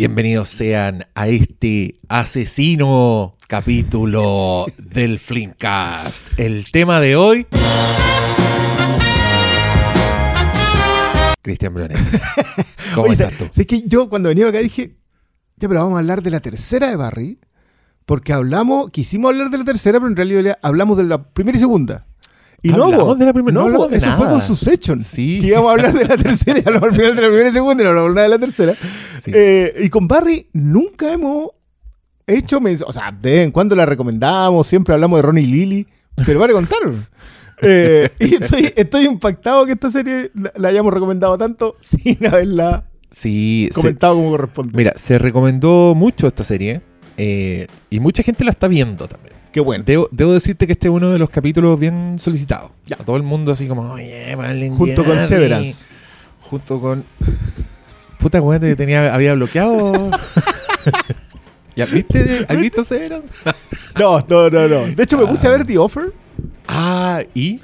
Bienvenidos 0.00 0.48
sean 0.48 1.04
a 1.14 1.28
este 1.28 1.96
asesino 2.08 3.36
capítulo 3.46 4.64
del 4.78 5.18
Flimcast. 5.18 6.26
El 6.38 6.70
tema 6.72 7.00
de 7.00 7.16
hoy. 7.16 7.46
Cristian 11.42 11.74
Briones. 11.74 12.18
¿Cómo 12.94 13.08
Oye, 13.08 13.12
estás 13.12 13.36
tú? 13.36 13.48
sé 13.50 13.66
que 13.66 13.82
yo 13.82 14.08
cuando 14.08 14.30
venía 14.30 14.48
acá 14.48 14.60
dije, 14.60 14.96
ya, 15.56 15.68
pero 15.68 15.80
vamos 15.82 15.96
a 15.96 15.98
hablar 15.98 16.22
de 16.22 16.30
la 16.30 16.40
tercera 16.40 16.88
de 16.88 16.96
Barry, 16.96 17.38
porque 18.06 18.32
hablamos, 18.32 18.90
quisimos 18.92 19.32
hablar 19.32 19.50
de 19.50 19.58
la 19.58 19.64
tercera, 19.64 19.98
pero 19.98 20.08
en 20.08 20.16
realidad 20.16 20.58
hablamos 20.62 20.96
de 20.96 21.04
la 21.04 21.24
primera 21.24 21.58
y 21.58 21.60
segunda. 21.60 22.06
Y 22.62 22.68
no, 22.70 22.84
Hablamos 22.84 23.06
po, 23.06 23.14
de 23.14 23.24
la 23.24 23.32
primera- 23.32 23.54
no 23.54 23.88
de 23.88 23.96
eso 23.96 24.12
fue 24.16 24.28
con 24.28 24.42
Succession. 24.42 25.00
Sí. 25.00 25.38
Que 25.40 25.46
íbamos 25.48 25.68
a 25.70 25.72
hablar 25.72 25.92
de 25.94 26.04
la 26.04 26.16
tercera 26.22 26.58
y 26.58 26.62
hablamos 26.66 26.90
al 26.90 26.94
final 26.96 27.16
de 27.16 27.22
la 27.22 27.28
primera 27.28 27.48
y 27.48 27.52
segunda 27.52 27.82
y 27.82 27.84
no 27.84 27.90
hablamos 27.90 28.10
nada 28.14 28.22
de 28.24 28.28
la 28.28 28.38
tercera. 28.38 28.74
Sí. 29.22 29.30
Eh, 29.34 29.74
y 29.84 29.88
con 29.88 30.06
Barry 30.06 30.46
nunca 30.52 31.12
hemos 31.12 31.48
hecho, 32.26 32.58
o 32.86 32.92
sea, 32.92 33.10
de 33.12 33.30
vez 33.30 33.40
en 33.46 33.50
cuando 33.50 33.74
la 33.74 33.86
recomendamos, 33.86 34.66
siempre 34.66 34.94
hablamos 34.94 35.18
de 35.18 35.22
Ronnie 35.22 35.44
y 35.44 35.46
Lily, 35.46 35.88
pero 36.26 36.40
para 36.40 36.52
contar. 36.52 36.78
Eh, 37.62 38.08
y 38.18 38.36
estoy, 38.42 38.72
estoy 38.74 39.04
impactado 39.04 39.66
que 39.66 39.72
esta 39.72 39.90
serie 39.90 40.30
la, 40.32 40.50
la 40.56 40.68
hayamos 40.68 40.94
recomendado 40.94 41.36
tanto 41.36 41.76
sin 41.78 42.16
haberla 42.26 42.86
Sí, 43.10 43.68
se- 43.70 43.74
comentado 43.78 44.14
como 44.14 44.30
corresponde. 44.30 44.72
mira, 44.74 44.92
se 44.96 45.18
recomendó 45.18 45.94
mucho 45.94 46.26
esta 46.26 46.42
serie 46.42 46.80
eh, 47.18 47.66
y 47.90 48.00
mucha 48.00 48.22
gente 48.22 48.44
la 48.44 48.50
está 48.52 48.66
viendo 48.66 49.06
también. 49.08 49.34
Qué 49.52 49.60
bueno. 49.60 49.82
Debo, 49.84 50.08
debo 50.12 50.32
decirte 50.32 50.66
que 50.66 50.74
este 50.74 50.88
es 50.88 50.94
uno 50.94 51.10
de 51.10 51.18
los 51.18 51.28
capítulos 51.30 51.78
bien 51.78 52.18
solicitados. 52.18 52.70
Ya. 52.86 52.96
A 53.00 53.04
todo 53.04 53.16
el 53.16 53.22
mundo 53.22 53.52
así 53.52 53.66
como, 53.66 53.82
oye, 53.92 54.34
Marlene 54.36 54.76
Junto 54.76 55.04
con 55.04 55.16
Dietrich". 55.16 55.28
Severance. 55.28 55.86
Junto 56.42 56.80
con... 56.80 57.04
Puta 58.18 58.40
weón, 58.40 58.60
te 58.60 58.76
tenía, 58.76 59.12
había 59.14 59.34
bloqueado. 59.34 60.10
¿Ya 61.76 61.86
viste? 61.86 62.44
¿Has 62.48 62.60
visto 62.60 62.84
Severance? 62.84 63.32
No, 63.98 64.20
no, 64.28 64.50
no, 64.50 64.68
no. 64.68 64.86
De 64.94 65.02
hecho, 65.02 65.16
me 65.18 65.26
puse 65.26 65.46
a 65.46 65.50
Ah. 65.50 65.56
ver 65.56 65.66
The 65.66 65.78
Offer. 65.78 66.12
Ah, 66.68 67.22
¿y? 67.34 67.60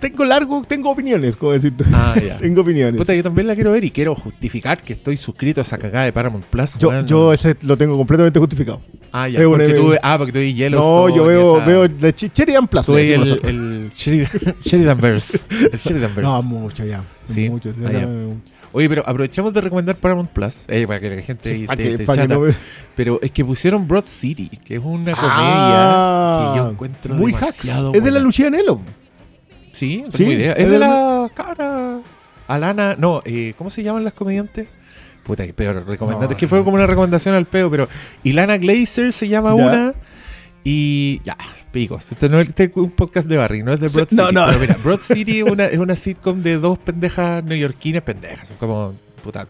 Tengo 0.00 0.24
largo, 0.24 0.62
tengo 0.66 0.90
opiniones, 0.90 1.36
como 1.36 1.52
decirte. 1.52 1.84
Ah, 1.92 2.14
ya. 2.20 2.36
tengo 2.38 2.62
opiniones. 2.62 2.98
Puta, 2.98 3.14
yo 3.14 3.22
también 3.22 3.46
la 3.46 3.54
quiero 3.54 3.72
ver 3.72 3.84
y 3.84 3.90
quiero 3.90 4.14
justificar 4.14 4.82
que 4.82 4.94
estoy 4.94 5.16
suscrito 5.16 5.60
a 5.60 5.62
esa 5.62 5.78
cagada 5.78 6.04
de 6.06 6.12
Paramount 6.12 6.44
Plus. 6.46 6.76
yo, 6.78 7.04
yo 7.04 7.32
ese 7.32 7.56
lo 7.62 7.76
tengo 7.76 7.96
completamente 7.96 8.38
justificado. 8.38 8.80
Ah, 9.12 9.28
ya. 9.28 9.42
Porque 9.44 9.74
tú, 9.74 9.88
MV. 9.88 9.98
ah, 10.02 10.14
porque 10.18 10.32
tú 10.32 10.38
ves 10.38 10.70
No, 10.70 11.08
yo 11.14 11.24
veo, 11.24 11.56
esa- 11.58 11.66
veo 11.66 11.84
Ch- 11.86 12.30
Sheridan 12.32 12.68
Plus. 12.68 12.86
Tú 12.86 12.96
el, 12.96 13.20
nosotros. 13.20 13.50
el 13.50 13.90
Sheridan, 13.94 14.30
Sheridanverse. 14.64 15.38
El 15.72 15.78
Sheridanverse. 15.78 16.22
No, 16.22 16.42
mucho 16.42 16.84
ya. 16.84 17.02
Sí. 17.24 17.50
Mucho. 17.50 17.74
Ah, 17.86 17.90
ya. 17.92 18.08
Oye, 18.72 18.88
pero 18.88 19.02
aprovechamos 19.04 19.52
de 19.52 19.60
recomendar 19.62 19.96
Paramount 19.96 20.30
Plus, 20.30 20.64
eh, 20.68 20.86
para 20.86 21.00
que 21.00 21.16
la 21.16 21.22
gente 21.22 21.50
Sí, 21.50 21.66
te- 21.66 21.76
que- 21.76 21.98
te 21.98 22.06
chata. 22.06 22.28
no 22.28 22.38
me- 22.40 22.54
Pero 22.94 23.18
es 23.20 23.32
que 23.32 23.44
pusieron 23.44 23.88
Broad 23.88 24.04
City, 24.06 24.48
que 24.48 24.76
es 24.76 24.80
una 24.84 25.12
comedia 25.12 25.34
Ah, 25.34 26.52
que 26.54 26.58
yo 26.60 26.70
encuentro 26.70 27.14
muy 27.16 27.32
demasiado 27.32 27.88
hacks. 27.88 27.98
Es 27.98 28.04
de 28.04 28.10
la. 28.12 28.20
Lucía 28.20 28.48
Nelo. 28.48 28.80
Sí, 29.80 30.02
no 30.04 30.12
Sí, 30.12 30.18
tengo 30.18 30.32
idea. 30.32 30.52
Es, 30.52 30.66
de 30.66 30.72
de 30.72 30.78
la 30.78 31.30
cabra 31.34 32.00
Alana, 32.48 32.96
no, 32.98 33.22
eh, 33.24 33.54
¿cómo 33.56 33.70
se 33.70 33.82
llaman 33.82 34.04
las 34.04 34.12
comediantes? 34.12 34.68
Puta, 35.24 35.46
que 35.46 35.52
peor 35.54 35.86
recomendante. 35.86 36.26
No, 36.26 36.32
es 36.32 36.38
que 36.38 36.48
fue 36.48 36.62
como 36.64 36.74
una 36.76 36.86
recomendación 36.86 37.34
al 37.34 37.44
peo, 37.46 37.70
pero 37.70 37.88
Ilana 38.24 38.56
Glazer 38.58 39.12
se 39.12 39.28
llama 39.28 39.50
Ya. 39.50 39.64
una 39.66 39.94
y 40.64 41.20
ya, 41.24 41.36
picos. 41.72 42.10
Esto 42.12 42.28
no 42.28 42.40
es 42.40 42.48
este 42.48 42.64
es 42.64 42.70
un 42.74 42.90
podcast 42.90 43.28
de 43.28 43.36
Barry, 43.36 43.62
no 43.62 43.72
es 43.72 43.80
de 43.80 43.88
Broad 43.88 44.08
Sí, 44.08 44.16
no, 44.16 44.24
City. 44.24 44.34
no. 44.34 44.46
Pero 44.46 44.58
mira, 44.58 44.76
Broad 44.84 45.00
City 45.02 45.38
es 45.40 45.44
una, 45.50 45.64
es 45.66 45.78
una 45.78 45.96
sitcom 45.96 46.42
de 46.42 46.56
dos 46.58 46.78
pendejas 46.78 47.42
neoyorquinas 47.44 48.02
pendejas. 48.02 48.48
Son 48.48 48.56
como, 48.58 48.94
puta, 49.24 49.46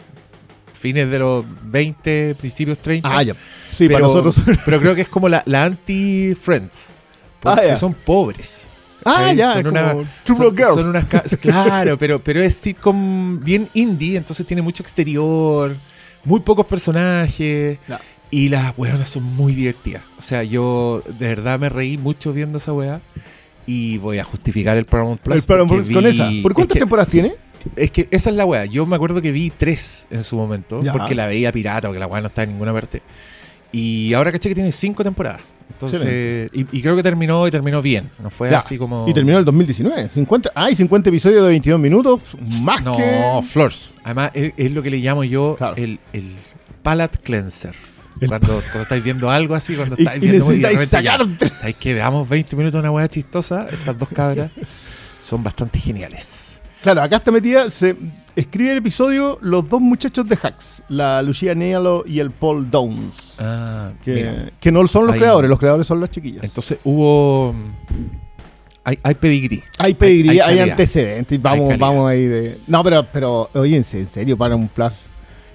fines 0.75 1.11
de 1.11 1.19
los 1.19 1.45
20, 1.65 2.37
principios 2.37 2.79
30. 2.79 3.09
Ah, 3.11 3.23
ya. 3.23 3.35
Sí, 3.35 3.89
pero, 3.89 3.95
para 3.95 4.07
nosotros. 4.07 4.41
pero 4.65 4.79
creo 4.81 4.95
que 4.95 5.01
es 5.03 5.09
como 5.09 5.29
la, 5.29 5.43
la 5.47 5.65
anti-Friends. 5.65 6.91
Ah, 6.91 7.55
Porque 7.55 7.67
ya. 7.69 7.77
son 7.77 7.95
pobres. 7.95 8.69
Ah, 9.05 9.33
ya. 9.33 9.55
Son 9.55 9.67
una- 9.69 9.93
son, 10.25 10.57
Girls. 10.57 10.75
son 10.75 10.89
unas 10.91 11.05
claro, 11.41 11.99
pero, 11.99 12.23
pero 12.23 12.41
es 12.43 12.55
sitcom 12.55 13.41
bien 13.41 13.69
indie, 13.75 14.17
entonces 14.17 14.45
tiene 14.47 14.63
mucho 14.63 14.83
exterior, 14.83 15.75
muy 16.25 16.41
pocos 16.41 16.67
personajes 16.67 17.79
y 18.31 18.49
las 18.49 18.73
weonas 18.77 19.09
son 19.09 19.25
muy 19.25 19.55
divertidas. 19.55 20.03
O 20.19 20.23
sea, 20.23 20.43
yo 20.45 21.03
de 21.19 21.29
verdad 21.29 21.59
me 21.59 21.69
reí 21.69 21.99
mucho 21.99 22.33
viendo 22.33 22.59
esa 22.59 22.73
weá 22.73 23.01
y 23.67 23.99
voy 23.99 24.19
a 24.19 24.25
justificar 24.25 24.77
el 24.77 24.85
Paramount 24.85 25.21
Plus. 25.21 25.37
El 25.37 25.43
Paramount 25.43 25.93
con 25.93 26.07
esa. 26.07 26.29
¿Por 26.43 26.55
cuántas 26.55 26.75
es 26.77 26.79
que, 26.79 26.81
temporadas 26.81 27.11
tiene? 27.11 27.35
es 27.77 27.91
que 27.91 28.09
esa 28.11 28.31
es 28.31 28.37
la 28.37 28.45
weá. 28.45 28.65
Yo 28.67 28.87
me 28.87 28.97
acuerdo 28.97 29.21
que 29.23 29.33
vi 29.33 29.51
tres 29.51 30.07
en 30.11 30.23
su 30.23 30.37
momento 30.37 30.83
Ya. 30.83 30.93
porque 30.93 31.15
la 31.15 31.27
veía 31.27 31.53
pirata 31.53 31.89
porque 31.89 31.99
la 32.01 32.07
weá 32.07 32.21
no 32.21 32.29
está 32.29 32.43
en 32.43 32.51
ninguna 32.51 32.73
parte. 32.73 33.03
Y 33.73 34.13
ahora 34.15 34.33
caché 34.33 34.49
que 34.49 34.55
tiene 34.55 34.73
cinco 34.73 35.03
temporadas. 35.05 35.41
Entonces, 35.73 36.51
y, 36.53 36.67
y 36.77 36.83
creo 36.83 36.97
que 36.97 37.03
terminó 37.03 37.47
y 37.47 37.51
terminó 37.51 37.81
bien. 37.81 38.11
No 38.23 38.31
fue 38.31 38.51
Ya. 38.51 38.59
así 38.59 38.77
como. 38.77 39.07
Y 39.09 39.15
terminó 39.15 39.37
en 39.37 39.41
el 39.41 39.45
2019. 39.47 40.11
50, 40.13 40.51
ah, 40.55 40.71
y 40.71 40.75
50 40.75 41.09
episodios 41.11 41.43
de 41.43 41.49
22 41.49 41.81
minutos. 41.81 42.21
Más 42.63 42.83
no, 42.83 42.97
que. 42.97 43.41
Flores. 43.49 43.95
Además, 44.05 44.31
es, 44.35 44.53
es 44.57 44.73
lo 44.73 44.83
que 44.83 44.91
le 44.91 44.99
llamo 44.99 45.25
yo 45.25 45.55
Claro. 45.57 45.77
el, 45.77 45.99
el 46.13 46.33
palate 46.83 47.19
cleanser. 47.19 47.75
El- 48.21 48.29
Cuando, 48.29 48.49
cuando 48.49 48.83
estáis 48.83 49.03
viendo 49.03 49.31
algo 49.31 49.55
así, 49.55 49.75
cuando 49.77 49.95
Y, 49.99 50.03
estáis 50.03 50.19
y 50.19 50.21
viendo 50.29 50.45
necesitáis 50.45 50.79
repente 50.79 51.03
ya, 51.03 51.13
sacar. 51.19 51.59
¿Sabéis 51.59 51.77
que 51.77 51.95
veamos 51.95 52.29
20 52.29 52.57
minutos 52.57 52.75
de 52.75 52.79
una 52.81 52.91
hueá 52.91 53.09
chistosa? 53.09 53.67
Estas 53.71 53.99
dos 53.99 54.09
cabras 54.11 54.51
son 55.23 55.43
bastante 55.43 55.79
geniales. 55.79 56.61
Claro, 56.83 57.03
acá 57.03 57.17
está 57.17 57.31
metida. 57.31 57.71
Se 57.71 57.95
escribe 58.37 58.73
el 58.73 58.79
episodio 58.79 59.39
los 59.41 59.69
dos 59.69 59.81
muchachos 59.81 60.29
de 60.29 60.37
Hacks, 60.43 60.83
la 60.89 61.23
Lucía 61.23 61.55
Nielo 61.55 62.05
y 62.07 62.21
el 62.21 62.31
Paul 62.31 62.71
Downs. 62.71 63.37
Ah, 63.41 63.93
que, 64.03 64.13
mira. 64.15 64.53
que 64.61 64.73
no 64.73 64.87
son 64.87 65.05
los 65.07 65.15
Ahí. 65.15 65.21
creadores, 65.21 65.49
los 65.51 65.59
creadores 65.59 65.87
son 65.87 66.01
las 66.01 66.11
chiquillas. 66.11 66.45
Entonces 66.45 66.79
hubo. 66.85 67.55
Hay, 68.83 68.99
hay 69.03 69.15
pedigrí. 69.15 69.63
hay 69.79 69.95
pedigrí, 69.95 70.41
hay 70.41 70.59
antecedentes. 70.61 71.41
Vamos, 71.41 71.79
vamos 71.79 72.09
ahí 72.11 72.25
de. 72.27 72.59
No, 72.67 72.83
pero, 72.83 73.05
pero 73.13 73.51
oye, 73.55 73.77
en 73.77 73.85
serio, 73.85 74.37
Paramount 74.37 74.71
Plus. 74.73 74.93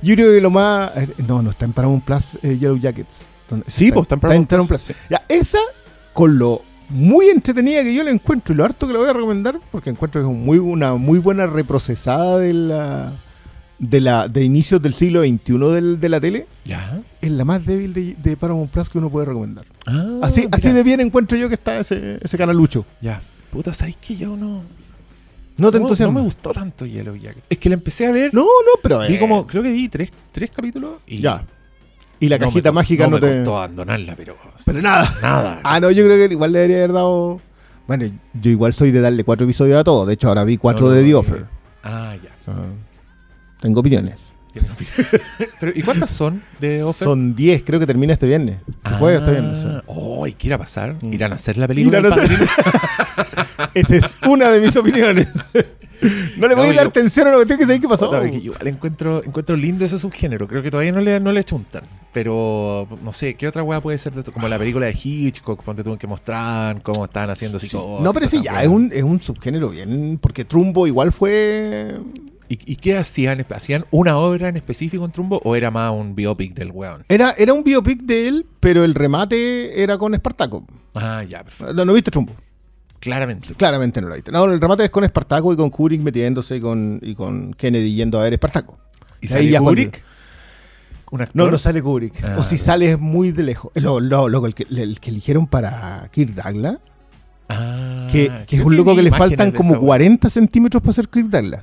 Yo 0.01 0.13
creo 0.15 0.31
que 0.31 0.41
lo 0.41 0.51
más. 0.51 0.91
eh, 0.95 1.07
No, 1.27 1.41
no 1.41 1.49
está 1.49 1.65
en 1.65 1.73
Paramount 1.73 2.03
Plus 2.03 2.37
eh, 2.43 2.57
Yellow 2.59 2.77
Jackets. 2.77 3.27
¿Dónde- 3.49 3.65
Sí, 3.67 3.91
pues 3.91 4.03
están 4.03 4.17
está 4.19 4.35
en 4.35 4.45
Paramount 4.45 4.69
Plus. 4.69 4.81
Sí. 4.81 4.93
Ya, 5.09 5.23
esa, 5.27 5.59
con 6.13 6.37
lo 6.37 6.61
muy 6.89 7.29
entretenida 7.29 7.83
que 7.83 7.93
yo 7.93 8.03
la 8.03 8.11
encuentro 8.11 8.53
y 8.53 8.57
lo 8.57 8.63
harto 8.65 8.87
que 8.87 8.93
la 8.93 8.99
voy 8.99 9.09
a 9.09 9.13
recomendar, 9.13 9.59
porque 9.71 9.89
encuentro 9.89 10.21
que 10.21 10.27
es 10.29 10.35
muy, 10.35 10.57
una 10.59 10.93
muy 10.95 11.19
buena 11.19 11.47
reprocesada 11.47 12.37
de 12.39 12.53
la. 12.53 13.11
De, 13.77 13.99
la, 13.99 14.29
de 14.29 14.41
inicios 14.41 14.81
del 14.81 14.93
siglo 14.93 15.19
XXI 15.21 15.57
del- 15.73 15.99
de 15.99 16.07
la 16.07 16.21
tele, 16.21 16.47
Ya. 16.63 17.01
es 17.21 17.29
la 17.29 17.43
más 17.43 17.65
débil 17.65 17.93
de, 17.93 18.15
de 18.23 18.37
Paramount 18.37 18.71
Plus 18.71 18.87
que 18.89 18.97
uno 18.99 19.09
puede 19.09 19.25
recomendar. 19.25 19.65
Ah, 19.85 20.19
Así, 20.21 20.47
así 20.49 20.71
de 20.71 20.81
bien 20.81 21.01
encuentro 21.01 21.37
yo 21.37 21.49
que 21.49 21.55
está 21.55 21.77
ese, 21.79 22.17
ese 22.21 22.37
canalucho. 22.37 22.85
Ya. 23.01 23.21
Puta, 23.51 23.73
¿sabéis 23.73 23.97
que 23.97 24.15
yo 24.15 24.37
no. 24.37 24.63
No 25.57 25.71
te 25.71 25.77
no, 25.77 25.83
entusiasma. 25.83 26.13
no 26.13 26.19
me 26.19 26.25
gustó 26.25 26.51
tanto 26.51 26.85
Yellow 26.85 27.15
Jacket. 27.17 27.43
Es 27.49 27.57
que 27.57 27.67
la 27.67 27.75
empecé 27.75 28.07
a 28.07 28.11
ver. 28.11 28.33
No, 28.33 28.43
no, 28.43 28.79
pero. 28.81 28.99
Vi 29.07 29.15
eh, 29.15 29.19
como, 29.19 29.45
creo 29.45 29.61
que 29.61 29.71
vi 29.73 29.89
tres, 29.89 30.09
tres 30.31 30.49
capítulos 30.51 30.93
y. 31.05 31.19
Ya. 31.19 31.43
Y 32.25 32.29
la 32.29 32.37
no 32.37 32.45
cajita 32.47 32.71
mágica 32.71 33.05
no, 33.05 33.11
me 33.11 33.19
te. 33.21 33.35
costó 33.35 33.57
abandonarla, 33.57 34.15
pero. 34.15 34.35
Pero 34.65 34.81
nada. 34.81 35.13
Nada. 35.21 35.59
Ah, 35.63 35.79
no, 35.79 35.91
yo 35.91 36.03
creo 36.05 36.27
que 36.27 36.33
igual 36.33 36.51
le 36.51 36.59
debería 36.59 36.77
haber 36.77 36.93
dado. 36.93 37.39
Bueno, 37.87 38.05
yo 38.33 38.51
igual 38.51 38.73
soy 38.73 38.91
de 38.91 38.99
darle 38.99 39.23
cuatro 39.23 39.45
episodios 39.45 39.79
a 39.79 39.83
todo. 39.83 40.05
De 40.05 40.15
hecho, 40.15 40.27
ahora 40.27 40.43
vi 40.43 40.57
cuatro 40.57 40.87
No, 40.87 40.91
no, 40.91 40.97
de 40.97 41.03
The 41.03 41.11
no, 41.11 41.19
Offer. 41.19 41.45
Ah, 41.83 42.15
ya. 42.15 42.29
Sea, 42.43 42.55
tengo 43.61 43.79
opiniones. 43.79 44.15
Pero, 45.59 45.71
¿Y 45.75 45.81
cuántas 45.81 46.11
son 46.11 46.41
de 46.59 46.83
Offer? 46.83 47.05
Son 47.05 47.35
10, 47.35 47.63
creo 47.63 47.79
que 47.79 47.87
termina 47.87 48.13
este 48.13 48.27
viernes. 48.27 48.57
Este 48.83 48.89
jueves 48.97 49.19
este 49.21 49.31
viernes. 49.31 49.59
sí. 49.59 49.67
Oh, 49.87 50.27
¿y 50.27 50.33
qué 50.33 50.47
irá 50.47 50.55
a 50.55 50.59
pasar? 50.59 50.95
Mm. 51.01 51.13
¿Irán 51.13 51.31
a 51.33 51.35
hacer 51.35 51.57
la 51.57 51.67
película? 51.67 51.99
Irán 51.99 52.11
a 52.11 52.15
del 52.15 52.25
hacer- 52.25 52.47
Padrino? 52.47 53.69
Esa 53.73 53.95
es 53.95 54.17
una 54.27 54.49
de 54.49 54.61
mis 54.61 54.75
opiniones. 54.75 55.27
no 56.37 56.47
le 56.47 56.55
voy 56.55 56.67
No, 56.67 56.71
a 56.73 56.75
dar 56.75 56.85
yo- 56.85 56.91
tensión 56.91 57.27
a 57.27 57.31
lo 57.31 57.39
que 57.39 57.45
tengo 57.45 57.59
que 57.59 57.65
saber 57.65 57.81
qué 57.81 57.87
pasó. 57.87 58.25
Igual 58.25 58.67
encuentro, 58.67 59.23
encuentro 59.23 59.55
lindo 59.55 59.85
ese 59.85 59.97
subgénero. 59.99 60.47
Creo 60.47 60.61
que 60.63 60.71
todavía 60.71 60.91
no 60.91 61.01
le, 61.01 61.19
no 61.19 61.31
le 61.31 61.43
chuntan. 61.43 61.83
Pero 62.13 62.87
no 63.03 63.11
sé, 63.11 63.33
¿qué 63.35 63.45
otra 63.47 63.61
weá 63.63 63.81
puede 63.81 63.97
ser 63.97 64.13
de? 64.13 64.23
Como 64.31 64.47
la 64.47 64.57
película 64.57 64.85
de 64.85 64.93
Hitchcock, 65.01 65.61
ponte 65.63 65.83
tú 65.83 65.91
en 65.91 65.97
que 65.97 66.07
mostrar 66.07 66.81
cómo 66.81 67.05
estaban 67.05 67.29
haciendo 67.29 67.59
Sí. 67.59 67.67
psicosis. 67.67 68.01
No, 68.03 68.13
pero 68.13 68.27
sí, 68.27 68.41
ya 68.41 68.61
es 68.63 68.69
un, 68.69 68.89
es 68.93 69.03
un 69.03 69.19
subgénero 69.19 69.69
bien. 69.69 70.17
Porque 70.21 70.45
Trumbo 70.45 70.87
igual 70.87 71.11
fue. 71.11 71.95
¿Y, 72.47 72.59
y 72.71 72.75
qué 72.75 72.97
hacían? 72.97 73.45
¿Hacían 73.49 73.85
una 73.91 74.17
obra 74.17 74.49
en 74.49 74.57
específico 74.57 75.03
en 75.05 75.11
Trumbo 75.11 75.41
o 75.43 75.55
era 75.55 75.71
más 75.71 75.91
un 75.91 76.13
biopic 76.15 76.53
del 76.53 76.71
weón? 76.71 77.03
Era, 77.09 77.31
era 77.37 77.53
un 77.53 77.63
biopic 77.63 78.01
de 78.03 78.27
él, 78.27 78.45
pero 78.59 78.83
el 78.85 78.93
remate 78.93 79.81
era 79.81 79.97
con 79.97 80.13
Espartaco. 80.13 80.65
Ah, 80.93 81.23
ya, 81.23 81.43
perfecto. 81.43 81.73
¿No, 81.73 81.85
no 81.85 81.93
viste 81.93 82.11
Trumbo? 82.11 82.33
Claramente. 82.99 83.53
Claramente 83.55 84.01
no 84.01 84.07
lo 84.09 84.15
viste. 84.15 84.31
No, 84.31 84.45
el 84.45 84.59
remate 84.61 84.83
es 84.85 84.89
con 84.89 85.03
Espartaco 85.03 85.53
y 85.53 85.55
con 85.57 85.69
Kubrick 85.69 86.01
metiéndose 86.01 86.59
con, 86.61 86.99
y 87.01 87.13
con 87.15 87.53
Kennedy 87.53 87.93
yendo 87.93 88.19
a 88.19 88.23
ver 88.23 88.33
Espartaco. 88.33 88.77
¿Y 89.21 89.25
Ahí 89.27 89.29
sale 89.31 89.51
cuando- 89.51 89.69
Kubrick? 89.69 90.03
¿Un 91.11 91.21
actor? 91.21 91.35
No, 91.35 91.51
no 91.51 91.57
sale 91.59 91.81
Kubrick. 91.83 92.23
Ah, 92.23 92.35
o 92.39 92.43
si 92.43 92.57
sale 92.57 92.91
es 92.91 92.99
muy 92.99 93.31
de 93.31 93.43
lejos. 93.43 93.71
Lo, 93.75 93.99
lo- 93.99 94.27
loco, 94.29 94.47
el, 94.47 94.55
que, 94.55 94.65
el 94.69 94.99
que 94.99 95.11
eligieron 95.11 95.47
para 95.47 96.09
Kirk 96.11 96.31
Douglas, 96.31 96.77
Ah, 97.47 98.07
que, 98.11 98.31
que 98.47 98.55
es 98.57 98.63
un 98.63 98.75
loco 98.75 98.95
que 98.95 99.03
le 99.03 99.11
faltan 99.11 99.51
como 99.51 99.71
esa 99.73 99.79
weá. 99.79 99.85
40 99.87 100.29
centímetros 100.31 100.81
para 100.81 100.93
ser 100.93 101.07
Kirk 101.07 101.27
Douglas. 101.27 101.61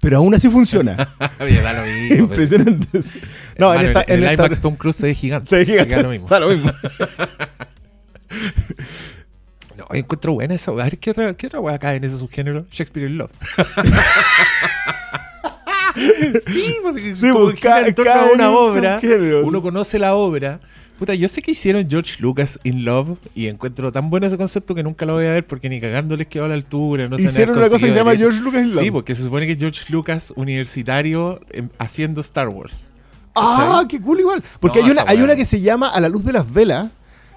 Pero 0.00 0.18
aún 0.18 0.34
así 0.34 0.48
funciona. 0.50 1.08
Oye, 1.40 1.60
da 1.60 1.72
lo 1.72 1.82
mismo. 1.84 2.28
pues. 2.28 2.52
Impresionante. 2.52 2.86
No, 3.58 3.72
en 3.74 3.80
Hermano, 3.80 4.00
esta, 4.00 4.12
en 4.12 4.18
el 4.18 4.24
esta- 4.30 4.46
IMAX 4.46 4.60
Tom 4.60 4.76
Cruise 4.76 4.96
se 4.96 5.06
ve 5.06 5.14
gigante. 5.14 5.48
se 5.50 5.56
ve 5.58 5.64
gigante. 5.66 5.94
da 5.96 6.02
lo 6.02 6.08
mismo. 6.10 6.26
Da 6.28 6.40
lo 6.40 6.48
mismo. 6.48 6.72
No, 9.76 9.86
encuentro 9.92 10.34
buena 10.34 10.54
esa. 10.54 10.70
A 10.72 10.74
ver, 10.74 10.98
¿qué 10.98 11.10
otra, 11.10 11.32
qué 11.34 11.46
otra 11.46 11.58
weá 11.60 11.78
cae 11.78 11.96
en 11.96 12.04
ese 12.04 12.18
subgénero? 12.18 12.66
Shakespeare 12.70 13.08
in 13.08 13.16
Love. 13.18 13.30
sí, 16.46 16.76
pues, 16.82 17.18
Sí, 17.18 17.30
como 17.30 17.46
pues, 17.46 17.58
gira 17.60 17.80
ca- 17.80 17.86
en 17.88 17.94
torno 17.94 18.12
a 18.12 18.26
en 18.26 18.30
una 18.34 18.50
un 18.50 18.56
obra. 18.56 19.00
subgénero. 19.00 19.46
Uno 19.46 19.62
conoce 19.62 19.98
la 19.98 20.14
obra. 20.14 20.60
Puta, 21.00 21.14
yo 21.14 21.28
sé 21.28 21.40
que 21.40 21.52
hicieron 21.52 21.88
George 21.88 22.16
Lucas 22.18 22.60
in 22.62 22.84
Love 22.84 23.16
y 23.34 23.46
encuentro 23.46 23.90
tan 23.90 24.10
bueno 24.10 24.26
ese 24.26 24.36
concepto 24.36 24.74
que 24.74 24.82
nunca 24.82 25.06
lo 25.06 25.14
voy 25.14 25.24
a 25.24 25.30
ver 25.30 25.46
porque 25.46 25.70
ni 25.70 25.80
cagándoles 25.80 26.26
quedó 26.26 26.44
a 26.44 26.48
la 26.48 26.54
altura. 26.54 27.08
No 27.08 27.18
Hicieron 27.18 27.56
una 27.56 27.70
cosa 27.70 27.86
que 27.86 27.90
se 27.90 27.98
llama. 27.98 28.14
George 28.16 28.42
Lucas 28.42 28.60
in 28.60 28.74
Love. 28.74 28.84
Sí, 28.84 28.90
porque 28.90 29.14
se 29.14 29.22
supone 29.22 29.46
que 29.46 29.52
es 29.52 29.58
George 29.58 29.86
Lucas 29.88 30.30
universitario 30.36 31.40
em, 31.52 31.70
haciendo 31.78 32.20
Star 32.20 32.50
Wars. 32.50 32.90
Ah, 33.34 33.82
qué 33.88 33.98
cool 33.98 34.20
igual. 34.20 34.44
Porque 34.60 34.80
No, 34.80 34.84
hay, 34.84 34.90
una, 34.90 35.04
hay 35.06 35.22
una 35.22 35.36
que 35.36 35.46
se 35.46 35.62
llama 35.62 35.88
A 35.88 36.00
la 36.00 36.10
luz 36.10 36.22
de 36.22 36.34
las 36.34 36.52
velas, 36.52 36.90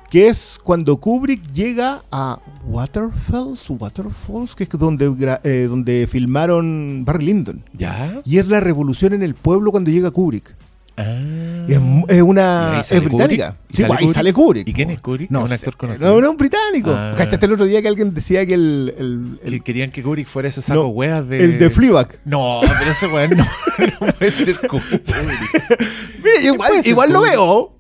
que 0.10 0.28
es 0.28 0.60
cuando 0.62 0.98
Kubrick 0.98 1.50
llega 1.54 2.04
a 2.12 2.40
Waterfalls, 2.66 3.70
Waterfalls, 3.70 4.56
que 4.56 4.66
es 4.66 4.70
donde, 4.72 5.40
eh, 5.46 5.68
donde 5.70 6.06
filmaron 6.12 7.06
Barry 7.06 7.28
Lyndon. 7.28 7.64
¿Ya? 7.72 8.22
Y 8.26 8.40
es 8.40 8.50
la 8.50 8.60
revolución 8.60 9.14
en 9.14 9.24
el 9.24 9.36
pueblo 9.36 9.72
cuando 9.72 9.90
llega 9.90 10.12
Kubrick. 10.12 10.54
Ah. 10.96 11.66
Es, 11.68 11.80
mu- 11.80 12.06
es 12.08 12.18
¿Y 12.18 12.22
una. 12.22 12.80
Es 12.82 12.90
británica. 13.04 13.56
Kubrick? 13.58 13.72
¿Y 13.72 13.76
Sí, 13.78 13.82
sale 13.82 13.88
pues, 13.88 14.00
ahí 14.00 14.04
Kubrick? 14.06 14.14
sale 14.16 14.34
Kubrick. 14.34 14.68
¿Y 14.68 14.74
quién 14.74 14.90
es 14.92 15.00
Kubrick? 15.02 15.32
No, 15.32 15.44
¿Un 15.44 15.52
actor 15.52 15.76
conocido? 15.76 16.14
No, 16.14 16.22
no, 16.22 16.32
un 16.32 16.38
británico. 16.38 16.92
Ah. 16.94 17.14
¿Cachaste 17.18 17.46
el 17.48 17.54
otro 17.54 17.66
día 17.66 17.82
que 17.82 17.88
alguien 17.88 18.14
decía 18.14 18.46
que 18.46 18.54
el. 18.54 18.94
el, 18.98 19.40
el- 19.44 19.52
Que 19.54 19.60
querían 19.62 19.90
que 19.92 20.04
Kubrick 20.04 20.28
fuera 20.28 20.50
ese 20.50 20.62
saco 20.62 20.82
No, 20.82 20.88
weas 20.90 21.28
de. 21.28 21.44
el 21.44 21.58
de 21.60 21.70
Fleabag. 21.70 22.10
No, 22.26 22.62
pero 22.62 22.92
ese 22.92 23.08
weón 23.08 23.38
no, 23.38 23.44
no 24.02 24.14
puede 24.14 24.32
ser 24.32 24.60
Kubrick. 24.68 25.04
Mira, 26.24 26.42
igual, 26.44 26.70
puede 26.70 26.84
ser 26.84 26.92
igual 26.92 27.12
lo 27.12 27.22
veo. 27.22 27.73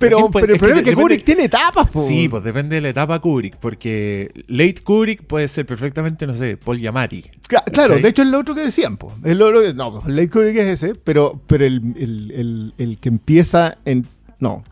Pero, 0.00 0.16
¿Quién 0.18 0.30
puede- 0.32 0.42
pero 0.42 0.54
el 0.54 0.58
problema 0.58 0.78
es 0.80 0.84
que 0.84 0.90
depende- 0.90 1.02
Kubrick 1.02 1.24
tiene 1.24 1.44
etapas, 1.44 1.88
po. 1.90 2.00
Sí, 2.00 2.28
pues 2.28 2.42
depende 2.42 2.76
de 2.76 2.80
la 2.80 2.88
etapa 2.88 3.18
Kubrick, 3.20 3.56
porque 3.58 4.30
late 4.48 4.82
Kubrick 4.82 5.22
puede 5.24 5.46
ser 5.48 5.66
perfectamente, 5.66 6.26
no 6.26 6.34
sé, 6.34 6.56
Paul. 6.56 6.78
Cla- 6.80 7.64
Claro, 7.72 7.96
de 7.98 8.08
hecho 8.08 8.22
es 8.22 8.28
lo 8.28 8.38
otro 8.40 8.54
que 8.54 8.62
decían, 8.62 8.96
po. 8.96 9.12
Es 9.24 9.36
lo, 9.36 9.52
que- 9.62 9.74
no, 9.74 9.92
pues, 9.92 10.06
Late 10.06 10.30
Kubrick 10.30 10.56
es 10.56 10.82
ese, 10.82 10.94
pero, 10.96 11.40
pero 11.46 11.64
el, 11.64 11.94
el- 11.96 12.30
el- 12.32 12.74
el 12.78 12.98
que 12.98 13.08
empieza 13.10 13.78
en. 13.84 14.06
No. 14.38 14.64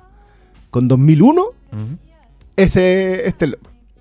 Con 0.70 0.88
2001, 0.88 1.42
Ujú. 1.72 1.98
ese 2.56 3.26
este. 3.28 3.56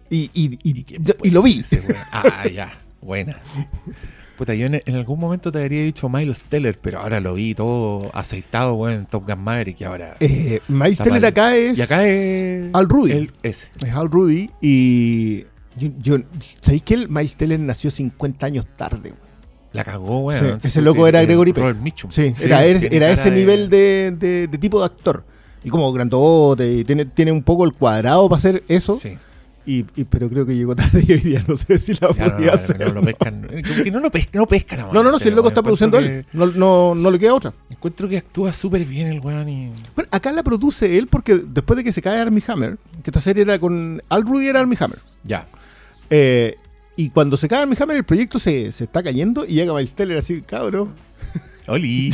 Y, 0.09 0.29
y, 0.33 0.57
y, 0.63 0.85
yo- 0.99 1.13
lo 1.31 1.41
vi. 1.43 1.59
ese? 1.59 1.83
Ah, 2.11 2.47
ya, 2.47 2.71
buena. 3.01 3.37
Puta, 4.37 4.53
yo 4.53 4.67
en, 4.67 4.81
en 4.85 4.95
algún 4.95 5.19
momento 5.19 5.51
te 5.51 5.59
habría 5.59 5.83
dicho 5.83 6.07
Miles 6.09 6.45
Teller, 6.45 6.77
pero 6.79 6.99
ahora 6.99 7.19
lo 7.19 7.33
vi 7.33 7.55
todo 7.55 8.11
aceitado, 8.13 8.75
weón, 8.75 8.99
en 8.99 9.05
Top 9.07 9.27
Gun 9.27 9.39
Maverick 9.43 9.81
y 9.81 9.83
ahora. 9.83 10.15
Eh, 10.19 10.59
Miles 10.67 10.99
Teller 10.99 11.13
mal. 11.21 11.25
acá 11.25 11.55
es. 11.55 11.77
y 11.77 11.81
acá 11.81 12.07
es. 12.07 12.69
Al 12.73 12.87
Rudy. 12.87 13.11
el- 13.11 13.31
ese. 13.43 13.69
Es 13.83 13.93
Al 13.93 14.09
Rudy. 14.11 14.49
Y. 14.61 15.45
Yo, 15.75 15.89
yo- 16.01 16.17
¿Sabéis 16.61 16.81
que 16.83 16.93
el 16.93 17.09
Miles 17.09 17.35
Teller 17.35 17.59
nació 17.59 17.89
50 17.89 18.45
años 18.45 18.65
tarde? 18.75 19.09
weón? 19.09 19.27
La 19.73 19.83
cagó, 19.83 20.19
weón. 20.25 20.61
Sí, 20.61 20.67
ese 20.67 20.81
loco 20.81 21.07
era 21.07 21.21
Gregory 21.23 21.53
Peck. 21.53 21.61
Robert 21.63 21.79
Mitchum. 21.79 22.11
Sí, 22.11 22.31
era, 22.43 22.63
ese 22.65 22.89
de- 23.29 23.35
nivel 23.35 23.69
de, 23.69 24.15
de- 24.17 24.47
de 24.47 24.57
tipo 24.57 24.79
de 24.79 24.85
actor. 24.85 25.23
Y 25.63 25.69
como 25.69 25.91
grandote, 25.91 26.71
y 26.71 26.83
tiene, 26.83 27.05
tiene 27.05 27.31
un 27.31 27.41
poco 27.43 27.65
el 27.65 27.73
cuadrado 27.73 28.29
para 28.29 28.37
hacer 28.37 28.63
eso. 28.67 28.95
Sí. 28.95 29.17
Y, 29.69 29.85
y- 29.97 30.05
pero 30.05 30.29
creo 30.29 30.45
que 30.45 30.55
llegó 30.55 30.75
tarde 30.77 31.03
y 31.05 31.11
hoy 31.11 31.19
día 31.19 31.43
no 31.45 31.57
sé 31.57 31.77
si 31.77 31.93
la 31.95 32.09
Ya, 32.13 32.25
no, 32.27 32.31
podía 32.35 32.47
no, 32.47 32.53
hacer. 32.53 32.79
no 32.79 32.93
lo 32.93 33.01
pescan. 33.03 33.47
Que 33.83 33.91
no 33.91 33.99
lo 33.99 34.09
pescan, 34.09 34.39
no 34.39 34.47
pescan 34.47 34.79
a 34.79 34.83
No, 34.93 35.03
no, 35.03 35.11
no, 35.11 35.19
si 35.19 35.27
el 35.27 35.35
loco 35.35 35.49
está 35.49 35.61
produciendo 35.61 35.99
él. 35.99 36.25
No, 36.31 36.45
no, 36.47 36.95
no 36.95 37.11
le 37.11 37.19
queda 37.19 37.33
otra. 37.33 37.53
Encuentro 37.69 38.07
que 38.07 38.17
actúa 38.17 38.53
súper 38.53 38.85
bien 38.85 39.07
el 39.07 39.19
weón 39.19 39.49
y. 39.49 39.71
Bueno, 39.93 40.07
acá 40.11 40.31
la 40.31 40.41
produce 40.41 40.97
él 40.97 41.07
porque 41.07 41.35
después 41.35 41.75
de 41.75 41.83
que 41.83 41.91
se 41.91 42.01
cae 42.01 42.17
Armie 42.17 42.41
Hammer, 42.47 42.77
que 43.03 43.09
esta 43.09 43.19
serie 43.19 43.43
era 43.43 43.59
con. 43.59 44.01
Al 44.07 44.23
Rudy 44.23 44.47
era 44.47 44.61
Armie 44.61 44.77
Hammer. 44.79 44.99
Ya. 45.25 45.45
Eh, 46.09 46.55
y 46.95 47.09
cuando 47.09 47.35
se 47.35 47.49
cae 47.49 47.63
Armie 47.63 47.77
Hammer, 47.77 47.97
el 47.97 48.05
proyecto 48.05 48.39
se, 48.39 48.71
se 48.71 48.85
está 48.85 49.03
cayendo 49.03 49.43
y 49.45 49.55
llega 49.55 49.73
Miles 49.73 49.93
Teller 49.93 50.17
así, 50.17 50.41
cabrón. 50.43 50.93
Oli. 51.67 52.09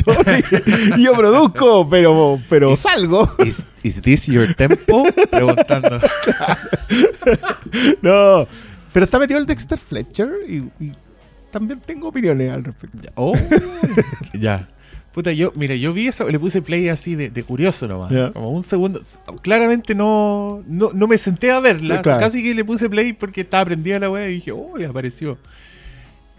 y 0.96 1.04
yo 1.04 1.12
produzco, 1.14 1.88
pero, 1.88 2.40
pero 2.48 2.74
salgo. 2.74 3.32
Is, 3.46 3.64
is 3.84 4.02
this 4.02 4.26
your 4.26 4.52
tempo? 4.54 5.04
Preguntando. 5.30 6.00
No. 8.02 8.46
Pero 8.92 9.04
está 9.04 9.18
metido 9.18 9.40
el 9.40 9.46
Dexter 9.46 9.78
Fletcher 9.78 10.30
y, 10.48 10.56
y 10.78 10.92
también 11.50 11.80
tengo 11.80 12.08
opiniones 12.08 12.50
al 12.52 12.64
respecto. 12.64 12.98
Ya. 13.02 13.10
Oh. 13.16 13.32
ya. 14.34 14.68
Puta, 15.12 15.32
yo, 15.32 15.52
mira, 15.54 15.76
yo 15.76 15.92
vi 15.92 16.08
eso, 16.08 16.28
le 16.28 16.40
puse 16.40 16.60
play 16.60 16.88
así 16.88 17.14
de, 17.14 17.30
de 17.30 17.42
curioso 17.44 17.86
nomás. 17.86 18.10
Ya. 18.10 18.32
Como 18.32 18.50
un 18.50 18.62
segundo. 18.64 19.00
Claramente 19.42 19.94
no, 19.94 20.62
no, 20.66 20.90
no 20.92 21.06
me 21.06 21.18
senté 21.18 21.52
a 21.52 21.60
verla. 21.60 22.00
Claro. 22.00 22.20
Casi 22.20 22.42
que 22.42 22.54
le 22.54 22.64
puse 22.64 22.90
play 22.90 23.12
porque 23.12 23.42
estaba 23.42 23.64
prendida 23.66 23.98
la 24.00 24.10
weá 24.10 24.28
y 24.28 24.34
dije, 24.34 24.50
oh, 24.52 24.74
apareció. 24.88 25.38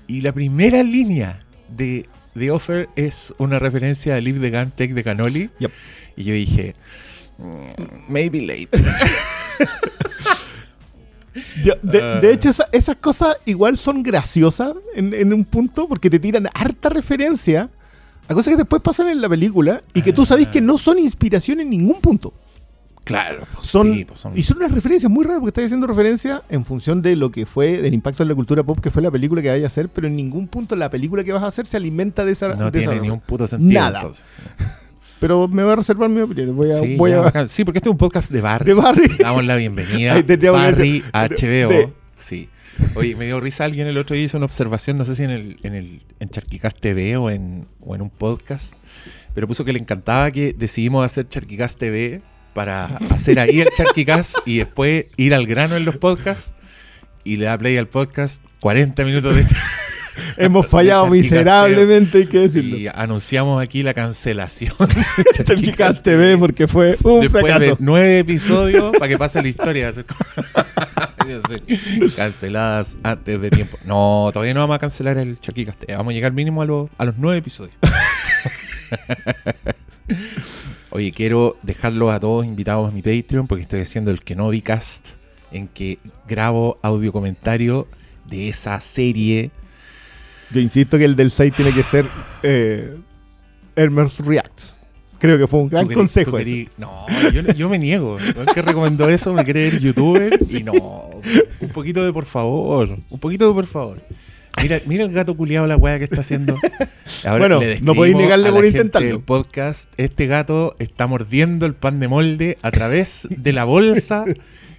Y 0.07 0.21
la 0.21 0.33
primera 0.33 0.83
línea 0.83 1.45
de 1.69 2.07
The 2.37 2.51
Offer 2.51 2.89
es 2.97 3.33
una 3.37 3.59
referencia 3.59 4.15
a 4.15 4.19
Live 4.19 4.39
the 4.39 4.57
Gun, 4.57 4.71
Take 4.71 4.93
the 4.93 5.03
Cannoli. 5.03 5.49
Yep. 5.59 5.71
Y 6.17 6.23
yo 6.25 6.33
dije, 6.33 6.75
"Mm, 7.37 8.11
maybe 8.11 8.41
late. 8.41 8.69
Yo- 11.63 11.73
de, 11.81 12.01
Ah. 12.01 12.19
de 12.21 12.31
hecho, 12.31 12.49
esa- 12.49 12.67
esas 12.71 12.95
cosas 12.97 13.37
igual 13.45 13.77
son 13.77 14.03
graciosas 14.03 14.73
en, 14.95 15.13
en 15.13 15.33
un 15.33 15.43
punto 15.45 15.87
porque 15.87 16.09
te 16.09 16.19
tiran 16.19 16.47
harta 16.53 16.89
referencia 16.89 17.69
a 18.27 18.33
cosas 18.33 18.51
que 18.53 18.57
después 18.57 18.81
pasan 18.81 19.09
en 19.09 19.21
la 19.21 19.29
película 19.29 19.81
y 19.93 20.01
que 20.01 20.11
tú 20.13 20.25
sabes 20.25 20.47
que 20.47 20.61
no 20.61 20.77
son 20.77 20.97
inspiración 20.99 21.59
en 21.59 21.69
ningún 21.69 21.99
punto. 22.01 22.33
claro. 23.03 23.43
Son, 23.61 23.93
sí, 23.93 24.03
pues 24.05 24.19
son- 24.19 24.35
Y 24.35 24.41
son 24.41 24.57
unas 24.57 24.71
referencias 24.71 25.11
muy 25.11 25.23
raras 25.25 25.39
porque 25.39 25.49
estás 25.49 25.65
haciendo 25.65 25.85
referencia 25.85 26.41
en 26.49 26.65
función 26.65 27.03
de 27.03 27.15
lo 27.15 27.29
que 27.29 27.45
fue, 27.45 27.79
del 27.81 27.93
impacto 27.93 28.23
en 28.23 28.29
la 28.29 28.35
cultura 28.35 28.63
pop 28.63 28.79
que 28.79 28.89
fue 28.89 29.01
la 29.03 29.11
película 29.11 29.43
que 29.43 29.49
vayas 29.49 29.65
a 29.65 29.67
hacer, 29.67 29.89
pero 29.89 30.07
en 30.07 30.15
ningún 30.15 30.47
punto 30.47 30.75
la 30.75 30.89
película 30.89 31.23
que 31.23 31.31
vas 31.31 31.43
a 31.43 31.47
hacer 31.47 31.67
se 31.67 31.77
alimenta 31.77 32.25
de 32.25 32.31
esa. 32.31 32.47
no 32.47 32.55
de 32.55 32.61
esa 32.63 32.71
tiene 32.71 32.79
ni 32.85 32.87
referencia. 32.87 33.13
un 33.13 33.19
puto 33.19 33.45
sentido. 33.45 33.79
Nada. 33.79 33.99
entonces. 33.99 34.25
Pero 35.25 35.48
me 35.48 35.63
voy 35.63 35.74
a 35.74 35.77
reservar 35.77 36.07
mi 36.07 36.22
opinión. 36.22 36.56
Voy 36.56 36.69
a. 36.69 36.75
Sí, 36.77 36.98
voy 36.98 37.10
ya, 37.10 37.18
a 37.18 37.22
bacán. 37.22 37.50
Sí, 37.50 37.66
porque 37.66 37.80
este 37.80 37.89
es 37.89 37.92
un 37.92 37.98
podcast 37.98 38.30
de 38.31 38.42
Barry. 38.42 38.63
de 38.68 38.74
Barry. 38.75 39.07
Damos 39.18 39.44
la 39.44 39.56
bienvenida. 39.56 40.13
Barry 40.51 41.04
HBO. 41.12 41.69
de- 41.69 41.89
Sí. 42.16 42.48
Oye, 42.94 43.16
me 43.16 43.25
dio 43.25 43.39
risa 43.39 43.66
alguien 43.66 43.88
el 43.88 43.98
otro 43.98 44.16
día 44.16 44.24
hizo 44.25 44.38
una 44.38 44.45
observación, 44.45 45.00
no 45.00 45.04
sé 45.06 45.16
si 45.16 45.24
en 45.24 45.31
el, 45.31 45.57
en 45.63 45.74
el 45.74 46.04
en 46.19 46.30
Charquicast 46.30 46.80
TV 46.80 47.18
o 47.18 47.31
en, 47.31 47.66
o 47.81 47.95
en 47.95 48.04
un 48.04 48.12
podcast, 48.12 48.74
pero 49.33 49.48
puso 49.48 49.66
que 49.66 49.74
le 49.74 49.80
encantaba 49.80 50.30
que 50.30 50.54
decidimos 50.56 51.04
hacer 51.04 51.28
Charquicast 51.28 51.80
TV 51.80 52.21
para 52.54 52.85
hacer 53.09 53.40
ahí 53.40 53.61
el 53.61 53.69
Charquicast 53.76 54.38
y 54.45 54.59
después 54.59 55.06
ir 55.18 55.33
al 55.33 55.47
grano 55.47 55.76
en 55.76 55.85
los 55.85 55.97
podcasts 55.97 56.54
y 57.23 57.38
le 57.38 57.45
da 57.45 57.57
play 57.57 57.78
al 57.78 57.88
podcast 57.88 58.44
40 58.59 59.04
minutos 59.06 59.35
de 59.35 59.44
Hemos 60.38 60.68
fallado 60.68 61.07
miserablemente, 61.07 62.19
hay 62.19 62.28
que 62.28 62.40
decirlo. 62.40 62.78
y 62.78 62.88
anunciamos 62.88 63.62
aquí 63.62 63.84
la 63.84 63.94
cancelación. 63.94 64.74
Charquicast 65.44 66.04
TV 66.04 66.38
porque 66.38 66.68
fue 66.68 66.98
un 67.04 67.22
Después 67.22 67.44
de 67.44 67.50
fracaso. 67.52 67.78
nueve 67.80 68.19
episodios 68.19 68.92
para 68.98 69.07
que 69.10 69.18
pase 69.18 69.42
la 69.42 69.48
historia. 69.48 69.92
Canceladas 72.16 72.98
antes 73.04 73.42
de 73.42 73.50
tiempo. 73.50 73.78
No, 73.86 74.30
todavía 74.34 74.54
no 74.54 74.60
vamos 74.62 74.76
a 74.76 74.80
cancelar 74.80 75.18
el 75.18 75.40
Charquicast. 75.40 75.84
Vamos 75.90 76.12
a 76.12 76.14
llegar 76.14 76.31
mínimo 76.34 76.62
a, 76.62 76.66
los- 76.66 76.90
a 76.98 77.06
los 77.06 77.16
nueve 77.18 77.40
episodios. 77.40 77.76
Oye, 80.92 81.12
quiero 81.12 81.57
dejarlos 81.64 82.14
a 82.14 82.19
todos 82.19 82.45
invitados 82.45 82.90
a 82.90 82.92
mi 82.94 83.02
Patreon 83.02 83.48
porque 83.48 83.64
estoy 83.64 83.81
haciendo 83.81 84.12
el 84.12 84.22
Kenobi 84.24 84.62
Cast 84.62 85.06
en 85.52 85.68
que 85.68 86.00
grabo 86.28 86.78
audio 86.81 87.12
comentario 87.12 87.88
de 88.30 88.50
esa 88.50 88.80
serie. 88.81 89.52
Yo 90.52 90.59
insisto 90.61 90.97
que 90.97 91.06
el 91.06 91.16
del 91.16 91.31
6 91.31 91.54
tiene 91.56 91.73
que 91.73 91.83
ser 91.83 92.06
eh, 92.44 92.95
Hermes 93.75 94.19
Reacts. 94.19 94.78
Creo 95.19 95.37
que 95.37 95.47
fue 95.47 95.61
un 95.61 95.69
gran 95.69 95.85
querí- 95.87 95.94
consejo 95.95 96.37
querí- 96.37 96.69
No, 96.78 97.06
yo, 97.31 97.42
yo 97.54 97.69
me 97.69 97.80
niego. 97.80 98.18
El 98.19 98.45
que 98.54 98.61
recomendó 98.61 99.09
eso 99.09 99.33
me 99.33 99.44
quiere 99.44 99.71
ver 99.71 99.80
youtuber 99.80 100.37
y 100.52 100.64
no. 100.64 100.73
Un 100.73 101.69
poquito 101.73 102.04
de 102.06 102.14
por 102.14 102.25
favor. 102.25 102.99
Un 103.09 103.19
poquito 103.19 103.47
de 103.47 103.54
por 103.54 103.66
favor. 103.66 104.02
Mira, 104.61 104.80
mira 104.85 105.04
el 105.04 105.11
gato 105.11 105.35
culiado 105.35 105.66
la 105.68 105.75
weá 105.78 105.97
que 105.97 106.04
está 106.06 106.21
haciendo. 106.21 106.56
Ahora 107.25 107.40
Bueno, 107.47 107.59
le 107.59 107.81
no 107.81 107.94
podéis 107.95 108.16
negarle 108.16 108.52
por 108.52 108.66
intentarlo. 108.66 109.07
del 109.07 109.19
podcast. 109.21 109.92
Este 109.97 110.28
gato 110.28 110.75
está 110.80 111.07
mordiendo 111.07 111.66
el 111.66 111.73
pan 111.75 111.99
de 111.99 112.07
molde 112.07 112.57
a 112.61 112.71
través 112.71 113.28
de 113.31 113.52
la 113.54 113.64
bolsa. 113.66 114.23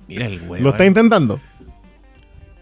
Mira 0.09 0.27
el 0.27 0.41
weón. 0.43 0.63
Lo 0.65 0.71
está 0.71 0.87
intentando. 0.87 1.41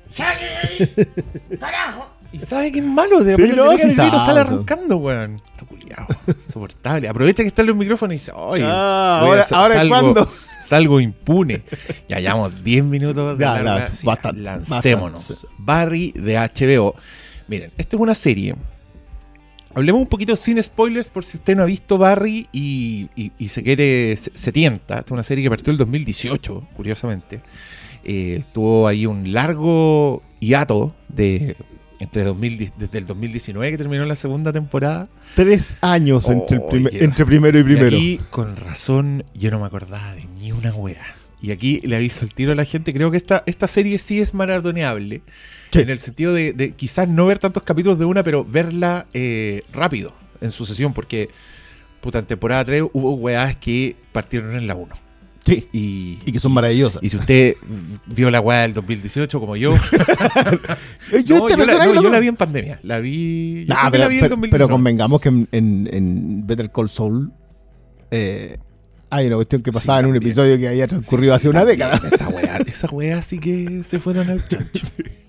Y 2.34 2.40
sabe 2.40 2.72
que 2.72 2.80
es 2.80 2.84
malo. 2.84 3.22
De 3.22 3.36
Sí, 3.36 3.42
no, 3.54 3.76
sí 3.76 3.82
el 3.82 3.94
grito, 3.96 4.18
sale 4.18 4.40
arrancando, 4.40 4.96
weón. 4.96 5.40
Está 5.50 5.64
culiado. 5.66 6.06
Insoportable. 6.26 7.08
Aprovecha 7.08 7.42
que 7.42 7.48
está 7.48 7.62
en 7.62 7.68
los 7.68 7.76
micrófonos 7.76 8.14
y 8.14 8.18
dice, 8.18 8.32
oye, 8.34 8.64
Ah, 8.66 9.20
ahora, 9.22 9.42
hacer- 9.42 9.56
ahora 9.56 9.74
salgo- 9.76 9.88
¿cuándo? 9.88 10.30
Salgo 10.62 11.00
impune. 11.00 11.62
Ya 12.08 12.20
llevamos 12.20 12.64
10 12.64 12.84
minutos 12.84 13.38
de 13.38 13.44
Ya, 13.44 13.86
Sí, 13.92 14.06
bastante, 14.06 14.40
Lancémonos. 14.40 15.28
bastante, 15.28 15.54
Barry 15.58 16.12
de 16.16 16.36
HBO. 16.38 16.94
Miren, 17.48 17.70
esta 17.76 17.96
es 17.96 18.00
una 18.00 18.14
serie 18.14 18.54
Hablemos 19.76 20.00
un 20.02 20.06
poquito 20.08 20.36
sin 20.36 20.62
spoilers 20.62 21.08
por 21.08 21.24
si 21.24 21.36
usted 21.36 21.56
no 21.56 21.64
ha 21.64 21.66
visto 21.66 21.98
Barry 21.98 22.48
y, 22.52 23.08
y- 23.16 23.32
y 23.38 23.48
se 23.48 23.62
quiere, 23.64 24.16
se, 24.16 24.30
se 24.32 24.52
tienta. 24.52 24.94
Esta 24.98 25.06
es 25.06 25.10
una 25.10 25.22
serie 25.24 25.42
que 25.42 25.50
partió 25.50 25.72
el 25.72 25.76
2018, 25.78 26.62
curiosamente. 26.76 27.40
Eh, 28.04 28.44
tuvo 28.52 28.86
ahí 28.86 29.04
un 29.04 29.32
largo 29.32 30.22
hiato 30.38 30.94
de 31.08 31.56
entre 32.04 32.24
2000, 32.24 32.72
desde 32.78 32.98
el 32.98 33.06
2019 33.06 33.70
que 33.72 33.78
terminó 33.78 34.04
la 34.04 34.16
segunda 34.16 34.52
temporada. 34.52 35.08
Tres 35.34 35.76
años 35.80 36.28
entre, 36.28 36.56
el 36.58 36.62
Oh, 36.62 36.68
primer- 36.68 37.02
entre 37.02 37.26
primero 37.26 37.58
y 37.58 37.62
primero. 37.64 37.86
Y 37.90 37.94
aquí, 37.94 38.20
con 38.30 38.56
razón, 38.56 39.24
yo 39.34 39.50
no 39.50 39.60
me 39.60 39.66
acordaba 39.66 40.14
de 40.14 40.24
ni 40.40 40.52
una 40.52 40.72
wea. 40.72 41.02
Y 41.42 41.50
aquí 41.50 41.80
le 41.84 41.96
aviso 41.96 42.24
el 42.24 42.32
tiro 42.32 42.52
a 42.52 42.54
la 42.54 42.64
gente. 42.64 42.94
Creo 42.94 43.10
que 43.10 43.18
esta, 43.18 43.42
esta 43.46 43.66
serie 43.66 43.98
sí 43.98 44.18
es 44.20 44.32
maratoneable. 44.32 45.20
Sí. 45.70 45.80
En 45.80 45.90
el 45.90 45.98
sentido 45.98 46.32
de, 46.32 46.52
de 46.54 46.70
quizás 46.72 47.06
no 47.08 47.26
ver 47.26 47.38
tantos 47.38 47.62
capítulos 47.64 47.98
de 47.98 48.04
una, 48.06 48.22
pero 48.22 48.44
verla 48.44 49.06
eh, 49.12 49.62
rápido 49.72 50.14
en 50.40 50.50
sucesión. 50.52 50.94
Porque, 50.94 51.28
puta, 52.00 52.20
en 52.20 52.24
temporada 52.26 52.64
3 52.64 52.84
hubo 52.94 53.14
weas 53.14 53.56
que 53.56 53.94
partieron 54.12 54.56
en 54.56 54.66
la 54.66 54.74
1. 54.74 54.94
Sí. 55.44 55.68
Y, 55.72 56.18
Y 56.24 56.32
que 56.32 56.38
son 56.40 56.52
maravillosas. 56.52 57.02
y 57.02 57.08
si 57.10 57.16
usted 57.18 57.56
vio 58.06 58.30
la 58.30 58.40
wea 58.40 58.62
del 58.62 58.72
2018 58.74 59.38
como 59.40 59.56
yo, 59.56 59.74
Eh, 59.74 59.78
yo 61.24 61.36
no, 61.38 61.48
este 61.48 61.60
yo, 61.60 61.66
la, 61.66 61.84
no, 61.86 62.02
yo 62.02 62.08
la 62.10 62.18
vi 62.18 62.28
en 62.28 62.36
pandemia. 62.36 62.80
La 62.82 62.98
vi. 63.00 63.66
Nah, 63.68 63.90
pero, 63.90 64.04
la 64.04 64.08
vi 64.08 64.14
en 64.16 64.20
pero- 64.22 64.30
2019. 64.36 64.50
pero 64.50 64.68
convengamos 64.68 65.20
que 65.20 65.28
en, 65.28 65.48
en- 65.52 65.88
en 65.92 66.46
Better 66.46 66.70
Call 66.72 66.88
Saul 66.88 67.30
eh, 68.10 68.56
hay 69.10 69.26
una 69.26 69.36
cuestión 69.36 69.60
que 69.62 69.70
Sí, 69.70 69.74
pasaba 69.74 70.00
en 70.00 70.06
un 70.06 70.12
también. 70.14 70.30
episodio 70.30 70.58
que 70.58 70.68
había 70.68 70.88
transcurrido 70.88 71.34
Sí, 71.34 71.36
hace 71.36 71.48
una 71.50 71.64
década. 71.64 72.00
Esa 72.10 72.28
weá, 72.28 72.56
esa 72.66 72.88
weá 72.90 73.22
sí 73.22 73.38
que 73.38 73.82
se 73.84 73.98
fueron 73.98 74.28
al 74.30 74.48
chancho. 74.48 74.80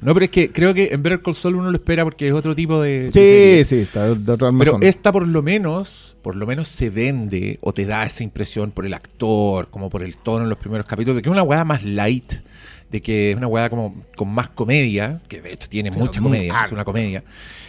No, 0.00 0.14
pero 0.14 0.24
es 0.24 0.30
que 0.30 0.50
creo 0.50 0.72
que 0.72 0.88
en 0.92 1.02
Better 1.02 1.20
Call 1.20 1.34
Saul 1.34 1.56
uno 1.56 1.70
lo 1.70 1.76
espera 1.76 2.04
porque 2.04 2.26
es 2.26 2.32
otro 2.32 2.54
tipo 2.54 2.80
de. 2.80 3.10
Sí, 3.12 3.68
sí, 3.68 3.82
está 3.82 4.14
de, 4.14 4.32
otra 4.32 4.50
Pero 4.58 4.78
esta 4.80 5.12
por 5.12 5.28
lo 5.28 5.42
menos, 5.42 6.16
por 6.22 6.36
lo 6.36 6.46
menos 6.46 6.68
se 6.68 6.88
vende 6.88 7.58
o 7.60 7.74
te 7.74 7.84
da 7.84 8.06
esa 8.06 8.22
impresión 8.22 8.70
por 8.70 8.86
el 8.86 8.94
actor, 8.94 9.68
como 9.70 9.90
por 9.90 10.02
el 10.02 10.16
tono 10.16 10.44
en 10.44 10.48
los 10.48 10.58
primeros 10.58 10.86
capítulos, 10.86 11.16
de 11.16 11.22
que 11.22 11.28
es 11.28 11.32
una 11.32 11.42
weá 11.42 11.64
más 11.64 11.84
light, 11.84 12.32
de 12.90 13.02
que 13.02 13.32
es 13.32 13.36
una 13.36 13.46
weá 13.46 13.68
como 13.68 13.94
con 14.16 14.28
más 14.28 14.48
comedia, 14.48 15.20
que 15.28 15.42
de 15.42 15.52
hecho 15.52 15.68
tiene 15.68 15.90
Pero 15.90 16.04
mucha 16.04 16.22
comedia, 16.22 16.62
es 16.64 16.72
una 16.72 16.84
comedia. 16.84 17.22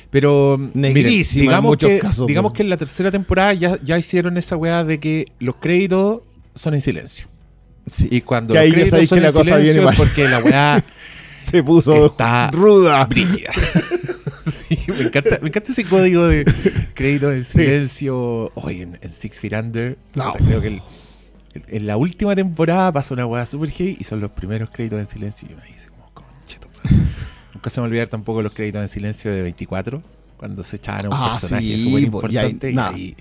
Pero 0.10 0.58
miren, 0.74 1.24
digamos, 1.34 1.72
muchos 1.72 1.90
que, 1.90 2.00
casos, 2.00 2.28
digamos 2.28 2.54
que 2.54 2.64
en 2.64 2.70
la 2.70 2.78
tercera 2.78 3.12
temporada 3.12 3.54
ya, 3.54 3.78
ya 3.84 3.98
hicieron 3.98 4.38
esa 4.38 4.56
weá 4.56 4.84
de 4.84 5.00
que 5.00 5.26
los 5.40 5.56
créditos 5.56 6.22
son 6.54 6.74
en 6.74 6.82
silencio. 6.82 7.28
Sí, 7.90 8.08
Y 8.12 8.22
cuando 8.22 8.54
los 8.54 8.64
créditos 8.64 9.08
son 9.08 9.18
que 9.18 9.22
la 9.22 9.30
en 9.30 9.46
silencio 9.46 9.90
es 9.90 9.98
porque 9.98 10.28
la 10.30 10.40
weá 10.40 10.84
se 11.52 11.64
puso 11.64 12.06
está 12.08 12.50
ruda. 12.52 13.06
brígida. 13.06 13.52
Sí, 14.52 14.78
me, 14.88 15.02
encanta, 15.02 15.38
me 15.42 15.50
encanta 15.50 15.72
ese 15.72 15.84
código 15.84 16.28
de 16.28 16.46
crédito 16.96 17.32
en 17.32 17.44
silencio. 17.44 18.52
Hoy 18.56 18.82
en, 18.82 18.98
en 19.02 19.10
Six 19.10 19.40
Feet 19.40 19.54
Under, 19.54 19.98
No. 20.16 20.34
creo 20.34 20.62
que 20.62 20.68
el- 20.70 20.82
el- 21.54 21.64
en 21.68 21.88
la 21.88 21.98
última 21.98 22.36
temporada 22.36 22.92
pasa 22.92 23.14
una 23.14 23.26
weá 23.26 23.46
super 23.46 23.70
heavy 23.70 23.98
y 24.00 24.04
son 24.04 24.20
los 24.22 24.32
primeros 24.32 24.70
créditos 24.72 25.00
en 25.00 25.06
silencio. 25.06 25.48
Y 25.48 25.52
yo 25.52 25.58
me 25.58 25.66
dice 25.72 25.88
como, 25.90 26.10
madre". 26.16 26.98
Nunca 27.54 27.70
se 27.70 27.82
me 27.82 27.88
olvidar 27.88 28.08
tampoco 28.08 28.42
los 28.42 28.54
créditos 28.54 28.82
en 28.82 28.88
silencio 28.88 29.32
de 29.32 29.42
24, 29.44 30.02
cuando 30.38 30.64
se 30.64 30.78
echaban 30.78 31.06
a 31.06 31.10
un 31.10 31.16
Ah, 31.16 31.30
personaje 31.32 31.78
súper 31.78 32.04
importante. 32.04 32.72
Y 32.72 32.78
ahí, 32.78 33.16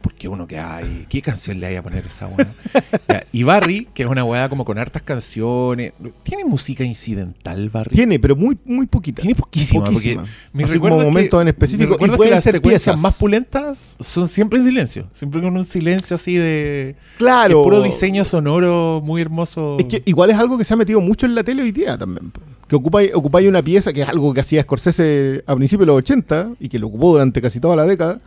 porque 0.00 0.28
uno 0.28 0.46
que 0.46 0.58
hay, 0.58 1.06
¿qué 1.10 1.20
canción 1.20 1.60
le 1.60 1.66
hay 1.66 1.76
a 1.76 1.82
poner 1.82 2.04
a 2.04 2.06
esa 2.06 2.26
weá? 2.28 2.54
Y 3.32 3.42
Barry, 3.44 3.86
que 3.94 4.02
es 4.02 4.08
una 4.08 4.24
weá 4.24 4.48
como 4.48 4.64
con 4.64 4.76
hartas 4.78 5.02
canciones. 5.02 5.92
¿Tiene 6.24 6.44
música 6.44 6.82
incidental, 6.84 7.68
Barry? 7.70 7.94
Tiene, 7.94 8.18
pero 8.18 8.34
muy, 8.34 8.58
muy 8.64 8.86
poquita. 8.86 9.22
Tiene 9.22 9.34
poquísima, 9.36 9.84
Poquísima. 9.84 10.22
Así 10.64 10.78
como 10.78 10.98
que- 10.98 11.04
momentos 11.04 11.40
en 11.42 11.48
específico, 11.48 11.96
y 12.00 12.08
pueden 12.10 12.34
las 12.34 12.42
ser 12.44 12.60
piezas. 12.60 12.98
más 13.00 13.16
pulentas 13.18 13.96
son 14.00 14.26
siempre 14.26 14.58
en 14.58 14.64
silencio, 14.64 15.06
siempre 15.12 15.40
con 15.42 15.56
un 15.56 15.64
silencio 15.64 16.16
así 16.16 16.34
de 16.36 16.96
Claro. 17.18 17.62
puro 17.62 17.82
diseño 17.82 18.24
sonoro 18.24 19.00
muy 19.04 19.20
hermoso. 19.22 19.76
Es 19.78 19.86
que 19.86 20.02
igual 20.06 20.30
es 20.30 20.38
algo 20.38 20.56
que 20.58 20.64
se 20.64 20.74
ha 20.74 20.76
metido 20.76 21.00
mucho 21.00 21.26
en 21.26 21.34
la 21.34 21.44
tele 21.44 21.62
hoy 21.62 21.72
día 21.72 21.96
también. 21.98 22.32
Que 22.66 22.74
ocupáis 22.76 23.10
ocupáis 23.14 23.48
una 23.48 23.62
pieza, 23.62 23.92
que 23.92 24.02
es 24.02 24.08
algo 24.08 24.32
que 24.34 24.40
hacía 24.40 24.62
Scorsese 24.62 25.42
a 25.46 25.54
principios 25.56 25.82
de 25.82 25.86
los 25.86 25.98
80 25.98 26.50
y 26.58 26.68
que 26.68 26.78
lo 26.78 26.86
ocupó 26.88 27.12
durante 27.12 27.40
casi 27.42 27.60
toda 27.60 27.76
la 27.76 27.84
década, 27.84 28.20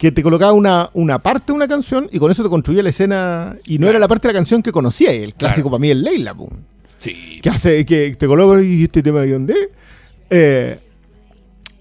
que 0.00 0.10
te 0.10 0.22
colocaba 0.22 0.54
una, 0.54 0.88
una 0.94 1.18
parte 1.18 1.52
de 1.52 1.56
una 1.56 1.68
canción 1.68 2.08
y 2.10 2.18
con 2.18 2.30
eso 2.30 2.42
te 2.42 2.48
construía 2.48 2.82
la 2.82 2.88
escena. 2.88 3.56
Y 3.66 3.74
no 3.74 3.80
Claro. 3.82 3.90
era 3.90 3.98
la 3.98 4.08
parte 4.08 4.26
de 4.28 4.32
la 4.32 4.38
canción 4.38 4.62
que 4.62 4.72
conocía. 4.72 5.12
El 5.12 5.34
clásico 5.34 5.68
Claro. 5.68 5.72
para 5.72 5.80
mí 5.82 5.90
es 5.90 5.96
Leila, 5.98 6.34
po. 6.34 6.48
sí, 6.96 7.38
que 7.42 7.50
hace 7.50 7.84
que 7.84 8.14
te 8.18 8.26
coloca 8.26 8.62
y 8.62 8.84
este 8.84 9.02
tema 9.02 9.20
de 9.20 9.32
dónde. 9.34 9.54
Eh, 10.30 10.80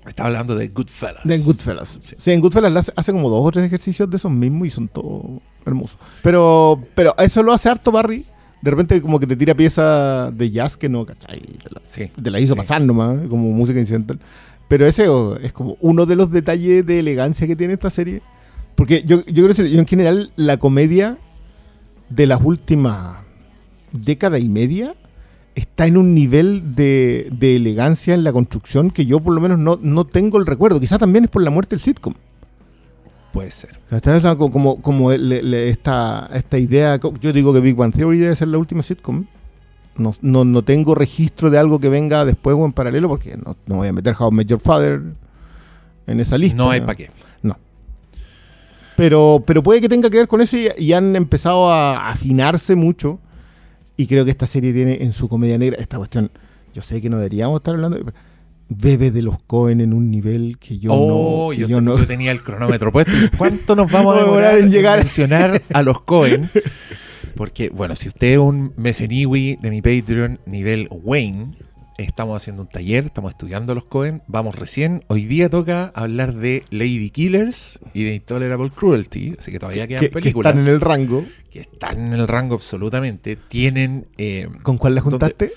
estaba 0.05 0.27
hablando 0.27 0.53
de 0.55 0.67
Goodfellas. 0.67 1.21
de 1.23 1.37
Goodfellas. 1.39 1.99
Sí. 2.01 2.15
Sí. 2.17 2.31
en 2.31 2.41
Goodfellas 2.41 2.91
hace, 2.93 3.11
como 3.13 3.29
dos 3.29 3.45
o 3.45 3.51
tres 3.51 3.65
ejercicios 3.65 4.09
de 4.09 4.17
esos 4.17 4.31
mismos 4.31 4.67
y 4.67 4.69
son 4.71 4.89
todos 4.89 5.23
hermosos. 5.65 5.97
Pero, 6.21 6.83
pero 6.95 7.15
eso 7.19 7.41
lo 7.41 7.53
hace 7.53 7.69
harto 7.69 7.89
Barry. 7.91 8.25
De 8.61 8.71
repente 8.71 9.01
como 9.01 9.17
que 9.21 9.27
te 9.27 9.37
tira 9.37 9.55
pieza 9.55 10.29
de 10.31 10.51
jazz 10.51 10.75
que 10.75 10.89
no, 10.89 11.05
¿cachai? 11.05 11.39
Te 11.39 11.69
la, 11.73 11.79
Sí. 11.83 12.11
te 12.21 12.29
la 12.29 12.41
hizo 12.41 12.53
Sí. 12.55 12.57
pasar 12.57 12.81
nomás, 12.81 13.17
como 13.29 13.49
música 13.51 13.79
incidental. 13.79 14.19
Pero 14.69 14.85
ese 14.85 15.09
oh, 15.09 15.35
es 15.35 15.51
como 15.51 15.75
uno 15.81 16.05
de 16.05 16.15
los 16.15 16.31
detalles 16.31 16.85
de 16.85 16.99
elegancia 16.99 17.45
que 17.47 17.55
tiene 17.57 17.73
esta 17.73 17.89
serie. 17.89 18.21
Porque 18.75 19.03
yo, 19.05 19.25
yo 19.25 19.43
creo 19.43 19.53
que 19.53 19.69
yo 19.69 19.79
en 19.79 19.87
general 19.87 20.31
la 20.37 20.55
comedia 20.57 21.17
de 22.09 22.25
las 22.27 22.39
últimas 22.41 23.17
década 23.91 24.39
y 24.39 24.47
media 24.47 24.95
está 25.55 25.85
en 25.87 25.97
un 25.97 26.13
nivel 26.13 26.75
de, 26.75 27.27
de 27.31 27.55
elegancia 27.57 28.13
en 28.13 28.23
la 28.23 28.31
construcción 28.31 28.91
que 28.91 29.05
yo 29.05 29.19
por 29.19 29.33
lo 29.33 29.41
menos 29.41 29.59
no, 29.59 29.77
no 29.81 30.05
tengo 30.05 30.37
el 30.37 30.45
recuerdo. 30.45 30.79
Quizás 30.79 30.99
también 30.99 31.25
es 31.25 31.29
por 31.29 31.41
la 31.41 31.49
muerte 31.49 31.75
del 31.75 31.81
sitcom. 31.81 32.13
Puede 33.33 33.51
ser. 33.51 33.77
Como, 34.37 34.51
como, 34.51 34.81
como 34.81 35.11
le- 35.11 35.43
le- 35.43 35.69
esta, 35.69 36.29
esta 36.33 36.57
idea, 36.57 36.99
yo 37.19 37.33
digo 37.33 37.53
que 37.53 37.59
Big 37.59 37.75
Bang 37.75 37.93
Theory 37.93 38.19
debe 38.19 38.35
ser 38.35 38.47
la 38.47 38.57
última 38.57 38.81
sitcom. 38.81 39.25
No, 39.99 40.13
no, 40.21 40.45
no 40.45 40.63
tengo 40.63 40.95
registro 40.95 41.49
de 41.49 41.57
algo 41.59 41.79
que 41.79 41.89
venga 41.89 42.25
después 42.25 42.55
o 42.57 42.65
en 42.65 42.71
paralelo 42.73 43.07
porque 43.09 43.37
no, 43.37 43.55
no 43.67 43.75
voy 43.75 43.87
a 43.89 43.93
meter 43.93 44.15
How 44.17 44.29
I 44.31 44.35
Met 44.35 44.47
Your 44.47 44.59
Father 44.59 45.01
en 46.07 46.19
esa 46.19 46.37
lista. 46.37 46.57
No 46.57 46.69
hay 46.71 46.81
para 46.81 46.95
qué. 46.95 47.11
Pero, 48.95 49.43
pero 49.47 49.63
puede 49.63 49.79
que 49.79 49.87
tenga 49.87 50.09
que 50.09 50.17
ver 50.17 50.27
con 50.27 50.41
eso 50.41 50.57
y, 50.57 50.67
y 50.77 50.91
han 50.91 51.15
empezado 51.15 51.71
a 51.71 52.09
afinarse 52.09 52.75
mucho. 52.75 53.19
Y 53.95 54.07
creo 54.07 54.25
que 54.25 54.31
esta 54.31 54.45
serie 54.45 54.73
tiene 54.73 54.97
en 55.01 55.11
su 55.13 55.29
comedia 55.29 55.57
negra 55.57 55.77
esta 55.79 55.97
cuestión. 55.97 56.29
Yo 56.73 56.81
sé 56.81 57.01
que 57.01 57.09
no 57.09 57.17
deberíamos 57.17 57.57
estar 57.59 57.75
hablando. 57.75 57.97
de- 57.97 58.11
Bebe 58.71 59.09
de 59.09 59.21
los 59.23 59.41
Cohen 59.43 59.81
en 59.81 59.93
un 59.93 60.11
nivel 60.11 60.57
que 60.59 60.77
yo 60.77 60.91
oh, 60.93 61.51
no. 61.51 61.57
que 61.57 61.65
yo, 61.67 61.81
no- 61.81 61.97
yo 61.97 62.05
tenía 62.05 62.31
el 62.31 62.43
cronómetro 62.43 62.91
puesto. 62.91 63.11
¿Cuánto 63.37 63.75
nos 63.75 63.91
vamos 63.91 64.15
a 64.15 64.19
a 64.21 64.23
demorar 64.25 64.57
en 64.59 64.69
llegar? 64.69 64.99
mencionar 64.99 65.59
a 65.73 65.81
los 65.81 66.01
Cohen? 66.01 66.49
Porque, 67.39 67.69
bueno, 67.69 67.95
si 67.95 68.09
usted 68.09 68.33
es 68.33 68.37
un 68.37 68.73
meseniwi 68.75 69.59
de 69.61 69.69
mi 69.69 69.81
Patreon 69.81 70.41
nivel 70.45 70.89
Wayne, 70.91 71.55
estamos 71.97 72.35
haciendo 72.35 72.63
un 72.63 72.67
taller, 72.67 73.05
estamos 73.05 73.31
estudiando 73.31 73.73
los 73.73 73.85
Cohen, 73.85 74.21
vamos 74.27 74.55
recién. 74.55 75.05
Hoy 75.07 75.23
día 75.23 75.49
toca 75.49 75.89
hablar 75.95 76.33
de 76.33 76.65
Lady 76.69 77.09
Killers 77.11 77.79
y 77.93 78.03
de 78.03 78.15
Intolerable 78.15 78.71
Cruelty, 78.71 79.37
así 79.39 79.53
que 79.53 79.59
todavía 79.59 79.87
quedan 79.87 80.01
que, 80.01 80.07
que 80.07 80.13
películas 80.15 80.53
están 80.53 80.67
en 80.67 80.73
el 80.73 80.81
rango. 80.81 81.23
que 81.49 81.61
están 81.61 82.07
en 82.07 82.19
el 82.19 82.27
rango 82.27 82.55
absolutamente. 82.55 83.37
Tienen 83.37 84.07
eh, 84.17 84.49
¿Con 84.61 84.77
cuál 84.77 84.95
la 84.95 85.01
juntaste? 85.01 85.53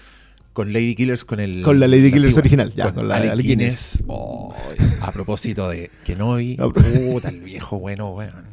con 0.53 0.73
Lady 0.73 0.95
Killers, 0.95 1.25
con 1.25 1.41
el. 1.41 1.63
Con 1.63 1.81
la 1.81 1.89
Lady 1.89 2.13
Killers 2.13 2.37
antigua, 2.37 2.43
original, 2.43 2.75
ya, 2.77 2.95
con 2.95 3.09
la 3.09 3.17
Alec 3.17 3.33
Alec 3.33 3.45
Guinness. 3.45 4.05
Oh, 4.07 4.55
a 5.01 5.11
propósito 5.11 5.69
de 5.69 5.91
Kenobi, 6.05 6.59
puta, 6.59 7.31
el 7.31 7.41
viejo 7.41 7.81
bueno, 7.81 8.13
weón. 8.13 8.52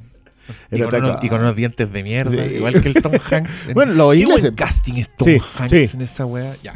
Y 0.71 0.79
con, 0.81 0.95
unos, 0.95 1.11
cosa. 1.13 1.25
y 1.25 1.29
con 1.29 1.41
unos 1.41 1.55
dientes 1.55 1.91
de 1.91 2.03
mierda, 2.03 2.31
Sí. 2.31 2.55
igual 2.55 2.81
que 2.81 2.89
el 2.89 3.01
Tom 3.01 3.11
Hanks. 3.31 3.67
en- 3.67 3.73
Bueno, 3.73 4.09
Qué 4.11 4.17
ingleses. 4.17 4.41
buen 4.43 4.55
casting 4.55 4.93
es 4.95 5.09
Tom 5.15 5.27
Sí, 5.27 5.37
Hanks 5.57 5.71
sí. 5.71 5.89
en 5.93 6.01
esa 6.01 6.25
weá. 6.25 6.55
Ya. 6.63 6.73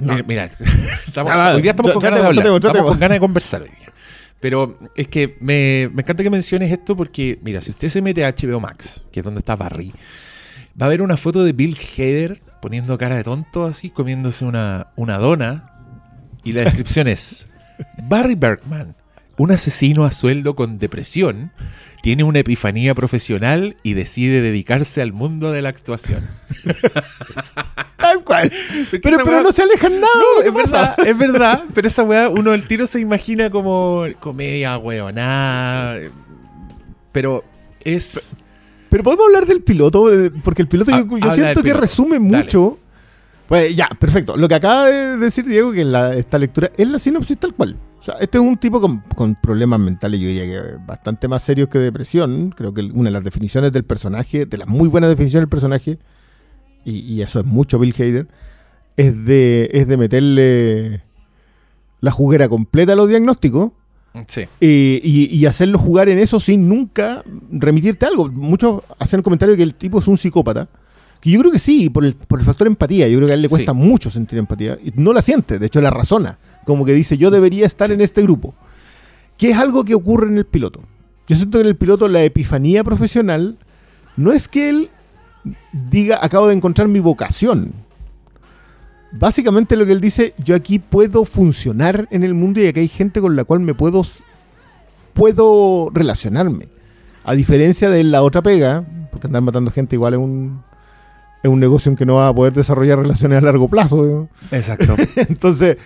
No. 0.00 0.12
Mira, 0.14 0.24
mira, 0.26 0.44
estamos- 1.06 1.30
Ya, 1.32 1.36
va, 1.36 1.54
hoy 1.54 1.62
día 1.62 1.70
estamos 1.72 1.92
con 1.92 2.02
ganas 2.02 2.20
de 2.20 2.26
hablar, 2.26 2.46
estamos 2.46 2.82
con 2.82 2.98
ganas 2.98 3.16
de 3.16 3.20
conversar 3.20 3.62
hoy 3.62 3.68
día. 3.68 3.92
Pero 4.40 4.78
es 4.94 5.08
que 5.08 5.36
me, 5.40 5.88
me 5.94 6.02
encanta 6.02 6.22
que 6.22 6.28
menciones 6.30 6.70
esto 6.70 6.94
porque, 6.96 7.38
mira, 7.42 7.62
si 7.62 7.70
usted 7.70 7.88
se 7.88 8.02
mete 8.02 8.24
a 8.26 8.30
HBO 8.34 8.60
Max, 8.60 9.04
que 9.10 9.20
es 9.20 9.24
donde 9.24 9.38
está 9.38 9.56
Barry, 9.56 9.92
va 10.80 10.86
a 10.86 10.88
ver 10.90 11.00
una 11.00 11.16
foto 11.16 11.44
de 11.44 11.52
Bill 11.52 11.78
Hader 11.96 12.38
poniendo 12.60 12.98
cara 12.98 13.16
de 13.16 13.24
tonto 13.24 13.64
así, 13.64 13.88
comiéndose 13.90 14.44
una, 14.44 14.88
una 14.96 15.16
dona. 15.18 15.70
Y 16.42 16.52
la 16.52 16.62
descripción 16.64 17.08
es, 17.08 17.48
Barry 18.02 18.34
Bergman, 18.34 18.94
un 19.36 19.52
asesino 19.52 20.04
a 20.04 20.12
sueldo 20.12 20.54
con 20.56 20.78
depresión, 20.78 21.52
tiene 22.02 22.24
una 22.24 22.40
epifanía 22.40 22.94
profesional 22.94 23.76
y 23.82 23.94
decide 23.94 24.40
dedicarse 24.40 25.00
al 25.02 25.12
mundo 25.12 25.52
de 25.52 25.62
la 25.62 25.70
actuación. 25.70 26.28
Tal 27.96 28.22
cual. 28.22 28.52
Pero, 28.90 29.18
pero 29.24 29.42
no 29.42 29.50
se 29.52 29.62
alejan 29.62 29.98
nada. 30.00 30.12
no, 30.36 30.42
¿qué 30.42 30.48
es 30.48 30.54
pasa? 30.54 30.94
verdad, 30.96 31.08
es 31.08 31.18
verdad, 31.18 31.64
pero 31.72 31.88
esa 31.88 32.02
weá, 32.02 32.28
uno 32.28 32.50
del 32.50 32.66
tiro 32.66 32.86
se 32.86 33.00
imagina 33.00 33.48
como 33.50 34.04
comedia 34.20 34.76
weonada, 34.78 35.98
pero 37.12 37.44
es... 37.82 38.36
Pero 38.90 39.02
podemos 39.02 39.26
hablar 39.26 39.46
del 39.46 39.62
piloto, 39.62 40.12
eh, 40.12 40.30
porque 40.44 40.62
el 40.62 40.68
piloto 40.68 40.94
Ah, 40.94 40.98
yo, 41.00 41.08
yo 41.08 41.16
habla 41.24 41.34
siento 41.34 41.60
que 41.62 41.64
piloto. 41.70 41.80
resume 41.80 42.18
mucho. 42.20 42.78
Pues 43.48 43.74
ya, 43.76 43.88
perfecto. 43.98 44.36
Lo 44.36 44.48
que 44.48 44.54
acaba 44.54 44.86
de 44.86 45.16
decir 45.18 45.44
Diego, 45.46 45.72
que 45.72 45.84
la- 45.84 46.14
esta 46.14 46.38
lectura 46.38 46.70
es 46.76 46.88
la 46.88 46.98
sinopsis 46.98 47.38
tal 47.38 47.54
cual. 47.54 47.76
O 48.00 48.02
sea, 48.02 48.14
este 48.20 48.38
es 48.38 48.44
un 48.44 48.56
tipo 48.56 48.80
con, 48.80 48.98
con 49.14 49.34
problemas 49.34 49.80
mentales, 49.80 50.20
yo 50.20 50.26
diría 50.28 50.44
que 50.44 50.76
bastante 50.86 51.26
más 51.28 51.42
serios 51.42 51.68
que 51.68 51.78
depresión. 51.78 52.50
Creo 52.50 52.72
que 52.74 52.82
una 52.82 53.04
de 53.04 53.12
las 53.12 53.24
definiciones 53.24 53.72
del 53.72 53.84
personaje, 53.84 54.44
de 54.46 54.58
las 54.58 54.68
muy 54.68 54.88
buenas 54.88 55.10
definiciones 55.10 55.42
del 55.44 55.48
personaje, 55.50 55.98
y, 56.84 56.98
y 57.00 57.22
eso 57.22 57.40
es 57.40 57.46
mucho 57.46 57.78
Bill 57.78 57.94
Hader, 57.98 58.28
es 58.96 59.24
de, 59.24 59.70
es 59.72 59.88
de 59.88 59.96
meterle 59.96 61.02
la 62.00 62.10
juguera 62.10 62.48
completa 62.48 62.92
a 62.92 62.96
los 62.96 63.08
diagnósticos 63.08 63.72
Sí. 64.28 64.42
y, 64.60 65.00
y 65.32 65.46
hacerlo 65.46 65.76
jugar 65.78 66.08
en 66.08 66.18
eso 66.20 66.38
sin 66.38 66.68
nunca 66.68 67.24
remitirte 67.50 68.04
a 68.06 68.08
algo. 68.10 68.28
Muchos 68.30 68.82
hacen 68.98 69.18
el 69.20 69.24
comentario 69.24 69.52
de 69.54 69.56
que 69.56 69.62
el 69.64 69.74
tipo 69.74 69.98
es 69.98 70.06
un 70.06 70.16
psicópata. 70.18 70.68
Que 71.24 71.30
yo 71.30 71.40
creo 71.40 71.50
que 71.50 71.58
sí, 71.58 71.88
por 71.88 72.04
el, 72.04 72.12
por 72.12 72.38
el 72.38 72.44
factor 72.44 72.66
empatía. 72.66 73.08
Yo 73.08 73.16
creo 73.16 73.26
que 73.28 73.32
a 73.32 73.36
él 73.36 73.40
le 73.40 73.48
cuesta 73.48 73.72
Sí. 73.72 73.78
mucho 73.78 74.10
sentir 74.10 74.38
empatía. 74.38 74.78
Y 74.84 74.92
no 74.94 75.14
la 75.14 75.22
siente, 75.22 75.58
de 75.58 75.64
hecho 75.64 75.80
la 75.80 75.88
razona. 75.88 76.38
Como 76.66 76.84
que 76.84 76.92
dice, 76.92 77.16
yo 77.16 77.30
debería 77.30 77.64
estar 77.64 77.90
en 77.90 78.02
este 78.02 78.20
grupo. 78.20 78.54
Que 79.38 79.52
es 79.52 79.56
algo 79.56 79.86
que 79.86 79.94
ocurre 79.94 80.26
en 80.28 80.36
el 80.36 80.44
piloto. 80.44 80.80
Yo 81.26 81.36
siento 81.36 81.56
que 81.56 81.62
en 81.62 81.68
el 81.68 81.76
piloto 81.76 82.08
la 82.08 82.22
epifanía 82.22 82.84
profesional 82.84 83.56
no 84.18 84.32
es 84.32 84.48
que 84.48 84.68
él 84.68 84.90
diga, 85.90 86.18
acabo 86.20 86.46
de 86.48 86.54
encontrar 86.56 86.88
mi 86.88 87.00
vocación. 87.00 87.72
Básicamente 89.12 89.76
lo 89.76 89.86
que 89.86 89.92
él 89.92 90.02
dice, 90.02 90.34
yo 90.44 90.54
aquí 90.54 90.78
puedo 90.78 91.24
funcionar 91.24 92.06
en 92.10 92.22
el 92.22 92.34
mundo 92.34 92.60
y 92.60 92.66
aquí 92.66 92.80
hay 92.80 92.88
gente 92.88 93.22
con 93.22 93.34
la 93.34 93.44
cual 93.44 93.60
me 93.60 93.72
puedo, 93.74 94.02
puedo 95.14 95.90
relacionarme. 95.94 96.68
A 97.24 97.34
diferencia 97.34 97.88
de 97.88 98.04
la 98.04 98.22
otra 98.22 98.42
pega, 98.42 98.84
porque 99.10 99.28
andar 99.28 99.40
matando 99.42 99.70
gente 99.70 99.96
igual 99.96 100.14
es 100.14 100.20
un, 100.20 100.62
es 101.44 101.48
un 101.50 101.60
negocio 101.60 101.90
en 101.90 101.96
que 101.96 102.04
no 102.06 102.14
va 102.16 102.28
a 102.28 102.34
poder 102.34 102.52
desarrollar 102.54 102.98
relaciones 102.98 103.38
a 103.38 103.40
largo 103.42 103.68
plazo. 103.68 104.02
¿no? 104.02 104.28
Exacto. 104.50 104.96
Entonces, 105.16 105.76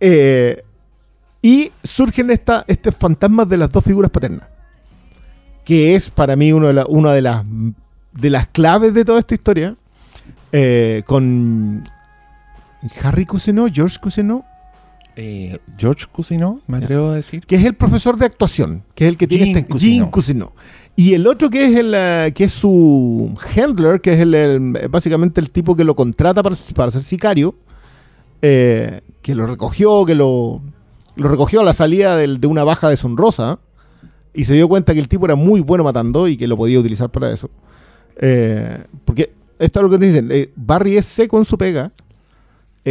eh, 0.00 0.62
y 1.42 1.70
surgen 1.82 2.30
esta, 2.30 2.64
estos 2.68 2.94
fantasmas 2.96 3.48
de 3.48 3.56
las 3.58 3.70
dos 3.70 3.84
figuras 3.84 4.10
paternas, 4.10 4.46
que 5.64 5.94
es 5.94 6.08
para 6.10 6.36
mí 6.36 6.52
uno 6.52 6.68
de 6.68 6.72
la- 6.74 6.86
una 6.88 7.12
de 7.12 7.22
las, 7.22 7.44
de 8.12 8.30
las 8.30 8.48
claves 8.48 8.94
de 8.94 9.04
toda 9.04 9.18
esta 9.18 9.34
historia, 9.34 9.76
eh, 10.52 11.02
con 11.06 11.82
Harry 13.02 13.26
Cousineau, 13.26 13.68
George 13.72 13.98
Cousineau, 14.00 14.44
Eh, 15.14 15.58
George 15.76 16.06
Cusino, 16.10 16.60
me 16.66 16.78
atrevo 16.78 17.10
a 17.10 17.16
decir. 17.16 17.44
que 17.46 17.56
es 17.56 17.64
el 17.66 17.74
profesor 17.74 18.16
de 18.16 18.24
actuación, 18.24 18.82
que 18.94 19.04
es 19.04 19.08
el 19.10 19.16
que 19.18 19.26
tiene 19.26 19.44
Gene 19.46 19.58
este 19.60 19.70
Cousineau. 19.70 20.10
Cousineau. 20.10 20.52
Y 20.94 21.14
el 21.14 21.26
otro 21.26 21.48
que 21.48 21.64
es 21.66 21.76
el 21.76 21.92
eh, 21.96 22.32
que 22.34 22.44
es 22.44 22.52
su 22.52 23.34
handler, 23.56 24.00
que 24.00 24.12
es 24.14 24.20
el, 24.20 24.34
el- 24.34 24.88
básicamente 24.90 25.40
el 25.40 25.50
tipo 25.50 25.74
que 25.74 25.84
lo 25.84 25.94
contrata 25.94 26.42
para, 26.42 26.54
para 26.74 26.90
ser 26.90 27.02
sicario, 27.02 27.54
eh, 28.42 29.00
que 29.22 29.34
lo 29.34 29.46
recogió, 29.46 30.04
que 30.04 30.14
lo, 30.14 30.60
lo 31.16 31.28
recogió 31.28 31.60
a 31.60 31.64
la 31.64 31.72
salida 31.72 32.16
del- 32.16 32.40
de 32.40 32.46
una 32.46 32.62
baja 32.64 32.88
deshonrosa 32.90 33.58
y 34.34 34.44
se 34.44 34.54
dio 34.54 34.68
cuenta 34.68 34.92
que 34.92 35.00
el 35.00 35.08
tipo 35.08 35.24
era 35.24 35.34
muy 35.34 35.60
bueno 35.60 35.82
matando 35.84 36.28
y 36.28 36.36
que 36.36 36.46
lo 36.46 36.56
podía 36.56 36.78
utilizar 36.78 37.10
para 37.10 37.32
eso. 37.32 37.48
Eh, 38.16 38.84
porque 39.06 39.32
esto 39.58 39.80
es 39.80 39.84
lo 39.84 39.90
que 39.90 39.98
te 39.98 40.06
dicen, 40.06 40.28
eh, 40.30 40.50
Barry 40.56 40.96
es 40.98 41.06
seco 41.06 41.38
en 41.38 41.44
su 41.44 41.56
pega. 41.56 41.90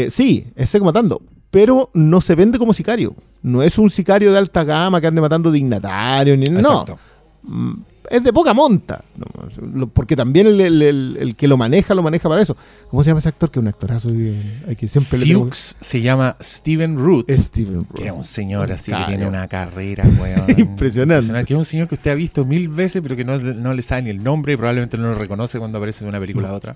Sí, 0.10 0.48
es 0.56 0.70
seco 0.70 0.86
matando, 0.86 1.22
pero 1.52 1.90
no 1.94 2.22
se 2.22 2.34
vende 2.34 2.58
como 2.58 2.72
sicario. 2.74 3.14
No 3.44 3.62
es 3.62 3.78
un 3.78 3.90
sicario 3.90 4.32
de 4.32 4.38
alta 4.38 4.64
gama 4.64 5.02
que 5.02 5.08
ande 5.08 5.20
matando 5.20 5.52
dignatarios, 5.52 6.38
ni 6.38 6.46
no. 6.46 6.60
Exacto. 6.60 6.98
Mm, 7.44 7.74
Es 8.12 8.24
de 8.24 8.34
poca 8.34 8.54
monta. 8.54 9.04
No, 9.16 9.88
porque 9.88 10.16
también 10.16 10.48
el, 10.48 10.60
el- 10.62 10.82
el- 10.82 11.18
el 11.20 11.36
que 11.36 11.48
lo 11.48 11.56
maneja, 11.58 11.96
lo 11.96 12.04
maneja 12.04 12.28
para 12.28 12.42
eso. 12.42 12.56
¿Cómo 12.90 13.04
se 13.04 13.10
llama 13.10 13.20
ese 13.20 13.30
actor? 13.30 13.50
Que 13.50 13.60
es 13.60 13.62
un 13.62 13.68
actorazo 13.70 14.10
hay 14.10 14.76
que 14.76 14.88
siempre 14.88 15.18
le 15.20 15.34
Fuchs 15.34 15.78
se 15.80 16.02
llama 16.02 16.36
Steven 16.42 16.98
Root. 16.98 17.30
Es 17.30 17.46
Steven 17.46 17.86
Que 17.96 18.08
es 18.08 18.12
un 18.12 18.24
señor 18.24 18.72
así 18.72 18.92
Claro. 18.92 19.06
que 19.06 19.12
tiene 19.14 19.28
una 19.28 19.48
carrera, 19.48 20.04
weón. 20.20 20.46
Impresionante. 20.60 21.32
Que 21.46 21.54
es 21.54 21.58
un 21.58 21.66
señor 21.66 21.88
que 21.88 21.96
usted 21.96 22.12
ha 22.12 22.16
visto 22.16 22.44
mil 22.46 22.68
veces, 22.68 23.02
pero 23.02 23.16
que 23.16 23.24
no, 23.24 23.38
no 23.38 23.74
le 23.74 23.82
sabe 23.82 24.02
ni 24.04 24.10
el 24.10 24.22
nombre 24.24 24.54
y 24.54 24.58
probablemente 24.58 24.98
no 24.98 25.04
lo 25.10 25.14
reconoce 25.14 25.58
cuando 25.60 25.78
aparece 25.78 26.04
de 26.04 26.10
una 26.10 26.20
película 26.20 26.50
a 26.50 26.54
otra. 26.54 26.76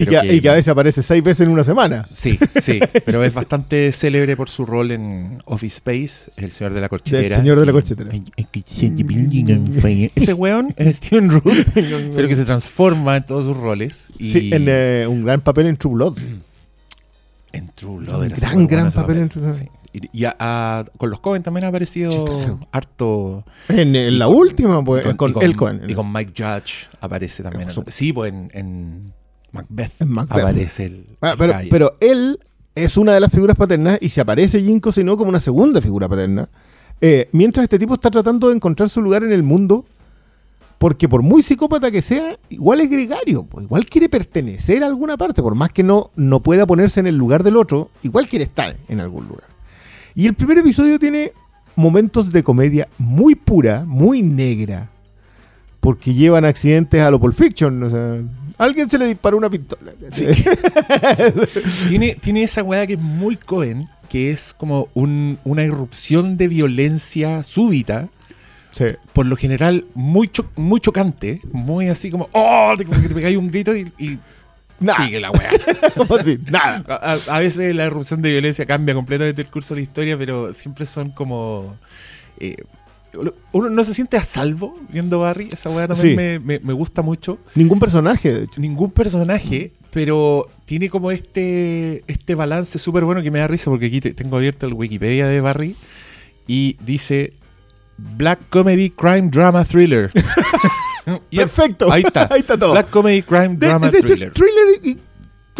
Y 0.00 0.06
que, 0.06 0.34
y 0.34 0.40
que 0.40 0.48
a 0.48 0.54
veces 0.54 0.68
aparece 0.68 1.02
seis 1.02 1.22
veces 1.22 1.46
en 1.46 1.52
una 1.52 1.62
semana. 1.62 2.04
Sí, 2.10 2.38
sí, 2.60 2.80
pero 3.04 3.22
es 3.22 3.32
bastante 3.34 3.92
célebre 3.92 4.36
por 4.36 4.48
su 4.48 4.64
rol 4.64 4.90
en 4.92 5.42
Office 5.44 5.76
Space, 5.76 6.30
el 6.36 6.50
señor 6.52 6.72
de 6.74 6.80
la 6.80 6.88
corchetera. 6.88 7.28
Del 7.28 7.36
señor 7.38 7.60
de 7.60 7.66
la 7.66 7.72
corchetera. 7.72 8.10
Ese 10.14 10.32
weón 10.34 10.74
es 10.76 10.96
Steven 10.96 11.30
Root, 11.30 11.44
pero 12.14 12.28
que 12.28 12.36
se 12.36 12.44
transforma 12.44 13.16
en 13.18 13.24
todos 13.26 13.44
sus 13.46 13.56
roles. 13.56 14.10
Y 14.18 14.30
Sí, 14.32 14.50
en 14.52 14.64
eh, 14.68 15.06
un 15.08 15.24
gran 15.24 15.40
papel 15.40 15.66
en 15.66 15.76
True 15.76 15.94
Blood. 15.94 16.18
en 17.52 17.66
True 17.74 17.98
Blood 18.04 18.24
era 18.24 18.36
Gran, 18.36 18.66
gran 18.66 18.90
papel 18.92 19.18
en 19.18 19.28
True 19.28 19.44
Blood. 19.44 19.56
Sí. 19.58 19.68
Y, 19.92 20.20
y 20.20 20.24
a- 20.24 20.36
a- 20.38 20.84
con 20.98 21.10
los 21.10 21.18
Cohen 21.18 21.42
también 21.42 21.64
ha 21.64 21.68
aparecido 21.68 22.12
Sí, 22.12 22.18
claro. 22.24 22.60
harto. 22.70 23.44
En, 23.68 24.18
la 24.20 24.28
última, 24.28 24.84
pues, 24.84 25.04
con, 25.16 25.34
el 25.42 25.56
Cohen. 25.56 25.82
Y 25.88 25.94
con 25.94 26.12
Mike 26.12 26.32
Judge 26.36 26.88
aparece 27.00 27.42
también. 27.42 27.68
Sí, 27.88 28.12
pues 28.12 28.32
en 28.52 29.12
Macbeth, 29.52 29.92
aparece 30.28 30.84
el. 30.84 31.06
Ah, 31.20 31.34
pero 31.38 31.96
él 32.00 32.38
es 32.74 32.96
una 32.96 33.12
de 33.14 33.20
las 33.20 33.30
figuras 33.30 33.56
paternas 33.56 33.98
y 34.00 34.08
se 34.08 34.20
aparece 34.20 34.60
Jinko 34.60 34.92
sino 34.92 35.16
como 35.16 35.28
una 35.28 35.40
segunda 35.40 35.80
figura 35.80 36.08
paterna. 36.08 36.48
Eh, 37.00 37.28
mientras 37.32 37.64
este 37.64 37.78
tipo 37.78 37.94
está 37.94 38.10
tratando 38.10 38.48
de 38.48 38.56
encontrar 38.56 38.88
su 38.88 39.00
lugar 39.00 39.24
en 39.24 39.32
el 39.32 39.42
mundo, 39.42 39.86
porque 40.78 41.08
por 41.08 41.22
muy 41.22 41.42
psicópata 41.42 41.90
que 41.90 42.02
sea, 42.02 42.38
igual 42.50 42.80
es 42.80 42.90
gregario, 42.90 43.44
pues, 43.44 43.64
igual 43.64 43.86
quiere 43.86 44.08
pertenecer 44.08 44.82
a 44.82 44.86
alguna 44.86 45.16
parte, 45.16 45.42
por 45.42 45.54
más 45.54 45.72
que 45.72 45.82
no, 45.82 46.10
no 46.16 46.40
pueda 46.40 46.66
ponerse 46.66 47.00
en 47.00 47.06
el 47.06 47.16
lugar 47.16 47.42
del 47.42 47.56
otro, 47.56 47.90
igual 48.02 48.28
quiere 48.28 48.44
estar 48.44 48.76
en 48.88 49.00
algún 49.00 49.28
lugar. 49.28 49.44
Y 50.14 50.26
el 50.26 50.34
primer 50.34 50.58
episodio 50.58 50.98
tiene 50.98 51.32
momentos 51.76 52.32
de 52.32 52.42
comedia 52.42 52.88
muy 52.98 53.34
pura, 53.34 53.84
muy 53.86 54.22
negra, 54.22 54.90
porque 55.80 56.14
llevan 56.14 56.44
accidentes 56.44 57.00
a 57.02 57.10
lo 57.10 57.18
Pulp 57.20 57.34
Fiction, 57.34 57.82
o 57.82 57.90
sea, 57.90 58.20
alguien 58.58 58.88
se 58.90 58.98
le 58.98 59.06
disparó 59.06 59.36
una 59.38 59.48
pistola. 59.50 59.92
Tiene, 61.88 62.14
tiene 62.16 62.42
esa 62.42 62.62
weá 62.62 62.86
que 62.86 62.94
es 62.94 62.98
muy 63.00 63.36
Cohen, 63.36 63.88
que 64.08 64.30
es 64.30 64.54
como 64.54 64.88
un- 64.94 65.38
una 65.44 65.62
irrupción 65.62 66.36
de 66.36 66.48
violencia 66.48 67.42
súbita, 67.42 68.08
Sí. 68.72 68.84
por 69.12 69.26
lo 69.26 69.36
general 69.36 69.84
muy, 69.94 70.28
cho- 70.28 70.48
muy 70.56 70.80
chocante, 70.80 71.40
muy 71.52 71.88
así 71.88 72.10
como, 72.10 72.28
¡oh! 72.32 72.74
te- 72.76 72.84
Como 72.84 73.00
que 73.00 73.08
te 73.08 73.14
pegáis 73.14 73.36
un 73.36 73.50
grito 73.50 73.74
y, 73.74 73.92
y 73.98 74.18
Nada. 74.78 75.04
sigue 75.04 75.20
la 75.20 75.30
weá. 75.30 75.50
¿Cómo 75.96 76.14
así? 76.16 76.38
Nada. 76.50 76.84
A, 77.28 77.38
veces 77.40 77.74
la 77.74 77.86
irrupción 77.86 78.22
de 78.22 78.30
violencia 78.30 78.66
cambia 78.66 78.94
completamente 78.94 79.42
el 79.42 79.48
curso 79.48 79.74
de 79.74 79.80
la 79.80 79.82
historia, 79.84 80.16
pero 80.18 80.52
siempre 80.54 80.86
son 80.86 81.10
como. 81.10 81.76
eh, 82.38 82.56
uno 83.52 83.70
no 83.70 83.84
se 83.84 83.94
siente 83.94 84.16
a 84.16 84.22
salvo 84.22 84.78
viendo 84.88 85.18
Barry. 85.18 85.48
Esa 85.52 85.70
weá 85.70 85.88
también 85.88 86.10
Sí. 86.10 86.16
me, 86.16 86.38
me- 86.38 86.58
me 86.60 86.72
gusta 86.72 87.02
mucho. 87.02 87.38
Ningún 87.54 87.78
personaje, 87.80 88.32
de 88.32 88.44
hecho. 88.44 88.60
Ningún 88.60 88.90
personaje, 88.90 89.72
pero 89.90 90.48
tiene 90.64 90.88
como 90.88 91.10
este, 91.10 92.04
este 92.06 92.34
balance 92.34 92.78
súper 92.78 93.04
bueno 93.04 93.22
que 93.22 93.30
me 93.30 93.38
da 93.40 93.48
risa, 93.48 93.70
porque 93.70 93.86
aquí 93.86 94.00
te- 94.00 94.14
tengo 94.14 94.36
abierto 94.36 94.66
el 94.66 94.74
Wikipedia 94.74 95.26
de 95.26 95.40
Barry 95.40 95.76
y 96.46 96.76
dice 96.84 97.32
Black 97.96 98.38
Comedy 98.50 98.90
Crime 98.90 99.28
Drama 99.30 99.64
Thriller. 99.64 100.10
Perfecto. 101.34 101.90
Ahí 101.92 102.02
está. 102.02 102.28
Ahí 102.30 102.40
está 102.40 102.56
todo. 102.58 102.72
Black 102.72 102.90
Comedy 102.90 103.22
Crime 103.22 103.56
de, 103.56 103.66
Drama 103.66 103.90
de 103.90 103.98
hecho, 103.98 104.06
Thriller. 104.08 104.32
thriller, 104.32 104.80
y, 104.84 104.98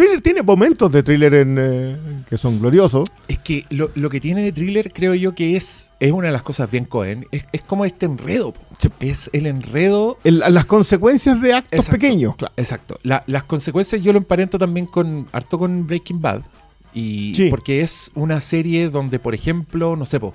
thriller 0.01 0.21
tiene 0.23 0.43
momentos 0.43 0.91
de 0.93 1.03
thriller 1.03 1.35
en, 1.35 1.57
eh, 1.59 1.97
que 2.29 2.37
son 2.39 2.59
gloriosos. 2.61 3.09
Es 3.29 3.39
que 3.39 3.67
lo, 3.71 3.91
lo 3.95 4.09
que 4.11 4.21
tiene 4.21 4.43
de 4.43 4.53
thriller, 4.53 4.93
creo 4.93 5.15
yo 5.15 5.35
que 5.35 5.57
es, 5.57 5.91
es 6.01 6.13
una 6.13 6.29
de 6.29 6.33
las 6.33 6.43
cosas 6.43 6.71
bien 6.71 6.85
Cohen. 6.85 7.27
Es, 7.31 7.45
es 7.53 7.63
como 7.63 7.85
este 7.85 8.07
enredo. 8.07 8.55
Es 9.01 9.29
el 9.33 9.47
enredo. 9.47 10.19
El- 10.25 10.39
las 10.39 10.65
consecuencias 10.65 11.41
de 11.41 11.53
actos 11.55 11.79
Exacto. 11.81 11.93
pequeños, 12.01 12.37
claro. 12.37 12.55
Exacto. 12.57 12.99
La- 13.03 13.23
las 13.27 13.45
consecuencias 13.45 14.03
yo 14.03 14.13
lo 14.13 14.19
emparento 14.19 14.59
también 14.59 14.87
con 14.87 15.29
harto 15.33 15.59
con 15.59 15.87
Breaking 15.87 16.21
Bad. 16.21 16.43
Y 16.93 17.33
Sí. 17.37 17.49
porque 17.51 17.83
es 17.83 18.11
una 18.15 18.41
serie 18.41 18.89
donde, 18.91 19.19
por 19.21 19.35
ejemplo, 19.35 19.95
no 19.97 20.07
sé, 20.07 20.19
po, 20.19 20.35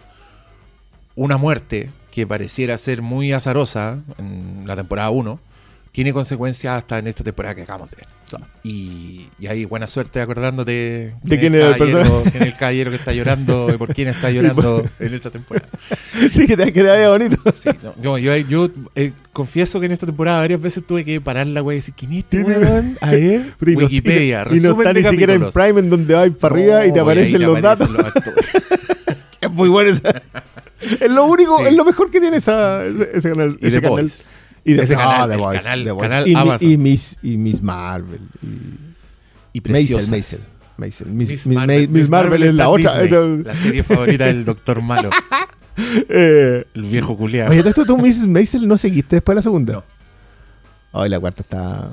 una 1.16 1.38
muerte 1.38 1.90
que 2.12 2.26
pareciera 2.28 2.78
ser 2.78 3.02
muy 3.02 3.34
azarosa 3.34 4.00
en 4.18 4.64
la 4.66 4.76
temporada 4.76 5.10
1, 5.10 5.40
tiene 5.96 6.12
consecuencias 6.12 6.74
hasta 6.78 6.98
en 6.98 7.08
esta 7.08 7.24
temporada 7.24 7.56
que 7.56 7.62
acabamos 7.62 7.90
de 7.90 7.96
ver. 7.96 8.08
Y, 8.64 9.30
y 9.40 9.48
hay 9.48 9.64
buena 9.64 9.88
suerte 9.88 10.20
acordándote 10.20 11.14
De 11.24 11.40
quién 11.40 11.56
era 11.56 11.70
el 11.70 11.78
caballero, 11.78 12.22
quién 12.32 12.44
es 12.44 12.50
el 12.50 12.58
caballero 12.58 12.92
que 12.92 12.98
está 12.98 13.14
llorando 13.14 13.70
y 13.74 13.78
por 13.78 13.94
quién 13.94 14.10
está 14.10 14.30
llorando 14.30 14.84
en 15.00 15.14
esta 15.14 15.30
temporada. 15.32 15.70
Sí, 16.34 16.48
que 16.48 16.58
te, 16.58 16.74
que 16.74 16.82
te 16.82 16.90
vaya 16.90 17.10
bonito. 17.10 17.38
Sí, 17.50 17.70
no, 17.82 18.18
yo, 18.18 18.18
yo, 18.18 18.36
yo, 18.36 18.70
eh, 18.96 19.14
confieso 19.32 19.80
que 19.80 19.86
en 19.86 19.94
esta 19.94 20.06
temporada 20.06 20.40
varias 20.40 20.62
veces 20.62 20.86
tuve 20.86 21.06
que 21.06 21.22
parar 21.22 21.48
la 21.48 21.64
wea 21.64 21.76
y 21.76 21.80
decir, 21.80 21.94
¿quién 21.96 22.12
es 22.12 22.26
este 22.26 22.44
weón? 22.44 22.98
A 23.00 23.12
ver, 23.12 23.54
Y 23.66 23.76
Wikipedia, 23.76 24.46
y 24.52 24.60
no 24.60 24.72
está 24.72 24.92
ni 24.92 25.04
siquiera 25.04 25.34
en. 25.34 25.50
Prime 25.50 25.80
en 25.80 25.90
donde 25.90 26.14
va 26.14 26.30
para 26.30 26.56
arriba 26.56 26.86
y 26.88 26.92
te 26.92 27.00
aparecen 27.00 27.42
ahí 27.42 27.48
los 27.48 27.62
datos. 27.62 27.90
los. 27.90 28.06
Es 29.40 29.52
muy 29.52 29.70
bueno 29.70 29.92
esa. 29.92 30.22
Es 30.82 31.10
lo 31.12 31.26
único, 31.26 31.58
Sí. 31.60 31.64
es 31.68 31.74
lo 31.74 31.86
mejor 31.86 32.12
que 32.12 32.20
tiene 32.20 32.38
esa, 32.38 32.84
ese, 32.84 33.12
ese 33.14 33.30
canal. 33.30 33.58
Y 33.62 33.68
ese 33.68 33.78
The 33.78 33.82
canal. 33.82 34.02
Boys. 34.02 34.28
Y 34.66 34.74
de, 34.74 34.84
Ese 34.84 34.96
canal, 34.96 35.30
The 35.30 35.36
el 35.36 35.40
Boys, 35.42 35.64
canal- 35.64 35.84
The 35.86 35.92
Boys. 35.92 36.08
canal 36.10 36.28
y, 36.28 36.34
mi- 36.36 36.42
Amazon. 36.42 36.72
y 36.72 36.78
Miss, 36.78 37.18
y 37.22 37.38
Miss 37.38 37.62
Marvel. 37.62 38.20
Y 39.54 39.60
Y 39.60 39.62
Maisel. 39.72 40.08
Maisel. 40.10 40.40
Maisel. 40.78 41.08
Miss, 41.08 41.30
Miss 41.30 41.48
Marvel, 41.48 41.88
Miss 41.90 42.10
Marvel 42.10 42.44
es 42.44 42.54
la 42.56 42.68
otra. 42.70 43.00
Disney, 43.02 43.44
la 43.44 43.56
serie 43.56 43.84
favorita 43.84 44.26
del 44.26 44.44
Doctor 44.46 44.82
Malo. 44.82 45.10
Eh, 46.08 46.64
el 46.74 46.84
viejo 46.84 47.18
culiado. 47.18 47.52
Oye, 47.52 47.60
esto 47.60 47.84
tú, 47.86 47.98
Mrs. 47.98 48.28
Maisel, 48.28 48.66
no 48.66 48.78
seguiste 48.78 49.18
después 49.18 49.34
de 49.34 49.40
la 49.40 49.42
segunda. 49.42 49.74
No. 49.74 49.84
Ay, 50.94 51.10
la 51.10 51.20
cuarta 51.20 51.42
está. 51.42 51.90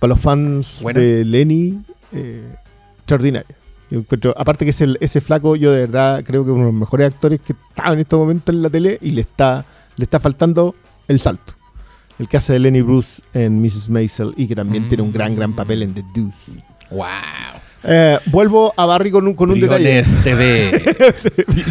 Para 0.00 0.08
los 0.14 0.20
fans 0.20 0.78
Buena. 0.80 1.00
de 1.00 1.22
Lenny, 1.22 1.82
eh, 2.12 2.54
extraordinaria. 2.96 3.54
Yo 3.90 3.98
encuentro, 3.98 4.34
aparte 4.38 4.64
que 4.64 4.70
ese, 4.70 4.86
ese 5.00 5.20
flaco, 5.20 5.54
yo 5.54 5.70
de 5.70 5.80
verdad 5.82 6.24
creo 6.24 6.44
que 6.44 6.50
es 6.50 6.54
uno 6.54 6.64
de 6.64 6.72
los 6.72 6.80
mejores 6.80 7.08
actores 7.12 7.40
que 7.40 7.52
está 7.52 7.92
en 7.92 7.98
este 7.98 8.16
momento 8.16 8.52
en 8.52 8.62
la 8.62 8.70
tele 8.70 8.98
y 9.02 9.10
le 9.10 9.20
está, 9.20 9.66
le 9.96 10.04
está 10.04 10.18
faltando 10.18 10.74
el 11.06 11.20
salto. 11.20 11.52
El 12.18 12.28
que 12.28 12.36
hace 12.38 12.54
de 12.54 12.58
Lenny 12.60 12.80
Bruce 12.80 13.22
en 13.34 13.60
Mrs. 13.60 13.90
Maisel 13.90 14.32
y 14.36 14.46
que 14.46 14.54
también 14.54 14.84
Mm. 14.84 14.88
tiene 14.88 15.02
un 15.02 15.12
gran, 15.12 15.36
gran 15.36 15.54
papel 15.54 15.82
en 15.82 15.92
The 15.94 16.04
Deuce. 16.14 16.52
¡Wow! 16.90 17.04
Eh, 17.88 18.18
vuelvo 18.26 18.72
a 18.76 18.86
Barry 18.86 19.10
con 19.10 19.26
un, 19.28 19.34
con 19.34 19.50
un 19.50 19.60
detalle. 19.60 20.02
TV. 20.24 20.82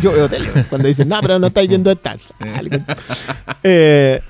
Yo 0.02 0.12
veo 0.14 0.30
tele 0.30 0.48
cuando 0.70 0.88
dicen, 0.88 1.10
no, 1.10 1.20
pero 1.22 1.40
no 1.40 1.48
estáis 1.48 1.68
viendo 1.68 1.90
esta. 1.92 2.16
Eh, 3.64 4.22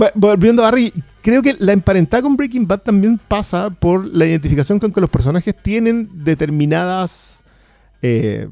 va- 0.00 0.12
volviendo 0.14 0.62
a 0.62 0.70
Barry, 0.70 0.92
creo 1.22 1.42
que 1.42 1.54
la 1.58 1.72
emparentada 1.72 2.22
con 2.22 2.36
Breaking 2.36 2.66
Bad 2.66 2.80
también 2.80 3.18
pasa 3.28 3.70
por 3.70 4.04
la 4.06 4.26
identificación 4.26 4.78
con 4.78 4.92
que 4.92 5.00
los 5.00 5.10
personajes 5.10 5.54
tienen 5.62 6.08
determinadas 6.24 7.44
eh, 8.02 8.48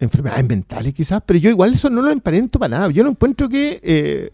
enfermedades 0.00 0.46
mentales, 0.46 0.94
quizás, 0.94 1.22
pero 1.26 1.38
yo 1.38 1.50
igual 1.50 1.74
eso 1.74 1.90
no 1.90 2.02
lo 2.02 2.10
emparento 2.10 2.58
para 2.58 2.76
nada. 2.78 2.90
Yo 2.90 3.02
no 3.04 3.10
encuentro 3.10 3.48
que 3.48 4.32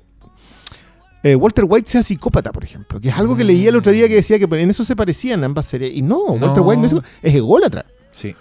eh, 1.23 1.35
Walter 1.35 1.65
White 1.69 1.91
sea 1.91 2.03
psicópata, 2.03 2.53
por 2.53 2.63
ejemplo, 2.65 3.01
que 3.01 3.09
es 3.09 3.15
algo 3.17 3.37
que 3.37 3.45
leí 3.45 3.67
el 3.67 3.77
otro 3.77 3.93
día 3.93 4.07
que 4.09 4.15
decía 4.17 4.39
que 4.39 4.45
en 4.45 4.71
eso 4.71 4.85
se 4.85 4.95
parecían 4.97 5.43
ambas 5.45 5.67
series. 5.67 5.95
Y 5.95 6.03
no, 6.03 6.19
Walter 6.25 6.49
No. 6.57 6.63
White 6.63 6.81
no 6.83 6.87
es, 6.87 6.95
es 7.23 7.35
ególatra. 7.35 7.85
Sí. 8.11 8.35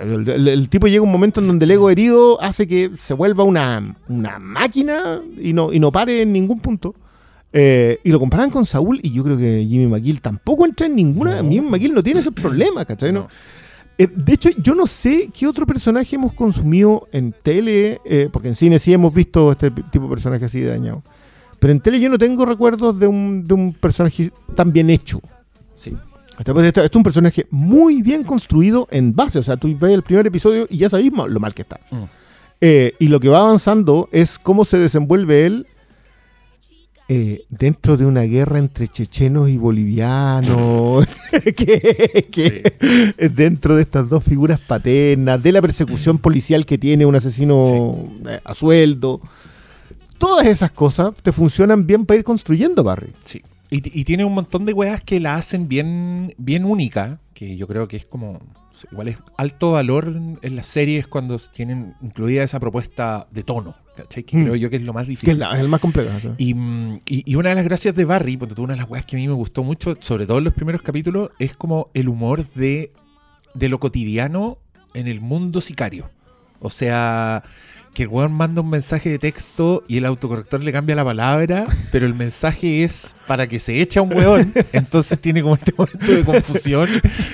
El, 0.00 0.26
el- 0.28 0.48
el 0.48 0.68
tipo 0.70 0.86
llega 0.86 1.02
un 1.02 1.12
momento 1.12 1.40
en 1.40 1.46
donde 1.48 1.66
el 1.66 1.70
ego 1.72 1.90
herido 1.90 2.40
hace 2.40 2.66
que 2.66 2.90
se 2.98 3.12
vuelva 3.12 3.44
una, 3.44 3.94
una 4.08 4.38
máquina 4.38 5.20
y 5.38 5.52
no, 5.52 5.70
y 5.72 5.78
no 5.78 5.92
pare 5.92 6.22
en 6.22 6.32
ningún 6.32 6.60
punto. 6.60 6.94
Eh, 7.52 7.98
y 8.02 8.10
lo 8.10 8.18
comparan 8.18 8.48
con 8.48 8.64
Saúl 8.64 8.98
y 9.02 9.12
yo 9.12 9.22
creo 9.22 9.36
que 9.36 9.66
Jimmy 9.68 9.86
McGill 9.86 10.22
tampoco 10.22 10.64
entra 10.64 10.86
en 10.86 10.96
ninguna... 10.96 11.42
No. 11.42 11.50
Jimmy 11.50 11.68
McGill 11.68 11.92
no 11.92 12.02
tiene 12.02 12.20
esos 12.20 12.32
problemas, 12.32 12.86
¿cachai? 12.86 13.12
No. 13.12 13.28
Eh, 13.98 14.06
de 14.10 14.32
hecho, 14.32 14.48
yo 14.56 14.74
no 14.74 14.86
sé 14.86 15.28
qué 15.38 15.46
otro 15.46 15.66
personaje 15.66 16.16
hemos 16.16 16.32
consumido 16.32 17.06
en 17.12 17.34
tele, 17.42 18.00
eh, 18.06 18.30
porque 18.32 18.48
en 18.48 18.54
cine 18.54 18.78
sí 18.78 18.94
hemos 18.94 19.12
visto 19.12 19.52
este 19.52 19.70
tipo 19.70 20.06
de 20.06 20.10
personaje 20.10 20.46
así 20.46 20.62
dañado. 20.62 21.02
Pero 21.62 21.72
en 21.74 21.78
tele 21.78 22.00
yo 22.00 22.08
no 22.08 22.18
tengo 22.18 22.44
recuerdos 22.44 22.98
de 22.98 23.06
un, 23.06 23.46
de 23.46 23.54
un 23.54 23.72
personaje 23.72 24.32
tan 24.56 24.72
bien 24.72 24.90
hecho. 24.90 25.20
Sí. 25.76 25.96
Este, 26.36 26.84
es 26.84 26.90
un 26.96 27.04
personaje 27.04 27.46
muy 27.52 28.02
bien 28.02 28.24
construido 28.24 28.88
en 28.90 29.14
base. 29.14 29.38
O 29.38 29.44
sea, 29.44 29.56
tú 29.56 29.78
ves 29.78 29.92
el 29.92 30.02
primer 30.02 30.26
episodio 30.26 30.66
y 30.68 30.78
ya 30.78 30.90
sabes 30.90 31.12
ma- 31.12 31.28
lo 31.28 31.38
mal 31.38 31.54
que 31.54 31.62
está. 31.62 31.78
Mm. 31.92 32.02
Eh, 32.60 32.94
y 32.98 33.06
lo 33.06 33.20
que 33.20 33.28
va 33.28 33.38
avanzando 33.38 34.08
es 34.10 34.40
cómo 34.40 34.64
se 34.64 34.76
desenvuelve 34.78 35.46
él 35.46 35.66
eh, 37.08 37.44
dentro 37.48 37.96
de 37.96 38.06
una 38.06 38.22
guerra 38.22 38.58
entre 38.58 38.88
chechenos 38.88 39.48
y 39.48 39.56
bolivianos. 39.56 41.06
que, 41.56 42.72
dentro 43.36 43.76
de 43.76 43.82
estas 43.82 44.08
dos 44.08 44.24
figuras 44.24 44.58
paternas, 44.58 45.40
de 45.40 45.52
la 45.52 45.62
persecución 45.62 46.18
policial 46.18 46.66
que 46.66 46.76
tiene 46.76 47.06
un 47.06 47.14
asesino 47.14 48.10
eh, 48.28 48.40
a 48.42 48.52
sueldo. 48.52 49.20
Todas 50.22 50.46
esas 50.46 50.70
cosas 50.70 51.12
te 51.22 51.32
funcionan 51.32 51.86
bien 51.86 52.06
para 52.06 52.18
ir 52.18 52.24
construyendo, 52.24 52.82
Barry. 52.84 53.12
Sí. 53.20 53.42
Y, 53.70 54.00
y 54.00 54.04
tiene 54.04 54.24
un 54.24 54.34
montón 54.34 54.64
de 54.66 54.72
weas 54.72 55.00
que 55.02 55.18
la 55.18 55.34
hacen 55.34 55.66
bien, 55.68 56.34
bien 56.38 56.64
única, 56.64 57.18
que 57.34 57.56
yo 57.56 57.66
creo 57.66 57.88
que 57.88 57.96
es 57.96 58.04
como. 58.06 58.38
Igual 58.90 59.08
es 59.08 59.16
alto 59.36 59.72
valor 59.72 60.08
en, 60.08 60.38
en 60.42 60.56
las 60.56 60.66
series 60.66 61.06
cuando 61.06 61.36
tienen 61.38 61.94
incluida 62.02 62.42
esa 62.42 62.58
propuesta 62.58 63.26
de 63.30 63.42
tono, 63.42 63.74
¿cachai? 63.96 64.22
Que 64.24 64.36
Mm. 64.36 64.42
creo 64.44 64.56
yo 64.56 64.70
que 64.70 64.76
es 64.76 64.82
lo 64.82 64.92
más 64.92 65.04
Que 65.04 65.10
difícil. 65.10 65.30
es, 65.34 65.38
la- 65.38 65.54
es 65.54 65.60
el 65.60 65.68
más 65.68 65.80
complejo. 65.80 66.10
¿sí? 66.20 66.28
Y, 66.38 66.50
y- 67.06 67.22
y 67.26 67.34
una 67.36 67.50
de 67.50 67.54
las 67.56 67.64
gracias 67.64 67.94
de 67.94 68.04
Barry, 68.04 68.36
porque 68.36 68.60
una 68.60 68.74
de 68.74 68.80
las 68.80 68.88
weas 68.90 69.04
que 69.04 69.16
a 69.16 69.18
mí 69.18 69.26
me 69.28 69.34
gustó 69.34 69.62
mucho, 69.62 69.94
sobre 70.00 70.26
todo 70.26 70.38
en 70.38 70.44
los 70.44 70.54
primeros 70.54 70.82
capítulos, 70.82 71.30
es 71.38 71.54
como 71.54 71.88
el 71.94 72.08
humor 72.08 72.46
de, 72.54 72.92
de 73.54 73.68
lo 73.68 73.78
cotidiano 73.78 74.58
en 74.94 75.06
el 75.06 75.20
mundo 75.20 75.60
sicario. 75.60 76.10
O 76.60 76.70
sea, 76.70 77.42
que 77.94 78.04
el 78.04 78.08
weón 78.08 78.32
manda 78.32 78.62
un 78.62 78.70
mensaje 78.70 79.10
de 79.10 79.18
texto 79.18 79.84
y 79.86 79.98
el 79.98 80.06
autocorrector 80.06 80.62
le 80.62 80.72
cambia 80.72 80.96
la 80.96 81.04
palabra, 81.04 81.64
pero 81.90 82.06
el 82.06 82.14
mensaje 82.14 82.84
es 82.84 83.14
para 83.26 83.46
que 83.46 83.58
se 83.58 83.80
eche 83.80 83.98
a 83.98 84.02
un 84.02 84.14
weón. 84.14 84.52
Entonces 84.72 85.20
tiene 85.20 85.42
como 85.42 85.54
este 85.54 85.74
momento 85.76 86.12
de 86.12 86.24
confusión 86.24 86.88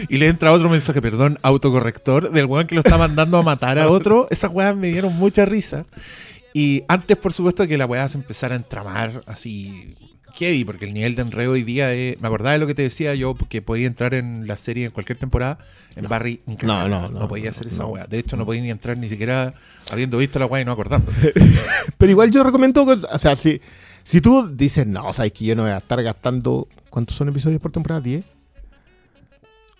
y 0.08 0.16
le 0.16 0.26
entra 0.26 0.52
otro 0.52 0.68
mensaje, 0.68 1.00
perdón, 1.00 1.38
autocorrector, 1.42 2.32
del 2.32 2.46
weón 2.46 2.66
que 2.66 2.74
lo 2.74 2.80
está 2.80 2.98
mandando 2.98 3.38
a 3.38 3.42
matar 3.42 3.78
a 3.78 3.88
otro. 3.88 4.26
Esas 4.30 4.50
weas 4.52 4.76
me 4.76 4.88
dieron 4.88 5.14
mucha 5.14 5.44
risa. 5.44 5.84
Y 6.52 6.82
antes, 6.88 7.16
por 7.16 7.32
supuesto, 7.32 7.66
que 7.68 7.78
la 7.78 7.86
weá 7.86 8.08
se 8.08 8.18
empezara 8.18 8.54
a 8.54 8.58
entramar 8.58 9.22
así 9.26 9.94
heavy, 10.38 10.64
porque 10.64 10.84
el 10.84 10.94
nivel 10.94 11.14
de 11.14 11.22
enredo 11.22 11.52
hoy 11.52 11.64
día 11.64 11.92
es... 11.92 12.20
Me 12.20 12.28
acordaba 12.28 12.52
de 12.52 12.58
lo 12.58 12.66
que 12.66 12.74
te 12.74 12.82
decía 12.82 13.14
yo, 13.14 13.34
que 13.34 13.60
podía 13.60 13.86
entrar 13.86 14.14
en 14.14 14.46
la 14.46 14.56
serie 14.56 14.86
en 14.86 14.90
cualquier 14.92 15.18
temporada. 15.18 15.58
En 15.96 16.08
Barry, 16.08 16.40
ni 16.46 16.56
cagando, 16.56 16.88
no, 16.88 17.08
no, 17.08 17.20
no 17.20 17.28
podía 17.28 17.50
hacer 17.50 17.66
no, 17.66 17.72
esa 17.72 17.82
no. 17.82 17.88
weá. 17.88 18.06
De 18.06 18.18
hecho, 18.18 18.36
no 18.36 18.46
podía 18.46 18.62
ni 18.62 18.70
entrar 18.70 18.96
ni 18.96 19.08
siquiera 19.08 19.52
habiendo 19.90 20.18
visto 20.18 20.38
la 20.38 20.46
weá 20.46 20.62
y 20.62 20.64
no 20.64 20.72
acordando. 20.72 21.10
Pero 21.98 22.10
igual 22.10 22.30
yo 22.30 22.44
recomiendo, 22.44 22.84
o 22.84 23.18
sea, 23.18 23.34
si, 23.34 23.60
si 24.04 24.20
tú 24.20 24.48
dices, 24.48 24.86
no, 24.86 25.12
sabes 25.12 25.32
que 25.32 25.44
yo 25.44 25.56
no 25.56 25.62
voy 25.62 25.72
a 25.72 25.78
estar 25.78 26.02
gastando, 26.02 26.68
¿cuántos 26.88 27.16
son 27.16 27.28
episodios 27.28 27.60
por 27.60 27.72
temporada? 27.72 28.02
¿10? 28.02 28.22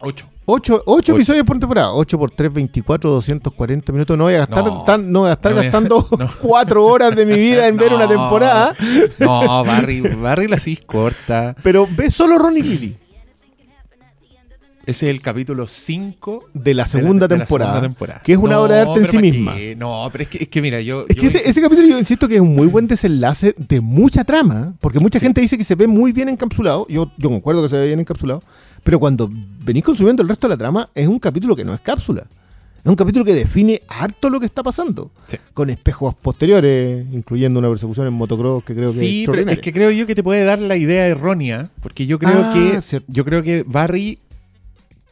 Ocho. 0.00 0.26
8, 0.50 0.82
Ocho. 0.86 1.14
episodios 1.14 1.44
por 1.44 1.58
temporada. 1.58 1.92
8 1.92 2.18
por 2.18 2.30
3, 2.30 2.52
24, 2.52 3.10
240 3.10 3.92
minutos. 3.92 4.16
No 4.16 4.24
voy 4.24 4.34
a 4.34 4.38
gastar, 4.38 4.64
No. 4.64 4.82
tan- 4.84 5.10
no 5.12 5.20
voy 5.20 5.30
a 5.30 5.32
estar 5.32 5.52
No 5.52 5.56
voy 5.58 5.66
a- 5.66 5.70
gastando 5.70 6.08
no. 6.18 6.28
4 6.40 6.86
horas 6.86 7.14
de 7.16 7.26
mi 7.26 7.34
vida 7.34 7.66
en 7.66 7.76
ver 7.76 7.92
una 7.94 8.06
temporada. 8.08 8.74
No, 9.18 9.64
Barry, 9.64 10.00
Barry 10.00 10.46
la 10.48 10.56
hacís 10.56 10.80
corta. 10.80 11.54
Pero 11.62 11.86
ve 11.90 12.10
solo 12.10 12.38
Ronnie 12.38 12.62
Lily 12.62 12.96
Ese 14.86 15.06
es 15.06 15.10
el 15.10 15.20
capítulo 15.20 15.66
5 15.66 16.44
de 16.54 16.72
la 16.74 16.86
segunda, 16.86 17.28
temporada, 17.28 17.80
temporada. 17.82 18.22
Que 18.24 18.32
es 18.32 18.38
una 18.38 18.54
No, 18.54 18.62
obra 18.62 18.76
de 18.76 18.80
arte 18.82 19.00
en 19.00 19.06
sí 19.06 19.16
¿pa' 19.16 19.20
misma. 19.20 19.54
qué? 19.54 19.76
No, 19.76 20.08
pero 20.10 20.22
es 20.22 20.28
que, 20.30 20.38
es 20.44 20.48
que 20.48 20.62
mira, 20.62 20.80
yo... 20.80 21.04
Es 21.08 21.16
yo 21.16 21.20
que 21.20 21.26
ese, 21.26 21.46
ese 21.46 21.60
capítulo 21.60 21.86
yo 21.88 21.98
insisto 21.98 22.26
que 22.26 22.36
es 22.36 22.40
un 22.40 22.54
muy 22.54 22.68
buen 22.68 22.86
desenlace 22.86 23.54
de 23.58 23.80
mucha 23.82 24.24
trama, 24.24 24.72
porque 24.80 24.98
mucha 25.00 25.18
Sí. 25.18 25.26
gente 25.26 25.42
dice 25.42 25.58
que 25.58 25.64
se 25.64 25.74
ve 25.74 25.86
muy 25.88 26.12
bien 26.12 26.30
encapsulado, 26.30 26.86
yo, 26.88 27.10
yo 27.18 27.28
concuerdo 27.28 27.62
que 27.64 27.68
se 27.68 27.76
ve 27.76 27.86
bien 27.88 28.00
encapsulado, 28.00 28.42
pero 28.88 28.98
cuando 28.98 29.28
venís 29.30 29.84
consumiendo 29.84 30.22
el 30.22 30.28
resto 30.30 30.48
de 30.48 30.54
la 30.54 30.56
trama 30.56 30.88
es 30.94 31.06
un 31.06 31.18
capítulo 31.18 31.54
que 31.54 31.62
no 31.62 31.74
es 31.74 31.80
cápsula, 31.80 32.26
es 32.82 32.86
un 32.86 32.96
capítulo 32.96 33.22
que 33.22 33.34
define 33.34 33.82
harto 33.86 34.30
lo 34.30 34.40
que 34.40 34.46
está 34.46 34.62
pasando, 34.62 35.10
Sí. 35.26 35.36
con 35.52 35.68
espejos 35.68 36.14
posteriores, 36.14 37.04
incluyendo 37.12 37.58
una 37.58 37.68
persecución 37.68 38.06
en 38.06 38.14
motocross 38.14 38.64
que 38.64 38.74
creo 38.74 38.90
que 38.90 38.98
Sí, 38.98 39.24
pero 39.30 39.50
es 39.50 39.58
que 39.58 39.74
creo 39.74 39.90
yo 39.90 40.06
que 40.06 40.14
te 40.14 40.22
puede 40.22 40.42
dar 40.42 40.58
la 40.58 40.74
idea 40.78 41.06
errónea, 41.06 41.70
porque 41.82 42.06
yo 42.06 42.18
creo 42.18 42.32
Ah, 42.42 42.52
que 42.54 42.80
cierto. 42.80 43.06
yo 43.12 43.26
creo 43.26 43.42
que 43.42 43.62
Barry, 43.66 44.20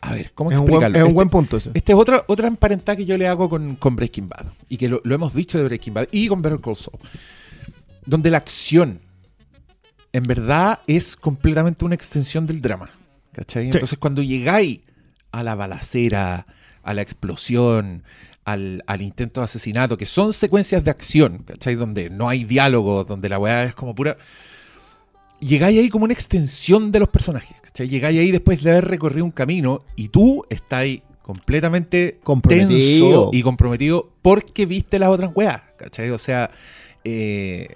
a 0.01 0.15
ver, 0.15 0.33
¿cómo 0.35 0.51
es 0.53 0.59
un, 0.59 0.65
buen, 0.65 0.75
explicarlo? 0.77 0.97
es 0.97 1.03
un 1.03 1.09
Este- 1.09 1.15
buen 1.15 1.29
punto 1.29 1.57
ese. 1.59 1.71
Esta 1.75 1.93
es 1.93 1.99
otra, 1.99 2.25
otra 2.29 2.49
emparentada 2.49 2.97
que 2.97 3.05
yo 3.05 3.19
le 3.19 3.29
hago 3.29 3.51
con, 3.51 3.77
con 3.77 3.95
Breaking 3.95 4.31
Bad. 4.31 4.47
Y 4.71 4.79
que 4.79 4.89
lo, 4.89 5.03
lo 5.05 5.15
hemos 5.15 5.35
dicho 5.35 5.59
de 5.59 5.65
Breaking 5.65 5.93
Bad. 5.93 6.09
Y 6.13 6.29
con 6.29 6.41
Better 6.41 6.61
Call 6.61 6.77
Saul. 6.77 6.99
Donde 8.07 8.31
la 8.31 8.39
acción, 8.39 9.01
en 10.15 10.23
verdad, 10.23 10.79
es 10.87 11.15
completamente 11.15 11.85
una 11.85 11.95
extensión 11.95 12.47
del 12.47 12.63
drama. 12.63 12.89
¿Cachai? 13.37 13.65
Sí. 13.65 13.71
Entonces, 13.75 13.99
cuando 13.99 14.23
llegáis 14.23 14.81
a 15.31 15.43
la 15.43 15.55
balacera, 15.55 16.47
a 16.83 16.95
la 16.95 17.03
explosión, 17.03 18.03
al, 18.47 18.83
al 18.87 19.03
intento 19.03 19.41
de 19.43 19.45
asesinato, 19.45 19.99
que 19.99 20.07
son 20.07 20.33
secuencias 20.33 20.83
de 20.85 20.91
acción, 20.91 21.43
¿cachai? 21.45 21.75
Donde 21.75 22.09
no 22.09 22.31
hay 22.31 22.45
diálogo, 22.45 23.05
donde 23.05 23.29
la 23.29 23.39
weá 23.39 23.65
es 23.65 23.75
como 23.75 23.95
pura. 23.95 24.17
Llegáis 25.39 25.79
ahí 25.79 25.91
como 25.91 26.05
una 26.07 26.15
extensión 26.15 26.91
de 26.93 27.01
los 27.01 27.11
personajes, 27.11 27.61
¿cachai? 27.61 27.89
Llegáis 27.89 28.19
ahí 28.19 28.31
después 28.31 28.63
de 28.63 28.71
haber 28.71 28.87
recorrido 28.87 29.25
un 29.27 29.33
camino 29.33 29.85
y 29.97 30.09
tú 30.09 30.45
estáis 30.49 31.03
completamente 31.21 32.21
Comprometido. 32.23 32.71
tenso 32.71 33.31
y 33.35 33.43
comprometido 33.43 34.13
porque 34.23 34.65
viste 34.65 34.99
las 34.99 35.11
otras 35.11 35.33
weas, 35.35 35.61
¿cachai? 35.77 36.09
O 36.11 36.17
sea, 36.19 36.51
eh, 37.05 37.67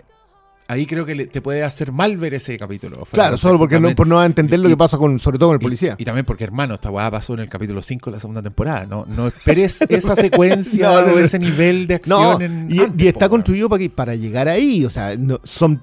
ahí 0.71 0.87
creo 0.87 1.05
que 1.05 1.27
te 1.27 1.41
puede 1.43 1.65
hacer 1.65 1.91
mal 1.93 2.17
ver 2.17 2.35
ese 2.35 2.57
capítulo. 2.59 3.05
Claro, 3.11 3.37
solo 3.37 3.59
porque 3.59 3.81
no, 3.81 3.95
por 3.95 4.07
no 4.07 4.23
entender 4.25 4.61
lo 4.61 4.69
que 4.69 4.77
pasa 4.77 4.99
con, 4.99 5.19
sobre 5.19 5.39
todo 5.39 5.49
con 5.49 5.55
el 5.57 5.61
policía. 5.61 5.97
Y, 5.99 6.05
también 6.05 6.25
porque, 6.25 6.45
hermano, 6.45 6.75
esta 6.75 6.91
weá 6.91 7.11
pasó 7.11 7.35
en 7.35 7.41
el 7.41 7.49
capítulo 7.49 7.83
5 7.83 8.11
de 8.11 8.17
la 8.17 8.21
segunda 8.21 8.41
temporada. 8.43 8.87
No, 8.87 9.05
no 9.07 9.27
esperes 9.27 9.81
esa 9.89 10.15
secuencia 10.15 10.89
No, 10.89 11.07
no, 11.07 11.13
o 11.15 11.19
ese 11.19 11.39
nivel 11.39 11.87
de 11.87 11.95
acción. 11.97 12.41
En- 12.43 12.69
y, 12.71 12.79
antes, 12.81 13.05
y 13.05 13.09
está 13.09 13.27
po, 13.27 13.31
construido 13.31 13.69
para, 13.69 13.81
que, 13.81 13.91
para 13.91 14.15
llegar 14.15 14.49
ahí. 14.49 14.85
O 14.85 14.91
sea, 14.91 15.17
son 15.45 15.83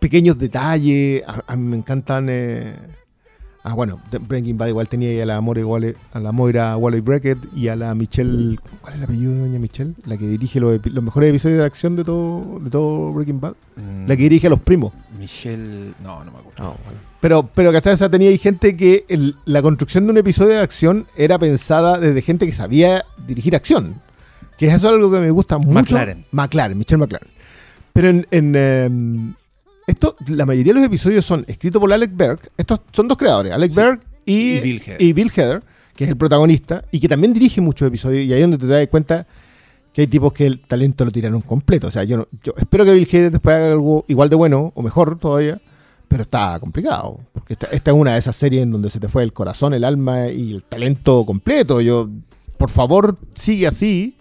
pequeños 0.00 0.38
detalles. 0.38 1.22
A, 1.26 1.42
a 1.46 1.56
mí 1.56 1.68
me 1.68 1.76
encantan. 1.76 2.28
eh, 2.30 2.74
Ah, 3.66 3.72
bueno, 3.72 3.98
Breaking 4.28 4.58
Bad 4.58 4.68
igual 4.68 4.88
tenía 4.90 5.08
ahí 5.08 5.20
a 5.20 5.24
la 5.26 5.40
Moira 5.40 5.64
Wally, 5.64 5.94
a 6.12 6.20
la 6.20 6.32
Moira 6.32 6.76
Wally 6.76 7.00
Brackett 7.00 7.38
y 7.56 7.68
a 7.68 7.76
la 7.76 7.94
Michelle. 7.94 8.58
¿Cuál 8.82 8.92
es 8.92 8.98
el 8.98 9.04
apellido 9.04 9.32
de 9.32 9.40
doña 9.40 9.58
Michelle? 9.58 9.94
La 10.04 10.18
que 10.18 10.26
dirige 10.26 10.60
los, 10.60 10.78
mejores 11.02 11.30
episodios 11.30 11.60
de 11.60 11.64
acción 11.64 11.96
de 11.96 12.04
todo, 12.04 12.60
de 12.60 12.68
todo 12.68 13.10
Breaking 13.14 13.40
Bad. 13.40 13.54
Mm, 13.76 14.06
La 14.06 14.16
que 14.16 14.22
dirige 14.24 14.48
a 14.48 14.50
los 14.50 14.60
primos. 14.60 14.92
Michelle. 15.18 15.94
No, 16.02 16.22
no 16.24 16.30
me 16.30 16.38
acuerdo. 16.40 16.52
Ah, 16.58 16.74
bueno. 16.84 16.98
Pero, 17.22 17.48
pero 17.54 17.70
que 17.70 17.78
hasta 17.78 17.92
esa 17.92 18.10
tenía 18.10 18.28
ahí 18.28 18.36
gente 18.36 18.76
que 18.76 19.06
el- 19.08 19.34
la 19.46 19.62
construcción 19.62 20.04
de 20.04 20.10
un 20.10 20.18
episodio 20.18 20.50
de 20.50 20.60
acción 20.60 21.06
era 21.16 21.38
pensada 21.38 21.98
desde 21.98 22.20
gente 22.20 22.44
que 22.44 22.52
sabía 22.52 23.02
dirigir 23.26 23.56
acción. 23.56 23.94
Que 24.58 24.66
eso 24.66 24.76
es 24.76 24.84
algo 24.84 25.10
que 25.10 25.20
me 25.20 25.30
gusta 25.30 25.56
mucho. 25.56 25.72
McLaren. 25.72 26.26
McLaren, 26.32 26.76
Michelle 26.76 26.98
McLaren. 27.00 27.28
Pero 27.94 28.10
en, 28.10 28.26
en, 28.30 28.54
em, 28.56 29.34
esto, 29.86 30.16
la 30.28 30.46
mayoría 30.46 30.72
de 30.72 30.80
los 30.80 30.86
episodios 30.86 31.24
son 31.24 31.44
escritos 31.48 31.80
por 31.80 31.92
Alec 31.92 32.10
Berg. 32.16 32.40
Estos 32.56 32.80
son 32.92 33.08
dos 33.08 33.18
creadores, 33.18 33.52
Alec 33.52 33.70
Sí. 33.70 33.76
Berg 33.76 34.00
y, 34.24 34.32
Y 34.56 34.60
Bill 34.60 34.82
Hader. 34.86 35.02
y 35.02 35.12
Bill 35.12 35.30
Hader, 35.36 35.62
que 35.96 36.04
es 36.04 36.10
el 36.10 36.16
protagonista, 36.16 36.84
y 36.90 37.00
que 37.00 37.08
también 37.08 37.32
dirige 37.34 37.60
muchos 37.60 37.86
episodios. 37.88 38.24
Y 38.24 38.32
ahí 38.32 38.40
es 38.40 38.44
donde 38.50 38.58
te 38.58 38.66
das 38.66 38.86
cuenta 38.88 39.26
que 39.92 40.00
hay 40.02 40.06
tipos 40.06 40.32
que 40.32 40.46
el 40.46 40.60
talento 40.60 41.04
lo 41.04 41.10
tiraron 41.12 41.40
completo. 41.42 41.86
O 41.86 41.90
sea, 41.90 42.02
yo, 42.04 42.16
no- 42.16 42.26
yo 42.42 42.52
espero 42.56 42.84
que 42.84 42.92
Bill 42.94 43.06
Hader 43.12 43.30
después 43.30 43.54
haga 43.56 43.72
algo 43.72 44.04
igual 44.08 44.28
de 44.28 44.36
bueno 44.36 44.72
o 44.74 44.82
mejor 44.82 45.18
todavía. 45.18 45.60
Pero 46.08 46.22
está 46.22 46.58
complicado. 46.60 47.18
Porque 47.32 47.54
esta, 47.54 47.66
esta 47.68 47.90
es 47.90 47.96
una 47.96 48.12
de 48.12 48.18
esas 48.18 48.36
series 48.36 48.62
en 48.62 48.70
donde 48.70 48.90
se 48.90 49.00
te 49.00 49.08
fue 49.08 49.22
el 49.22 49.32
corazón, 49.32 49.72
el 49.74 49.82
alma 49.84 50.28
y 50.28 50.52
el 50.52 50.62
talento 50.62 51.24
completo. 51.24 51.80
Yo, 51.80 52.08
por 52.58 52.70
favor, 52.70 53.16
sigue 53.34 53.66
así. 53.66 54.16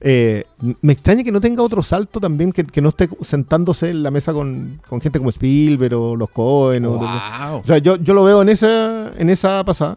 Eh, 0.00 0.44
me 0.82 0.92
extraña 0.92 1.24
que 1.24 1.32
no 1.32 1.40
tenga 1.40 1.62
otro 1.62 1.82
salto 1.82 2.20
también, 2.20 2.52
que, 2.52 2.64
que 2.64 2.80
no 2.82 2.90
esté 2.90 3.08
sentándose 3.22 3.90
en 3.90 4.02
la 4.02 4.10
mesa 4.10 4.32
con, 4.34 4.80
con 4.86 5.00
gente 5.00 5.18
como 5.18 5.30
Spielberg 5.30 5.94
o 5.94 6.16
los 6.16 6.28
Cohen. 6.30 6.84
o- 6.84 6.90
Wow. 6.98 7.60
o 7.62 7.66
sea, 7.66 7.78
yo, 7.78 7.96
yo 7.96 8.12
lo 8.14 8.24
veo 8.24 8.42
en 8.42 8.48
esa, 8.50 9.12
en 9.16 9.30
esa 9.30 9.64
pasada. 9.64 9.96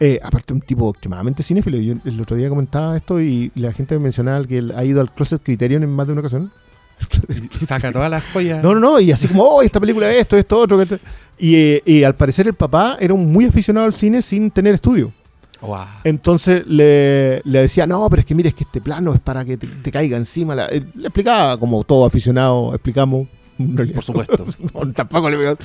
Eh, 0.00 0.20
aparte, 0.22 0.52
un 0.54 0.60
tipo 0.60 0.90
extremadamente 0.90 1.42
cinéfilo. 1.42 1.76
Yo 1.78 1.94
el 2.04 2.20
otro 2.20 2.36
día 2.36 2.48
comentaba 2.48 2.96
esto 2.96 3.20
y, 3.20 3.50
y 3.54 3.60
la 3.60 3.72
gente 3.72 3.98
mencionaba 3.98 4.44
que 4.44 4.58
él 4.58 4.72
ha 4.76 4.84
ido 4.84 5.00
al 5.00 5.12
Closet 5.12 5.42
Criterion 5.42 5.82
en 5.82 5.90
más 5.90 6.06
de 6.06 6.12
una 6.12 6.20
ocasión. 6.20 6.52
Y 7.60 7.64
saca 7.64 7.92
todas 7.92 8.10
las 8.10 8.24
joyas. 8.32 8.62
No, 8.62 8.74
no, 8.74 8.80
no, 8.80 9.00
y 9.00 9.12
así 9.12 9.28
como, 9.28 9.44
oh, 9.44 9.62
esta 9.62 9.78
película 9.80 10.10
es 10.10 10.18
esto, 10.20 10.36
esto, 10.36 10.58
otro. 10.58 10.76
que 10.76 10.82
esto". 10.84 10.98
Y, 11.38 11.54
eh, 11.54 11.82
y 11.86 12.02
al 12.02 12.14
parecer 12.16 12.48
el 12.48 12.54
papá 12.54 12.96
era 12.98 13.14
un 13.14 13.30
muy 13.30 13.44
aficionado 13.46 13.86
al 13.86 13.92
cine 13.92 14.20
sin 14.22 14.50
tener 14.50 14.74
estudio. 14.74 15.12
Wow. 15.60 15.84
Entonces 16.04 16.64
le, 16.66 17.40
le 17.44 17.60
decía, 17.62 17.86
no, 17.86 18.08
pero 18.08 18.20
es 18.20 18.26
que 18.26 18.34
mire, 18.34 18.50
es 18.50 18.54
que 18.54 18.64
este 18.64 18.80
plano 18.80 19.12
es 19.14 19.20
para 19.20 19.44
que 19.44 19.56
te, 19.56 19.66
te 19.66 19.90
caiga 19.90 20.16
encima. 20.16 20.54
la-". 20.54 20.66
Eh, 20.68 20.84
Le 20.94 21.08
explicaba, 21.08 21.58
como 21.58 21.82
todo 21.84 22.04
aficionado, 22.06 22.72
explicamos. 22.74 23.26
Por 23.94 24.02
supuesto. 24.04 24.44
No, 24.74 24.92
tampoco 24.92 25.28
le 25.28 25.56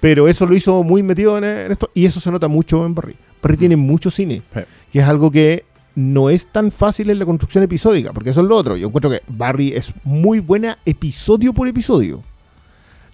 Pero 0.00 0.26
eso 0.28 0.44
lo 0.46 0.54
hizo 0.56 0.82
muy 0.82 1.02
metido 1.02 1.38
en, 1.38 1.44
en 1.44 1.72
esto 1.72 1.88
y 1.94 2.04
eso 2.06 2.18
se 2.20 2.30
nota 2.32 2.48
mucho 2.48 2.84
en 2.84 2.94
Barry. 2.94 3.16
Barry 3.42 3.56
tiene 3.56 3.76
mucho 3.76 4.10
cine, 4.10 4.42
Sí. 4.54 4.60
que 4.92 4.98
es 4.98 5.04
algo 5.06 5.30
que 5.30 5.64
no 5.94 6.30
es 6.30 6.46
tan 6.48 6.70
fácil 6.72 7.10
en 7.10 7.18
la 7.18 7.24
construcción 7.24 7.62
episódica, 7.64 8.12
porque 8.12 8.30
eso 8.30 8.40
es 8.40 8.46
lo 8.46 8.56
otro. 8.56 8.76
Yo 8.76 8.86
encuentro 8.88 9.10
que 9.10 9.22
Barry 9.28 9.72
es 9.72 9.92
muy 10.04 10.38
buena 10.40 10.78
episodio 10.84 11.52
por 11.52 11.66
episodio. 11.68 12.22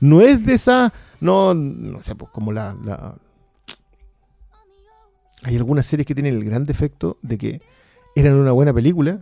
No 0.00 0.20
es 0.20 0.44
de 0.44 0.54
esa, 0.54 0.92
no, 1.20 1.54
no 1.54 2.02
sé, 2.02 2.14
pues 2.14 2.30
como 2.30 2.52
la, 2.52 2.74
la- 2.84 3.14
Hay 5.44 5.56
algunas 5.56 5.86
series 5.86 6.06
que 6.06 6.14
tienen 6.14 6.34
el 6.34 6.44
gran 6.44 6.64
defecto 6.64 7.16
de 7.22 7.38
que 7.38 7.62
eran 8.16 8.34
una 8.34 8.52
buena 8.52 8.72
película, 8.72 9.20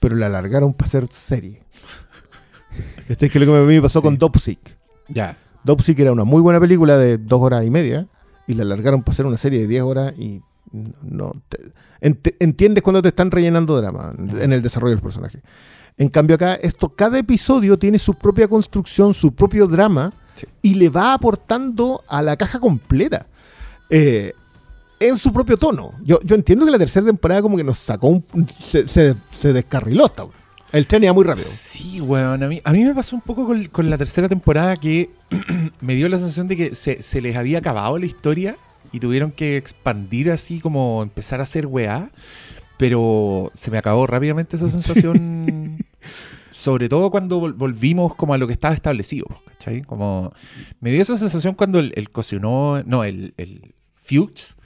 pero 0.00 0.16
la 0.16 0.26
alargaron 0.26 0.72
para 0.74 0.90
ser 0.90 1.06
serie. 1.10 1.62
Este 3.08 3.26
es 3.26 3.32
que 3.32 3.38
lo 3.38 3.46
que 3.46 3.56
a 3.56 3.60
mí 3.62 3.74
me 3.74 3.82
pasó 3.82 4.00
Sí. 4.00 4.04
con 4.04 4.18
Dopsic. 4.18 4.58
Ya. 5.08 5.36
Dopsic 5.62 5.98
era 6.00 6.12
una 6.12 6.24
muy 6.24 6.40
buena 6.40 6.58
película 6.60 6.96
de 6.98 7.18
dos 7.18 7.40
horas 7.40 7.64
y 7.64 7.70
media 7.70 8.06
y 8.46 8.54
la 8.54 8.62
alargaron 8.62 9.02
para 9.02 9.12
hacer 9.14 9.26
una 9.26 9.36
serie 9.36 9.60
de 9.60 9.66
10 9.68 9.82
horas 9.82 10.14
y 10.18 10.42
no 11.02 11.32
te- 11.48 11.58
ent- 12.00 12.34
entiendes 12.40 12.82
cuando 12.82 13.00
te 13.02 13.08
están 13.08 13.30
rellenando 13.30 13.80
drama 13.80 14.12
en 14.18 14.52
el 14.52 14.60
desarrollo 14.62 14.94
del 14.94 15.02
personaje. 15.02 15.40
En 15.96 16.08
cambio 16.08 16.34
acá 16.36 16.54
esto 16.54 16.88
cada 16.88 17.18
episodio 17.18 17.78
tiene 17.78 17.98
su 17.98 18.14
propia 18.14 18.48
construcción, 18.48 19.14
su 19.14 19.34
propio 19.34 19.66
drama 19.68 20.12
Sí. 20.34 20.46
y 20.62 20.74
le 20.74 20.88
va 20.88 21.14
aportando 21.14 22.02
a 22.08 22.20
la 22.22 22.36
caja 22.36 22.58
completa. 22.58 23.26
Eh, 23.88 24.32
en 25.08 25.18
su 25.18 25.32
propio 25.32 25.56
tono. 25.56 25.92
Yo, 26.02 26.18
yo 26.22 26.34
entiendo 26.36 26.64
que 26.64 26.70
la 26.70 26.78
tercera 26.78 27.06
temporada 27.06 27.42
como 27.42 27.56
que 27.56 27.64
nos 27.64 27.78
sacó 27.78 28.08
un... 28.08 28.24
se, 28.62 28.86
se, 28.88 29.14
se 29.30 29.52
descarriló 29.52 30.04
hasta. 30.06 30.26
El 30.72 30.86
tren 30.86 31.04
iba 31.04 31.12
muy 31.12 31.24
rápido. 31.24 31.46
Sí, 31.48 32.00
weón. 32.00 32.42
A 32.42 32.48
mí, 32.48 32.60
a 32.64 32.72
mí 32.72 32.84
me 32.84 32.94
pasó 32.94 33.14
un 33.14 33.22
poco 33.22 33.46
con, 33.46 33.64
con 33.66 33.88
la 33.90 33.96
tercera 33.98 34.28
temporada 34.28 34.76
que 34.76 35.10
me 35.80 35.94
dio 35.94 36.08
la 36.08 36.18
sensación 36.18 36.48
de 36.48 36.56
que 36.56 36.74
se, 36.74 37.00
se 37.02 37.20
les 37.20 37.36
había 37.36 37.58
acabado 37.58 37.96
la 37.98 38.06
historia 38.06 38.56
y 38.92 38.98
tuvieron 39.00 39.30
que 39.30 39.56
expandir 39.56 40.30
así 40.30 40.58
como 40.60 41.02
empezar 41.02 41.40
a 41.40 41.44
hacer 41.44 41.66
weá. 41.66 42.10
Pero 42.76 43.52
se 43.54 43.70
me 43.70 43.78
acabó 43.78 44.06
rápidamente 44.06 44.56
esa 44.56 44.68
sensación. 44.68 45.76
Sobre 46.50 46.88
todo 46.88 47.10
cuando 47.10 47.40
vol- 47.40 47.54
volvimos 47.54 48.14
como 48.16 48.34
a 48.34 48.38
lo 48.38 48.46
que 48.46 48.52
estaba 48.54 48.74
establecido. 48.74 49.26
¿Cachai? 49.46 49.82
Como 49.82 50.32
me 50.80 50.90
dio 50.90 51.00
esa 51.02 51.16
sensación 51.16 51.54
cuando 51.54 51.78
el, 51.78 51.92
el 51.94 52.10
cocinó, 52.10 52.82
no, 52.84 53.04
el, 53.04 53.34
el 53.36 53.74
Fuchs 54.02 54.56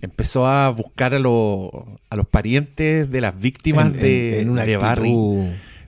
empezó 0.00 0.46
a 0.46 0.70
buscar 0.70 1.14
a, 1.14 1.18
los 1.18 1.70
a 2.10 2.16
los 2.16 2.26
parientes 2.26 3.10
de 3.10 3.20
las 3.20 3.38
víctimas 3.40 3.86
En- 3.86 3.92
de, 3.94 4.34
en- 4.36 4.40
en 4.42 4.50
una 4.50 4.64
de 4.64 4.76
Barry. 4.76 5.14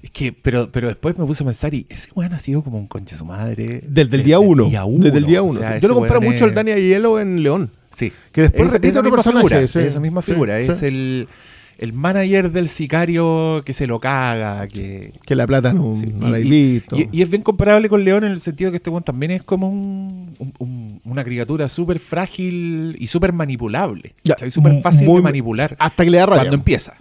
Es 0.03 0.11
que, 0.11 0.33
pero, 0.33 0.71
pero 0.73 0.89
después 0.89 1.19
me 1.19 1.27
puse 1.27 1.43
a 1.45 1.47
pensar 1.47 1.75
y 1.75 1.85
ese 1.91 2.09
weón 2.15 2.33
ha 2.33 2.39
sido 2.39 2.63
como 2.63 2.79
un 2.79 2.87
conche 2.87 3.15
su 3.17 3.25
madre. 3.27 3.81
Desde 3.87 4.17
el 4.17 4.25
día 4.25 4.39
uno. 4.39 4.65
Desde 4.99 5.19
el 5.19 5.27
día 5.27 5.43
O 5.43 5.47
uno. 5.47 5.61
sea, 5.61 5.79
Yo 5.79 5.89
lo 5.89 5.95
comparo 5.95 6.21
mucho 6.23 6.45
al 6.45 6.51
es- 6.51 6.57
Dani 6.57 6.71
en 6.73 7.43
León. 7.43 7.71
Sí. 7.91 8.11
Que 8.33 8.43
después 8.43 8.69
Esa- 8.69 8.75
repite 8.79 8.99
otro 8.99 9.11
personaje. 9.11 9.47
figura, 9.49 9.67
sí. 9.67 9.79
esa 9.81 10.01
misma 10.01 10.23
figura. 10.23 10.59
sí. 10.61 10.71
Es 10.71 10.83
el, 10.83 11.29
el 11.77 11.93
manager 11.93 12.51
del 12.51 12.69
sicario 12.69 13.63
que 13.67 13.75
se 13.75 13.87
lo 13.87 14.01
caga. 14.01 14.67
Que, 14.69 15.13
Que 15.27 15.35
la 15.37 15.47
plata 15.47 15.75
no, 15.75 15.95
Sí, 15.97 16.07
no 16.17 16.29
y- 16.29 16.31
la 16.31 16.39
y- 16.41 16.83
y, 16.93 17.09
y 17.13 17.23
es 17.23 17.29
bien 17.29 17.43
comparable 17.43 17.89
con 17.91 18.03
León 18.03 18.25
en 18.25 18.33
el 18.33 18.41
sentido 18.41 18.71
que 18.71 18.79
este 18.79 18.89
weón 18.89 19.03
también 19.03 19.33
es 19.33 19.43
como 19.43 19.69
un- 19.69 20.35
un- 20.39 20.55
un- 20.59 20.90
una 21.11 21.25
criatura 21.25 21.69
súper 21.69 21.99
frágil 21.99 22.97
y 22.99 23.07
súper 23.07 23.33
manipulable. 23.33 24.15
Súper 24.51 24.81
fácil 24.81 25.07
muy- 25.07 25.17
de 25.17 25.23
manipular. 25.23 25.77
Hasta 25.79 26.05
que 26.05 26.11
le 26.11 26.19
da 26.19 26.27
rabia. 26.27 26.43
Cuando 26.43 26.57
empieza. 26.57 26.95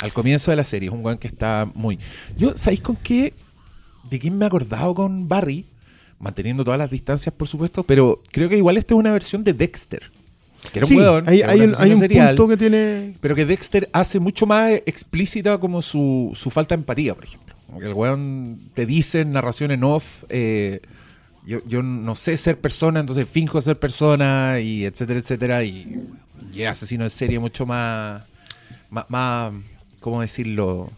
Al 0.00 0.12
comienzo 0.12 0.50
de 0.50 0.56
la 0.56 0.64
serie. 0.64 0.88
Es 0.88 0.94
un 0.94 1.04
weón 1.04 1.18
que 1.18 1.28
está 1.28 1.68
muy. 1.74 1.98
Yo, 2.36 2.56
¿sabéis 2.56 2.80
con 2.80 2.96
qué? 2.96 3.32
¿De 4.10 4.18
quién 4.18 4.36
me 4.36 4.44
he 4.44 4.48
acordado 4.48 4.94
con 4.94 5.28
Barry? 5.28 5.64
Manteniendo 6.18 6.64
todas 6.64 6.78
las 6.78 6.90
distancias, 6.90 7.34
por 7.34 7.48
supuesto. 7.48 7.82
Pero 7.84 8.22
creo 8.32 8.48
que 8.48 8.56
igual 8.56 8.76
esta 8.76 8.94
es 8.94 8.98
una 8.98 9.12
versión 9.12 9.44
de 9.44 9.52
Dexter. 9.52 10.02
Que 10.72 10.78
era 10.78 10.86
un 10.86 10.88
Sí, 10.88 10.96
weón. 10.96 11.28
hay, 11.28 11.42
un 11.42 11.74
hay 11.78 11.96
serial, 11.96 12.34
punto 12.36 12.48
que 12.48 12.56
tiene. 12.56 13.14
Pero 13.20 13.34
que 13.34 13.44
Dexter 13.44 13.88
hace 13.92 14.18
mucho 14.18 14.46
más 14.46 14.72
explícita 14.86 15.58
como 15.58 15.82
su, 15.82 16.32
su 16.34 16.50
falta 16.50 16.74
de 16.74 16.80
empatía, 16.80 17.14
por 17.14 17.24
ejemplo. 17.24 17.54
El 17.80 17.92
weón 17.92 18.58
te 18.72 18.86
dice 18.86 19.20
en 19.20 19.32
narración 19.32 19.70
en 19.72 19.84
off. 19.84 20.24
eh, 20.28 20.80
yo, 21.46 21.60
yo 21.66 21.82
no 21.82 22.14
sé 22.14 22.36
ser 22.36 22.58
persona, 22.60 23.00
entonces 23.00 23.28
finjo 23.28 23.60
ser 23.60 23.78
persona, 23.78 24.58
y 24.60 24.84
etcétera, 24.84 25.18
etcétera. 25.20 25.64
Y, 25.64 26.02
y 26.52 26.62
es 26.62 26.68
asesino 26.68 27.04
en 27.04 27.10
serie 27.10 27.38
mucho 27.38 27.66
más, 27.66 28.22
más, 28.90 29.04
más, 29.08 29.52
¿cómo 30.00 30.20
decirlo? 30.20 30.90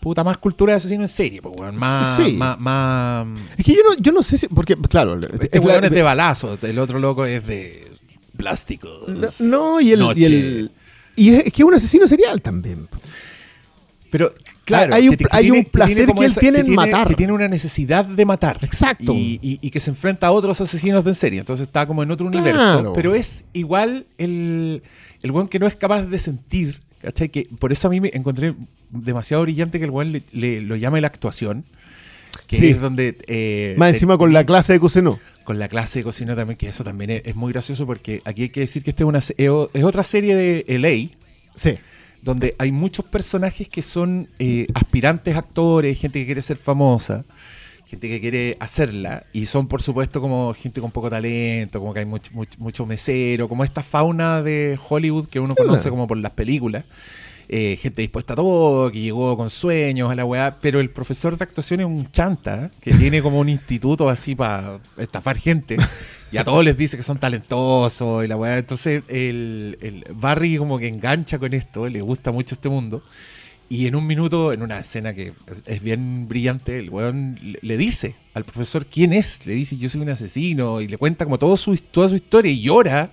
Puta, 0.00 0.22
más 0.22 0.36
cultura 0.36 0.72
de 0.72 0.76
asesino 0.76 1.02
en 1.02 1.08
serie, 1.08 1.40
pues, 1.40 1.54
weón. 1.58 1.76
Más, 1.76 2.16
Sí. 2.18 2.32
más, 2.32 2.58
más- 2.60 3.26
Es 3.56 3.64
que 3.64 3.72
yo 3.74 3.80
no, 3.88 3.94
yo 3.98 4.12
no 4.12 4.22
sé 4.22 4.36
si. 4.36 4.48
Porque, 4.48 4.76
claro. 4.76 5.18
Este 5.18 5.58
es 5.58 5.64
weón 5.64 5.84
es 5.84 5.90
de 5.90 6.02
balazo, 6.02 6.58
el 6.60 6.78
otro 6.78 6.98
loco 6.98 7.24
es 7.24 7.46
de 7.46 7.90
plástico. 8.36 8.88
No, 9.08 9.28
no, 9.40 9.80
y 9.80 9.92
el. 9.92 9.98
Noche. 10.00 10.20
Y, 10.20 10.24
el, 10.26 10.70
y 11.16 11.28
es, 11.30 11.46
es 11.46 11.52
que 11.52 11.62
es 11.62 11.66
un 11.66 11.74
asesino 11.74 12.06
serial 12.06 12.42
también. 12.42 12.86
Pero, 14.10 14.32
claro, 14.64 14.94
Hay 14.94 15.08
un- 15.08 15.16
que- 15.16 15.24
que 15.24 15.28
hay 15.30 15.50
un 15.50 15.56
tiene- 15.58 15.70
placer 15.70 16.06
que 16.14 16.24
él 16.24 16.34
tiene 16.36 16.58
en 16.60 16.74
matar. 16.74 17.08
Que 17.08 17.14
tiene 17.14 17.32
una 17.32 17.48
necesidad 17.48 18.04
de 18.04 18.24
matar. 18.24 18.58
Exacto. 18.62 19.12
Y, 19.12 19.38
y- 19.42 19.58
y 19.62 19.70
que 19.70 19.80
se 19.80 19.90
enfrenta 19.90 20.26
a 20.28 20.32
otros 20.32 20.60
asesinos 20.60 21.04
de 21.04 21.10
en 21.10 21.14
serie. 21.14 21.38
Entonces 21.40 21.66
está 21.66 21.86
como 21.86 22.02
en 22.02 22.10
otro 22.10 22.30
Claro. 22.30 22.42
universo. 22.44 22.92
Pero 22.94 23.14
es 23.14 23.44
igual 23.52 24.06
el, 24.18 24.82
el 25.22 25.30
weón 25.30 25.48
que 25.48 25.58
no 25.58 25.66
es 25.66 25.74
capaz 25.76 26.02
de 26.02 26.18
sentir. 26.18 26.80
¿cachai? 27.02 27.28
Que 27.28 27.46
por 27.58 27.70
eso 27.70 27.88
a 27.88 27.90
mí 27.90 28.00
me 28.00 28.10
encontré 28.14 28.54
demasiado 28.90 29.42
brillante 29.42 29.78
que 29.78 29.84
el 29.84 29.90
weón 29.90 30.12
le, 30.12 30.22
le- 30.32 30.60
lo 30.62 30.74
llame 30.76 31.00
la 31.02 31.08
actuación. 31.08 31.64
Que 32.46 32.56
Sí. 32.56 32.68
es 32.70 32.80
donde. 32.80 33.16
eh, 33.26 33.74
Más 33.78 33.92
encima 33.94 34.16
con 34.18 34.32
la 34.32 34.44
clase 34.44 34.72
de 34.72 34.80
Cuseno. 34.80 35.18
con 35.44 35.58
la 35.58 35.68
clase 35.68 35.98
de 36.00 36.04
cocina 36.04 36.34
también, 36.34 36.56
que 36.56 36.68
eso 36.68 36.82
también 36.82 37.10
es, 37.10 37.22
es 37.26 37.36
muy 37.36 37.52
gracioso 37.52 37.84
porque 37.86 38.22
aquí 38.24 38.42
hay 38.44 38.48
que 38.48 38.60
decir 38.60 38.82
que 38.82 38.90
esta 38.90 39.04
es, 39.04 39.06
una, 39.06 39.18
es 39.18 39.84
otra 39.84 40.02
serie 40.02 40.34
de 40.34 40.64
LA 40.78 41.10
Sí. 41.54 41.74
Donde 42.24 42.54
hay 42.58 42.72
muchos 42.72 43.04
personajes 43.04 43.68
que 43.68 43.82
son 43.82 44.28
eh, 44.38 44.66
aspirantes 44.74 45.36
actores, 45.36 45.98
gente 45.98 46.20
que 46.20 46.24
quiere 46.24 46.40
ser 46.40 46.56
famosa, 46.56 47.22
gente 47.84 48.08
que 48.08 48.18
quiere 48.18 48.56
hacerla, 48.60 49.24
y 49.34 49.44
son 49.44 49.68
por 49.68 49.82
supuesto 49.82 50.22
como 50.22 50.54
gente 50.54 50.80
con 50.80 50.90
poco 50.90 51.10
talento, 51.10 51.78
como 51.80 51.92
que 51.92 52.00
hay 52.00 52.06
mucho, 52.06 52.30
mucho, 52.32 52.58
mucho 52.58 52.86
mesero, 52.86 53.46
como 53.46 53.62
esta 53.62 53.82
fauna 53.82 54.42
de 54.42 54.78
Hollywood 54.88 55.28
que 55.28 55.38
uno 55.38 55.54
conoce 55.54 55.90
como 55.90 56.06
por 56.06 56.16
las 56.16 56.32
películas. 56.32 56.86
Eh, 57.48 57.76
gente 57.76 58.02
dispuesta 58.02 58.32
a 58.32 58.36
todo, 58.36 58.90
que 58.90 59.00
llegó 59.00 59.36
con 59.36 59.50
sueños 59.50 60.10
a 60.10 60.14
la 60.14 60.24
weá, 60.24 60.58
pero 60.60 60.80
el 60.80 60.90
profesor 60.90 61.36
de 61.36 61.44
actuación 61.44 61.80
es 61.80 61.86
un 61.86 62.10
chanta, 62.10 62.70
que 62.80 62.94
tiene 62.98 63.22
como 63.22 63.38
un 63.38 63.48
instituto 63.48 64.08
así 64.08 64.34
para 64.34 64.80
estafar 64.96 65.38
gente, 65.38 65.76
y 66.32 66.36
a 66.36 66.44
todos 66.44 66.64
les 66.64 66.76
dice 66.76 66.96
que 66.96 67.02
son 67.02 67.18
talentosos 67.18 68.24
y 68.24 68.28
la 68.28 68.36
weá. 68.36 68.58
Entonces 68.58 69.04
el, 69.08 69.78
el 69.80 70.04
Barry 70.14 70.56
como 70.56 70.78
que 70.78 70.88
engancha 70.88 71.38
con 71.38 71.54
esto, 71.54 71.88
le 71.88 72.00
gusta 72.00 72.32
mucho 72.32 72.54
este 72.56 72.68
mundo. 72.68 73.02
Y 73.68 73.86
en 73.86 73.96
un 73.96 74.06
minuto, 74.06 74.52
en 74.52 74.62
una 74.62 74.78
escena 74.78 75.14
que 75.14 75.32
es 75.66 75.82
bien 75.82 76.28
brillante, 76.28 76.78
el 76.78 76.90
weón 76.90 77.38
le 77.40 77.76
dice 77.76 78.14
al 78.34 78.44
profesor 78.44 78.84
quién 78.86 79.12
es. 79.12 79.46
Le 79.46 79.54
dice, 79.54 79.76
yo 79.76 79.88
soy 79.88 80.02
un 80.02 80.10
asesino. 80.10 80.80
Y 80.80 80.88
le 80.88 80.98
cuenta 80.98 81.24
como 81.24 81.38
todo 81.38 81.56
su, 81.56 81.76
toda 81.76 82.08
su 82.08 82.16
historia 82.16 82.52
y 82.52 82.60
llora. 82.60 83.10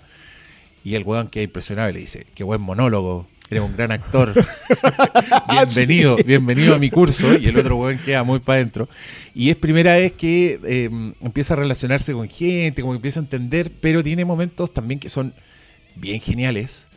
Y 0.84 0.96
el 0.96 1.04
weón 1.04 1.30
queda 1.30 1.44
impresionado 1.46 1.90
y 1.90 1.94
le 1.94 2.00
dice, 2.02 2.28
qué 2.36 2.44
buen 2.44 2.62
monólogo. 2.62 3.28
Eres 3.52 3.64
un 3.66 3.76
gran 3.76 3.92
actor. 3.92 4.34
bienvenido, 5.50 6.16
bienvenido 6.26 6.74
a 6.74 6.80
mi 6.80 6.90
curso. 6.90 7.38
Y 7.38 7.48
el 7.48 7.58
otro 7.58 7.76
weón 7.76 7.98
queda 7.98 8.24
muy 8.24 8.40
para 8.40 8.60
adentro. 8.60 8.88
Y 9.36 9.50
es 9.50 9.58
primera 9.58 9.98
vez 9.98 10.14
que 10.14 10.58
em, 10.64 11.14
empieza 11.20 11.54
a 11.54 11.58
relacionarse 11.58 12.14
con 12.14 12.30
gente, 12.30 12.82
como 12.82 12.94
que 12.94 12.98
empieza 12.98 13.20
a 13.20 13.24
entender, 13.24 13.70
pero 13.82 14.02
tiene 14.02 14.24
momentos 14.24 14.74
también 14.74 15.02
que 15.02 15.10
son 15.10 15.34
bien 15.96 16.22
geniales 16.22 16.88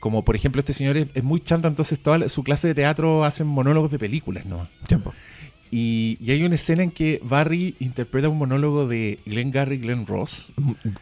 como 0.00 0.24
por 0.24 0.34
ejemplo 0.34 0.58
este 0.58 0.72
señor 0.72 0.96
es, 0.96 1.22
muy 1.22 1.38
chanta, 1.38 1.68
entonces 1.68 2.00
toda 2.00 2.28
su 2.28 2.42
clase 2.42 2.66
de 2.66 2.74
teatro 2.74 3.24
hacen 3.24 3.46
monólogos 3.46 3.92
de 3.92 4.00
películas, 4.00 4.44
¿no? 4.44 4.66
Tiempo. 4.88 5.14
Y, 5.70 6.18
hay 6.28 6.42
una 6.42 6.56
escena 6.56 6.82
en 6.82 6.90
que 6.90 7.20
Barry 7.22 7.76
interpreta 7.78 8.28
un 8.28 8.36
monólogo 8.36 8.88
de 8.88 9.20
Glenn 9.24 9.52
Garry 9.52 9.76
y 9.76 9.78
Glenn 9.78 10.04
Ross. 10.04 10.52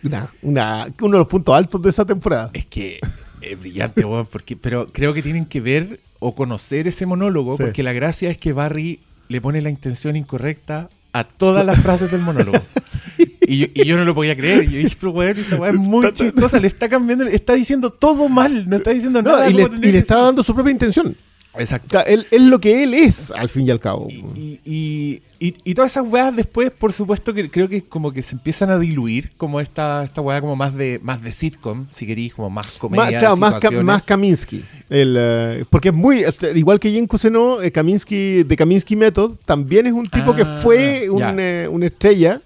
Una, 0.02 0.30
uno 0.42 1.12
de 1.12 1.18
los 1.18 1.26
puntos 1.28 1.54
altos 1.54 1.80
de 1.80 1.88
esa 1.88 2.04
temporada. 2.04 2.50
Es 2.52 2.66
que 2.66 3.00
es 3.42 3.60
brillante, 3.60 4.04
porque, 4.30 4.56
pero 4.56 4.88
creo 4.92 5.14
que 5.14 5.22
tienen 5.22 5.46
que 5.46 5.60
ver 5.60 6.00
o 6.18 6.34
conocer 6.34 6.86
ese 6.86 7.06
monólogo, 7.06 7.56
porque 7.56 7.82
la 7.82 7.92
gracia 7.92 8.30
es 8.30 8.38
que 8.38 8.52
Barry 8.52 9.00
le 9.28 9.40
pone 9.40 9.60
la 9.60 9.70
intención 9.70 10.16
incorrecta 10.16 10.88
a 11.12 11.24
todas 11.24 11.64
las 11.64 11.80
frases 11.80 12.10
del 12.10 12.20
monólogo. 12.20 12.58
y, 13.40 13.84
yo, 13.84 13.96
no 13.96 14.04
lo 14.04 14.14
podía 14.14 14.36
creer. 14.36 14.64
Y 14.64 14.72
yo 14.72 14.78
dije, 14.78 14.96
pero 15.00 15.12
weón, 15.12 15.38
esta 15.38 15.56
weá 15.56 15.70
es 15.70 15.76
muy 15.76 16.12
chistosa. 16.12 16.60
Le 16.60 16.68
está 16.68 16.88
cambiando, 16.88 17.24
está 17.26 17.54
diciendo 17.54 17.90
todo 17.90 18.28
mal. 18.28 18.68
No 18.68 18.76
está 18.76 18.90
diciendo 18.90 19.22
nada. 19.22 19.50
Y 19.50 19.54
le, 19.54 19.62
y 19.64 19.92
le 19.92 19.98
está 19.98 20.16
dando 20.16 20.42
su 20.42 20.54
propia 20.54 20.70
intención. 20.70 21.16
Exacto. 21.54 21.98
él 22.06 22.26
es 22.30 22.42
lo 22.42 22.60
que 22.60 22.84
él 22.84 22.94
es, 22.94 23.32
al 23.32 23.48
fin 23.48 23.66
y 23.66 23.70
al 23.70 23.80
cabo. 23.80 24.08
Y, 24.08 25.22
y, 25.38 25.74
todas 25.74 25.92
esas 25.92 26.04
weas 26.06 26.34
después, 26.36 26.70
por 26.70 26.92
supuesto, 26.92 27.34
que 27.34 27.50
creo 27.50 27.68
que 27.68 27.82
como 27.82 28.12
que 28.12 28.22
se 28.22 28.34
empiezan 28.34 28.70
a 28.70 28.78
diluir, 28.78 29.32
como 29.36 29.60
esta, 29.60 30.04
esta 30.04 30.20
wea 30.20 30.40
como 30.40 30.54
más 30.54 30.74
de, 30.74 31.00
más 31.02 31.22
de 31.22 31.32
sitcom, 31.32 31.86
si 31.90 32.06
queréis, 32.06 32.34
como 32.34 32.50
más 32.50 32.66
comedia. 32.72 33.34
Más, 33.34 33.72
más, 33.82 34.04
Kaminsky. 34.04 34.62
El, 34.88 35.16
eh, 35.18 35.64
porque 35.70 35.88
es 35.88 35.94
muy, 35.94 36.20
este, 36.20 36.56
igual 36.58 36.78
que 36.78 36.90
Jen 36.90 37.06
Cousineau, 37.06 37.60
eh, 37.60 37.72
Kaminsky, 37.72 38.44
de 38.44 38.56
Kaminsky 38.56 38.96
Method, 38.96 39.38
también 39.44 39.86
es 39.86 39.92
un 39.92 40.06
tipo 40.06 40.34
que 40.34 40.42
ah, 40.42 40.60
fue 40.62 41.08
un, 41.10 41.40
eh, 41.40 41.66
una 41.68 41.86
estrella, 41.86 42.40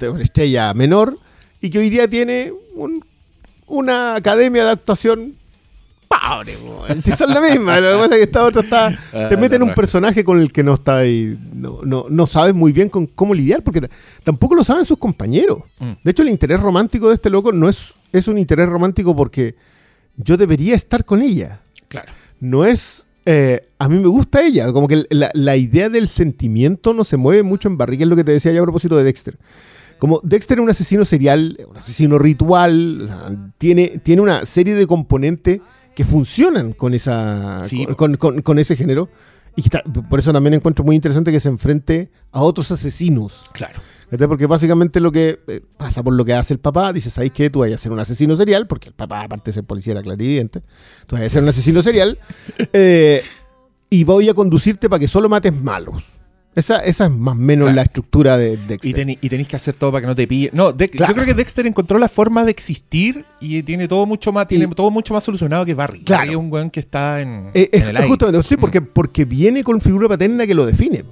una 0.00 0.22
estrella 0.22 0.74
menor, 0.74 1.18
y 1.60 1.70
que 1.70 1.78
hoy 1.78 1.90
día 1.90 2.08
tiene 2.08 2.52
una 3.66 4.16
academia 4.16 4.64
de 4.64 4.70
actuación 4.70 5.34
si 7.00 7.12
son 7.12 7.30
la 7.30 7.40
misma. 7.40 7.80
Lo 7.80 7.92
que 7.92 8.02
pasa 8.02 8.14
es 8.14 8.18
que 8.18 8.24
esta 8.24 8.44
otra 8.44 8.62
está. 8.62 8.98
Ah, 9.14 9.28
te 9.28 9.36
meten 9.36 9.62
un 9.62 9.74
personaje 9.74 10.24
con 10.24 10.40
el 10.40 10.50
que 10.50 10.64
no 10.64 10.74
está 10.74 10.98
ahí. 10.98 11.38
No, 11.52 11.80
no, 11.84 12.06
no 12.08 12.26
sabes 12.26 12.52
muy 12.52 12.72
bien 12.72 12.88
con 12.88 13.06
cómo 13.06 13.32
lidiar, 13.32 13.62
porque 13.62 13.88
tampoco 14.24 14.54
lo 14.56 14.64
saben 14.64 14.84
sus 14.84 14.98
compañeros. 14.98 15.58
Mm. 15.78 15.92
De 16.02 16.10
hecho, 16.10 16.22
el 16.22 16.30
interés 16.30 16.60
romántico 16.60 17.08
de 17.08 17.14
este 17.14 17.30
loco 17.30 17.52
no 17.52 17.68
es, 17.68 17.94
es 18.12 18.26
un 18.26 18.38
interés 18.38 18.68
romántico 18.68 19.14
porque 19.14 19.54
yo 20.16 20.36
debería 20.36 20.74
estar 20.74 21.04
con 21.04 21.22
ella. 21.22 21.60
Claro. 21.88 22.12
No 22.40 22.64
es. 22.64 23.06
Eh, 23.26 23.68
a 23.78 23.88
mí 23.88 23.98
me 23.98 24.08
gusta 24.08 24.42
ella. 24.42 24.72
Como 24.72 24.88
que 24.88 25.06
la, 25.10 25.56
idea 25.56 25.88
del 25.88 26.08
sentimiento 26.08 26.92
no 26.92 27.04
se 27.04 27.16
mueve 27.16 27.42
mucho 27.42 27.68
en 27.68 27.76
Barry, 27.76 27.96
que 27.96 28.02
es 28.04 28.08
lo 28.08 28.16
que 28.16 28.24
te 28.24 28.32
decía 28.32 28.52
ya 28.52 28.60
a 28.60 28.64
propósito 28.64 28.96
de 28.96 29.04
Dexter. 29.04 29.38
Como 29.98 30.20
Dexter 30.24 30.58
es 30.58 30.62
un 30.62 30.70
asesino 30.70 31.04
serial, 31.04 31.56
un 31.70 31.76
asesino 31.76 32.18
ritual, 32.18 33.52
tiene, 33.58 34.00
tiene 34.02 34.22
una 34.22 34.44
serie 34.44 34.74
de 34.74 34.86
componentes 34.86 35.60
que 35.94 36.04
funcionan 36.04 36.72
con, 36.72 36.94
esa, 36.94 37.62
con, 37.96 38.58
ese 38.58 38.76
género. 38.76 39.08
Y 39.56 39.62
por 40.10 40.18
eso 40.18 40.32
también 40.32 40.54
encuentro 40.54 40.84
muy 40.84 40.96
interesante 40.96 41.30
que 41.30 41.38
se 41.38 41.48
enfrente 41.48 42.10
a 42.32 42.42
otros 42.42 42.72
asesinos. 42.72 43.48
Claro. 43.52 43.80
Porque 44.28 44.46
básicamente 44.46 45.00
lo 45.00 45.12
que 45.12 45.40
eh, 45.46 45.60
pasa 45.76 46.02
por 46.02 46.12
lo 46.12 46.24
que 46.24 46.34
hace 46.34 46.54
el 46.54 46.60
papá, 46.60 46.92
dice, 46.92 47.10
¿sabes 47.10 47.30
qué? 47.32 47.50
Tú 47.50 47.60
vas 47.60 47.72
a 47.72 47.78
ser 47.78 47.92
un 47.92 47.98
asesino 47.98 48.36
serial, 48.36 48.66
porque 48.66 48.88
el 48.88 48.94
papá, 48.94 49.22
aparte 49.22 49.50
de 49.50 49.54
ser 49.54 49.64
policía, 49.64 49.92
era 49.92 50.02
clarividente. 50.02 50.60
Tú 51.06 51.16
vas 51.16 51.22
a 51.22 51.28
ser 51.28 51.42
un 51.42 51.48
asesino 51.48 51.82
serial 51.82 52.18
eh, 52.72 53.22
y 53.90 54.04
voy 54.04 54.28
a 54.28 54.34
conducirte 54.34 54.88
para 54.88 55.00
que 55.00 55.08
solo 55.08 55.28
mates 55.28 55.54
malos. 55.54 56.04
Esa, 56.54 56.78
esa 56.78 57.06
es 57.06 57.10
más 57.10 57.32
o 57.32 57.38
menos 57.38 57.74
la 57.74 57.82
estructura 57.82 58.36
de 58.36 58.56
Dexter. 58.56 59.08
Y, 59.20 59.28
tenéis 59.28 59.48
que 59.48 59.56
hacer 59.56 59.74
todo 59.74 59.90
para 59.90 60.02
que 60.02 60.06
no 60.06 60.14
te 60.14 60.26
pille. 60.26 60.50
No, 60.52 60.70
yo 60.70 60.88
creo 60.88 61.24
que 61.24 61.34
Dexter 61.34 61.66
encontró 61.66 61.98
la 61.98 62.08
forma 62.08 62.44
de 62.44 62.52
existir 62.52 63.24
y 63.40 63.62
tiene 63.64 63.88
todo 63.88 64.06
mucho 64.06 64.32
más, 64.32 64.46
tiene 64.46 64.66
todo 64.68 64.90
mucho 64.90 65.14
más 65.14 65.24
solucionado 65.24 65.64
que 65.64 65.74
Barry. 65.74 66.04
Claro. 66.04 66.30
es 66.30 66.36
un 66.36 66.52
weón 66.52 66.70
que 66.70 66.80
está 66.80 67.20
en, 67.20 67.50
eh, 67.54 67.68
el 67.72 67.96
aire. 67.96 68.08
Justamente, 68.08 68.42
sí, 68.44 68.56
porque, 68.56 68.80
mm. 68.80 68.88
porque 68.92 69.24
viene 69.24 69.64
con 69.64 69.80
figura 69.80 70.08
paterna 70.08 70.46
que 70.46 70.54
lo 70.54 70.64
define. 70.64 71.04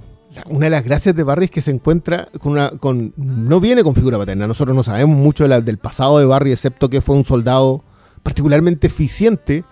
Una 0.47 0.65
de 0.65 0.69
las 0.71 0.83
gracias 0.83 1.13
de 1.13 1.23
Barry 1.23 1.45
es 1.45 1.51
que 1.51 1.61
se 1.61 1.71
encuentra 1.71 2.29
con 2.39 2.53
una. 2.53 2.71
Con, 2.71 3.13
no 3.17 3.59
viene 3.59 3.83
con 3.83 3.93
figura 3.95 4.17
paterna. 4.17 4.47
Nosotros 4.47 4.75
no 4.75 4.81
sabemos 4.81 5.15
mucho 5.15 5.47
del 5.47 5.77
pasado 5.77 6.19
de 6.19 6.25
Barry, 6.25 6.51
excepto 6.53 6.89
que 6.89 7.01
fue 7.01 7.15
un 7.15 7.23
soldado 7.23 7.83
particularmente 8.23 8.87
eficiente, 8.87 9.63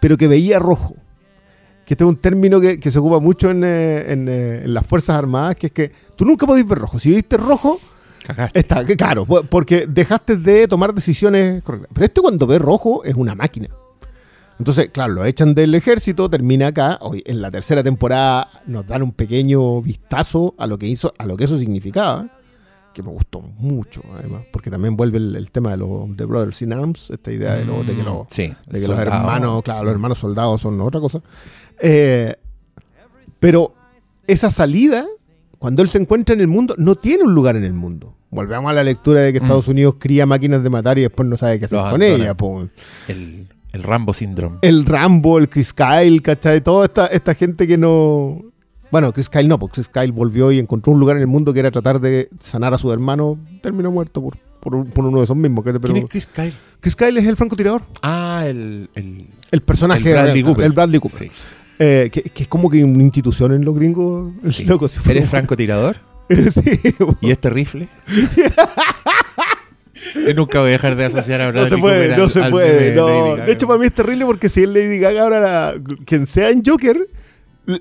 pero 0.00 0.18
que 0.18 0.26
veía 0.26 0.58
rojo 0.58 0.96
que 1.90 1.94
este 1.94 2.04
es 2.04 2.08
un 2.08 2.18
término 2.18 2.60
que, 2.60 2.88
se 2.88 2.98
ocupa 3.00 3.18
mucho 3.18 3.50
en, 3.50 3.64
eh, 3.64 4.12
eh, 4.12 4.62
en, 4.62 4.74
las 4.74 4.86
Fuerzas 4.86 5.16
Armadas, 5.16 5.56
que 5.56 5.66
es 5.66 5.72
que 5.72 5.90
tú 6.14 6.24
nunca 6.24 6.46
podés 6.46 6.64
ver 6.64 6.78
rojo. 6.78 7.00
Si 7.00 7.10
viste 7.10 7.36
rojo, 7.36 7.80
está, 8.54 8.84
claro, 8.84 9.26
porque 9.26 9.88
dejaste 9.88 10.36
de 10.36 10.68
tomar 10.68 10.94
decisiones 10.94 11.60
correctas. 11.64 11.90
Pero 11.92 12.04
este 12.06 12.20
cuando 12.20 12.46
ve 12.46 12.60
rojo 12.60 13.02
es 13.02 13.16
una 13.16 13.34
máquina. 13.34 13.70
Entonces, 14.60 14.90
claro, 14.90 15.14
lo 15.14 15.24
echan 15.24 15.52
del 15.52 15.74
ejército, 15.74 16.30
termina 16.30 16.68
acá. 16.68 16.96
Hoy, 17.00 17.24
en 17.26 17.42
la 17.42 17.50
tercera 17.50 17.82
temporada 17.82 18.62
nos 18.66 18.86
dan 18.86 19.02
un 19.02 19.10
pequeño 19.10 19.82
vistazo 19.82 20.54
a 20.58 20.68
lo 20.68 20.78
que 20.78 20.86
hizo, 20.86 21.12
a 21.18 21.26
lo 21.26 21.36
que 21.36 21.42
eso 21.42 21.58
significaba, 21.58 22.28
que 22.94 23.02
me 23.02 23.10
gustó 23.10 23.40
mucho, 23.40 24.02
además, 24.16 24.44
porque 24.52 24.70
también 24.70 24.96
vuelve 24.96 25.18
el, 25.18 25.50
tema 25.50 25.72
de 25.72 25.78
los 25.78 26.16
de 26.16 26.24
Brothers 26.24 26.62
in 26.62 26.72
Arms, 26.72 27.10
esta 27.10 27.32
idea 27.32 27.54
de, 27.54 27.64
de 27.64 27.96
que, 27.96 28.02
mm, 28.02 28.86
los 28.86 28.98
hermanos, 28.98 29.62
claro, 29.64 29.82
los 29.82 29.92
hermanos 29.92 30.18
soldados 30.18 30.60
son 30.60 30.80
otra 30.80 31.00
cosa. 31.00 31.20
Eh, 31.80 32.34
pero 33.38 33.74
esa 34.26 34.50
salida, 34.50 35.06
cuando 35.58 35.82
él 35.82 35.88
se 35.88 35.98
encuentra 35.98 36.34
en 36.34 36.40
el 36.40 36.48
mundo, 36.48 36.74
no 36.78 36.94
tiene 36.94 37.24
un 37.24 37.34
lugar 37.34 37.56
en 37.56 37.64
el 37.64 37.72
mundo. 37.72 38.14
Volvemos 38.30 38.70
a 38.70 38.74
la 38.74 38.84
lectura 38.84 39.22
de 39.22 39.32
que 39.32 39.38
Estados 39.38 39.66
mm. 39.66 39.70
Unidos 39.70 39.94
cría 39.98 40.24
máquinas 40.24 40.62
de 40.62 40.70
matar 40.70 40.98
y 40.98 41.02
después 41.02 41.28
no 41.28 41.36
sabe 41.36 41.58
qué 41.58 41.64
hacer 41.64 41.80
con 41.90 42.02
ellas. 42.02 42.36
El, 43.08 43.48
Rambo 43.72 44.12
síndrome. 44.14 44.58
El 44.62 44.84
Rambo, 44.84 45.38
el 45.38 45.48
Chris 45.48 45.72
Kyle, 45.72 46.22
¿cachai? 46.22 46.60
Toda 46.60 46.86
esta, 46.86 47.06
esta 47.06 47.34
gente 47.34 47.66
que 47.66 47.76
no. 47.76 48.44
Bueno, 48.90 49.12
Chris 49.12 49.28
Kyle 49.28 49.48
no, 49.48 49.58
porque 49.58 49.74
Chris 49.74 49.88
Kyle 49.88 50.12
volvió 50.12 50.50
y 50.50 50.58
encontró 50.58 50.92
un 50.92 50.98
lugar 51.00 51.16
en 51.16 51.22
el 51.22 51.28
mundo 51.28 51.52
que 51.52 51.60
era 51.60 51.70
tratar 51.70 52.00
de 52.00 52.28
sanar 52.40 52.74
a 52.74 52.78
su 52.78 52.92
hermano. 52.92 53.38
Terminó 53.62 53.92
muerto 53.92 54.20
por, 54.20 54.36
por, 54.60 55.04
uno 55.04 55.18
de 55.18 55.24
esos 55.24 55.36
mismos. 55.36 55.64
¿Quién 55.64 55.96
es 55.96 56.04
Chris 56.08 56.26
Kyle? 56.26 56.54
Chris 56.80 56.96
Kyle 56.96 57.16
es 57.16 57.26
el 57.26 57.36
francotirador. 57.36 57.82
Ah, 58.02 58.44
el. 58.46 58.90
El, 58.94 59.28
el 59.50 59.60
personaje. 59.62 60.08
El 60.08 60.14
Bradley 60.14 60.42
Cooper. 60.42 60.64
El 60.64 60.72
Bradley 60.72 61.00
Cooper. 61.00 61.18
Sí. 61.18 61.30
Eh, 61.82 62.10
que, 62.12 62.42
es 62.42 62.46
como 62.46 62.68
que 62.68 62.84
una 62.84 63.02
institución 63.02 63.52
en 63.52 63.64
los 63.64 63.74
gringos. 63.74 64.32
¿Eres 65.08 65.30
francotirador? 65.30 65.96
sí. 66.28 66.78
¿Y 67.22 67.30
este 67.30 67.48
rifle? 67.48 67.88
Yo 70.14 70.34
nunca 70.36 70.60
voy 70.60 70.68
a 70.68 70.72
dejar 70.72 70.94
de 70.94 71.06
asociar 71.06 71.40
a 71.40 71.50
Bradley 71.50 71.70
No 71.70 71.76
se 71.76 71.80
puede, 71.80 72.16
no 72.16 72.28
se 72.28 72.42
puede. 72.50 72.92
De, 72.92 73.50
hecho, 73.50 73.66
para 73.66 73.80
mí 73.80 73.86
es 73.86 73.94
terrible 73.94 74.26
porque 74.26 74.50
si 74.50 74.62
es 74.62 74.68
Lady 74.68 74.98
Gaga 74.98 75.22
ahora, 75.22 75.74
quien 76.04 76.26
sea 76.26 76.50
en 76.50 76.62
Joker, 76.62 77.08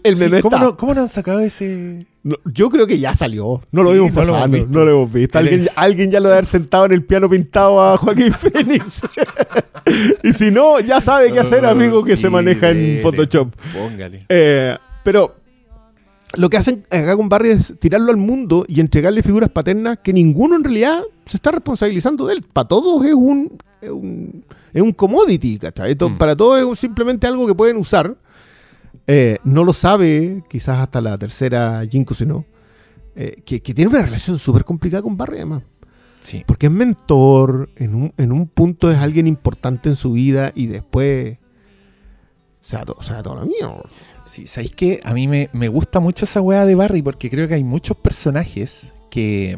el 0.03 0.17
meme 0.17 0.41
¿cómo, 0.41 0.57
No, 0.57 0.77
¿Cómo 0.77 0.93
no 0.93 1.01
han 1.01 1.09
sacado 1.09 1.39
ese...? 1.39 2.05
yo 2.45 2.69
creo 2.69 2.85
que 2.85 2.99
ya 2.99 3.13
salió. 3.13 3.61
No 3.71 3.83
lo 3.83 3.91
vimos 3.93 4.11
pasando. 4.11 4.67
No 4.67 4.85
lo 4.85 4.91
hemos 4.91 5.11
visto. 5.11 5.37
Alguien, 5.37 5.65
alguien, 5.75 6.11
ya 6.11 6.19
lo 6.19 6.27
debe 6.27 6.39
haber 6.39 6.45
sentado 6.45 6.85
en 6.85 6.91
el 6.91 7.03
piano 7.03 7.29
pintado 7.29 7.81
a 7.81 7.97
Joaquín 7.97 8.33
Phoenix. 8.33 9.01
y 10.23 10.33
si 10.33 10.51
no, 10.51 10.79
ya 10.79 10.99
sabe 10.99 11.31
qué 11.31 11.39
hacer, 11.39 11.65
amigo, 11.65 12.03
que 12.03 12.17
se 12.17 12.29
maneja 12.29 12.71
en 12.71 13.01
Photoshop. 13.01 13.53
Póngale. 13.73 14.25
Eh, 14.27 14.77
pero 15.03 15.35
lo 16.35 16.49
que 16.49 16.57
hacen 16.57 16.83
acá 16.91 17.15
con 17.15 17.29
Barry 17.29 17.51
es 17.51 17.75
tirarlo 17.79 18.11
al 18.11 18.17
mundo 18.17 18.65
y 18.67 18.81
entregarle 18.81 19.23
figuras 19.23 19.49
paternas 19.49 19.99
que 20.03 20.13
ninguno 20.13 20.55
en 20.55 20.63
realidad 20.63 21.01
se 21.25 21.37
está 21.37 21.51
responsabilizando 21.51 22.27
de 22.27 22.35
él. 22.35 22.45
Para 22.53 22.67
todos 22.67 23.03
es 23.05 23.13
un, 23.13 23.57
es 23.81 24.81
un, 24.81 24.91
commodity, 24.91 25.59
mm. 25.59 26.17
Para 26.17 26.35
todos 26.35 26.59
es 26.59 26.79
simplemente 26.79 27.25
algo 27.25 27.47
que 27.47 27.55
pueden 27.55 27.77
usar 27.77 28.15
eh, 29.07 29.37
no 29.43 29.63
lo 29.63 29.73
sabe, 29.73 30.43
quizás 30.49 30.79
hasta 30.79 31.01
la 31.01 31.17
tercera 31.17 31.83
Jinko, 31.89 32.13
sino 32.13 32.45
eh, 33.15 33.41
que, 33.45 33.59
tiene 33.59 33.87
una 33.89 34.01
relación 34.01 34.39
súper 34.39 34.63
complicada 34.63 35.03
con 35.03 35.17
Barry, 35.17 35.37
además. 35.37 35.63
Sí. 36.19 36.43
Porque 36.45 36.67
es 36.67 36.71
mentor, 36.71 37.69
en 37.75 37.93
un, 37.95 38.47
punto 38.47 38.91
es 38.91 38.97
alguien 38.97 39.25
importante 39.27 39.89
en 39.89 39.95
su 39.95 40.11
vida 40.13 40.51
y 40.53 40.67
después 40.67 41.37
se 42.59 42.77
va 42.77 42.85
todo, 42.85 43.01
se 43.01 43.13
va 43.13 43.23
todo 43.23 43.35
la 43.35 43.45
mierda. 43.45 43.83
Sí, 44.25 44.45
¿sabéis 44.47 44.71
qué? 44.71 44.99
A 45.03 45.13
mí 45.13 45.27
me, 45.27 45.49
me 45.53 45.69
gusta 45.69 45.99
mucho 45.99 46.25
esa 46.25 46.41
weá 46.41 46.65
de 46.65 46.75
Barry 46.75 47.01
porque 47.01 47.29
creo 47.29 47.47
que 47.47 47.55
hay 47.55 47.63
muchos 47.63 47.97
personajes 47.97 48.95
que... 49.09 49.57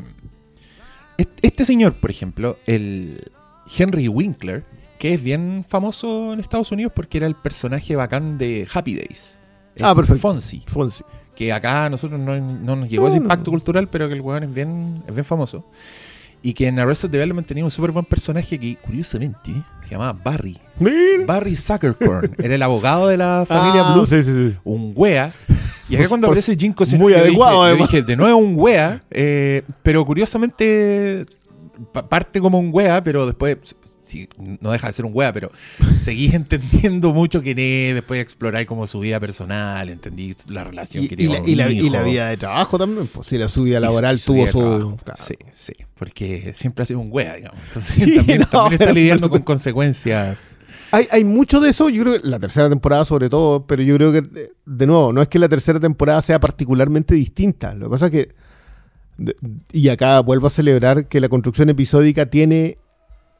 Est- 1.18 1.40
Este 1.42 1.66
señor, 1.66 2.00
por 2.00 2.10
ejemplo, 2.10 2.58
el 2.66 3.32
Henry 3.78 4.08
Winkler, 4.08 4.66
que 5.02 5.16
es 5.16 5.24
bien 5.24 5.66
famoso 5.68 6.32
en 6.32 6.40
Estados 6.40 6.72
Unidos 6.72 6.92
porque 6.96 7.18
era 7.18 7.26
el 7.26 7.34
personaje 7.34 7.96
bacán 7.96 8.38
de 8.38 8.68
Happy 8.72 8.94
Days. 8.94 9.40
Es 9.76 9.82
Ah, 9.82 9.96
perfecto. 9.96 10.22
Fonzie. 10.22 10.62
Fonsi. 10.68 11.04
que 11.36 11.52
acá 11.52 11.86
a 11.86 11.90
nosotros 11.90 12.20
no, 12.20 12.40
no 12.40 12.76
nos 12.76 12.88
llegó 12.88 13.04
No, 13.04 13.08
ese 13.10 13.18
no. 13.18 13.24
impacto 13.24 13.50
cultural, 13.50 13.90
pero 13.90 14.08
que 14.08 14.14
el 14.14 14.22
weón 14.22 14.44
es 14.44 14.54
bien, 14.54 15.04
es 15.08 15.14
bien 15.16 15.26
famoso. 15.26 15.66
Y 16.44 16.54
que 16.54 16.68
en 16.68 16.78
Arrested 16.78 17.10
Development 17.10 17.48
tenía 17.48 17.64
un 17.64 17.72
súper 17.72 17.92
buen 17.92 18.06
personaje 18.06 18.60
que, 18.60 18.76
curiosamente, 18.76 19.52
se 19.82 19.90
llamaba 19.90 20.14
Barry. 20.24 20.60
Mira. 20.80 21.26
Barry 21.26 21.56
Zuckercorn. 21.56 22.36
Era 22.38 22.54
el 22.54 22.62
abogado 22.62 23.08
de 23.08 23.18
la 23.18 23.44
familia 23.48 23.82
Ah, 23.84 23.94
Bluth, 23.96 24.08
Sí, 24.10 24.24
sí, 24.24 24.50
sí. 24.52 24.58
un 24.64 24.94
wea. 24.96 25.34
Y 25.90 25.96
acá 25.96 26.08
cuando 26.10 26.28
aparece 26.28 26.56
Jim 26.56 26.74
Cosino, 26.74 27.02
muy 27.02 27.14
adecuado, 27.16 27.66
dije, 27.72 27.82
dije, 27.84 28.02
de 28.04 28.16
nuevo 28.16 28.38
un 28.38 28.54
wea, 28.56 29.02
eh, 29.10 29.64
pero 29.82 30.06
curiosamente 30.06 31.24
pa- 31.92 32.08
parte 32.08 32.40
como 32.40 32.60
un 32.60 32.70
wea, 32.72 33.04
pero 33.04 33.26
después 33.26 33.58
sí, 34.12 34.30
no 34.60 34.72
deja 34.72 34.88
de 34.88 34.94
ser 34.94 35.06
un 35.06 35.12
wea, 35.14 35.32
pero 35.34 35.52
seguís 35.98 36.34
entendiendo 36.36 37.12
mucho 37.14 37.42
quién 37.42 37.58
es, 37.60 37.94
después 37.96 38.22
exploráis 38.22 38.68
como 38.68 38.86
su 38.88 39.00
vida 39.00 39.20
personal, 39.20 39.90
entendí 39.90 40.36
la 40.48 40.64
relación 40.64 41.04
Y, 41.04 41.08
que 41.08 41.16
tiene 41.18 41.42
y, 41.46 41.56
la, 41.56 41.70
y 41.72 41.90
la 41.90 42.04
vida 42.04 42.30
de 42.30 42.38
trabajo 42.38 42.78
también, 42.78 43.08
pues 43.08 43.28
si 43.28 43.38
la 43.38 43.48
subida 43.48 43.80
laboral 43.80 44.20
su- 44.20 44.34
tuvo 44.34 44.48
su... 44.48 44.60
trabajo. 44.60 44.98
claro. 45.04 45.22
Sí, 45.24 45.36
sí, 45.52 45.74
porque 45.96 46.54
siempre 46.56 46.84
ha 46.84 46.86
sido 46.86 47.00
un 47.00 47.10
wea, 47.12 47.36
digamos. 47.36 47.60
Entonces 47.68 47.94
Sí, 47.96 48.16
también, 48.16 48.40
no, 48.42 48.48
también 48.48 48.82
está 48.82 48.94
lidiando 48.94 49.30
con 49.30 49.42
consecuencias. 49.42 50.58
Hay, 50.92 51.08
hay 51.12 51.24
mucho 51.24 51.60
de 51.62 51.70
eso, 51.70 51.90
yo 51.90 52.04
creo 52.04 52.22
que 52.22 52.28
la 52.28 52.40
tercera 52.40 52.70
temporada 52.70 53.06
sobre 53.06 53.30
todo, 53.30 53.66
pero 53.66 53.82
yo 53.82 53.96
creo 53.96 54.12
que, 54.12 54.22
de, 54.22 54.52
de 54.66 54.88
nuevo, 54.88 55.14
no 55.14 55.22
es 55.22 55.28
que 55.30 55.40
la 55.40 55.48
tercera 55.48 55.80
temporada 55.80 56.22
sea 56.22 56.40
particularmente 56.40 57.16
distinta. 57.16 57.74
Lo 57.76 57.86
que 57.86 57.92
pasa 57.92 58.06
es 58.08 58.12
que, 58.12 58.36
de- 59.18 59.36
y 59.72 59.88
acá 59.90 60.20
vuelvo 60.22 60.48
a 60.48 60.50
celebrar 60.50 61.08
que 61.08 61.22
la 61.22 61.30
construcción 61.30 61.70
episódica 61.70 62.26
tiene 62.26 62.78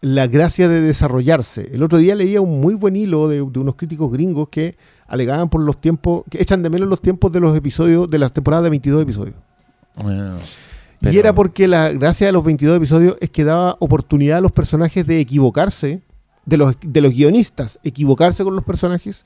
la 0.02 0.26
gracia 0.28 0.68
de 0.68 0.82
desarrollarse. 0.82 1.70
El 1.74 1.84
otro 1.84 2.00
día 2.00 2.16
leía 2.16 2.42
un 2.42 2.60
muy 2.60 2.74
buen 2.74 2.96
hilo 2.96 3.28
de, 3.28 3.38
de 3.38 3.60
unos 3.60 3.76
críticos 3.76 4.12
gringos 4.12 4.50
que 4.50 4.76
alegaban 5.08 5.50
por 5.50 5.62
los 5.62 5.80
tiempos, 5.80 6.24
que 6.30 6.42
echan 6.42 6.64
de 6.64 6.70
menos 6.70 6.90
los 6.90 7.02
tiempos 7.02 7.32
de 7.32 7.40
los 7.40 7.56
episodios, 7.56 8.10
de 8.10 8.18
las 8.18 8.34
temporadas 8.34 8.64
de 8.64 8.72
22 8.72 9.04
episodios. 9.04 9.36
Bueno, 10.02 10.38
Y 11.02 11.18
era 11.18 11.34
porque 11.34 11.68
la 11.68 11.90
gracia 11.92 12.28
de 12.28 12.34
los 12.34 12.44
22 12.44 12.78
episodios 12.78 13.18
es 13.20 13.30
que 13.30 13.44
daba 13.44 13.76
oportunidad 13.80 14.40
a 14.40 14.42
los 14.42 14.52
personajes 14.52 15.06
de 15.06 15.20
equivocarse, 15.20 16.02
de 16.46 16.58
los, 16.58 16.76
de 16.82 17.02
los 17.02 17.14
guionistas, 17.14 17.80
equivocarse 17.84 18.44
con 18.44 18.56
los 18.56 18.66
personajes 18.66 19.26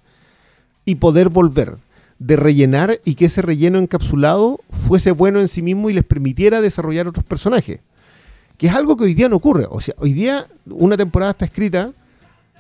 y 0.84 0.96
poder 0.96 1.30
volver, 1.30 1.76
de 2.20 2.36
rellenar 2.36 3.00
y 3.06 3.16
que 3.16 3.26
ese 3.26 3.42
relleno 3.42 3.80
encapsulado 3.80 4.60
fuese 4.88 5.12
bueno 5.12 5.40
en 5.40 5.48
sí 5.48 5.62
mismo 5.62 5.90
y 5.90 5.94
les 5.94 6.04
permitiera 6.04 6.62
desarrollar 6.62 7.08
otros 7.08 7.26
personajes. 7.26 7.80
Que 8.58 8.68
es 8.68 8.74
algo 8.74 8.96
que 8.98 9.04
hoy 9.06 9.14
día 9.14 9.28
no 9.30 9.36
ocurre. 9.38 9.66
O 9.70 9.82
sea, 9.82 9.96
hoy 9.98 10.14
día 10.14 10.48
una 10.66 10.96
temporada 10.98 11.32
está 11.32 11.46
escrita 11.46 11.92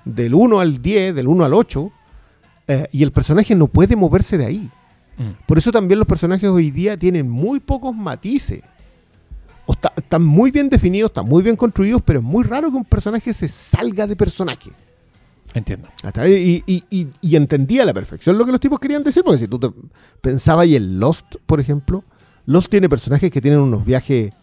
del 0.03 0.33
1 0.35 0.59
al 0.59 0.81
10, 0.81 1.15
del 1.15 1.27
1 1.27 1.45
al 1.45 1.53
8, 1.53 1.91
eh, 2.67 2.87
y 2.91 3.03
el 3.03 3.11
personaje 3.11 3.55
no 3.55 3.67
puede 3.67 3.95
moverse 3.95 4.37
de 4.37 4.45
ahí. 4.45 4.69
Mm. 5.17 5.45
Por 5.45 5.57
eso 5.57 5.71
también 5.71 5.97
los 5.99 6.07
personajes 6.07 6.49
hoy 6.49 6.71
día 6.71 6.97
tienen 6.97 7.29
muy 7.29 7.59
pocos 7.59 7.95
matices. 7.95 8.61
O 9.65 9.73
está- 9.73 9.93
están 9.95 10.23
muy 10.23 10.51
bien 10.51 10.69
definidos, 10.69 11.09
están 11.09 11.27
muy 11.27 11.41
bien 11.41 11.55
construidos, 11.55 12.01
pero 12.05 12.19
es 12.19 12.25
muy 12.25 12.43
raro 12.43 12.69
que 12.69 12.77
un 12.77 12.85
personaje 12.85 13.33
se 13.33 13.47
salga 13.47 14.05
de 14.05 14.15
personaje. 14.15 14.71
Entiendo. 15.53 15.87
Hasta 16.03 16.27
Y, 16.27 16.61
y- 16.67 16.83
y- 16.89 17.07
y 17.21 17.35
entendía 17.35 17.83
a 17.83 17.85
la 17.85 17.93
perfección 17.93 18.37
lo 18.37 18.45
que 18.45 18.51
los 18.51 18.59
tipos 18.59 18.79
querían 18.79 19.03
decir, 19.03 19.23
porque 19.23 19.39
si 19.39 19.47
tú 19.47 19.57
te 19.57 19.69
pensabas 20.21 20.67
y 20.67 20.75
en 20.75 20.99
Lost, 20.99 21.37
por 21.45 21.59
ejemplo, 21.61 22.03
Lost 22.45 22.69
tiene 22.69 22.89
personajes 22.89 23.31
que 23.31 23.41
tienen 23.41 23.59
unos 23.61 23.85
viajes 23.85 24.33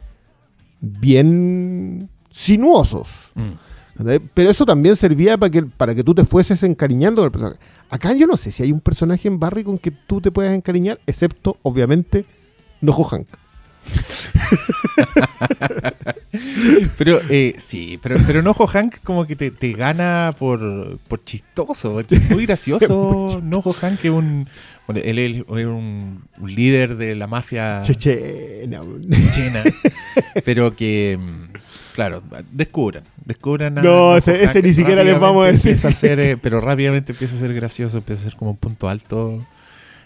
bien 0.83 2.11
sinuosos. 2.29 3.09
Mm. 3.35 3.53
Pero 4.35 4.51
eso 4.51 4.67
también 4.67 4.97
servía 4.97 5.39
para 5.39 5.51
que, 5.51 5.63
para 5.63 5.95
que 5.95 6.03
tú 6.03 6.15
te 6.15 6.25
fueses 6.25 6.63
encariñando 6.65 7.21
con 7.21 7.27
el 7.27 7.33
personaje. 7.33 7.61
Acá 7.89 8.13
yo 8.15 8.27
no 8.27 8.37
sé 8.37 8.51
si 8.51 8.63
hay 8.63 8.73
un 8.73 8.81
personaje 8.81 9.29
en 9.29 9.39
Barry 9.39 9.65
con 9.65 9.79
que 9.79 9.91
tú 9.91 10.21
te 10.21 10.31
puedas 10.31 10.55
encariñar, 10.55 10.99
excepto, 11.07 11.59
obviamente, 11.63 12.25
Nojo 12.81 13.05
Hank. 13.05 13.29
Pero 16.97 17.21
eh, 17.29 17.55
sí, 17.59 17.99
pero, 18.03 18.17
pero 18.27 18.43
Nojo 18.43 18.67
Hank 18.67 19.03
como 19.03 19.27
que 19.27 19.37
te, 19.37 19.51
te 19.51 19.73
gana 19.73 20.35
por, 20.39 20.99
por 21.01 21.23
chistoso, 21.25 21.95
porque 21.95 22.17
es 22.17 22.31
muy 22.31 22.47
gracioso. 22.47 23.27
Nojo 23.43 23.73
Hank 23.73 24.05
es 24.05 24.11
un, 24.11 24.49
él 24.97 25.19
es 25.19 25.37
es 25.37 25.47
un, 25.67 26.25
un 26.39 26.55
líder 26.55 26.97
de 26.97 27.15
la 27.15 27.27
mafia 27.27 27.81
Cheche, 27.83 28.65
no. 28.69 28.85
china, 29.33 29.63
pero 30.45 30.75
que, 30.77 31.19
mm, 31.21 31.53
claro, 31.95 32.23
descubran, 32.51 33.05
descubran 33.25 33.79
a 33.79 33.83
No, 33.83 34.17
ese- 34.17 34.63
ni 34.63 34.73
siquiera 34.73 35.03
les 35.05 35.19
vamos 35.19 35.45
a 35.47 35.51
decir. 35.53 35.71
empieza 35.73 35.89
a 35.89 35.93
ser, 35.93 36.21
eh, 36.21 36.37
pero 36.37 36.61
rápidamente 36.61 37.13
empieza 37.13 37.37
a 37.37 37.39
ser 37.39 37.55
gracioso, 37.55 37.99
empieza 37.99 38.23
a 38.23 38.25
ser 38.31 38.37
como 38.37 38.51
un 38.53 38.57
punto 38.57 38.89
alto. 38.89 39.45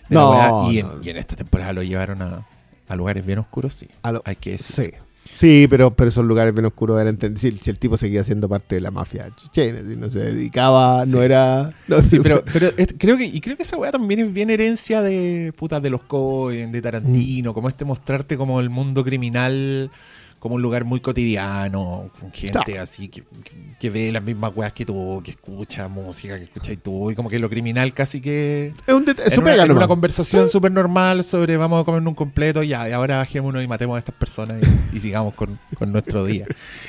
de 0.09 0.15
No, 0.15 0.71
y, 0.71 0.79
en, 0.81 0.87
no. 0.87 0.93
y 1.03 1.11
en 1.11 1.17
esta 1.17 1.35
temporada 1.37 1.73
lo 1.73 1.83
llevaron 1.83 2.23
a, 2.23 2.47
a 2.89 2.97
lugares 2.97 3.27
bien 3.27 3.39
oscuros, 3.41 3.75
sí. 3.75 3.89
A 4.03 4.13
lo- 4.13 4.23
Hay 4.25 4.37
que 4.37 4.53
decir. 4.53 4.93
Sí. 4.93 4.97
Sí, 5.35 5.67
pero, 5.69 5.95
pero 5.95 6.09
esos 6.09 6.25
lugares 6.25 6.53
bien 6.55 6.65
oscuros 6.67 7.01
eran 7.01 7.19
si, 7.37 7.53
si 7.53 7.71
el 7.71 7.79
tipo 7.79 7.97
seguía 7.97 8.23
siendo 8.25 8.49
parte 8.49 8.77
de 8.77 8.81
la 8.81 8.91
mafia 8.91 9.29
chechena, 9.35 9.81
si 9.89 9.97
no 9.97 10.09
se 10.11 10.21
dedicaba, 10.21 11.05
Sí. 11.05 11.13
no 11.13 11.23
era. 11.23 11.73
no, 11.89 12.01
Sí, 12.03 12.19
pero, 12.23 12.45
pero 12.53 12.71
es- 12.77 12.95
creo 12.99 13.17
que, 13.17 13.25
y 13.27 13.41
creo 13.41 13.57
que 13.57 13.65
esa 13.65 13.77
weá 13.77 13.91
también 13.93 14.21
es 14.21 14.33
bien 14.33 14.51
herencia 14.51 15.03
de 15.03 15.53
putas 15.57 15.83
de 15.83 15.91
los 15.91 16.05
Coen, 16.05 16.73
de 16.73 16.81
Tarantino, 16.83 17.53
como 17.55 17.69
este 17.69 17.85
mostrarte 17.85 18.37
como 18.37 18.61
el 18.61 18.71
mundo 18.71 19.05
criminal 19.05 19.91
como 20.39 20.55
un 20.57 20.63
lugar 20.63 20.85
muy 20.85 21.01
cotidiano, 21.01 22.11
con 22.21 22.31
gente 22.33 22.53
Claro. 22.65 22.83
así 22.83 23.09
que, 23.09 23.23
que- 23.23 23.67
que 23.79 23.91
ve 23.91 24.11
las 24.13 24.23
mismas 24.23 24.53
weas 24.55 24.73
que 24.73 24.87
tú, 24.87 25.21
que 25.25 25.33
escucha 25.33 25.87
música 25.89 26.39
que 26.39 26.45
escuchas 26.45 26.77
tú, 26.83 27.11
y 27.11 27.15
como 27.15 27.29
que 27.29 27.39
lo 27.39 27.49
criminal 27.51 27.93
casi 27.93 28.21
que 28.21 28.73
es 28.87 28.95
un 28.95 29.05
en 29.09 29.41
una, 29.43 29.55
en 29.65 29.71
una 29.73 29.87
conversación 29.89 30.49
súper 30.49 30.73
normal 30.73 31.25
sobre 31.25 31.57
vamos 31.57 31.83
a 31.83 31.85
comer 31.85 32.01
un 32.07 32.15
completo 32.15 32.63
ya, 32.63 32.89
y 32.89 32.93
ahora 32.93 33.19
bajémonos 33.19 33.63
y 33.63 33.69
matemos 33.69 33.97
a 33.97 33.99
estas 33.99 34.15
personas 34.15 34.63
y, 34.93 34.97
y 34.97 35.01
sigamos 35.01 35.35
con, 35.35 35.59
con 35.77 35.93
nuestro 35.93 36.25
día. 36.25 36.47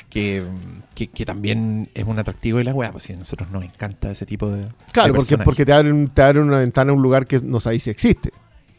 Que, 0.09 0.43
que, 0.95 1.07
que 1.07 1.25
también 1.25 1.89
es 1.93 2.05
un 2.05 2.17
atractivo 2.19 2.57
de 2.59 2.63
la 2.63 2.73
wea, 2.73 2.91
pues 2.91 3.03
si 3.03 3.13
a 3.13 3.17
nosotros 3.17 3.49
nos 3.51 3.63
encanta 3.63 4.09
ese 4.11 4.25
tipo 4.25 4.47
de. 4.49 4.67
Claro, 4.91 5.13
de 5.13 5.17
porque, 5.19 5.37
porque 5.39 5.65
te, 5.65 5.73
abren, 5.73 6.09
te 6.13 6.21
abren 6.21 6.43
una 6.45 6.59
ventana 6.59 6.91
a 6.91 6.95
un 6.95 7.01
lugar 7.01 7.27
que 7.27 7.39
no 7.41 7.59
sabéis 7.59 7.83
si 7.83 7.89
existe. 7.89 8.31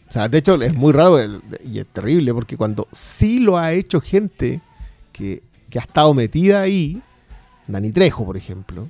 O 0.08 0.12
sea, 0.12 0.28
de 0.28 0.38
hecho 0.38 0.54
Así 0.54 0.64
es 0.64 0.70
es. 0.72 0.76
muy 0.76 0.92
raro 0.92 1.18
el- 1.18 1.42
y 1.64 1.78
es 1.78 1.86
terrible 1.86 2.32
porque 2.32 2.56
cuando 2.56 2.88
sí 2.92 3.40
lo 3.40 3.58
ha 3.58 3.72
hecho 3.72 4.00
gente 4.00 4.60
que, 5.12 5.42
que 5.68 5.78
ha 5.78 5.82
estado 5.82 6.14
metida 6.14 6.62
ahí, 6.62 7.02
Dani 7.66 7.92
Trejo, 7.92 8.24
por 8.24 8.36
ejemplo, 8.36 8.88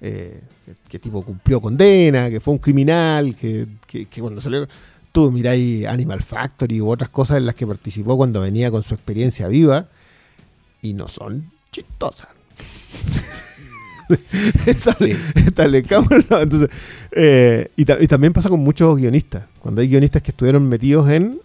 eh, 0.00 0.40
que, 0.64 0.74
que 0.88 0.98
tipo 1.00 1.22
cumplió 1.22 1.60
condena, 1.60 2.30
que 2.30 2.38
fue 2.40 2.52
un 2.54 2.58
criminal, 2.58 3.34
que, 3.34 3.66
que- 3.86 4.06
que 4.06 4.20
cuando 4.20 4.40
salió... 4.40 4.66
Tú 5.12 5.32
miráis 5.32 5.86
Animal 5.86 6.22
Factory 6.22 6.78
u 6.82 6.90
otras 6.90 7.08
cosas 7.08 7.38
en 7.38 7.46
las 7.46 7.54
que 7.54 7.66
participó 7.66 8.18
cuando 8.18 8.42
venía 8.42 8.70
con 8.70 8.82
su 8.82 8.92
experiencia 8.94 9.48
viva 9.48 9.88
y 10.82 10.92
no 10.92 11.08
son 11.08 11.50
chistosas. 11.72 12.28
Sí. 14.98 15.12
la- 16.30 16.42
Entonces, 16.42 16.68
eh, 17.12 17.70
y, 17.76 17.84
ta- 17.84 17.98
y 18.00 18.06
también 18.06 18.32
pasa 18.32 18.48
con 18.48 18.60
muchos 18.60 18.96
guionistas. 18.96 19.44
Cuando 19.60 19.80
hay 19.80 19.88
guionistas 19.88 20.22
que 20.22 20.30
estuvieron 20.30 20.68
metidos 20.68 21.08
en. 21.10 21.40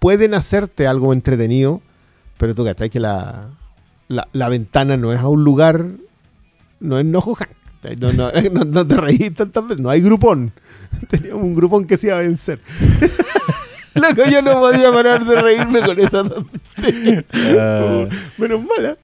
Pueden 0.00 0.34
hacerte 0.34 0.86
algo 0.86 1.12
entretenido, 1.12 1.80
pero 2.38 2.54
tú 2.54 2.64
que 2.64 2.90
que 2.90 2.98
la, 3.00 3.48
la, 4.08 4.26
la 4.32 4.48
ventana 4.48 4.96
no 4.96 5.12
es 5.12 5.20
a 5.20 5.28
un 5.28 5.44
lugar. 5.44 5.86
No 6.80 6.98
es 6.98 7.04
Nojo. 7.04 7.36
No, 8.00 8.12
no, 8.12 8.30
no, 8.52 8.64
no 8.64 8.86
te 8.86 8.96
reís 8.96 9.34
tantas 9.34 9.64
veces. 9.66 9.82
No 9.82 9.90
hay 9.90 10.00
grupón. 10.00 10.52
Teníamos 11.08 11.42
un 11.44 11.54
grupón 11.54 11.86
que 11.86 11.96
se 11.96 12.08
iba 12.08 12.16
a 12.18 12.20
vencer. 12.20 12.60
Loco, 13.94 14.22
yo 14.30 14.40
no 14.42 14.58
podía 14.60 14.90
parar 14.90 15.24
de 15.24 15.40
reírme 15.42 15.80
con 15.82 16.00
esa 16.00 16.24
tontería. 16.24 17.24
Ah. 17.32 18.06
Menos 18.38 18.60
mala. 18.64 18.96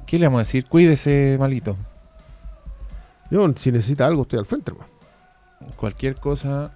¿Qué 0.06 0.18
le 0.20 0.26
vamos 0.26 0.40
a 0.40 0.42
decir? 0.42 0.66
Cuídese, 0.66 1.38
malito. 1.40 1.78
Yo, 3.30 3.48
si 3.56 3.72
necesita 3.72 4.08
algo, 4.08 4.24
estoy 4.24 4.40
al 4.40 4.46
frente, 4.46 4.72
hermano. 4.72 4.90
Cualquier 5.78 6.16
cosa, 6.16 6.74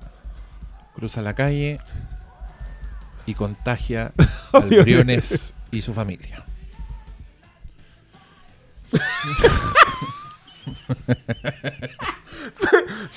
cruza 0.96 1.22
la 1.22 1.34
calle 1.34 1.80
y 3.26 3.34
contagia 3.34 4.12
al 4.54 4.70
Briones 4.70 5.54
y 5.72 5.82
su 5.82 5.94
familia. 5.94 6.44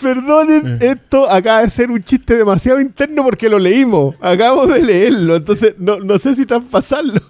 Perdonen, 0.00 0.78
esto 0.80 1.28
acaba 1.30 1.62
de 1.62 1.70
ser 1.70 1.90
un 1.90 2.02
chiste 2.02 2.36
demasiado 2.36 2.80
interno 2.80 3.24
porque 3.24 3.48
lo 3.48 3.58
leímos. 3.58 4.14
Acabamos 4.20 4.68
de 4.68 4.82
leerlo, 4.82 5.36
entonces 5.36 5.74
no, 5.78 5.98
no 5.98 6.18
sé 6.18 6.34
si 6.34 6.46
traspasarlo. 6.46 7.20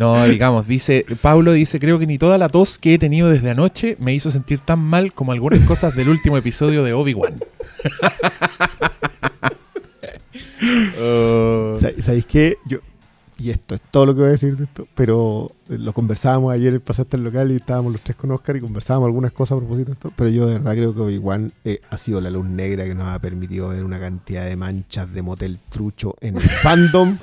No, 0.00 0.26
digamos, 0.26 0.66
dice, 0.66 1.04
Pablo 1.20 1.52
dice, 1.52 1.78
creo 1.78 1.98
que 1.98 2.06
ni 2.06 2.16
toda 2.16 2.38
la 2.38 2.48
tos 2.48 2.78
que 2.78 2.94
he 2.94 2.98
tenido 2.98 3.28
desde 3.28 3.50
anoche 3.50 3.98
me 4.00 4.14
hizo 4.14 4.30
sentir 4.30 4.58
tan 4.58 4.78
mal 4.78 5.12
como 5.12 5.32
algunas 5.32 5.60
cosas 5.66 5.94
del 5.94 6.08
último 6.08 6.38
episodio 6.38 6.82
de 6.82 6.94
Obi-Wan. 6.94 7.38
Sa- 11.78 11.92
¿Sabéis 12.00 12.26
qué? 12.26 12.56
Yo, 12.66 12.78
y 13.38 13.50
esto 13.50 13.74
es 13.74 13.80
todo 13.90 14.06
lo 14.06 14.14
que 14.14 14.20
voy 14.20 14.28
a 14.28 14.32
decir 14.32 14.56
de 14.56 14.64
esto, 14.64 14.86
pero 14.94 15.50
eh, 15.68 15.76
lo 15.78 15.92
conversábamos 15.92 16.52
ayer, 16.52 16.80
pasaste 16.80 17.16
al 17.16 17.24
local 17.24 17.50
y 17.50 17.56
estábamos 17.56 17.90
los 17.92 18.00
tres 18.02 18.16
con 18.16 18.30
Oscar 18.30 18.56
y 18.56 18.60
conversábamos 18.60 19.06
algunas 19.06 19.32
cosas 19.32 19.56
a 19.56 19.60
propósito 19.60 19.86
de 19.86 19.92
esto, 19.94 20.12
pero 20.14 20.30
yo 20.30 20.46
de 20.46 20.54
verdad 20.54 20.72
creo 20.74 20.94
que 20.94 21.00
Obi-Wan 21.00 21.52
eh, 21.64 21.80
ha 21.90 21.98
sido 21.98 22.20
la 22.20 22.30
luz 22.30 22.46
negra 22.46 22.84
que 22.84 22.94
nos 22.94 23.06
ha 23.08 23.18
permitido 23.20 23.68
ver 23.70 23.82
una 23.84 23.98
cantidad 23.98 24.44
de 24.46 24.54
manchas 24.56 25.12
de 25.12 25.22
motel 25.22 25.58
trucho 25.70 26.14
en 26.20 26.36
el 26.36 26.42
fandom 26.62 27.18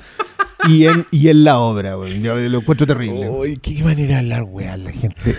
y 0.67 0.87
en, 0.87 1.05
y 1.11 1.29
en 1.29 1.43
la 1.45 1.59
obra. 1.59 1.91
Yo 2.21 2.35
lo 2.35 2.57
encuentro 2.59 2.85
terrible. 2.85 3.29
Uy, 3.29 3.57
qué 3.57 3.81
manera 3.83 4.15
de 4.15 4.19
hablar, 4.19 4.43
weá, 4.43 4.75
la 4.75 4.91
gente. 4.91 5.35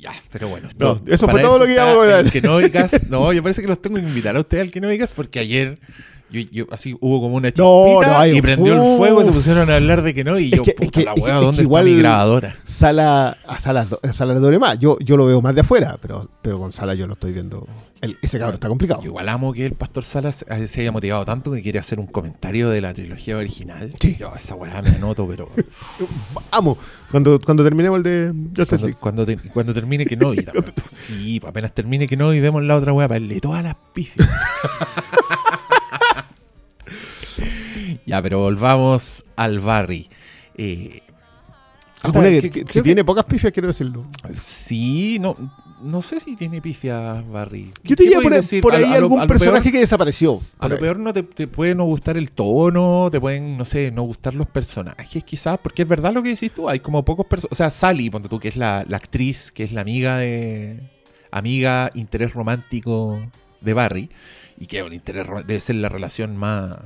Ya, 0.00 0.12
pero 0.32 0.48
bueno. 0.48 0.68
No, 0.78 1.00
eso 1.06 1.28
fue 1.28 1.42
todo 1.42 1.58
lo 1.60 1.66
que 1.66 1.74
íbamos 1.74 2.06
a 2.06 2.16
decir. 2.22 2.32
que 2.32 2.40
no 2.48 2.58
digas, 2.58 3.08
no, 3.10 3.32
yo 3.32 3.42
parece 3.42 3.60
que 3.62 3.68
los 3.68 3.80
tengo 3.80 3.96
que 3.98 4.02
invitar 4.02 4.34
a 4.36 4.40
ustedes 4.40 4.62
al 4.64 4.70
que 4.72 4.80
no 4.80 4.88
digas 4.88 5.12
porque 5.12 5.38
ayer 5.38 5.78
yo, 6.30 6.40
yo- 6.50 6.66
así 6.70 6.96
hubo 7.00 7.20
como 7.20 7.36
una 7.36 7.48
chispita 7.48 7.64
No, 8.18 8.26
y 8.26 8.40
prendió 8.40 8.72
el 8.74 8.96
fuego 8.96 9.22
y 9.22 9.24
se 9.24 9.32
pusieron 9.32 9.70
a 9.70 9.76
hablar 9.76 10.02
de 10.02 10.14
que 10.14 10.24
no 10.24 10.38
y 10.38 10.46
Es 10.50 10.56
yo, 10.58 10.62
que- 10.62 10.70
es 10.70 10.76
puta 10.76 11.00
la 11.02 11.12
es 11.12 11.18
es 11.18 11.24
que 11.24 11.30
¿dónde 11.32 11.62
igual- 11.62 11.86
está 11.86 11.94
mi 11.96 12.00
grabadora? 12.02 12.56
Sala, 12.64 13.36
a 13.46 13.58
Salas, 13.60 13.88
a 14.02 14.12
Salas 14.12 14.40
Doble 14.40 14.58
más. 14.58 14.78
Yo, 14.78 14.98
yo 15.00 15.16
lo 15.16 15.26
veo 15.26 15.40
más 15.42 15.54
de 15.54 15.60
afuera, 15.62 15.98
pero, 16.00 16.28
pero 16.42 16.58
con 16.58 16.72
Sala 16.72 16.94
yo 16.94 17.06
lo 17.06 17.14
estoy 17.14 17.32
viendo. 17.32 17.66
El- 18.00 18.16
ese 18.22 18.38
cabrón 18.38 18.54
está 18.54 18.68
complicado. 18.68 19.02
Yo 19.02 19.08
igual 19.08 19.28
amo 19.28 19.52
que 19.52 19.66
el 19.66 19.74
Pastor 19.74 20.04
Salas 20.04 20.46
eh, 20.48 20.66
se 20.68 20.80
haya 20.80 20.90
motivado 20.90 21.22
tanto 21.26 21.52
que 21.52 21.60
quiere 21.62 21.78
hacer 21.78 22.00
un 22.00 22.06
comentario 22.06 22.70
de 22.70 22.80
la 22.80 22.94
trilogía 22.94 23.36
original. 23.36 23.92
Sí. 24.00 24.16
Yo 24.18 24.32
esa 24.34 24.54
weá 24.54 24.80
me 24.80 24.88
anoto, 24.90 25.26
pero 25.28 25.48
Amo. 26.52 26.78
Cuando, 27.10 27.38
cuando 27.40 27.62
terminemos 27.62 27.98
el 27.98 28.02
de 28.04 28.32
Justice 28.56 28.66
cuando, 28.68 28.86
League. 28.86 28.98
cuando, 29.00 29.26
te- 29.26 29.50
cuando 29.50 29.74
termine 29.74 30.06
que 30.06 30.16
no, 30.16 30.32
y 30.32 30.36
también, 30.44 30.64
sí, 30.90 31.40
apenas 31.46 31.74
termine 31.74 32.06
que 32.08 32.16
no 32.16 32.32
y 32.32 32.40
vemos 32.40 32.62
la 32.62 32.76
otra 32.76 32.92
weá 32.94 33.06
para 33.08 33.20
darle 33.20 33.38
todas 33.40 33.62
las 33.64 33.76
pifias. 33.92 34.28
ya, 38.10 38.22
pero 38.22 38.38
volvamos 38.40 39.24
al 39.36 39.60
Barry. 39.60 40.08
Eh, 40.56 41.02
Alguna 42.02 42.28
puta, 42.30 42.40
que, 42.50 42.64
que- 42.64 42.82
tiene 42.82 43.04
pocas 43.04 43.24
pifias, 43.24 43.52
quiero 43.52 43.68
decirlo. 43.68 44.06
Sí, 44.30 45.18
no, 45.20 45.36
no 45.82 46.00
sé 46.00 46.18
si 46.18 46.34
tiene 46.34 46.62
pifia 46.62 47.22
Barry. 47.30 47.66
Yo 47.66 47.72
¿Qué 47.82 47.96
te 47.96 48.02
diría 48.04 48.20
por, 48.20 48.32
decir? 48.32 48.62
por 48.62 48.74
ahí 48.74 48.84
a 48.84 48.94
algún 48.94 49.20
lo 49.20 49.26
personaje 49.26 49.64
peor- 49.64 49.72
que 49.72 49.78
desapareció. 49.80 50.40
A 50.58 50.68
lo 50.68 50.76
ahí. 50.76 50.80
peor 50.80 50.98
no 50.98 51.12
te, 51.12 51.22
te 51.22 51.46
puede 51.46 51.74
no 51.74 51.84
gustar 51.84 52.16
el 52.16 52.30
tono, 52.30 53.08
te 53.12 53.20
pueden, 53.20 53.58
no 53.58 53.64
sé, 53.66 53.90
no 53.90 54.02
gustar 54.02 54.34
los 54.34 54.46
personajes 54.48 55.22
quizás, 55.24 55.58
porque 55.62 55.82
es 55.82 55.88
verdad 55.88 56.12
lo 56.14 56.22
que 56.22 56.30
decís 56.30 56.52
tú, 56.54 56.68
hay 56.70 56.80
como 56.80 57.04
pocos 57.04 57.26
personajes, 57.26 57.52
o 57.52 57.54
sea, 57.56 57.68
Sally, 57.70 58.08
ponte 58.08 58.28
tú, 58.30 58.40
que 58.40 58.48
es 58.48 58.56
la, 58.56 58.84
la 58.88 58.96
actriz, 58.96 59.52
que 59.52 59.64
es 59.64 59.72
la 59.72 59.82
amiga 59.82 60.16
de, 60.16 60.80
amiga, 61.30 61.90
interés 61.94 62.32
romántico 62.32 63.20
de 63.60 63.74
Barry, 63.74 64.08
y 64.58 64.66
que 64.66 64.82
un 64.82 64.94
interés 64.94 65.26
debe 65.46 65.60
ser 65.60 65.76
la 65.76 65.90
relación 65.90 66.34
más, 66.36 66.78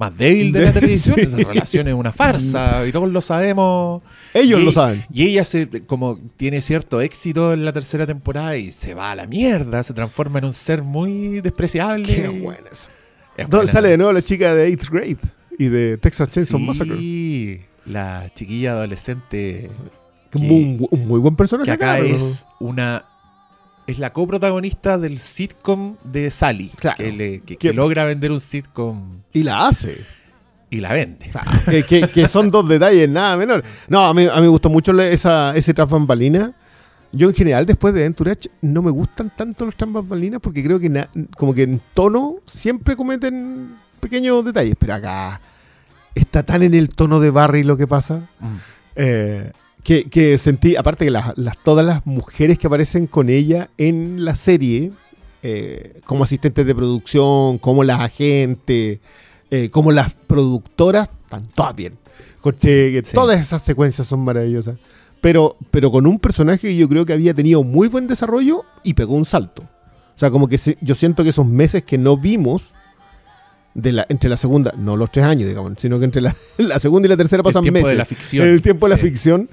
más 0.00 0.16
débil 0.18 0.50
de, 0.50 0.58
De- 0.60 0.64
la 0.66 0.72
televisión, 0.80 1.14
sí. 1.16 1.22
esa 1.26 1.36
relación 1.36 1.86
es 1.86 1.94
una 1.94 2.10
farsa, 2.10 2.84
y 2.86 2.90
todos 2.90 3.08
lo 3.08 3.20
sabemos. 3.20 4.02
Ellos 4.34 4.60
y, 4.60 4.64
lo 4.64 4.72
saben. 4.72 5.04
Y 5.12 5.24
ella 5.26 5.44
se, 5.44 5.68
como 5.86 6.18
tiene 6.36 6.60
cierto 6.60 7.00
éxito 7.00 7.52
en 7.52 7.64
la 7.64 7.72
tercera 7.72 8.06
temporada 8.06 8.56
y 8.56 8.72
se 8.72 8.94
va 8.94 9.12
a 9.12 9.14
la 9.14 9.26
mierda, 9.26 9.82
se 9.84 9.92
transforma 9.94 10.38
en 10.40 10.46
un 10.46 10.52
ser 10.52 10.82
muy 10.82 11.40
despreciable. 11.40 12.06
Qué 12.12 12.28
buenas. 12.28 12.90
Es 13.36 13.44
¿Dónde 13.48 13.56
buena. 13.66 13.72
sale 13.72 13.88
de 13.90 13.96
nuevo 13.98 14.12
la 14.12 14.22
chica 14.22 14.54
de 14.54 14.76
8th 14.76 14.90
grade 14.90 15.16
y 15.58 15.68
de 15.68 15.98
Texas 15.98 16.28
Chainsaw 16.30 16.58
Massacre? 16.58 16.96
Sí, 16.96 17.60
la 17.86 18.30
chiquilla 18.34 18.72
adolescente 18.72 19.70
Que 20.30 20.38
un, 20.38 20.88
muy 21.06 21.20
buen 21.20 21.36
personaje. 21.36 21.66
que 21.66 21.72
acá 21.72 21.98
es 22.00 22.46
una 22.58 23.04
es 23.90 23.98
la 23.98 24.12
coprotagonista 24.12 24.98
del 24.98 25.18
sitcom 25.18 25.96
de 26.04 26.30
Sally, 26.30 26.70
Claro. 26.76 26.96
que, 26.96 27.12
le- 27.12 27.40
que- 27.40 27.56
Que- 27.56 27.68
que 27.68 27.72
logra 27.74 28.04
vender 28.04 28.32
un 28.32 28.40
sitcom 28.40 29.20
Y 29.32 29.42
la 29.42 29.66
hace. 29.68 29.98
y 30.70 30.80
la 30.80 30.92
vende. 30.92 31.30
que, 31.68 31.82
que- 31.82 32.08
que 32.08 32.28
son 32.28 32.50
dos 32.50 32.68
detalles, 32.68 33.08
nada 33.08 33.36
menor. 33.36 33.62
No, 33.88 34.06
a 34.06 34.14
mí, 34.14 34.26
a 34.26 34.36
mí 34.36 34.42
me 34.42 34.48
gustó 34.48 34.68
mucho 34.70 34.92
esa, 35.00 35.54
ese 35.56 35.74
tras 35.74 35.88
bambalina. 35.88 36.52
Yo 37.12 37.28
en 37.28 37.34
general, 37.34 37.66
después 37.66 37.92
de 37.92 38.04
Entourage, 38.04 38.50
no 38.60 38.82
me 38.82 38.90
gustan 38.92 39.32
tanto 39.36 39.64
los 39.66 39.74
tras 39.76 39.90
bambalinas 39.92 40.40
porque 40.40 40.62
creo 40.62 40.78
que 40.78 40.88
na- 40.88 41.10
como 41.36 41.52
que 41.52 41.64
en 41.64 41.80
tono 41.92 42.36
siempre 42.46 42.94
cometen 42.94 43.76
pequeños 43.98 44.44
detalles. 44.44 44.76
Pero 44.78 44.94
acá 44.94 45.40
está 46.14 46.44
tan 46.44 46.62
en 46.62 46.72
el 46.74 46.94
tono 46.94 47.18
de 47.18 47.30
Barry 47.30 47.64
lo 47.64 47.76
que 47.76 47.88
pasa. 47.88 48.28
eh, 48.94 49.50
que, 49.84 50.04
que 50.04 50.36
sentí, 50.38 50.76
aparte 50.76 51.04
que 51.06 51.10
las, 51.10 51.36
las- 51.36 51.58
todas 51.60 51.84
las 51.86 52.06
mujeres 52.06 52.58
que 52.58 52.66
aparecen 52.66 53.06
con 53.06 53.28
ella 53.28 53.70
en 53.78 54.24
la 54.24 54.34
serie, 54.34 54.92
eh, 55.42 56.00
como 56.04 56.24
asistentes 56.24 56.66
de 56.66 56.74
producción, 56.74 57.58
como 57.58 57.82
las 57.84 58.00
agentes, 58.00 59.00
eh, 59.50 59.68
como 59.70 59.92
las 59.92 60.14
productoras, 60.26 61.08
están 61.24 61.46
todas 61.54 61.74
bien. 61.74 61.94
Sí. 63.04 63.14
Todas 63.14 63.40
esas 63.40 63.62
secuencias 63.62 64.06
son 64.06 64.20
maravillosas. 64.20 64.76
Pero, 65.20 65.56
pero 65.70 65.90
con 65.90 66.06
un 66.06 66.18
personaje 66.18 66.68
que 66.68 66.76
yo 66.76 66.88
creo 66.88 67.04
que 67.04 67.12
había 67.12 67.34
tenido 67.34 67.62
muy 67.62 67.88
buen 67.88 68.06
desarrollo 68.06 68.64
y 68.82 68.94
pegó 68.94 69.14
un 69.14 69.26
salto. 69.26 69.62
O 69.62 70.18
sea, 70.20 70.30
como 70.30 70.48
que 70.48 70.56
se- 70.58 70.78
yo 70.80 70.94
siento 70.94 71.22
que 71.24 71.30
esos 71.30 71.46
meses 71.46 71.82
que 71.82 71.98
no 71.98 72.16
vimos 72.16 72.72
de 73.74 73.92
la, 73.92 74.06
entre 74.08 74.28
la 74.28 74.36
segunda, 74.36 74.72
no 74.76 74.96
los 74.96 75.12
tres 75.12 75.24
años, 75.26 75.48
digamos, 75.48 75.74
sino 75.78 75.98
que 75.98 76.04
entre 76.04 76.20
la, 76.22 76.34
la 76.58 76.78
segunda 76.78 77.06
y 77.06 77.10
la 77.10 77.16
tercera 77.16 77.42
pasan 77.42 77.60
el 77.64 77.64
tiempo 77.72 77.78
meses 77.86 77.92
de 77.92 77.98
la 77.98 78.04
ficción. 78.04 78.48
el 78.48 78.62
tiempo 78.62 78.86
de 78.86 78.90
la 78.90 78.98
ficción, 78.98 79.48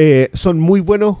eh, 0.00 0.30
son 0.32 0.60
muy 0.60 0.78
buenos 0.80 1.16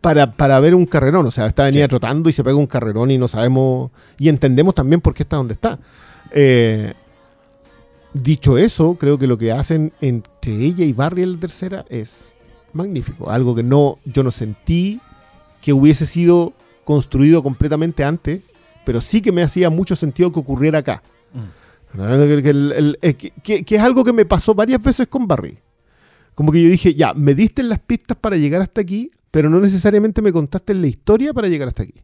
para, 0.00 0.32
para 0.32 0.58
ver 0.60 0.74
un 0.74 0.86
carrerón. 0.86 1.26
O 1.26 1.30
sea, 1.30 1.44
está 1.46 1.64
venía 1.64 1.84
Sí. 1.84 1.88
trotando 1.90 2.30
y 2.30 2.32
se 2.32 2.42
pega 2.42 2.56
un 2.56 2.66
carrerón 2.66 3.10
y 3.10 3.18
no 3.18 3.28
sabemos. 3.28 3.90
Y 4.18 4.30
entendemos 4.30 4.74
también 4.74 5.02
por 5.02 5.12
qué 5.12 5.24
está 5.24 5.36
donde 5.36 5.52
está. 5.52 5.78
Eh, 6.30 6.94
dicho 8.14 8.56
eso, 8.56 8.94
creo 8.98 9.18
que 9.18 9.26
lo 9.26 9.36
que 9.36 9.52
hacen 9.52 9.92
entre 10.00 10.54
ella 10.54 10.84
y 10.86 10.92
Barry 10.94 11.22
en 11.22 11.32
la 11.34 11.38
tercera 11.40 11.84
es 11.90 12.32
magnífico. 12.72 13.30
Algo 13.30 13.54
que 13.54 13.62
no, 13.62 13.98
yo 14.06 14.22
no 14.22 14.30
sentí 14.30 15.00
que 15.60 15.72
hubiese 15.74 16.06
sido 16.06 16.54
construido 16.84 17.42
completamente 17.42 18.04
antes, 18.04 18.40
pero 18.84 19.00
sí 19.00 19.20
que 19.20 19.32
me 19.32 19.42
hacía 19.42 19.68
mucho 19.68 19.96
sentido 19.96 20.32
que 20.32 20.38
ocurriera 20.40 20.78
acá. 20.78 21.02
Mm. 21.34 21.98
Que- 23.42 23.64
que 23.64 23.76
es 23.76 23.82
algo 23.82 24.04
que 24.04 24.12
me 24.12 24.24
pasó 24.24 24.54
varias 24.54 24.82
veces 24.82 25.06
con 25.08 25.26
Barry. 25.26 25.58
Como 26.36 26.52
que 26.52 26.62
yo 26.62 26.68
dije, 26.68 26.94
ya, 26.94 27.14
me 27.14 27.34
diste 27.34 27.62
las 27.62 27.78
pistas 27.78 28.14
para 28.20 28.36
llegar 28.36 28.60
hasta 28.60 28.82
aquí, 28.82 29.10
pero 29.30 29.48
no 29.48 29.58
necesariamente 29.58 30.20
me 30.20 30.32
contaste 30.32 30.74
la 30.74 30.86
historia 30.86 31.32
para 31.32 31.48
llegar 31.48 31.66
hasta 31.66 31.82
aquí. 31.82 32.02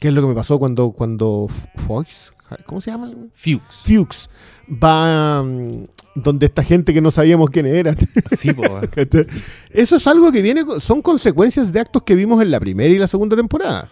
Que 0.00 0.08
es 0.08 0.14
lo 0.14 0.20
que 0.20 0.26
me 0.26 0.34
pasó 0.34 0.58
cuando, 0.58 0.90
cuando 0.90 1.46
Fox, 1.76 2.32
¿cómo 2.66 2.80
se 2.80 2.90
llama? 2.90 3.08
Fuchs. 3.32 3.84
Fuchs. 3.86 4.30
Va 4.68 5.44
mm, 5.44 5.84
donde 6.16 6.46
esta 6.46 6.64
gente 6.64 6.92
que 6.92 7.00
no 7.00 7.12
sabíamos 7.12 7.50
quiénes 7.50 7.74
eran. 7.74 7.96
Sí. 8.36 8.50
Eso 9.70 9.96
es 9.96 10.06
algo 10.08 10.32
que 10.32 10.42
viene, 10.42 10.64
son 10.80 11.00
consecuencias 11.00 11.72
de 11.72 11.78
actos 11.78 12.02
que 12.02 12.16
vimos 12.16 12.42
en 12.42 12.50
la 12.50 12.58
primera 12.58 12.92
y 12.92 12.98
la 12.98 13.06
segunda 13.06 13.36
temporada. 13.36 13.88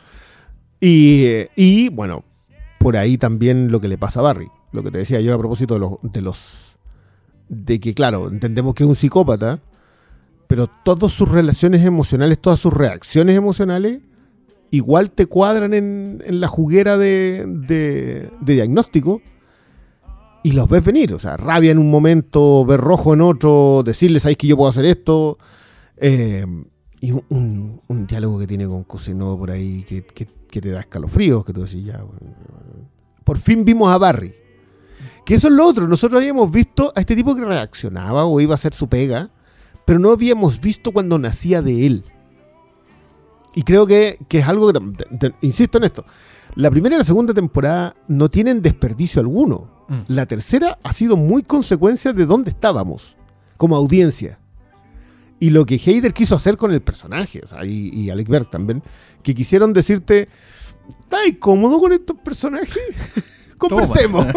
Y, 0.80 1.26
y, 1.55 1.91
bueno, 1.91 2.24
por 2.80 2.97
ahí 2.97 3.18
también 3.18 3.70
lo 3.70 3.80
que 3.80 3.86
le 3.86 3.99
pasa 3.99 4.18
a 4.18 4.24
Barry. 4.24 4.49
Lo 4.72 4.82
que 4.82 4.91
te 4.91 4.99
decía 4.99 5.20
yo 5.20 5.32
a 5.32 5.39
propósito 5.39 5.74
de 5.74 5.80
los, 5.80 5.93
de 6.03 6.22
los. 6.22 6.68
De 7.49 7.80
que, 7.80 7.94
claro, 7.94 8.28
entendemos 8.28 8.74
que 8.74 8.84
es 8.84 8.88
un 8.88 8.96
psicópata, 8.96 9.61
pero 10.46 10.68
todas 10.84 11.12
sus 11.12 11.28
relaciones 11.28 11.84
emocionales, 11.84 12.38
todas 12.38 12.59
sus 12.59 12.72
reacciones 12.72 13.36
emocionales, 13.36 14.01
igual 14.70 15.11
te 15.11 15.26
cuadran 15.26 15.74
en, 15.74 16.22
la 16.26 16.49
juguera 16.49 16.96
de, 16.96 18.30
diagnóstico 18.40 19.20
y 20.42 20.53
los 20.53 20.68
ves 20.68 20.84
venir. 20.84 21.14
O 21.14 21.18
sea, 21.18 21.36
rabia 21.36 21.70
en 21.70 21.78
un 21.78 21.90
momento, 21.90 22.64
ver 22.64 22.80
rojo 22.80 23.14
en 23.14 23.20
otro, 23.20 23.82
decirles, 23.84 24.22
¿sabéis 24.22 24.38
que 24.38 24.46
yo 24.46 24.57
puedo 24.57 24.70
hacer 24.70 24.86
esto? 24.86 25.38
Eh, 25.96 26.44
y 27.01 27.12
un, 27.12 27.80
diálogo 28.09 28.38
que 28.38 28.46
tiene 28.46 28.66
con 28.66 28.84
Coseno 28.84 29.38
por 29.38 29.51
ahí 29.51 29.84
que, 29.84 30.03
te 30.03 30.70
da 30.70 30.80
escalofríos, 30.80 31.44
que 31.44 31.53
tú 31.53 31.62
decís, 31.62 31.84
ya. 31.84 32.03
Por 33.22 33.38
fin 33.38 33.64
vimos 33.64 33.92
a 33.92 33.99
Barry. 33.99 34.34
Que 35.29 35.35
eso 35.35 35.49
es 35.49 35.53
lo 35.53 35.66
otro.Nosotros 35.66 36.18
habíamos 36.22 36.51
visto 36.51 36.91
a 36.97 37.01
este 37.01 37.14
tipo 37.14 37.37
que 37.37 37.45
reaccionaba 37.45 38.24
o 38.24 38.41
iba 38.41 38.53
a 38.53 38.55
hacer 38.55 38.72
su 38.72 38.89
pega, 38.89 39.29
pero 39.85 39.99
no 39.99 40.11
habíamos 40.11 40.59
visto 40.59 40.91
cuando 40.91 41.18
nacía 41.18 41.61
de 41.61 41.85
él. 41.85 42.05
Y 43.55 43.62
creo 43.62 43.87
que, 43.87 44.18
que 44.26 44.39
es 44.39 44.49
algo 44.49 44.72
que, 44.72 44.79
tam- 44.79 44.97
te- 44.97 45.29
te- 45.31 45.35
insisto 45.43 45.76
en 45.76 45.85
esto, 45.85 46.05
la 46.55 46.70
primera 46.70 46.95
y 46.95 46.99
la 46.99 47.05
segunda 47.05 47.35
temporada 47.35 47.95
no 48.07 48.31
tienen 48.31 48.62
desperdicio 48.62 49.20
alguno. 49.20 49.70
Mm. 49.89 50.01
La 50.09 50.24
tercera 50.24 50.79
ha 50.83 50.93
sido 50.95 51.18
muy 51.18 51.43
consecuencia 51.43 52.14
de 52.14 52.24
dónde 52.24 52.49
estábamos 52.49 53.18
como 53.59 53.76
audiencia. 53.76 54.39
Y 55.41 55.51
lo 55.51 55.66
que 55.66 55.74
Heider 55.76 56.14
quiso 56.14 56.37
hacer 56.37 56.57
con 56.57 56.72
el 56.72 56.81
personaje, 56.81 57.43
o 57.45 57.47
sea, 57.47 57.66
y, 57.66 57.91
y 57.93 58.09
Alec 58.09 58.29
Berg 58.29 58.51
también, 58.51 58.83
que 59.22 59.35
quisieron 59.35 59.72
decirte, 59.74 60.29
¿estás 61.01 61.20
cómodo 61.39 61.79
con 61.81 61.93
estos 61.93 62.16
personajes? 62.18 62.79
Conversemos. 63.59 64.27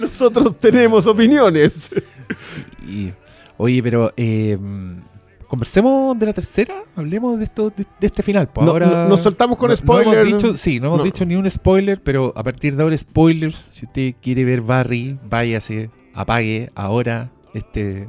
Nosotros 0.00 0.58
tenemos 0.58 1.06
opiniones. 1.06 1.90
Y- 2.88 3.12
oye, 3.56 3.82
pero 3.82 4.12
eh, 4.16 4.58
conversemos 5.46 6.18
de 6.18 6.26
la 6.26 6.32
tercera, 6.32 6.74
hablemos 6.96 7.38
de 7.38 7.44
esto, 7.44 7.70
de, 7.70 7.84
de 8.00 8.06
este 8.06 8.22
final. 8.22 8.48
Pues 8.48 8.64
No- 8.64 8.72
ahora 8.72 8.86
no- 8.86 9.08
nos 9.10 9.20
soltamos 9.20 9.56
con 9.56 9.70
no- 9.70 9.76
no 9.76 9.80
hemos 10.00 10.04
spoilers. 10.04 10.26
dicho- 10.42 10.56
sí, 10.56 10.80
no 10.80 10.88
hemos 10.88 11.04
dicho 11.04 11.24
ni 11.24 11.36
un 11.36 11.48
spoiler, 11.48 12.02
pero 12.02 12.32
a 12.36 12.42
partir 12.42 12.74
de 12.76 12.82
ahora 12.82 12.96
spoilers. 12.98 13.70
Si 13.72 13.86
usted 13.86 14.14
quiere 14.20 14.44
ver 14.44 14.62
Barry, 14.62 15.18
váyase, 15.24 15.90
apague 16.14 16.68
ahora 16.74 17.30
este 17.54 18.08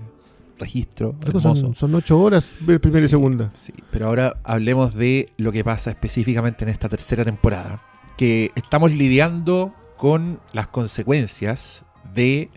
registro 0.57 1.15
hermoso. 1.21 1.55
Son, 1.55 1.75
son 1.75 1.95
ocho 1.95 2.19
horas, 2.19 2.55
ver 2.61 2.79
primera 2.81 3.01
y 3.05 3.07
Sí, 3.07 3.11
segunda. 3.11 3.51
Sí, 3.53 3.73
pero 3.91 4.07
ahora 4.07 4.37
hablemos 4.43 4.95
de 4.95 5.31
lo 5.37 5.51
que 5.51 5.63
pasa 5.63 5.91
específicamente 5.91 6.63
en 6.63 6.69
esta 6.69 6.89
tercera 6.89 7.23
temporada. 7.25 7.81
Que 8.23 8.51
estamos 8.55 8.93
lidiando 8.93 9.73
con 9.97 10.39
las 10.53 10.69
consecuencias 10.69 11.83
de 12.15 12.49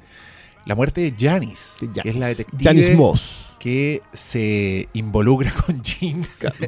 la 0.64 0.76
muerte 0.76 1.00
de 1.00 1.12
Janice, 1.18 1.88
que 2.04 2.10
es 2.10 2.14
la 2.14 2.28
detective 2.28 2.62
Janice 2.62 2.94
Moss. 2.94 3.48
que 3.58 4.00
se 4.12 4.88
involucra 4.92 5.52
con 5.66 5.82
Jean. 5.82 6.24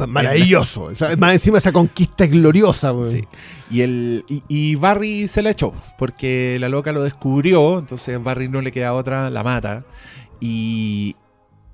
Maravilloso. 0.09 0.91
Más 1.19 1.33
encima 1.33 1.59
esa 1.59 1.71
conquista 1.71 2.25
es 2.25 2.33
gloriosa. 2.33 2.93
Sí. 3.05 3.23
Y, 3.71 3.83
el, 3.83 4.25
y, 4.27 4.43
y 4.49 4.75
Barry 4.75 5.29
se 5.29 5.43
la 5.43 5.51
echó, 5.51 5.73
porque 5.97 6.57
la 6.59 6.69
loca 6.69 6.91
lo 6.91 7.05
descubrió, 7.05 7.79
entonces 7.79 8.21
Barry 8.21 8.49
no 8.49 8.61
le 8.63 8.73
queda 8.73 8.95
otra, 8.95 9.31
la 9.31 9.45
mata. 9.45 9.85
Y, 10.41 11.15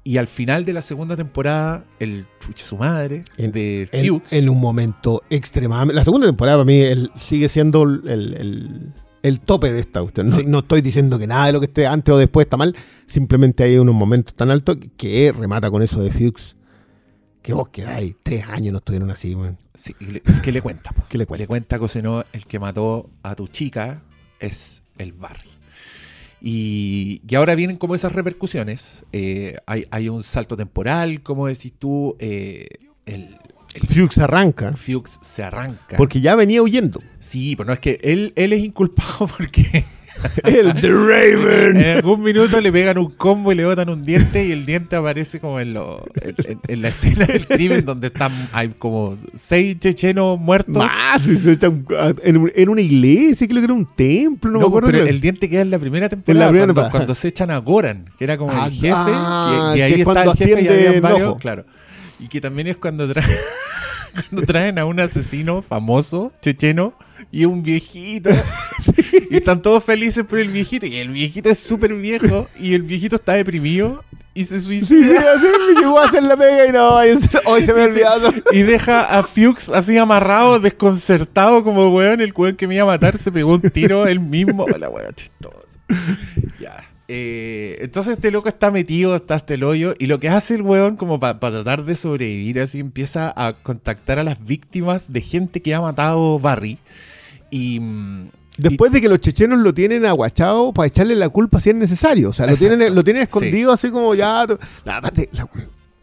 y 0.04 0.18
al 0.18 0.26
final 0.26 0.64
de 0.66 0.72
la 0.74 0.82
segunda 0.82 1.16
temporada, 1.16 1.84
el 1.98 2.26
chuche 2.40 2.64
su 2.64 2.76
madre 2.76 3.24
En- 3.38 3.52
de 3.52 3.88
Fuchs. 4.06 4.32
en 4.34 4.48
un 4.50 4.60
momento 4.60 5.22
extremadamente. 5.30 5.94
La 5.94 6.04
segunda 6.04 6.26
temporada 6.26 6.58
para 6.58 6.66
mí 6.66 6.78
el- 6.80 7.10
sigue 7.20 7.48
siendo 7.48 7.82
el, 7.84 8.06
el- 8.06 8.92
el 9.22 9.40
tope 9.40 9.72
de 9.72 9.80
esta. 9.80 10.02
Usted. 10.02 10.22
No, 10.24 10.36
Sí. 10.36 10.44
no 10.46 10.58
estoy 10.58 10.82
diciendo 10.82 11.18
que 11.18 11.26
nada 11.26 11.46
de 11.46 11.52
lo 11.54 11.60
que 11.60 11.66
esté 11.66 11.86
antes 11.86 12.14
o 12.14 12.18
después 12.18 12.44
está 12.44 12.58
mal. 12.58 12.76
Simplemente 13.06 13.64
hay 13.64 13.78
unos 13.78 13.94
momentos 13.94 14.34
tan 14.34 14.50
altos 14.50 14.76
que 14.98 15.32
remata 15.32 15.70
con 15.70 15.82
eso 15.82 16.02
de 16.02 16.10
Fuchs. 16.10 16.56
Que 17.40 17.52
vos 17.54 17.68
quedáis 17.70 18.16
tres 18.22 18.44
años 18.48 18.72
no 18.72 18.78
estuvieron 18.78 19.10
así. 19.10 19.34
Sí, 19.74 19.94
le- 20.00 20.20
¿Qué 20.42 20.52
le 20.52 20.60
cuenta? 20.62 20.92
po? 20.92 21.02
¿Qué 21.08 21.16
le 21.18 21.22
Le 21.22 21.26
cuenta? 21.46 21.46
cuenta 21.78 21.88
si 21.88 22.02
no, 22.02 22.24
el 22.32 22.44
que 22.46 22.58
mató 22.58 23.10
a 23.22 23.34
tu 23.34 23.48
chica 23.48 24.02
es 24.40 24.82
el 24.98 25.12
Barry. 25.14 25.48
Y, 26.46 27.22
y 27.26 27.34
ahora 27.36 27.54
vienen 27.54 27.76
como 27.78 27.94
esas 27.94 28.12
repercusiones. 28.12 29.06
Eh, 29.12 29.56
hay, 29.66 29.86
hay 29.90 30.10
un 30.10 30.22
salto 30.22 30.56
temporal, 30.58 31.22
como 31.22 31.46
decís 31.46 31.72
tú. 31.78 32.16
eh, 32.18 32.68
el, 33.06 33.38
el 33.74 33.86
Fuchs 33.86 34.18
arranca. 34.18 34.76
Fuchs 34.76 35.18
se 35.22 35.42
arranca. 35.42 35.96
Porque 35.96 36.20
ya 36.20 36.34
venía 36.36 36.60
huyendo. 36.62 37.02
Sí, 37.18 37.56
pero 37.56 37.68
no 37.68 37.72
es 37.72 37.80
que 37.80 37.98
él, 38.02 38.34
él 38.36 38.52
es 38.52 38.62
inculpado 38.62 39.26
porque 39.38 39.84
el 40.44 40.74
The 40.80 40.88
Raven. 40.90 41.76
en 41.76 41.96
algún 41.98 42.22
minuto 42.22 42.60
le 42.60 42.70
pegan 42.72 42.98
un 42.98 43.10
combo 43.12 43.52
y 43.52 43.54
le 43.54 43.64
botan 43.64 43.88
un 43.88 44.04
diente 44.04 44.44
y 44.46 44.52
el 44.52 44.64
diente 44.66 44.96
aparece 44.96 45.40
como 45.40 45.60
en, 45.60 45.74
lo- 45.74 46.04
en, 46.22 46.34
en- 46.46 46.60
en 46.66 46.82
la 46.82 46.88
escena 46.88 47.26
del 47.26 47.46
crimen 47.46 47.84
donde 47.84 48.08
están 48.08 48.32
hay 48.52 48.68
como 48.78 49.16
seis 49.34 49.78
chechenos 49.78 50.38
muertos. 50.38 50.74
Más, 50.74 51.22
se 51.22 51.52
echa 51.52 51.68
un- 51.68 51.86
en, 52.22 52.52
en 52.54 52.68
una 52.68 52.80
iglesia, 52.80 53.46
creo 53.46 53.60
que 53.60 53.64
era 53.66 53.74
un 53.74 53.86
templo, 53.94 54.50
no, 54.50 54.58
No, 54.58 54.66
me 54.66 54.68
acuerdo. 54.68 54.90
pero 54.90 55.04
el 55.06 55.20
diente 55.20 55.48
queda 55.48 55.62
en 55.62 55.70
la 55.70 55.78
primera 55.78 56.08
temporada. 56.08 56.48
primera 56.48 56.66
cuando, 56.66 56.74
temporada. 56.74 56.90
cuando 56.90 57.14
se 57.14 57.28
echan 57.28 57.50
a 57.50 57.58
Goran, 57.58 58.06
que 58.18 58.24
era 58.24 58.36
como 58.36 58.52
Ah, 58.52 58.66
el 58.66 58.72
jefe. 58.72 58.88
ah, 58.94 59.74
y, 59.76 59.80
ahí 59.80 59.92
es 59.92 59.98
está 60.00 60.04
cuando 60.12 60.30
el 60.32 60.36
jefe 60.36 60.96
y 60.96 61.00
varios, 61.00 61.36
claro. 61.36 61.64
Y 62.20 62.28
que 62.28 62.40
también 62.40 62.68
es 62.68 62.76
cuando 62.76 63.10
traen, 63.12 63.28
cuando 64.14 64.46
traen 64.46 64.78
a 64.78 64.86
un 64.86 65.00
asesino 65.00 65.62
famoso, 65.62 66.32
checheno, 66.40 66.94
y 67.30 67.44
un 67.44 67.62
viejito. 67.62 68.30
Y 69.30 69.36
están 69.36 69.62
todos 69.62 69.82
felices 69.82 70.24
por 70.24 70.38
el 70.38 70.48
viejito. 70.48 70.86
Y 70.86 70.96
el 70.96 71.10
viejito 71.10 71.48
es 71.48 71.58
súper 71.58 71.94
viejo. 71.94 72.46
Y 72.58 72.74
el 72.74 72.82
viejito 72.82 73.16
está 73.16 73.32
deprimido. 73.32 74.04
Y 74.34 74.44
se 74.44 74.60
suicida. 74.60 74.86
Sí, 74.86 75.04
sí, 75.04 75.16
así 75.16 75.46
llegó 75.76 75.98
a 75.98 76.04
hacer 76.04 76.22
la 76.22 76.36
pega 76.36 76.66
y 76.66 76.72
no, 76.72 76.96
hoy 77.46 77.62
se 77.62 77.72
me 77.72 77.82
olvidado. 77.82 78.32
Y 78.52 78.62
deja 78.62 79.04
a 79.04 79.22
Fuchs 79.22 79.70
así 79.70 79.96
amarrado, 79.96 80.60
desconcertado, 80.60 81.64
como 81.64 81.88
weón. 81.88 82.20
El 82.20 82.32
weón 82.36 82.56
que 82.56 82.66
me 82.68 82.74
iba 82.74 82.82
a 82.82 82.86
matar 82.86 83.16
se 83.16 83.32
pegó 83.32 83.54
un 83.54 83.62
tiro 83.62 84.06
él 84.06 84.20
mismo. 84.20 84.66
La 84.78 84.88
weón 84.88 85.14
chistosa. 85.14 85.56
Ya. 86.60 86.83
Eh, 87.06 87.76
entonces 87.80 88.14
este 88.14 88.30
loco 88.30 88.48
está 88.48 88.70
metido, 88.70 89.14
está 89.16 89.34
hasta 89.34 89.54
el 89.54 89.64
hoyo. 89.64 89.94
Y 89.98 90.06
lo 90.06 90.18
que 90.20 90.28
hace 90.30 90.54
el 90.54 90.62
weón, 90.62 90.96
como 90.96 91.20
para 91.20 91.38
tratar 91.38 91.84
de 91.84 91.94
sobrevivir, 91.94 92.60
así 92.60 92.80
empieza 92.80 93.32
a 93.36 93.52
contactar 93.52 94.18
a 94.18 94.24
las 94.24 94.42
víctimas 94.44 95.12
de 95.12 95.20
gente 95.20 95.60
que 95.60 95.74
ha 95.74 95.80
matado 95.80 96.38
Barry. 96.38 96.78
Y. 97.50 97.80
mm, 97.80 98.28
Después 98.56 98.92
de 98.92 99.00
que 99.00 99.08
los 99.08 99.18
chechenos 99.18 99.58
lo 99.58 99.74
tienen 99.74 100.06
aguachado 100.06 100.72
para 100.72 100.86
echarle 100.86 101.16
la 101.16 101.28
culpa 101.28 101.58
si 101.58 101.70
es 101.70 101.76
necesario. 101.76 102.28
O 102.30 102.32
sea, 102.32 102.46
lo 102.46 102.56
tienen, 102.56 102.94
lo 102.94 103.02
tienen 103.02 103.22
Sí. 103.22 103.26
escondido 103.26 103.72
así 103.72 103.90
como 103.90 104.14
ya. 104.14 104.46
La, 104.84 104.98
aparte, 104.98 105.28
la- 105.32 105.48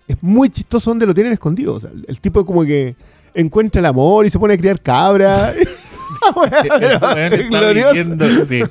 es 0.08 0.18
muy 0.22 0.50
chistoso 0.50 0.92
donde 0.92 1.06
lo 1.06 1.14
tienen 1.14 1.32
escondido. 1.32 1.76
O 1.76 1.80
sea, 1.80 1.90
el 2.08 2.20
tipo 2.20 2.46
como 2.46 2.66
que 2.66 2.96
encuentra 3.34 3.80
el 3.80 3.86
amor 3.86 4.26
y 4.26 4.30
se 4.30 4.38
pone 4.38 4.56
a 4.56 4.58
criar 4.58 4.82
cabra. 4.82 5.54
Esa 5.54 6.32
weá, 6.36 6.60
el 6.60 7.00
weón 7.02 7.34
es 7.34 7.40
está 7.40 7.60
glorioso. 7.62 8.46
sí. 8.46 8.62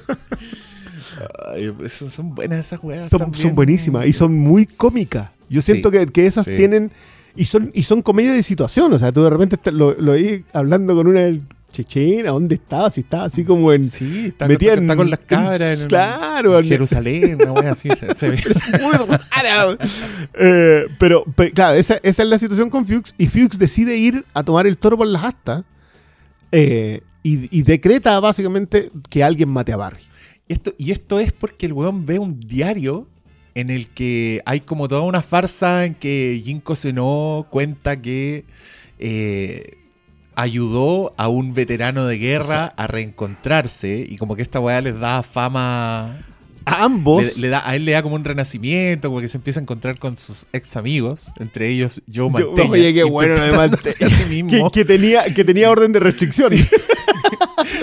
Ay, 1.54 1.72
son, 1.88 2.34
buenas 2.34 2.60
esas 2.66 2.80
weas. 2.82 3.08
Son, 3.08 3.30
buenísimas 3.54 4.06
y 4.06 4.12
son 4.12 4.34
muy 4.36 4.66
cómicas. 4.66 5.30
Yo 5.48 5.62
siento 5.62 5.90
Sí, 5.90 5.98
que, 5.98 6.06
que 6.06 6.26
esas 6.26 6.44
sí. 6.46 6.56
tienen. 6.56 6.90
Y 7.36 7.44
son, 7.44 7.70
y 7.74 7.82
son 7.84 8.02
comedia 8.02 8.32
de 8.32 8.42
situación. 8.42 8.92
O 8.92 8.98
sea, 8.98 9.12
tú 9.12 9.22
de 9.22 9.30
repente 9.30 9.56
te- 9.56 9.72
lo, 9.72 9.94
lo 10.00 10.12
oí 10.12 10.44
hablando 10.52 10.94
con 10.96 11.06
una 11.06 11.30
chechena. 11.70 12.30
¿Dónde 12.30 12.56
está? 12.56 12.90
Si 12.90 13.00
está 13.02 13.24
así 13.24 13.44
como 13.44 13.72
en. 13.72 13.88
Sí, 13.88 14.26
está, 14.26 14.46
está 14.46 14.72
en- 14.74 14.86
con 14.96 15.08
las 15.10 15.20
cabras 15.20 15.80
en, 15.82 15.88
claro, 15.88 16.58
en 16.58 16.64
en- 16.64 16.68
Jerusalén, 16.70 17.38
una 17.40 17.52
wea 17.52 17.72
así. 17.72 17.88
Se, 17.88 18.14
se 18.14 18.28
ve. 18.30 18.42
Eh, 20.34 20.86
pero, 20.98 21.24
pero, 21.36 21.52
claro, 21.52 21.74
esa, 21.76 21.98
esa 22.02 22.22
es 22.22 22.28
la 22.28 22.38
situación 22.38 22.70
con 22.70 22.86
Fuchs. 22.86 23.14
Y 23.18 23.26
Fuchs 23.28 23.58
decide 23.58 23.96
ir 23.96 24.24
a 24.34 24.42
tomar 24.42 24.66
el 24.66 24.76
toro 24.76 24.96
por 24.96 25.06
las 25.06 25.24
astas. 25.24 25.64
eh, 26.52 27.00
y, 27.22 27.54
y 27.56 27.62
decreta 27.62 28.18
básicamente 28.18 28.90
que 29.10 29.22
alguien 29.22 29.50
mate 29.50 29.72
a 29.72 29.76
Barry. 29.76 30.00
Esto, 30.53 30.74
y 30.78 30.90
esto 30.90 31.20
es 31.20 31.32
porque 31.32 31.66
el 31.66 31.72
weón 31.72 32.07
ve 32.07 32.18
un 32.18 32.40
diario 32.40 33.07
en 33.55 33.70
el 33.70 33.86
que 33.88 34.42
hay 34.46 34.61
como 34.61 34.88
toda 34.88 35.03
una 35.03 35.22
farsa 35.22 35.84
en 35.84 35.94
que 35.94 36.40
Jinko 36.44 36.74
Seno 36.76 37.46
cuenta 37.51 38.01
que 38.01 38.44
eh, 38.98 39.76
ayudó 40.34 41.12
a 41.16 41.28
un 41.28 41.55
veterano 41.55 42.07
de 42.07 42.18
guerra 42.18 42.66
a 42.76 42.86
reencontrarse 42.86 44.07
y 44.09 44.16
como 44.16 44.36
que 44.36 44.42
esta 44.42 44.61
weá 44.61 44.80
les 44.80 44.98
da 44.98 45.22
fama 45.22 46.18
A 46.64 46.84
ambos. 46.84 47.24
Le, 47.24 47.32
le 47.42 47.48
da, 47.48 47.68
a 47.68 47.74
él 47.76 47.84
le 47.84 47.92
da 47.92 48.03
como 48.03 48.14
un 48.14 48.24
renacimiento, 48.24 49.09
como 49.09 49.20
que 49.20 49.28
se 49.28 49.36
empieza 49.38 49.61
a 49.61 49.62
encontrar 49.62 49.98
con 49.98 50.16
sus 50.16 50.46
ex 50.53 50.76
amigos, 50.76 51.26
entre 51.38 51.68
ellos 51.68 52.03
Joe 52.07 52.26
Yo- 52.26 52.30
Mantegna. 52.30 52.70
oye, 52.72 52.94
qué 52.94 53.05
bueno, 53.05 53.34
además, 53.36 53.70
intentándose 53.72 54.05
a 54.05 54.09
sí 54.11 54.24
mismo. 54.42 54.70
que, 54.70 54.80
que 54.80 54.84
tenía, 54.84 55.24
que 55.34 55.44
tenía 55.44 55.70
orden 55.70 55.92
de 55.92 56.01
restricción. 56.01 56.51
Sí. 56.51 56.64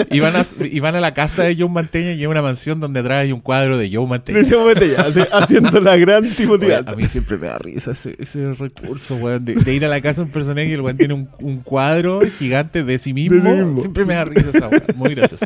y, 0.10 0.20
van 0.20 0.36
a, 0.36 0.46
y 0.60 0.80
van 0.80 0.96
a 0.96 1.00
la 1.00 1.14
casa 1.14 1.44
de 1.44 1.56
Joe 1.56 1.70
Mantegna 1.70 2.14
y 2.14 2.22
es 2.22 2.28
una 2.28 2.42
mansión 2.42 2.80
donde 2.80 3.00
atrás 3.00 3.20
hay 3.24 3.32
un 3.32 3.40
cuadro 3.42 3.78
de 3.78 3.90
Joe 3.94 4.06
Mantegna. 4.08 4.42
De 4.42 4.50
Joe 4.50 4.66
Mantegna, 4.66 5.04
así, 5.04 5.20
haciendo 5.32 5.80
la 5.82 5.98
gran 5.98 6.30
Timothy. 6.30 6.72
A 6.72 6.84
mí 6.96 7.08
siempre 7.08 7.38
me 7.38 7.48
da 7.48 7.58
risa 7.58 7.92
ese, 7.92 8.16
ese 8.20 8.54
recurso, 8.54 9.16
weón, 9.16 9.44
de, 9.46 9.56
de 9.56 9.74
ir 9.74 9.86
a 9.86 9.88
la 9.88 10.02
casa 10.02 10.22
de 10.22 10.28
un 10.28 10.34
personaje 10.34 10.68
y 10.70 10.74
el 10.74 10.82
weón 10.82 10.98
tiene 10.98 11.14
un, 11.14 11.30
un 11.42 11.58
cuadro 11.60 12.22
gigante 12.38 12.84
de 12.84 12.98
sí, 13.00 13.14
mismo. 13.14 13.36
De 13.36 13.42
sí 13.42 13.48
mismo. 13.50 13.80
Siempre 13.80 14.06
me 14.06 14.14
da 14.16 14.26
risa 14.26 14.50
esa 14.54 14.68
weón. 14.68 14.84
Muy 14.96 15.16
gracioso. 15.16 15.46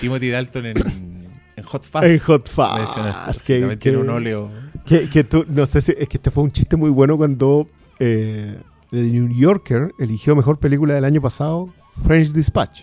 Timothy 0.00 0.30
Dalton 0.30 0.66
en, 0.66 0.76
en 1.56 1.64
Hot 1.64 1.84
Fuzz. 1.84 2.02
En 2.04 2.18
Hot 2.18 2.48
Fuzz. 2.50 3.42
Que, 3.46 3.58
también 3.60 3.70
que- 3.70 3.76
tiene 3.76 3.98
un 3.98 4.10
óleo. 4.10 4.50
que- 4.86 5.08
que 5.08 5.24
tú, 5.24 5.44
no 5.48 5.64
sé 5.66 5.80
si, 5.80 5.92
es 5.96 6.08
que 6.08 6.16
este 6.16 6.30
fue 6.30 6.42
un 6.44 6.50
chiste 6.52 6.76
muy 6.76 6.90
bueno 6.90 7.16
cuando 7.16 7.68
eh, 8.00 8.56
The 8.90 8.96
New 8.96 9.28
Yorker 9.34 9.92
eligió 10.00 10.34
mejor 10.34 10.58
película 10.58 10.94
del 10.94 11.04
año 11.04 11.20
pasado, 11.22 11.68
French 12.04 12.32
Dispatch. 12.32 12.82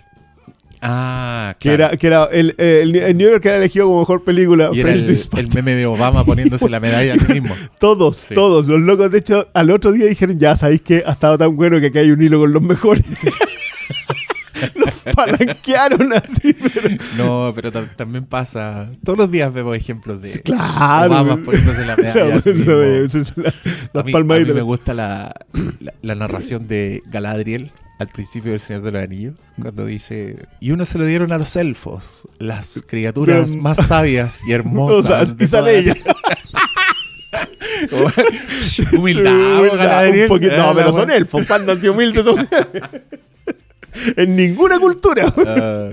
Ah, 0.81 1.55
Que 1.59 1.73
era, 1.73 1.89
que 1.97 2.07
era 2.07 2.25
el, 2.31 2.55
el, 2.57 2.95
el 2.95 3.17
New 3.17 3.29
Yorker 3.29 3.49
era 3.51 3.57
elegido 3.59 3.87
como 3.87 3.99
mejor 3.99 4.23
película, 4.23 4.69
y 4.73 4.79
era 4.79 4.93
el, 4.93 5.05
Dispatch. 5.05 5.39
el 5.41 5.47
meme 5.53 5.75
de 5.75 5.85
Obama 5.85 6.23
poniéndose 6.23 6.69
la 6.69 6.79
medalla 6.79 7.15
a 7.15 7.17
sí 7.17 7.33
mismo. 7.33 7.53
Todos, 7.79 8.15
Sí. 8.17 8.33
todos. 8.35 8.67
Los 8.67 8.79
locos, 8.81 9.11
de 9.11 9.17
hecho, 9.19 9.47
al 9.53 9.71
otro 9.71 9.91
día 9.91 10.05
dijeron, 10.05 10.39
ya 10.39 10.55
sabéis 10.55 10.81
que 10.81 11.03
ha 11.05 11.11
estado 11.11 11.37
tan 11.37 11.55
bueno 11.55 11.79
que 11.81 11.87
aquí 11.87 11.97
hay 11.97 12.11
un 12.11 12.21
hilo 12.23 12.39
con 12.39 12.53
los 12.53 12.61
mejores. 12.63 13.03
los 14.75 15.15
palanquearon 15.15 16.11
así, 16.13 16.53
pero... 16.53 16.89
No, 17.17 17.51
pero 17.55 17.71
ta- 17.71 17.87
también 17.95 18.25
pasa. 18.25 18.89
Todos 19.03 19.17
los 19.19 19.31
días 19.31 19.53
vemos 19.53 19.75
ejemplos 19.75 20.21
de 20.21 20.29
claro. 20.41 21.11
Obama 21.13 21.37
poniéndose 21.43 21.85
la 21.85 21.95
medalla 21.95 22.23
a 22.23 22.27
las- 22.27 22.45
A 22.47 22.53
mí, 24.03 24.11
a 24.11 24.11
palmaditas. 24.11 24.49
mí 24.49 24.53
me 24.55 24.61
gusta 24.61 24.93
la, 24.93 25.33
la, 25.79 25.93
la 26.01 26.15
narración 26.15 26.67
de 26.67 27.01
Galadriel 27.05 27.71
al 27.99 28.07
principio 28.07 28.51
del 28.51 28.59
Señor 28.61 28.81
de 28.81 28.91
los 28.93 29.03
Anillos, 29.03 29.35
cuando 29.61 29.85
dice, 29.85 30.47
y 30.59 30.71
uno 30.71 30.85
se 30.85 30.97
lo 30.97 31.05
dieron 31.05 31.31
a 31.33 31.37
los 31.37 31.55
elfos, 31.55 32.27
las 32.39 32.81
criaturas 32.87 33.55
más 33.55 33.85
sabias 33.87 34.41
y 34.47 34.51
hermosas. 34.53 35.35
y 35.39 35.45
sale 35.45 35.77
ella. 35.79 35.93
Humildad, 38.97 39.61
un 40.21 40.27
poquito- 40.27 40.57
no, 40.57 40.69
Ah, 40.69 40.73
pero 40.75 40.91
son 40.91 41.11
elfos. 41.11 41.45
¿Cuándo 41.45 41.71
han 41.73 41.79
sido 41.79 41.93
humildes? 41.93 42.23
Son- 42.23 42.47
en 44.17 44.35
ninguna 44.35 44.79
cultura. 44.79 45.33
Ah. 45.37 45.89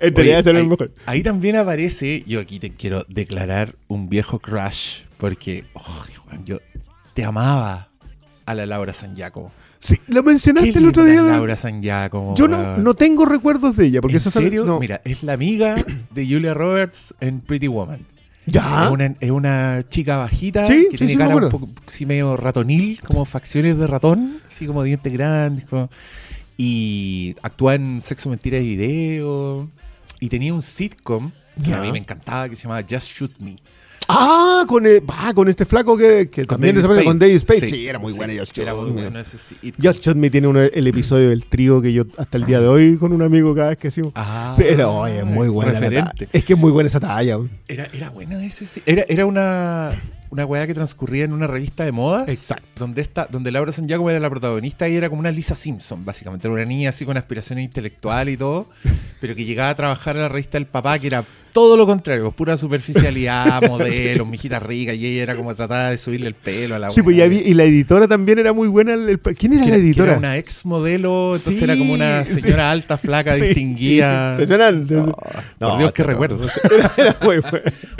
en 0.00 0.14
realidad 0.14 0.18
Oye, 0.18 0.38
ese 0.38 0.50
era 0.50 0.58
el 0.58 0.64
ahí, 0.64 0.68
mejor. 0.68 0.90
ahí 1.06 1.22
también 1.22 1.56
aparece, 1.56 2.22
yo 2.26 2.40
aquí 2.40 2.58
te 2.58 2.70
quiero 2.70 3.04
declarar 3.08 3.74
un 3.88 4.08
viejo 4.08 4.38
crush, 4.38 5.00
porque 5.18 5.64
oh, 5.74 6.04
yo 6.44 6.58
te 7.14 7.24
amaba 7.24 7.88
a 8.46 8.54
la 8.54 8.66
Laura 8.66 8.92
San 8.92 9.14
Giacomo. 9.14 9.52
Sí, 9.86 9.98
lo 10.08 10.22
Qué 10.22 10.30
mencionaste 10.30 10.78
el 10.78 10.88
otro 10.88 11.04
día. 11.04 11.20
Laura 11.20 11.56
San 11.56 11.82
Giacomo. 11.82 12.34
Yo 12.36 12.48
no, 12.48 12.78
no 12.78 12.94
tengo 12.94 13.26
recuerdos 13.26 13.76
de 13.76 13.84
ella. 13.86 14.00
Porque 14.00 14.16
¿En 14.16 14.20
esa 14.22 14.30
serio? 14.30 14.64
no. 14.64 14.80
Mira, 14.80 15.02
es 15.04 15.22
la 15.22 15.34
amiga 15.34 15.76
de 16.10 16.26
Julia 16.26 16.54
Roberts 16.54 17.14
en 17.20 17.42
Pretty 17.42 17.68
Woman. 17.68 18.00
Ya. 18.46 18.84
Es, 18.86 18.90
una, 18.90 19.14
es 19.20 19.30
una 19.30 19.84
chica 19.86 20.16
bajita 20.16 20.64
Sí, 20.66 20.86
que 20.90 20.96
sí, 20.96 21.06
tiene 21.06 21.12
sí, 21.12 21.18
cara 21.18 21.36
un 21.36 21.50
poco 21.50 21.68
así 21.86 22.06
medio 22.06 22.34
ratonil, 22.38 22.98
como 23.02 23.26
facciones 23.26 23.76
de 23.76 23.86
ratón, 23.86 24.38
así 24.48 24.66
como 24.66 24.82
dientes 24.84 25.12
grandes. 25.12 25.66
como- 25.66 25.90
Y 26.56 27.36
actúa 27.42 27.74
en 27.74 28.00
Sexo, 28.00 28.30
Mentira 28.30 28.58
y 28.58 28.76
Video. 28.76 29.68
Y 30.18 30.28
tenía 30.30 30.54
un 30.54 30.62
sitcom 30.62 31.30
que 31.62 31.70
Ya. 31.70 31.78
a 31.78 31.80
mí 31.82 31.92
me 31.92 31.98
encantaba 31.98 32.48
que 32.48 32.56
se 32.56 32.62
llamaba 32.62 32.82
Just 32.88 33.08
Shoot 33.08 33.38
Me. 33.40 33.56
Ah, 34.08 34.64
con, 34.68 34.86
el- 34.86 35.02
ah, 35.08 35.32
con 35.34 35.48
este 35.48 35.64
flaco 35.64 35.96
que, 35.96 36.28
que 36.30 36.42
Con 36.44 36.56
también 36.56 36.76
desapareció 36.76 37.08
con 37.10 37.18
David 37.18 37.38
Spade. 37.38 37.60
Sí, 37.60 37.68
Sí, 37.68 37.86
era 37.88 37.98
muy 37.98 38.12
sí, 38.12 38.18
buena 38.18 38.34
Just 38.38 38.58
Era 38.58 38.74
muy 38.74 38.90
bueno 38.90 39.18
ese 39.18 39.38
sitcom. 39.38 39.72
Just 39.82 40.02
Shot 40.04 40.16
Me 40.16 40.30
tiene 40.30 40.46
uno- 40.46 40.60
el 40.60 40.86
episodio 40.86 41.30
del 41.30 41.46
trío 41.46 41.80
que 41.80 41.92
yo 41.92 42.04
hasta 42.18 42.36
el 42.36 42.44
día 42.44 42.60
de 42.60 42.68
hoy 42.68 42.96
con 42.98 43.12
un 43.12 43.22
amigo 43.22 43.54
cada 43.54 43.70
vez 43.70 43.78
que 43.78 43.88
decimos. 43.88 44.12
Ah, 44.14 44.52
Sí, 44.56 44.62
era, 44.66 44.88
oye, 44.88 45.24
muy 45.24 45.48
buena. 45.48 45.72
referente. 45.72 46.28
Es 46.32 46.44
que 46.44 46.52
es 46.52 46.58
muy 46.58 46.70
buena 46.70 46.88
esa 46.88 47.00
talla. 47.00 47.38
Era, 47.68 47.88
era 47.92 48.10
buena 48.10 48.44
ese. 48.44 48.66
sí. 48.66 48.82
Era, 48.84 49.04
era 49.08 49.26
una, 49.26 49.90
una 50.30 50.44
weá 50.44 50.66
que 50.66 50.74
transcurría 50.74 51.24
en 51.24 51.32
una 51.32 51.46
revista 51.46 51.84
de 51.84 51.92
modas. 51.92 52.28
Exacto. 52.28 52.66
Donde, 52.76 53.00
esta, 53.00 53.26
donde 53.30 53.50
Laura 53.52 53.72
San 53.72 53.86
Giacomo 53.88 54.10
era 54.10 54.20
la 54.20 54.30
protagonista 54.30 54.88
y 54.88 54.96
era 54.96 55.08
como 55.08 55.20
una 55.20 55.30
Lisa 55.30 55.54
Simpson, 55.54 56.04
básicamente. 56.04 56.46
Era 56.46 56.54
una 56.54 56.64
niña 56.64 56.90
así 56.90 57.04
con 57.04 57.16
aspiraciones 57.16 57.64
intelectuales 57.64 58.34
y 58.34 58.36
todo. 58.36 58.68
pero 59.20 59.34
que 59.34 59.44
llegaba 59.44 59.70
a 59.70 59.74
trabajar 59.74 60.16
a 60.18 60.20
la 60.22 60.28
revista 60.28 60.58
del 60.58 60.66
papá, 60.66 60.98
que 60.98 61.06
era 61.06 61.24
todo 61.54 61.76
lo 61.76 61.86
contrario, 61.86 62.32
pura 62.32 62.56
superficialidad, 62.56 63.62
modelos, 63.68 64.26
mijita 64.28 64.58
rica, 64.58 64.92
y 64.92 65.06
ella 65.06 65.22
era 65.22 65.36
como 65.36 65.54
tratada 65.54 65.90
de 65.90 65.98
subirle 65.98 66.26
el 66.26 66.34
pelo 66.34 66.74
a 66.74 66.78
la 66.80 66.90
Sí, 66.90 67.00
pues 67.00 67.16
ya 67.16 67.28
vi- 67.28 67.42
y 67.46 67.54
la 67.54 67.62
editora 67.64 68.08
también 68.08 68.40
era 68.40 68.52
muy 68.52 68.66
buena. 68.68 68.92
el- 68.94 69.08
el- 69.08 69.20
¿Quién 69.20 69.52
era 69.54 69.64
la 69.66 69.76
editora? 69.76 70.10
Era 70.10 70.18
una 70.18 70.36
ex 70.36 70.66
modelo, 70.66 71.26
entonces 71.26 71.56
Sí, 71.56 71.64
era 71.64 71.76
como 71.78 71.94
una 71.94 72.24
sí. 72.24 72.40
señora 72.40 72.70
alta, 72.72 72.98
flaca, 72.98 73.34
Sí, 73.34 73.44
distinguida. 73.44 74.32
Impresionante. 74.32 74.94
No, 74.96 75.14
por 75.60 75.78
Dios, 75.78 75.92
qué 75.92 76.02
recuerdo. 76.02 76.44
Era, 76.98 77.16
muy. 77.22 77.36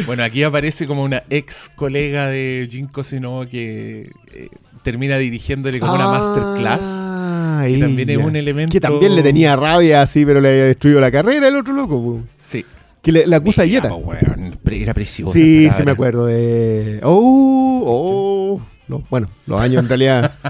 Bueno, 0.04 0.24
aquí 0.24 0.42
aparece 0.42 0.86
como 0.88 1.04
una 1.04 1.22
ex 1.30 1.70
colega 1.76 2.26
de 2.26 2.66
Jin 2.70 2.88
Cosino 2.88 3.46
que 3.48 4.10
eh, 4.32 4.48
termina 4.82 5.16
dirigiéndole 5.16 5.78
como 5.78 5.94
una 5.94 6.08
masterclass. 6.08 6.80
Ah, 6.84 7.64
que 7.68 7.78
también 7.78 8.10
es 8.10 8.16
un 8.18 8.34
elemento- 8.34 8.72
Que 8.72 8.80
también 8.80 9.14
le 9.14 9.22
tenía 9.22 9.54
rabia 9.54 10.02
así, 10.02 10.26
pero 10.26 10.40
le 10.40 10.48
había 10.50 10.64
destruido 10.64 11.00
la 11.00 11.10
carrera 11.12 11.46
el 11.48 11.54
otro 11.56 11.72
loco. 11.72 12.02
po. 12.02 12.20
Sí. 12.40 12.64
Que 13.04 13.12
le, 13.12 13.26
la 13.26 13.36
acusa 13.36 13.62
Mira, 13.64 13.74
Yeta. 13.82 13.88
po, 13.90 13.96
weón, 13.96 14.58
era 14.70 14.94
preciosa. 14.94 15.32
Sí, 15.32 15.68
sí 15.70 15.82
me 15.84 15.90
acuerdo 15.92 16.26
de... 16.26 17.00
Oh, 17.04 17.82
oh. 17.86 18.62
No, 18.88 19.04
bueno, 19.10 19.28
los 19.46 19.60
años 19.60 19.82
en 19.82 19.88
realidad... 19.88 20.32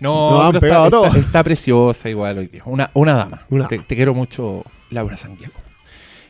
No, 0.00 0.30
Nos 0.32 0.54
han 0.54 0.60
pegado 0.60 0.84
está, 0.84 0.88
a 0.88 0.90
todos. 0.90 1.06
está- 1.14 1.18
está 1.20 1.44
preciosa 1.44 2.10
igual 2.10 2.36
hoy 2.36 2.48
día. 2.48 2.62
Una, 2.66 2.90
una 2.92 3.14
dama. 3.14 3.42
Una 3.48 3.68
te, 3.68 3.78
quiero 3.86 4.12
mucho, 4.12 4.62
Laura 4.90 5.16
Santiago. 5.16 5.54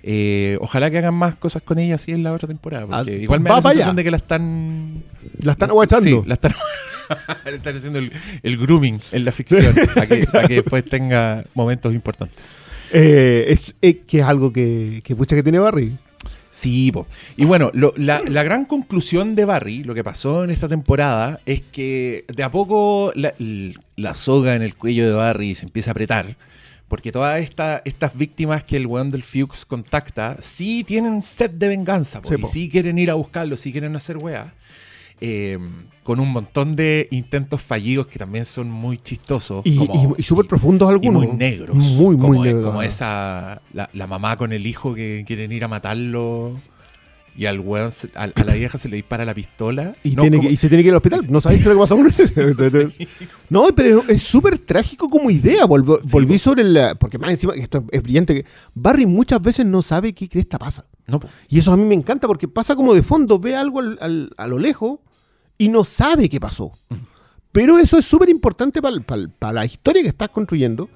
Eh, 0.04 0.58
ojalá 0.60 0.90
que 0.90 0.98
hagan 0.98 1.14
más 1.14 1.34
cosas 1.34 1.62
con 1.62 1.78
ella 1.80 1.96
así 1.96 2.12
en 2.12 2.22
la 2.22 2.32
otra 2.34 2.46
temporada. 2.46 2.86
Porque 2.86 3.12
Ah, 3.12 3.22
igual 3.22 3.40
me 3.40 3.48
da 3.48 3.54
la 3.56 3.58
allá. 3.60 3.70
sensación 3.70 3.96
de 3.96 4.04
que 4.04 4.10
la 4.12 4.16
están. 4.18 5.02
La 5.40 5.52
están 5.52 5.70
aguachando. 5.70 6.04
Sí, 6.04 6.22
la 6.26 6.34
están, 6.34 6.52
le 7.46 7.56
están 7.56 7.76
haciendo 7.76 7.98
el, 7.98 8.12
el 8.42 8.56
grooming 8.58 9.00
en 9.10 9.24
la 9.24 9.32
ficción 9.32 9.74
para 9.94 10.06
que, 10.06 10.26
para 10.26 10.46
que 10.46 10.54
después 10.62 10.84
tenga 10.84 11.42
momentos 11.54 11.94
importantes. 11.94 12.58
Eh, 12.94 13.46
es, 13.48 13.74
es 13.82 13.96
que 14.06 14.18
es 14.20 14.24
algo 14.24 14.52
que, 14.52 15.00
que 15.04 15.14
pucha 15.16 15.34
que 15.36 15.42
tiene 15.42 15.58
Barry. 15.58 15.92
Sí, 16.50 16.92
po. 16.92 17.08
y 17.36 17.44
bueno, 17.46 17.72
lo- 17.74 17.92
la, 17.96 18.22
la 18.22 18.44
gran 18.44 18.64
conclusión 18.64 19.34
de 19.34 19.44
Barry, 19.44 19.82
lo 19.82 19.92
que 19.92 20.04
pasó 20.04 20.44
en 20.44 20.50
esta 20.50 20.68
temporada, 20.68 21.40
es 21.46 21.62
que 21.62 22.24
de 22.32 22.44
a 22.44 22.50
poco 22.52 23.10
la, 23.16 23.34
la 23.96 24.14
soga 24.14 24.54
en 24.54 24.62
el 24.62 24.76
cuello 24.76 25.04
de 25.08 25.14
Barry 25.14 25.56
se 25.56 25.66
empieza 25.66 25.90
a 25.90 25.92
apretar, 25.92 26.36
porque 26.86 27.10
todas 27.10 27.40
esta- 27.42 27.82
estas 27.84 28.16
víctimas 28.16 28.62
que 28.62 28.76
el 28.76 28.86
weón 28.86 29.10
del 29.10 29.24
Fuchs 29.24 29.64
contacta, 29.64 30.36
sí 30.40 30.84
tienen 30.84 31.22
sed 31.22 31.50
de 31.50 31.66
venganza, 31.66 32.22
po, 32.22 32.28
Sí, 32.28 32.36
y 32.40 32.46
sí 32.46 32.68
quieren 32.68 33.00
ir 33.00 33.10
a 33.10 33.14
buscarlo, 33.14 33.56
sí 33.56 33.72
quieren 33.72 33.96
hacer 33.96 34.16
weá. 34.18 34.54
Eh, 35.20 35.58
con 36.02 36.20
un 36.20 36.30
montón 36.30 36.76
de 36.76 37.08
intentos 37.12 37.62
fallidos 37.62 38.06
que 38.08 38.18
también 38.18 38.44
son 38.44 38.70
muy 38.70 38.98
chistosos. 38.98 39.64
Y, 39.64 39.70
y- 39.82 39.88
y 40.18 40.22
súper 40.22 40.46
profundos 40.46 40.88
y 40.90 40.92
algunos. 40.92 41.24
muy 41.26 41.32
negros. 41.36 41.74
Muy, 41.76 42.16
muy 42.16 42.28
como, 42.36 42.44
negros. 42.44 42.64
Como 42.66 42.82
esa, 42.82 43.62
la, 43.72 43.88
la 43.92 44.06
mamá 44.06 44.36
con 44.36 44.52
el 44.52 44.66
hijo 44.66 44.94
que 44.94 45.24
quieren 45.26 45.50
ir 45.52 45.64
a 45.64 45.68
matarlo. 45.68 46.60
Y 47.36 47.46
al 47.46 47.58
weón, 47.58 47.90
se- 47.90 48.10
a, 48.14 48.24
a 48.32 48.44
la 48.44 48.54
vieja 48.54 48.78
se 48.78 48.88
le 48.88 48.94
dispara 48.96 49.24
la 49.24 49.34
pistola. 49.34 49.96
Y, 50.04 50.10
No, 50.14 50.22
tiene 50.22 50.36
como- 50.36 50.48
que- 50.48 50.54
y 50.54 50.56
se 50.56 50.68
tiene 50.68 50.84
que 50.84 50.88
ir 50.88 50.92
al 50.92 50.98
hospital. 50.98 51.22
No 51.30 51.40
sabéis 51.40 51.64
qué 51.64 51.70
que 51.70 51.74
pasa 51.76 51.96
con 51.96 52.06
eso. 52.06 52.22
No, 53.50 53.66
pero 53.74 54.04
es- 54.08 54.22
súper 54.22 54.58
trágico 54.58 55.08
como 55.08 55.30
idea. 55.30 55.64
Volvo- 55.66 56.00
Sí, 56.02 56.10
volví 56.12 56.34
po. 56.34 56.38
sobre 56.38 56.64
la. 56.64 56.94
Porque 56.94 57.18
más 57.18 57.30
encima, 57.30 57.54
esto 57.54 57.84
es 57.90 58.02
brillante. 58.02 58.34
que 58.34 58.44
Barry 58.74 59.06
muchas 59.06 59.40
veces 59.42 59.66
no 59.66 59.82
sabe 59.82 60.12
qué 60.12 60.28
cresta 60.28 60.58
pasa. 60.58 60.84
no, 61.06 61.18
po. 61.20 61.28
Y 61.48 61.58
eso 61.58 61.72
a 61.72 61.76
mí 61.76 61.84
me 61.84 61.94
encanta 61.94 62.26
porque 62.26 62.46
pasa 62.46 62.76
como 62.76 62.94
de 62.94 63.02
fondo, 63.02 63.38
ve 63.38 63.56
algo 63.56 63.80
al- 63.80 63.98
al- 64.00 64.30
a 64.36 64.46
lo 64.46 64.58
lejos 64.58 65.00
y 65.58 65.68
no 65.68 65.84
sabe 65.84 66.28
qué 66.28 66.40
pasó. 66.40 66.72
Pero 67.52 67.78
eso 67.78 67.98
es 67.98 68.04
súper 68.04 68.28
importante 68.28 68.80
para 68.82 69.52
la 69.52 69.64
historia 69.64 70.02
que 70.02 70.08
estás 70.08 70.28
construyendo, 70.30 70.88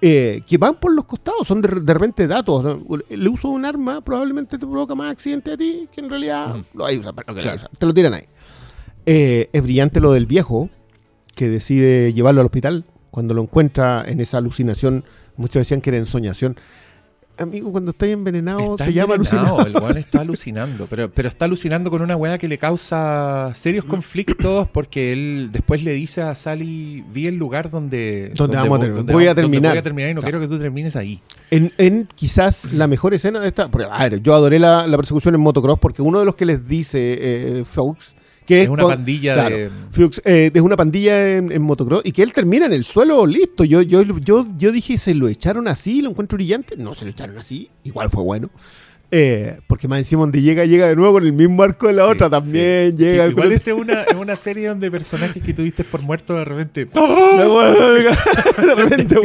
eh, 0.00 0.42
que 0.46 0.58
van 0.58 0.74
por 0.78 0.94
los 0.94 1.06
costados, 1.06 1.46
son 1.48 1.60
de, 1.60 1.68
de 1.80 1.94
repente 1.94 2.26
datos. 2.26 2.78
El 3.08 3.26
uso 3.28 3.48
de 3.48 3.54
un 3.54 3.64
arma 3.64 4.00
probablemente 4.00 4.56
te 4.58 4.66
provoca 4.66 4.94
más 4.94 5.10
accidente 5.10 5.52
a 5.52 5.56
ti 5.56 5.88
que 5.90 6.00
en 6.00 6.10
realidad 6.10 6.56
lo 6.74 6.84
hay 6.84 6.98
Claro. 6.98 7.50
hay 7.50 7.56
usado. 7.56 7.70
Te 7.78 7.86
lo 7.86 7.92
tiran 7.92 8.14
ahí. 8.14 8.24
Eh, 9.06 9.50
es 9.52 9.62
brillante 9.62 10.00
lo 10.00 10.12
del 10.12 10.26
viejo 10.26 10.70
que 11.34 11.48
decide 11.48 12.12
llevarlo 12.12 12.40
al 12.42 12.46
hospital 12.46 12.84
cuando 13.10 13.34
lo 13.34 13.42
encuentra 13.42 14.04
en 14.06 14.20
esa 14.20 14.38
alucinación. 14.38 15.04
Muchos 15.36 15.60
decían 15.60 15.80
que 15.80 15.90
era 15.90 15.98
ensoñación. 15.98 16.56
Amigo, 17.36 17.72
cuando 17.72 17.90
estáis 17.90 18.12
envenenado 18.12 18.60
Está 18.72 18.84
se 18.84 18.92
llama 18.92 19.14
alucinación. 19.14 19.66
El 19.66 19.76
weón 19.76 19.96
está 19.96 20.20
alucinando. 20.20 20.86
Pero, 20.88 21.10
pero 21.10 21.28
está 21.28 21.46
alucinando 21.46 21.90
con 21.90 22.00
una 22.02 22.14
weá 22.16 22.38
que 22.38 22.46
le 22.46 22.58
causa 22.58 23.50
serios 23.54 23.84
conflictos 23.84 24.68
porque 24.72 25.12
él 25.12 25.48
después 25.50 25.82
le 25.82 25.92
dice 25.94 26.22
a 26.22 26.34
Sally: 26.34 27.04
Vi 27.12 27.26
el 27.26 27.36
lugar 27.36 27.70
donde. 27.70 28.30
Donde 28.36 28.56
vamos 28.56 28.80
a. 28.82 28.86
Voy 29.02 29.26
a 29.26 29.34
terminar. 29.34 29.72
voy 29.72 29.78
a 29.78 29.82
terminar 29.82 30.10
y 30.10 30.14
no 30.14 30.20
Claro. 30.20 30.38
quiero 30.38 30.48
que 30.48 30.54
tú 30.56 30.60
termines 30.62 30.94
ahí. 30.96 31.20
En, 31.50 31.72
en 31.78 32.08
quizás 32.14 32.72
la 32.72 32.86
mejor 32.86 33.14
escena 33.14 33.40
de 33.40 33.48
esta. 33.48 33.68
Porque, 33.68 33.88
a 33.90 34.08
ver, 34.08 34.22
yo 34.22 34.34
adoré 34.34 34.58
la, 34.58 34.86
la 34.86 34.96
persecución 34.96 35.34
en 35.34 35.40
motocross 35.40 35.78
porque 35.80 36.02
uno 36.02 36.20
de 36.20 36.24
los 36.26 36.36
que 36.36 36.44
les 36.46 36.68
dice 36.68 37.18
eh, 37.20 37.64
Fox 37.64 38.14
Que 38.46 38.62
Es 38.62 38.68
una 38.68 38.82
con- 38.82 38.92
pandilla 38.92 39.34
claro, 39.34 39.56
de. 39.56 39.70
Fuchs, 39.90 40.20
eh, 40.24 40.50
es 40.52 40.60
una 40.60 40.76
pandilla 40.76 41.36
en, 41.38 41.50
en 41.50 41.62
motocross 41.62 42.02
y 42.04 42.12
que 42.12 42.22
él 42.22 42.32
termina 42.32 42.66
en 42.66 42.72
el 42.74 42.84
suelo 42.84 43.24
listo. 43.26 43.64
Yo, 43.64 43.80
yo, 43.82 44.02
yo, 44.02 44.46
yo 44.58 44.72
dije, 44.72 44.98
¿se 44.98 45.14
lo 45.14 45.28
echaron 45.28 45.66
así? 45.68 46.02
¿Lo 46.02 46.10
encuentro 46.10 46.36
brillante? 46.36 46.76
No, 46.76 46.94
se 46.94 47.04
lo 47.06 47.10
echaron 47.12 47.38
así. 47.38 47.70
Igual 47.84 48.10
fue 48.10 48.22
bueno. 48.22 48.50
Eh, 49.10 49.58
porque 49.68 49.86
más 49.86 49.98
encima 49.98 50.22
donde 50.22 50.42
llega, 50.42 50.64
llega 50.64 50.88
de 50.88 50.96
nuevo 50.96 51.12
con 51.14 51.24
el 51.24 51.32
mismo 51.32 51.62
arco 51.62 51.86
de 51.86 51.92
la 51.92 52.04
Sí, 52.06 52.10
otra 52.10 52.28
también. 52.28 52.90
sí. 52.96 53.04
Llega 53.04 53.24
Que 53.26 53.30
igual 53.30 53.52
este 53.52 53.70
es 53.70 53.76
una, 53.76 54.02
es 54.02 54.14
una 54.14 54.34
serie 54.34 54.68
donde 54.68 54.90
personajes 54.90 55.40
que 55.40 55.54
tuviste 55.54 55.84
por 55.84 56.02
muertos 56.02 56.36
de 56.36 56.44
repente. 56.44 56.84
De 56.94 58.74
repente. 58.74 59.16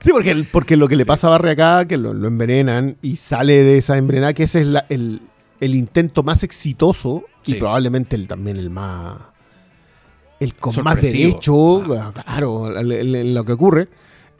Sí, 0.00 0.10
porque, 0.12 0.44
porque 0.52 0.76
lo 0.76 0.88
que 0.88 0.96
le 0.96 1.06
pasa 1.06 1.26
a 1.28 1.30
Barry 1.30 1.50
acá, 1.50 1.86
que 1.86 1.96
lo, 1.96 2.14
lo 2.14 2.28
envenenan 2.28 2.96
y 3.02 3.16
sale 3.16 3.62
de 3.62 3.78
esa 3.78 3.96
envenenada, 3.98 4.32
que 4.34 4.44
ese 4.44 4.60
es 4.60 4.66
la- 4.66 4.86
el, 4.88 5.20
el 5.60 5.74
intento 5.74 6.22
más 6.22 6.42
exitoso 6.44 7.24
y 7.46 7.54
probablemente 7.54 8.16
el, 8.16 8.28
también 8.28 8.56
el 8.56 8.70
más. 8.70 9.16
El 10.40 10.54
con 10.54 10.72
más 10.84 11.00
derecho, 11.02 11.82
ah, 12.00 12.12
claro, 12.12 12.78
el- 12.78 12.92
el- 12.92 13.14
el- 13.14 13.34
lo 13.34 13.44
que 13.44 13.52
ocurre. 13.52 13.88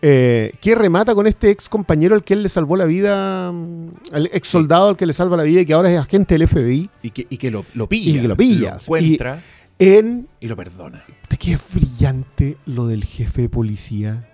eh, 0.01 0.53
que 0.61 0.77
remata 0.77 1.13
con 1.13 1.27
este 1.27 1.51
ex 1.51 1.69
compañero 1.69 2.15
al 2.15 2.23
que 2.23 2.35
él 2.35 2.45
le 2.45 2.49
salvó 2.49 2.77
la 2.77 2.85
vida, 2.85 3.51
mm, 3.51 3.89
al 4.13 4.31
ex 4.33 4.47
soldado 4.47 4.91
al 4.91 4.97
que 4.97 5.07
le 5.07 5.13
salva 5.13 5.37
la 5.37 5.43
vida 5.43 5.63
y 5.63 5.67
que 5.67 5.73
ahora 5.75 5.91
es 5.93 5.99
agente 5.99 6.35
del 6.39 6.43
FBI, 6.47 6.89
Y 7.03 7.11
que, 7.11 7.27
y 7.29 7.37
que 7.37 7.51
lo, 7.51 7.65
lo 7.75 7.89
pilla. 7.89 8.11
Y 8.19 8.21
que 8.23 8.29
lo 8.29 8.37
pilla. 8.37 8.77
encuentra 8.81 9.43
en 9.81 10.29
y, 10.39 10.47
lo 10.47 10.55
perdona. 10.57 11.05
Que 11.37 11.55
es 11.55 11.61
brillante 11.75 12.57
lo 12.67 12.87
del 12.87 13.05
jefe 13.05 13.43
de 13.43 13.49
policía 13.49 14.29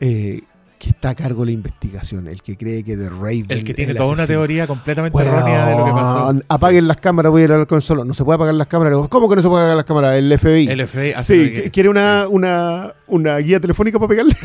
eh, 0.00 0.42
que 0.82 0.90
está 0.90 1.10
a 1.10 1.14
cargo 1.14 1.42
de 1.42 1.46
la 1.46 1.52
investigación, 1.52 2.26
el 2.26 2.42
que 2.42 2.56
cree 2.56 2.82
que 2.82 2.96
The 2.96 3.08
Raven. 3.08 3.46
El 3.50 3.62
que 3.62 3.72
tiene 3.72 3.92
el 3.92 3.96
toda 3.98 4.12
una 4.14 4.26
teoría 4.26 4.66
completamente 4.66 5.16
errónea 5.22 5.66
de 5.66 5.76
lo 5.76 5.84
que 5.84 5.92
pasó. 5.92 6.34
Apaguen 6.48 6.88
las 6.88 6.96
cámaras, 6.96 7.30
voy 7.30 7.42
a 7.42 7.44
ir 7.44 7.50
a 7.52 7.54
hablar 7.54 7.68
con 7.68 7.76
el 7.76 7.82
solo. 7.82 8.04
No 8.04 8.12
se 8.14 8.24
puede 8.24 8.34
apagar 8.34 8.54
las 8.54 8.66
cámaras. 8.66 9.06
¿Cómo 9.08 9.28
que 9.28 9.36
no 9.36 9.42
se 9.42 9.48
puede 9.48 9.60
apagar 9.62 9.76
las 9.76 9.86
cámaras? 9.86 10.16
El 10.16 10.36
FBI. 10.36 10.66
El 10.68 10.86
FBI 10.88 11.14
sí, 11.22 11.36
lo 11.36 11.42
que- 11.44 11.62
que- 11.62 11.70
quiere 11.70 11.88
una, 11.88 12.26
una, 12.28 12.94
una 13.06 13.36
guía 13.38 13.60
telefónica 13.60 13.98
para 14.00 14.08
pegarle. 14.08 14.34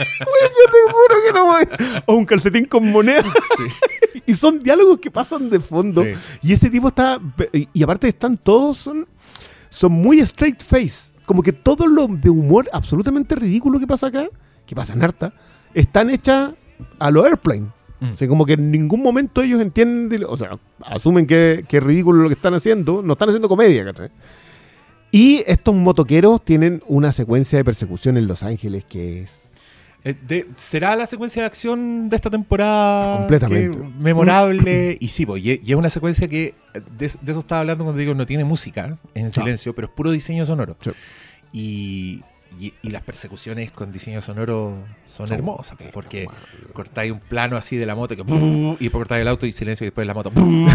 Yo 0.00 0.72
te 0.72 0.92
juro 0.92 1.14
que 1.26 1.32
no 1.32 1.46
voy. 1.46 1.64
O 2.06 2.14
un 2.14 2.24
calcetín 2.24 2.64
con 2.64 2.90
moneda. 2.90 3.22
Sí, 3.22 4.20
Y 4.26 4.34
son 4.34 4.60
diálogos 4.62 4.98
que 5.00 5.10
pasan 5.10 5.48
de 5.48 5.60
fondo. 5.60 6.02
sí. 6.02 6.10
Y 6.42 6.52
ese 6.52 6.70
tipo 6.70 6.88
está. 6.88 7.18
Y 7.72 7.82
aparte 7.82 8.08
están 8.08 8.36
todos. 8.36 8.78
Son, 8.78 9.06
son 9.68 9.92
muy 9.92 10.20
straight 10.20 10.62
face. 10.62 11.12
Como 11.24 11.42
que 11.42 11.52
todo 11.52 11.86
lo 11.86 12.06
de 12.08 12.30
humor 12.30 12.68
absolutamente 12.72 13.34
ridículo 13.36 13.78
que 13.78 13.86
pasa 13.86 14.08
acá, 14.08 14.26
que 14.70 14.76
pasa 14.76 14.94
en 14.94 15.02
Arta, 15.02 15.34
están 15.74 16.08
hechas 16.10 16.52
a 16.98 17.10
lo 17.10 17.24
airplane. 17.26 17.66
Mm. 18.00 18.12
O 18.12 18.16
sea, 18.16 18.28
como 18.28 18.46
que 18.46 18.54
en 18.54 18.70
ningún 18.70 19.02
momento 19.02 19.42
ellos 19.42 19.60
entienden. 19.60 20.24
O 20.26 20.36
sea, 20.36 20.58
asumen 20.86 21.26
que, 21.26 21.64
que 21.68 21.76
es 21.78 21.82
ridículo 21.82 22.22
lo 22.22 22.28
que 22.28 22.34
están 22.34 22.54
haciendo. 22.54 23.02
No 23.02 23.12
están 23.12 23.28
haciendo 23.28 23.48
comedia, 23.48 23.84
¿cachai? 23.84 24.08
Y 25.10 25.42
estos 25.46 25.74
motoqueros 25.74 26.42
tienen 26.44 26.82
una 26.86 27.10
secuencia 27.12 27.58
de 27.58 27.64
persecución 27.64 28.16
en 28.16 28.26
Los 28.28 28.42
Ángeles 28.44 28.84
que 28.84 29.22
es. 29.22 29.48
Eh, 30.04 30.14
de- 30.26 30.46
¿Será 30.56 30.94
la 30.96 31.06
secuencia 31.06 31.42
de 31.42 31.46
acción 31.46 32.08
de 32.08 32.16
esta 32.16 32.30
temporada 32.30 33.18
Completamente. 33.18 33.76
que- 33.76 33.84
memorable? 33.98 34.96
Y 35.00 35.08
sí, 35.08 35.26
pues, 35.26 35.42
y, 35.44 35.60
es 35.66 35.74
una 35.74 35.90
secuencia 35.90 36.26
que 36.28 36.54
eh, 36.72 36.80
de, 36.96 37.10
de 37.20 37.30
eso 37.32 37.40
estaba 37.40 37.60
hablando 37.60 37.84
cuando 37.84 37.98
digo 37.98 38.14
no 38.14 38.24
tiene 38.24 38.44
música 38.44 38.98
en 39.14 39.28
silencio, 39.30 39.74
pero 39.74 39.88
es 39.88 39.92
puro 39.92 40.10
diseño 40.12 40.46
sonoro. 40.46 40.76
Sí. 40.80 40.90
Y, 41.52 42.22
y- 42.58 42.72
y 42.82 42.90
las 42.90 43.02
persecuciones 43.02 43.70
con 43.70 43.92
diseño 43.92 44.20
sonoro 44.20 44.74
son 45.06 45.32
hermosas, 45.32 45.78
porque 45.92 46.26
cortáis 46.72 47.12
un 47.12 47.20
plano 47.20 47.56
así 47.56 47.76
de 47.76 47.86
la 47.86 47.94
moto 47.94 48.16
que, 48.16 48.22
y 48.22 48.84
después 48.84 48.90
cortáis 48.90 49.22
el 49.22 49.28
auto 49.28 49.46
y 49.46 49.52
silencio 49.52 49.84
y 49.84 49.88
después 49.88 50.06
la 50.06 50.14
moto 50.14 50.32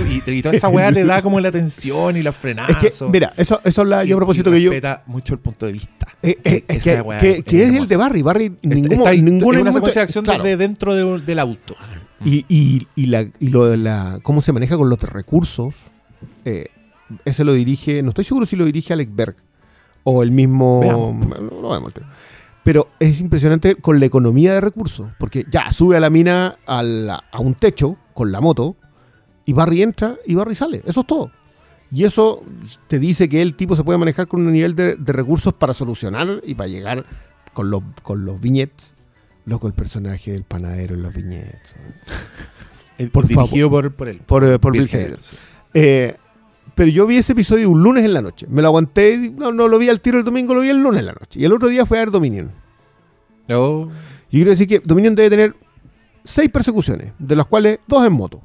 y, 0.10 0.22
y 0.32 0.42
toda 0.42 0.56
esa 0.56 0.70
weá 0.70 0.92
te 0.92 1.04
da 1.04 1.22
como 1.22 1.40
la 1.40 1.52
tensión 1.52 2.16
y 2.18 2.24
los 2.24 2.36
Es 2.36 2.42
frenazos. 2.42 2.78
que, 2.78 2.92
mira, 3.12 3.34
eso, 3.38 3.60
eso 3.64 3.82
habla 3.82 4.06
Y- 4.06 4.10
yo 4.10 4.18
propósito 4.18 4.50
y 4.52 4.54
que 4.54 4.62
yo. 4.62 4.72
respeta 4.72 5.04
mucho 5.08 5.34
el 5.34 5.40
punto 5.40 5.66
de 5.66 5.74
vista. 5.74 6.08
Eh, 6.24 6.38
eh, 6.44 6.64
es 6.68 6.84
que, 6.84 7.02
weá 7.02 7.20
que- 7.20 7.32
es 7.32 7.44
que 7.44 7.64
es 7.64 7.74
el 7.76 7.88
de 7.88 7.98
Barry. 7.98 8.22
Barry, 8.22 8.54
ahí- 9.06 9.22
ningún 9.22 9.56
es 9.56 9.62
una 9.62 9.72
secuencia 9.74 10.02
de 10.02 10.04
acción 10.06 10.24
claro. 10.24 10.44
desde 10.44 10.58
dentro 10.58 10.96
de- 10.96 11.20
del 11.26 11.40
auto. 11.40 11.76
Y, 12.24 12.46
y, 12.50 12.88
y, 12.96 13.08
la, 13.08 13.22
y 13.40 13.50
lo 13.50 13.66
de 13.66 13.78
la, 13.78 14.20
cómo 14.24 14.42
se 14.42 14.52
maneja 14.54 14.78
con 14.78 14.90
los 14.90 15.00
recursos, 15.04 15.76
eh, 16.46 16.68
ese 17.26 17.44
lo 17.44 17.54
dirige, 17.54 18.02
no 18.02 18.10
estoy 18.10 18.24
seguro 18.26 18.46
si 18.48 18.56
lo 18.56 18.66
dirige 18.66 18.94
Alex 18.94 19.12
Berg 19.14 19.36
o 20.06 20.24
el 20.24 20.32
mismo... 20.32 20.80
Veamos. 20.80 21.28
Vemos, 21.30 21.94
tío. 21.94 22.04
Pero 22.64 22.88
es 23.00 23.20
impresionante 23.20 23.76
con 23.76 24.00
la 24.00 24.06
economía 24.06 24.54
de 24.54 24.62
recursos, 24.62 25.12
porque 25.20 25.46
ya 25.52 25.72
sube 25.74 25.98
a 25.98 26.00
la 26.00 26.10
mina 26.10 26.58
a, 26.66 26.82
la- 26.82 27.24
a 27.32 27.40
un 27.42 27.54
techo 27.56 27.98
con 28.14 28.32
la 28.32 28.40
moto 28.40 28.78
y 29.46 29.52
Barry 29.54 29.82
entra 29.82 30.16
y 30.26 30.34
Barry 30.36 30.56
sale, 30.56 30.82
eso 30.86 31.02
es 31.02 31.08
todo. 31.08 31.30
Y 31.92 32.04
eso 32.06 32.44
te 32.88 32.98
dice 32.98 33.30
que 33.30 33.42
el 33.44 33.54
tipo 33.56 33.76
se 33.76 33.84
puede 33.84 34.00
manejar 34.00 34.28
con 34.28 34.42
un 34.46 34.52
nivel 34.54 34.74
de, 34.76 34.96
de 34.96 35.14
recursos 35.14 35.54
para 35.54 35.74
solucionar 35.74 36.42
y 36.44 36.56
para 36.56 36.68
llegar 36.68 37.06
con 37.54 37.70
los, 37.70 37.84
con 38.02 38.26
los 38.26 38.42
viñetes. 38.42 38.96
Loco, 39.46 39.68
el 39.68 39.74
personaje 39.74 40.32
del 40.32 40.44
panadero 40.44 40.96
en 40.96 41.04
los 41.04 41.14
viñetes. 41.14 41.76
El- 42.98 43.12
Por 43.12 43.28
dirigido 43.28 43.70
por, 43.70 43.94
por 43.94 44.08
él. 44.08 44.22
Por, 44.26 44.44
eh, 44.44 44.58
por 44.58 44.72
Bill, 44.72 44.84
Bill 44.86 44.90
Hader. 44.96 45.08
Hader, 45.10 45.22
sí. 45.22 45.36
Eh, 45.74 46.16
pero 46.76 46.90
yo 46.90 47.08
vi 47.08 47.18
ese 47.18 47.34
episodio 47.34 47.70
un 47.70 47.82
lunes 47.82 48.04
en 48.04 48.14
la 48.14 48.22
noche. 48.22 48.46
Me 48.50 48.62
lo 48.62 48.68
aguanté, 48.68 49.16
y 49.16 49.30
no, 49.30 49.52
no 49.52 49.68
lo 49.68 49.80
vi 49.80 49.90
al 49.90 50.02
tiro 50.02 50.20
el 50.20 50.26
domingo, 50.26 50.54
lo 50.54 50.62
vi 50.62 50.70
el 50.70 50.82
lunes 50.82 51.00
en 51.00 51.08
la 51.08 51.14
noche. 51.14 51.40
Y 51.40 51.46
el 51.46 51.54
otro 51.54 51.70
día 51.70 51.86
fue 51.86 51.98
a 51.98 52.02
ver 52.02 52.12
Dominion. 52.12 52.52
Oh, 53.50 53.90
Y 54.30 54.38
quiero 54.38 54.52
decir 54.52 54.68
que 54.68 54.80
Dominion 54.80 55.16
debe 55.16 55.30
tener 55.30 55.56
seis 56.24 56.50
persecuciones, 56.50 57.14
de 57.18 57.36
las 57.36 57.46
cuales 57.46 57.80
dos 57.88 58.06
en 58.06 58.14
moto. 58.14 58.42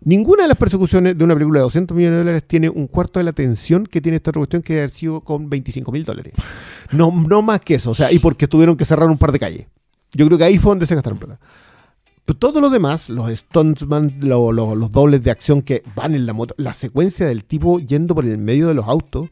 Ninguna 0.00 0.42
de 0.42 0.48
las 0.48 0.58
persecuciones 0.58 1.18
de 1.18 1.24
una 1.24 1.34
película 1.34 1.58
de 1.58 1.64
200 1.64 1.96
millones 1.96 2.16
de 2.16 2.18
dólares 2.18 2.44
tiene 2.46 2.68
un 2.68 2.86
cuarto 2.86 3.18
de 3.18 3.24
la 3.24 3.32
tensión 3.32 3.86
que 3.86 4.00
tiene 4.00 4.16
esta 4.16 4.30
otra 4.30 4.40
cuestión 4.40 4.62
que 4.62 4.74
debe 4.74 4.82
haber 4.82 4.90
sido 4.90 5.20
con 5.22 5.50
25 5.50 5.90
mil 5.90 6.04
dólares. 6.04 6.34
No, 6.92 7.10
no 7.10 7.42
más 7.42 7.60
que 7.60 7.74
eso. 7.74 7.90
O 7.90 7.94
sea, 7.94 8.12
y 8.12 8.18
porque 8.18 8.46
tuvieron 8.46 8.76
que 8.76 8.84
cerrar 8.84 9.08
un 9.08 9.18
par 9.18 9.32
de 9.32 9.40
calles. 9.40 9.66
Yo 10.12 10.26
creo 10.26 10.38
que 10.38 10.44
ahí 10.44 10.58
fue 10.58 10.70
donde 10.70 10.86
se 10.86 10.94
gastaron 10.94 11.18
plata. 11.18 11.40
Pero 12.26 12.38
todo 12.38 12.60
lo 12.60 12.68
demás, 12.70 13.08
los 13.08 13.30
lo- 14.20 14.52
lo- 14.52 14.74
los 14.74 14.90
dobles 14.90 15.22
de 15.22 15.30
acción 15.30 15.62
que 15.62 15.82
van 15.94 16.14
en 16.14 16.26
la 16.26 16.32
moto, 16.34 16.54
la 16.58 16.72
secuencia 16.74 17.24
del 17.26 17.44
tipo 17.44 17.78
yendo 17.78 18.14
por 18.14 18.26
el 18.26 18.36
medio 18.36 18.66
de 18.68 18.74
los 18.74 18.86
autos, 18.86 19.28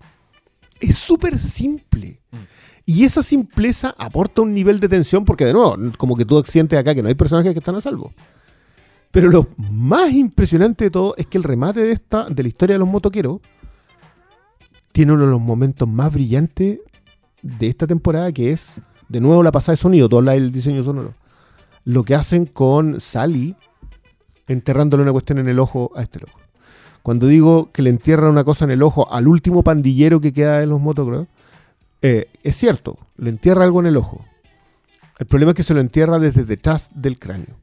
es 0.80 0.96
súper 0.96 1.38
simple. 1.38 2.20
Mm. 2.30 2.36
Y 2.86 3.04
esa 3.04 3.22
simpleza 3.22 3.94
aporta 3.98 4.42
un 4.42 4.54
nivel 4.54 4.78
de 4.78 4.88
tensión 4.88 5.24
porque, 5.24 5.44
de 5.44 5.52
nuevo, 5.54 5.76
como 5.98 6.16
que 6.16 6.24
tú 6.24 6.42
sientes 6.46 6.78
acá 6.78 6.94
que 6.94 7.02
no 7.02 7.08
hay 7.08 7.14
personajes 7.14 7.52
que 7.52 7.58
están 7.58 7.74
a 7.74 7.80
salvo. 7.80 8.12
Pero 9.10 9.28
lo 9.28 9.48
más 9.70 10.12
impresionante 10.12 10.84
de 10.84 10.90
todo 10.90 11.14
es 11.16 11.26
que 11.26 11.38
el 11.38 11.44
remate 11.44 11.80
de 11.80 11.92
esta, 11.92 12.28
de 12.28 12.42
la 12.42 12.48
historia 12.48 12.74
de 12.74 12.78
los 12.80 12.88
motoqueros, 12.88 13.40
tiene 14.92 15.12
uno 15.12 15.24
de 15.24 15.30
los 15.30 15.40
momentos 15.40 15.88
más 15.88 16.12
brillantes 16.12 16.78
de 17.42 17.66
esta 17.66 17.86
temporada, 17.86 18.30
que 18.32 18.52
es, 18.52 18.80
de 19.08 19.20
nuevo, 19.20 19.42
la 19.42 19.50
pasada 19.50 19.72
de 19.72 19.78
sonido, 19.78 20.08
todo 20.08 20.20
el 20.30 20.52
diseño 20.52 20.82
sonoro. 20.82 21.14
Lo 21.84 22.02
que 22.04 22.14
hacen 22.14 22.46
con 22.46 23.00
Sally 23.00 23.54
enterrándole 24.46 25.02
una 25.02 25.12
cuestión 25.12 25.38
en 25.38 25.48
el 25.48 25.58
ojo 25.58 25.90
a 25.96 26.02
este 26.02 26.20
loco. 26.20 26.38
Cuando 27.02 27.26
digo 27.26 27.70
que 27.72 27.82
le 27.82 27.90
entierran 27.90 28.30
una 28.30 28.44
cosa 28.44 28.64
en 28.64 28.70
el 28.70 28.82
ojo 28.82 29.10
al 29.12 29.28
último 29.28 29.62
pandillero 29.62 30.20
que 30.20 30.32
queda 30.32 30.60
de 30.60 30.66
los 30.66 30.80
motocross, 30.80 31.26
eh, 32.02 32.26
es 32.42 32.56
cierto, 32.56 32.98
le 33.16 33.30
entierra 33.30 33.64
algo 33.64 33.80
en 33.80 33.86
el 33.86 33.96
ojo. 33.96 34.24
El 35.18 35.26
problema 35.26 35.50
es 35.52 35.56
que 35.56 35.62
se 35.62 35.74
lo 35.74 35.80
entierra 35.80 36.18
desde 36.18 36.44
detrás 36.44 36.90
del 36.94 37.18
cráneo. 37.18 37.56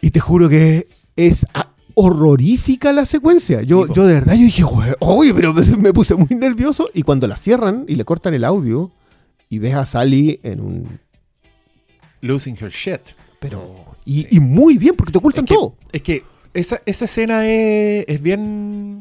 Y 0.00 0.10
te 0.10 0.20
juro 0.20 0.48
que 0.48 0.88
es 1.16 1.46
horrorífica 1.94 2.92
la 2.92 3.04
secuencia. 3.06 3.62
Yo, 3.62 3.86
Sí, 3.86 3.92
yo 3.94 4.06
de 4.06 4.14
verdad 4.14 4.34
yo 4.34 4.44
dije, 4.44 4.62
"Jue- 4.62 4.96
oye, 5.00 5.34
pero 5.34 5.52
me, 5.52 5.64
me 5.76 5.92
puse 5.92 6.14
muy 6.14 6.28
nervioso. 6.36 6.88
Y 6.94 7.02
cuando 7.02 7.26
la 7.26 7.36
cierran 7.36 7.84
y 7.88 7.94
le 7.96 8.04
cortan 8.04 8.34
el 8.34 8.44
audio 8.44 8.90
y 9.48 9.58
ves 9.58 9.74
a 9.74 9.86
Sally 9.86 10.40
en 10.42 10.60
un... 10.60 11.00
losing 12.26 12.56
her 12.60 12.70
shit. 12.70 13.00
Pero... 13.40 13.84
Y, 14.04 14.36
y 14.36 14.40
muy 14.40 14.76
bien, 14.78 14.94
porque 14.94 15.12
te 15.12 15.18
ocultan 15.18 15.44
Es 15.44 15.48
que, 15.48 15.54
todo. 15.54 15.76
es 15.92 16.02
que 16.02 16.22
esa, 16.54 16.80
esa 16.86 17.04
escena 17.06 17.46
es, 17.48 18.04
es 18.08 18.22
bien. 18.22 19.00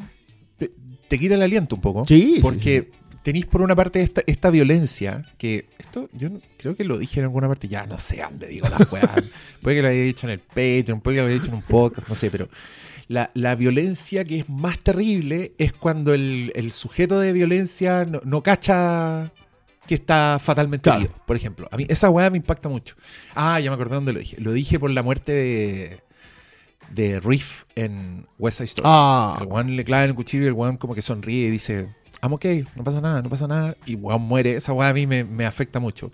Te, 0.58 0.72
te 1.08 1.20
quita 1.20 1.36
el 1.36 1.42
aliento 1.44 1.76
un 1.76 1.82
poco. 1.82 2.04
Sí, 2.08 2.34
sí, 2.36 2.42
Porque 2.42 2.90
tenéis 3.24 3.46
por 3.46 3.62
una 3.62 3.76
parte 3.76 4.02
esta, 4.02 4.22
esta 4.26 4.50
violencia 4.50 5.24
que. 5.38 5.68
Esto 5.78 6.10
yo 6.14 6.30
no- 6.30 6.42
creo 6.58 6.76
que 6.76 6.84
lo 6.84 6.98
dije 6.98 7.20
en 7.20 7.26
alguna 7.28 7.48
parte. 7.48 7.68
Ya 7.68 7.86
no 7.86 7.98
sé 8.00 8.18
dónde 8.22 8.48
digo 8.48 8.68
las 8.68 8.92
weas. 8.92 9.10
puede 9.62 9.78
que 9.78 9.82
lo 9.84 9.88
haya 9.90 10.02
dicho 10.02 10.26
en 10.28 10.32
el 10.34 10.40
Patreon, 10.40 11.02
puede 11.02 11.18
que 11.18 11.22
lo 11.22 11.28
haya 11.28 11.36
dicho 11.36 11.50
en 11.50 11.56
un 11.58 11.62
podcast, 11.64 12.10
no 12.10 12.16
sé, 12.16 12.32
pero. 12.32 12.50
La, 13.08 13.30
la 13.36 13.54
violencia 13.54 14.26
que 14.26 14.40
es 14.40 14.50
más 14.50 14.80
terrible 14.80 15.52
es 15.60 15.74
cuando 15.74 16.16
el, 16.16 16.52
el 16.56 16.72
sujeto 16.72 17.20
de 17.20 17.34
violencia 17.34 18.04
no, 18.04 18.20
no 18.26 18.42
cacha 18.42 19.32
que 19.88 19.96
está 19.96 20.38
fatalmente 20.40 20.84
Claro. 20.84 21.02
herido. 21.02 21.16
Por 21.26 21.36
ejemplo, 21.36 21.68
a 21.72 21.78
mí 21.78 21.86
esa 21.90 22.10
weá 22.10 22.30
me 22.30 22.38
impacta 22.38 22.70
mucho. 22.70 22.96
Ah, 23.36 23.60
ya 23.60 23.70
me 23.70 23.76
acordé 23.76 23.96
dónde 23.96 24.14
lo 24.14 24.20
dije. 24.20 24.38
Lo 24.40 24.52
dije 24.52 24.80
por 24.80 24.90
la 24.92 25.04
muerte 25.04 25.32
de, 25.32 26.02
de 26.90 27.20
Riff 27.20 27.64
en 27.76 28.28
West 28.40 28.58
Side 28.58 28.66
Story. 28.66 28.88
Ah, 28.90 29.38
El 29.42 29.48
weón 29.48 29.76
le 29.76 29.84
clava 29.86 30.04
en 30.04 30.10
el 30.12 30.16
cuchillo 30.16 30.44
y 30.46 30.48
el 30.48 30.54
weón 30.54 30.78
como 30.78 30.96
que 30.96 31.02
sonríe 31.02 31.48
y 31.48 31.52
dice, 31.52 31.94
I'm 32.22 32.34
ok, 32.34 32.46
no 32.76 32.84
pasa 32.84 33.02
nada, 33.02 33.22
no 33.22 33.30
pasa 33.30 33.48
nada. 33.48 33.76
Y 33.86 33.96
weón 33.96 34.22
muere. 34.24 34.56
Esa 34.56 34.74
weá 34.74 34.90
a 34.90 34.94
mí 34.94 35.06
me, 35.08 35.24
me 35.24 35.46
afecta 35.46 35.80
mucho. 35.80 36.12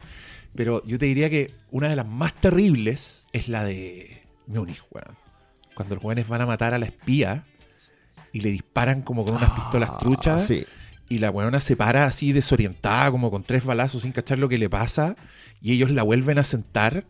Pero 0.55 0.83
yo 0.85 0.97
te 0.99 1.05
diría 1.05 1.29
que 1.29 1.53
una 1.71 1.87
de 1.87 1.95
las 1.95 2.05
más 2.07 2.33
terribles 2.33 3.25
es 3.31 3.47
la 3.47 3.63
de 3.63 4.23
Munich, 4.47 4.81
weón. 4.91 5.15
Cuando 5.75 5.95
los 5.95 6.03
weones 6.03 6.27
van 6.27 6.41
a 6.41 6.45
matar 6.45 6.73
a 6.73 6.79
la 6.79 6.85
espía 6.85 7.45
y 8.33 8.41
le 8.41 8.51
disparan 8.51 9.01
como 9.01 9.23
con 9.23 9.35
unas 9.37 9.49
pistolas 9.51 9.89
Ah, 9.93 9.97
truchas. 9.99 10.45
Sí. 10.45 10.65
Y 11.11 11.19
la 11.19 11.29
weona 11.29 11.59
se 11.59 11.75
para 11.75 12.05
así 12.05 12.31
desorientada, 12.31 13.11
como 13.11 13.29
con 13.29 13.43
tres 13.43 13.65
balazos 13.65 14.03
sin 14.03 14.13
cachar 14.13 14.39
lo 14.39 14.47
que 14.47 14.57
le 14.57 14.69
pasa. 14.69 15.17
Y 15.61 15.73
ellos 15.73 15.91
la 15.91 16.03
vuelven 16.03 16.39
a 16.39 16.43
sentar. 16.45 17.03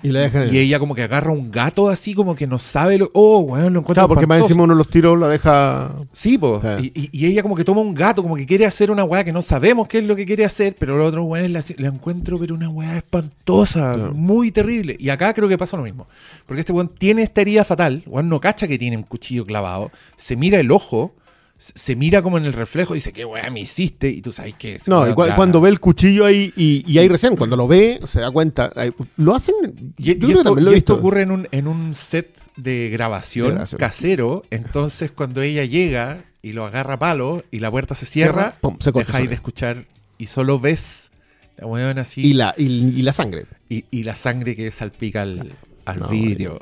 Y 0.00 0.12
la 0.12 0.20
dejan. 0.20 0.54
Y 0.54 0.58
ella 0.58 0.78
como 0.78 0.94
que 0.94 1.02
agarra 1.02 1.32
un 1.32 1.50
gato 1.50 1.88
así 1.88 2.14
como 2.14 2.36
que 2.36 2.46
no 2.46 2.60
sabe 2.60 2.98
lo... 2.98 3.10
Oh, 3.14 3.40
weón, 3.40 3.72
lo 3.72 3.80
encuentro 3.80 3.94
Claro, 3.94 4.08
porque 4.10 4.28
más 4.28 4.42
encima 4.42 4.62
uno 4.62 4.76
los 4.76 4.88
tiros 4.88 5.18
la 5.18 5.26
deja. 5.26 5.92
Sí, 6.12 6.38
po. 6.38 6.60
Ah. 6.62 6.78
Y, 6.80 7.26
ella 7.26 7.42
como 7.42 7.56
que 7.56 7.64
toma 7.64 7.80
un 7.80 7.96
gato, 7.96 8.22
como 8.22 8.36
que 8.36 8.46
quiere 8.46 8.64
hacer 8.64 8.92
una 8.92 9.02
weá 9.02 9.24
que 9.24 9.32
no 9.32 9.42
sabemos 9.42 9.88
qué 9.88 9.98
es 9.98 10.06
lo 10.06 10.14
que 10.14 10.24
quiere 10.24 10.44
hacer, 10.44 10.76
pero 10.78 10.96
los 10.96 11.08
otros 11.08 11.26
weones 11.26 11.50
la, 11.50 11.64
la 11.78 11.88
encuentro, 11.88 12.38
pero 12.38 12.54
una 12.54 12.68
weá 12.68 12.96
espantosa, 12.98 13.92
Claro. 13.92 14.14
muy 14.14 14.52
terrible. 14.52 14.94
Y 15.00 15.08
acá 15.08 15.34
creo 15.34 15.48
que 15.48 15.58
pasa 15.58 15.76
lo 15.76 15.82
mismo. 15.82 16.06
Porque 16.46 16.60
este 16.60 16.72
weón 16.72 16.90
tiene 16.96 17.22
esta 17.22 17.40
herida 17.40 17.64
fatal, 17.64 18.04
weón 18.06 18.28
no 18.28 18.38
cacha 18.38 18.68
que 18.68 18.78
tiene 18.78 18.96
un 18.96 19.02
cuchillo 19.02 19.44
clavado, 19.44 19.90
se 20.16 20.36
mira 20.36 20.60
el 20.60 20.70
ojo, 20.70 21.12
se 21.58 21.96
mira 21.96 22.22
como 22.22 22.38
en 22.38 22.44
el 22.46 22.52
reflejo 22.52 22.94
y 22.94 22.98
dice, 22.98 23.12
¿qué 23.12 23.24
weá 23.24 23.50
me 23.50 23.58
hiciste? 23.60 24.08
Y 24.08 24.22
tú 24.22 24.30
sabes 24.30 24.54
que... 24.54 24.80
No, 24.86 25.08
y 25.10 25.12
cuando 25.12 25.60
ve 25.60 25.68
el 25.70 25.80
cuchillo 25.80 26.24
ahí, 26.24 26.52
y, 26.56 26.84
y 26.90 26.98
ahí 26.98 27.08
recién, 27.08 27.34
cuando 27.36 27.56
lo 27.56 27.66
ve, 27.66 28.00
se 28.06 28.20
da 28.20 28.30
cuenta. 28.30 28.72
Lo 29.16 29.34
hacen. 29.34 29.54
Y, 29.98 30.04
yo 30.04 30.12
y 30.12 30.16
creo 30.18 30.28
que 30.28 30.32
esto, 30.34 30.44
también 30.44 30.64
lo 30.66 30.70
y 30.70 30.74
he 30.74 30.78
esto 30.78 30.92
visto. 30.94 31.00
ocurre 31.00 31.22
en 31.22 31.30
un, 31.32 31.48
en 31.50 31.66
un 31.66 31.94
set 31.94 32.30
de 32.56 32.88
grabación, 32.90 33.46
De 33.48 33.52
grabación. 33.54 33.78
casero. 33.80 34.44
Entonces, 34.50 35.10
cuando 35.10 35.42
ella 35.42 35.64
llega 35.64 36.24
y 36.42 36.52
lo 36.52 36.64
agarra 36.64 36.94
a 36.94 36.98
palo 37.00 37.42
y 37.50 37.58
la 37.58 37.70
puerta 37.70 37.96
se 37.96 38.06
cierra, 38.06 38.32
Cierra, 38.52 38.60
pum, 38.60 38.76
se 38.78 38.92
corta 38.92 39.08
dejáis 39.08 39.28
de 39.28 39.34
escuchar 39.34 39.84
y 40.16 40.26
solo 40.26 40.60
ves 40.60 41.10
la 41.56 41.66
weón 41.66 41.98
así 41.98 42.20
Y 42.24 42.34
la, 42.34 42.54
y, 42.56 42.66
y 42.66 43.02
la 43.02 43.12
sangre. 43.12 43.46
y, 43.68 43.84
y 43.90 44.04
la 44.04 44.14
sangre 44.14 44.54
que 44.54 44.70
salpica 44.70 45.22
al, 45.22 45.56
al 45.86 45.98
No, 45.98 46.08
vidrio. 46.08 46.60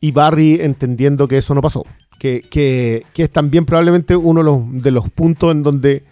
Y 0.00 0.10
Barry 0.10 0.58
entendiendo 0.60 1.28
que 1.28 1.38
eso 1.38 1.54
no 1.54 1.62
pasó. 1.62 1.84
Que, 2.22 2.40
que- 2.42 3.04
que 3.12 3.24
es 3.24 3.30
también 3.32 3.64
probablemente 3.64 4.14
uno 4.14 4.40
de 4.40 4.44
los, 4.44 4.82
de 4.84 4.90
los 4.92 5.10
puntos 5.10 5.50
en 5.50 5.64
donde 5.64 6.04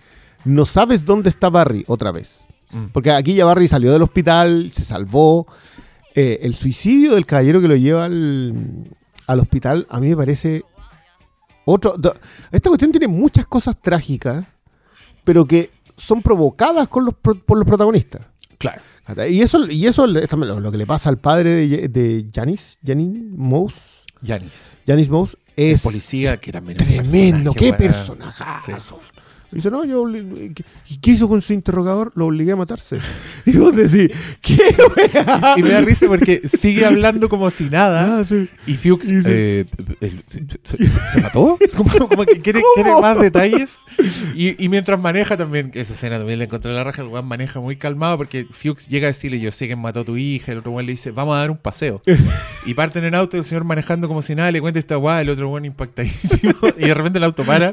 no 0.44 0.64
sabes 0.64 1.04
dónde 1.04 1.28
está 1.28 1.50
Barry 1.50 1.84
otra 1.86 2.10
vez. 2.10 2.40
Mm. 2.72 2.86
Porque 2.92 3.12
aquí 3.12 3.34
ya 3.34 3.44
Barry 3.44 3.68
salió 3.68 3.92
del 3.92 4.02
hospital, 4.02 4.70
se 4.72 4.84
salvó. 4.84 5.46
Eh, 6.16 6.40
el 6.42 6.54
suicidio 6.54 7.14
del 7.14 7.26
caballero 7.26 7.60
que 7.60 7.68
lo 7.68 7.76
lleva 7.76 8.06
al, 8.06 8.54
al 9.28 9.38
hospital 9.38 9.86
a 9.88 10.00
mí 10.00 10.08
me 10.08 10.16
parece 10.16 10.64
otro... 11.64 11.94
Esta 12.50 12.68
cuestión 12.70 12.90
tiene 12.90 13.06
muchas 13.06 13.46
cosas 13.46 13.76
trágicas, 13.80 14.44
pero 15.22 15.46
que 15.46 15.70
son 15.96 16.22
provocadas 16.22 16.88
con 16.88 17.04
los, 17.04 17.14
pro- 17.14 17.36
por 17.38 17.56
los 17.56 17.66
protagonistas. 17.68 18.22
Claro. 18.58 18.82
Y 19.28 19.42
eso, 19.42 19.64
y 19.70 19.86
eso 19.86 20.04
es 20.06 20.32
lo, 20.32 20.72
que 20.72 20.78
le 20.78 20.86
pasa 20.86 21.08
al 21.08 21.18
padre 21.18 21.50
de, 21.68 21.88
de 21.88 22.26
Janis, 22.34 22.78
Janis 22.84 23.22
Mouse, 23.30 24.04
Janis. 24.24 24.78
Janis 24.86 25.08
Mouse, 25.08 25.36
es 25.60 25.82
policía 25.82 26.38
que 26.38 26.52
también 26.52 26.78
tremendo, 26.78 27.52
qué 27.54 27.72
personajazo. 27.72 29.00
Weón. 29.52 29.56
Dice, 29.58 29.70
no, 29.70 29.84
yo 29.84 30.04
¿qué- 30.54 30.64
¿y 30.88 30.98
qué 30.98 31.10
hizo 31.12 31.28
con 31.28 31.40
su 31.42 31.52
interrogador? 31.52 32.12
Lo 32.14 32.26
obligué 32.26 32.52
a 32.52 32.56
matarse. 32.56 32.98
Y 33.46 33.56
vos 33.56 33.74
decís, 33.74 34.10
¿qué 34.42 34.58
wea? 34.96 35.54
Y 35.56 35.62
me 35.62 35.70
da 35.70 35.80
risa 35.80 36.06
porque 36.06 36.42
sigue 36.46 36.84
hablando 36.84 37.28
como 37.28 37.50
si 37.50 37.64
nada. 37.70 38.18
Ah, 38.20 38.24
sí. 38.24 38.48
Y 38.66 38.74
Fuchs 38.74 39.06
Y 39.10 39.22
sí. 39.22 39.28
eh, 39.32 39.64
se, 40.26 40.40
se- 40.64 40.88
se 40.88 41.20
mató. 41.22 41.56
Es 41.60 41.74
como, 41.74 41.90
como 42.08 42.24
que 42.24 42.38
quiere, 42.40 42.62
quiere 42.74 42.92
más 43.00 43.18
detalles. 43.18 43.78
Y, 44.34 44.62
y 44.62 44.68
mientras 44.68 45.00
maneja 45.00 45.36
también, 45.36 45.70
esa 45.74 45.94
escena 45.94 46.18
también 46.18 46.38
le 46.38 46.44
encontré 46.44 46.70
la 46.72 46.84
raja, 46.84 47.02
el 47.02 47.08
weón 47.08 47.26
maneja 47.26 47.60
muy 47.60 47.76
calmado 47.76 48.16
porque 48.18 48.46
Fuchs 48.50 48.88
llega 48.88 49.06
a 49.06 49.10
decirle, 49.10 49.40
yo 49.40 49.50
sé 49.50 49.68
que 49.68 49.76
mató 49.76 50.00
a 50.00 50.04
tu 50.04 50.16
hija, 50.16 50.52
el 50.52 50.58
otro 50.58 50.72
weón 50.72 50.86
le 50.86 50.92
dice, 50.92 51.10
vamos 51.10 51.34
a 51.36 51.38
dar 51.40 51.50
un 51.50 51.58
paseo. 51.58 52.00
Y 52.66 52.74
parten 52.74 53.04
en 53.04 53.14
auto, 53.14 53.38
el 53.38 53.44
señor 53.44 53.64
manejando 53.64 54.06
como 54.06 54.20
si 54.20 54.34
nada, 54.34 54.50
le 54.52 54.60
cuenta 54.60 54.78
esta 54.78 54.98
weá, 54.98 55.22
el 55.22 55.30
otro 55.30 55.48
weón 55.48 55.64
impactadísimo. 55.64 56.52
Y 56.78 56.86
de 56.86 56.94
repente 56.94 57.18
el 57.18 57.24
auto 57.24 57.42
para, 57.42 57.72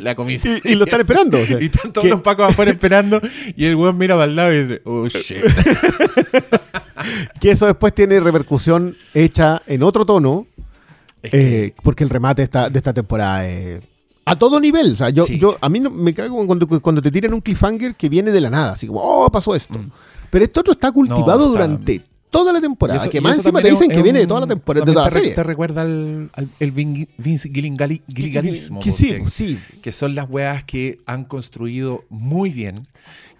la 0.00 0.14
comisaría. 0.14 0.60
Y, 0.64 0.72
y 0.72 0.74
lo 0.76 0.84
están 0.84 1.00
esperando. 1.02 1.38
o 1.38 1.44
sea, 1.44 1.60
Y 1.60 1.66
están 1.66 1.92
todos 1.92 2.04
que- 2.04 2.10
los 2.10 2.20
pacos 2.22 2.48
afuera 2.50 2.70
esperando. 2.70 3.20
Y 3.56 3.64
el 3.66 3.74
weón 3.76 3.96
mira 3.98 4.14
para 4.14 4.26
el 4.26 4.36
lado 4.36 4.52
y 4.52 4.62
dice, 4.62 4.82
oh 4.84 5.06
shit. 5.08 5.38
que 7.40 7.50
eso 7.50 7.66
después 7.66 7.94
tiene 7.94 8.20
repercusión 8.20 8.96
hecha 9.14 9.62
en 9.66 9.82
otro 9.82 10.06
tono, 10.06 10.46
Es 11.22 11.30
que- 11.30 11.64
eh, 11.66 11.74
porque 11.82 12.04
el 12.04 12.10
remate 12.10 12.42
esta- 12.42 12.68
de 12.70 12.78
esta 12.78 12.92
temporada 12.92 13.46
es 13.48 13.80
a 14.24 14.36
todo 14.36 14.60
nivel. 14.60 14.92
O 14.92 14.96
sea, 14.96 15.10
yo, 15.10 15.24
Sí. 15.24 15.38
yo 15.38 15.56
a 15.60 15.68
mí 15.68 15.80
no, 15.80 15.90
me 15.90 16.14
cago 16.14 16.44
cuando, 16.46 16.66
cuando 16.80 17.02
te 17.02 17.10
tiran 17.10 17.34
un 17.34 17.40
cliffhanger 17.40 17.94
que 17.96 18.08
viene 18.08 18.30
de 18.30 18.40
la 18.40 18.50
nada, 18.50 18.72
así 18.72 18.86
como, 18.86 19.00
oh, 19.02 19.30
pasó 19.30 19.54
esto. 19.54 19.78
Mm. 19.78 19.90
Pero 20.30 20.44
este 20.44 20.60
otro 20.60 20.72
está 20.72 20.90
cultivado 20.92 21.26
No, 21.26 21.32
está- 21.54 21.66
durante 21.66 22.02
toda 22.32 22.52
la 22.52 22.60
temporada. 22.60 22.98
Eso- 23.00 23.10
que 23.10 23.20
más 23.20 23.36
encima 23.36 23.62
te 23.62 23.70
dicen 23.70 23.90
es 23.90 23.96
que 23.96 24.02
viene 24.02 24.18
de 24.18 24.24
un- 24.24 24.28
toda 24.28 24.40
la 24.40 24.46
temporada, 24.48 24.84
de 24.84 24.92
toda 24.92 25.04
la 25.04 25.10
te 25.12 25.18
serie. 25.20 25.34
Te 25.34 25.42
recuerda 25.44 25.82
al, 25.82 26.30
al- 26.34 26.48
el 26.58 26.72
Vin- 26.74 27.08
Vince 27.18 27.48
Gillingali- 27.52 28.02
Gilliganismo. 28.08 28.80
Que 28.80 28.90
sí, 28.90 29.14
sí. 29.30 29.58
que 29.80 29.92
son 29.92 30.16
las 30.16 30.28
weas 30.28 30.64
que 30.64 30.98
han 31.06 31.24
construido 31.24 32.04
muy 32.08 32.50
bien. 32.50 32.88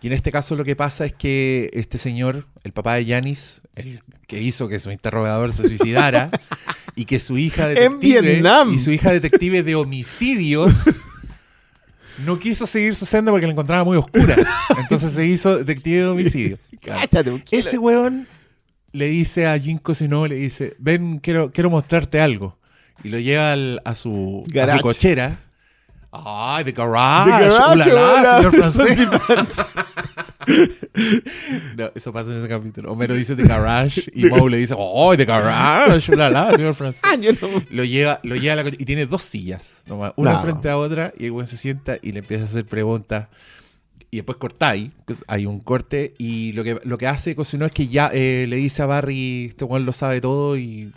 Y 0.03 0.09
en 0.09 0.12
este 0.12 0.30
caso 0.30 0.55
lo 0.57 0.64
que 0.64 0.76
pasa 0.76 1.05
es 1.07 1.12
que 1.12 1.70
este 1.72 1.97
señor, 1.99 2.47
el 2.64 2.72
papá 2.72 2.95
de 2.95 3.05
Yanis, 3.05 3.62
el 3.76 4.01
que 4.26 4.40
hizo 4.43 4.68
que 4.68 4.78
su 4.80 4.90
interrogador 4.90 5.53
se 5.53 5.66
suicidara, 5.68 6.30
y 6.97 7.05
que 7.07 7.18
su 7.20 7.38
hija 7.38 7.68
En 7.70 7.74
detective 7.74 8.20
Vietnam. 8.20 8.74
y 8.74 8.78
su 8.78 8.90
hija 8.90 9.11
detective 9.12 9.62
de 9.62 9.74
homicidios 9.76 10.84
no 12.26 12.38
quiso 12.38 12.66
seguir 12.66 12.95
su 12.95 13.07
senda 13.07 13.30
porque 13.32 13.47
la 13.47 13.53
encontraba 13.53 13.84
muy 13.84 13.97
oscura. 13.97 14.36
Entonces 14.78 15.12
se 15.12 15.24
hizo 15.26 15.59
detective 15.59 15.99
de 16.03 16.07
homicidios. 16.09 16.61
Claro. 16.80 17.01
Un 17.32 17.40
kilo. 17.40 17.61
Ese 17.61 17.78
weón 17.78 18.26
le 18.93 19.07
dice 19.07 19.47
a 19.47 19.59
Jim 19.59 19.78
Cosino, 19.78 20.26
le 20.26 20.34
dice, 20.36 20.74
ven, 20.78 21.18
quiero, 21.18 21.51
quiero 21.51 21.70
mostrarte 21.70 22.20
algo. 22.20 22.59
Y 23.05 23.09
lo 23.09 23.18
lleva 23.18 23.53
al- 23.53 23.80
a, 23.84 23.95
su, 23.95 24.45
a 24.61 24.76
su 24.76 24.82
cochera. 24.82 25.38
¡Ay, 26.12 26.62
de 26.64 26.72
garage! 26.72 27.24
The 27.24 27.49
garage, 27.49 27.72
¡Ulala, 27.74 28.12
hola. 28.12 28.36
señor 28.36 28.53
francés! 28.57 29.66
No, 31.76 31.90
eso 31.95 32.12
pasa 32.12 32.30
en 32.32 32.38
ese 32.38 32.49
capítulo. 32.49 32.93
Homero 32.93 33.14
dice 33.14 33.34
de 33.34 33.45
garage 33.45 34.03
y 34.12 34.26
Moe 34.26 34.51
le 34.51 34.57
dice, 34.59 34.74
¡ay, 34.78 35.16
de 35.16 35.24
garage! 35.24 36.12
¡Ulala, 36.12 36.53
señor 36.55 36.74
francés! 36.76 37.01
Lo 37.70 37.84
lleva, 37.84 38.20
lo 38.22 38.34
lleva 38.36 38.55
a 38.55 38.57
la 38.57 38.62
coche- 38.64 38.76
y 38.78 38.84
tiene 38.84 39.07
dos 39.07 39.22
sillas, 39.22 39.82
nomás, 39.86 40.12
una 40.16 40.38
frente 40.40 40.68
a 40.68 40.76
otra, 40.76 41.12
y 41.18 41.26
el 41.26 41.32
güey 41.32 41.47
se 41.47 41.57
sienta 41.57 41.97
y 42.03 42.12
le 42.12 42.18
empieza 42.20 42.43
a 42.45 42.47
hacer 42.47 42.66
preguntas. 42.66 43.28
Y 44.14 44.16
después 44.18 44.36
cortáis, 44.36 44.90
pues, 45.06 45.20
hay 45.26 45.46
un 45.46 45.58
corte, 45.60 46.12
y 46.18 46.52
lo 46.52 46.62
que, 46.62 46.78
lo 46.84 46.98
que 46.98 47.06
hace 47.06 47.34
Cosino 47.34 47.64
es 47.64 47.72
que 47.72 47.88
ya 47.88 48.10
eh, 48.12 48.44
le 48.46 48.56
dice 48.56 48.82
a 48.82 48.86
Barry, 48.86 49.46
este 49.46 49.64
güey 49.64 49.82
lo 49.82 49.92
sabe 49.94 50.20
todo 50.20 50.58
y, 50.58 50.92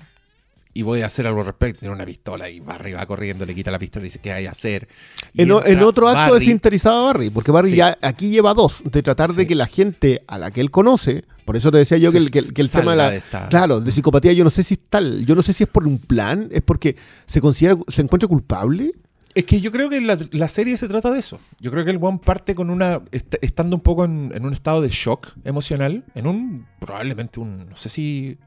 y 0.73 0.81
voy 0.81 0.99
a 1.01 1.05
hacer 1.05 1.25
algo 1.25 1.39
al 1.39 1.45
respecto. 1.45 1.79
Tiene 1.79 1.95
una 1.95 2.05
pistola 2.05 2.49
y 2.49 2.59
Barry 2.59 2.91
va 2.91 3.05
corriendo, 3.05 3.45
le 3.45 3.55
quita 3.55 3.71
la 3.71 3.79
pistola 3.79 4.03
y 4.05 4.09
dice, 4.09 4.19
¿qué 4.19 4.33
hay 4.33 4.47
a 4.47 4.51
hacer? 4.51 4.89
Y 5.33 5.43
En, 5.43 5.51
otro 5.53 6.09
acto 6.09 6.19
Barry, 6.33 6.39
desinteresado 6.39 7.03
a 7.03 7.05
Barry, 7.13 7.29
porque 7.29 7.51
Barry 7.51 7.69
Sí. 7.69 7.77
ya 7.77 7.97
aquí 8.01 8.27
lleva 8.31 8.53
dos, 8.53 8.83
de 8.83 9.01
tratar 9.01 9.31
de 9.31 9.47
que 9.47 9.55
la 9.55 9.67
gente 9.67 10.21
a 10.27 10.37
la 10.37 10.51
que 10.51 10.59
él 10.59 10.69
conoce, 10.69 11.23
por 11.45 11.55
eso 11.55 11.71
te 11.71 11.77
decía 11.77 11.97
yo 11.97 12.11
que 12.11 12.17
el, 12.17 12.29
que 12.31 12.39
el- 12.39 12.51
que 12.53 12.61
el 12.63 12.69
tema 12.69 12.91
de 12.91 12.97
la... 12.97 13.11
de 13.11 13.17
esta- 13.19 13.47
Claro, 13.47 13.79
de 13.79 13.91
psicopatía 13.93 14.33
yo 14.33 14.43
no 14.43 14.49
sé 14.49 14.61
si 14.61 14.73
es 14.73 14.81
tal, 14.89 15.25
yo 15.25 15.35
no 15.35 15.41
sé 15.41 15.53
si 15.53 15.63
es 15.63 15.69
por 15.69 15.87
un 15.87 15.99
plan, 15.99 16.49
es 16.51 16.61
porque 16.63 16.97
se 17.25 17.39
considera, 17.39 17.77
se 17.87 18.01
encuentra 18.01 18.27
culpable. 18.27 18.91
Es 19.35 19.43
que 19.45 19.59
yo 19.61 19.71
creo 19.71 19.89
que 19.89 19.99
la, 20.01 20.17
la 20.31 20.47
serie 20.47 20.77
se 20.77 20.87
trata 20.87 21.11
de 21.11 21.19
eso. 21.19 21.39
Yo 21.59 21.69
creo 21.69 21.83
que 21.83 21.91
el 21.91 21.99
one 22.01 22.19
parte 22.23 22.55
con 22.55 22.69
una. 22.69 23.01
est- 23.11 23.35
estando 23.41 23.75
un 23.75 23.81
poco 23.81 24.05
en, 24.05 24.31
en 24.33 24.45
un 24.45 24.53
estado 24.53 24.81
de 24.81 24.87
shock 24.89 25.33
emocional, 25.43 26.05
en 26.15 26.25
un. 26.25 26.65
probablemente 26.79 27.39
un. 27.41 27.69
no 27.69 27.75
sé 27.75 27.89
si. 27.89 28.37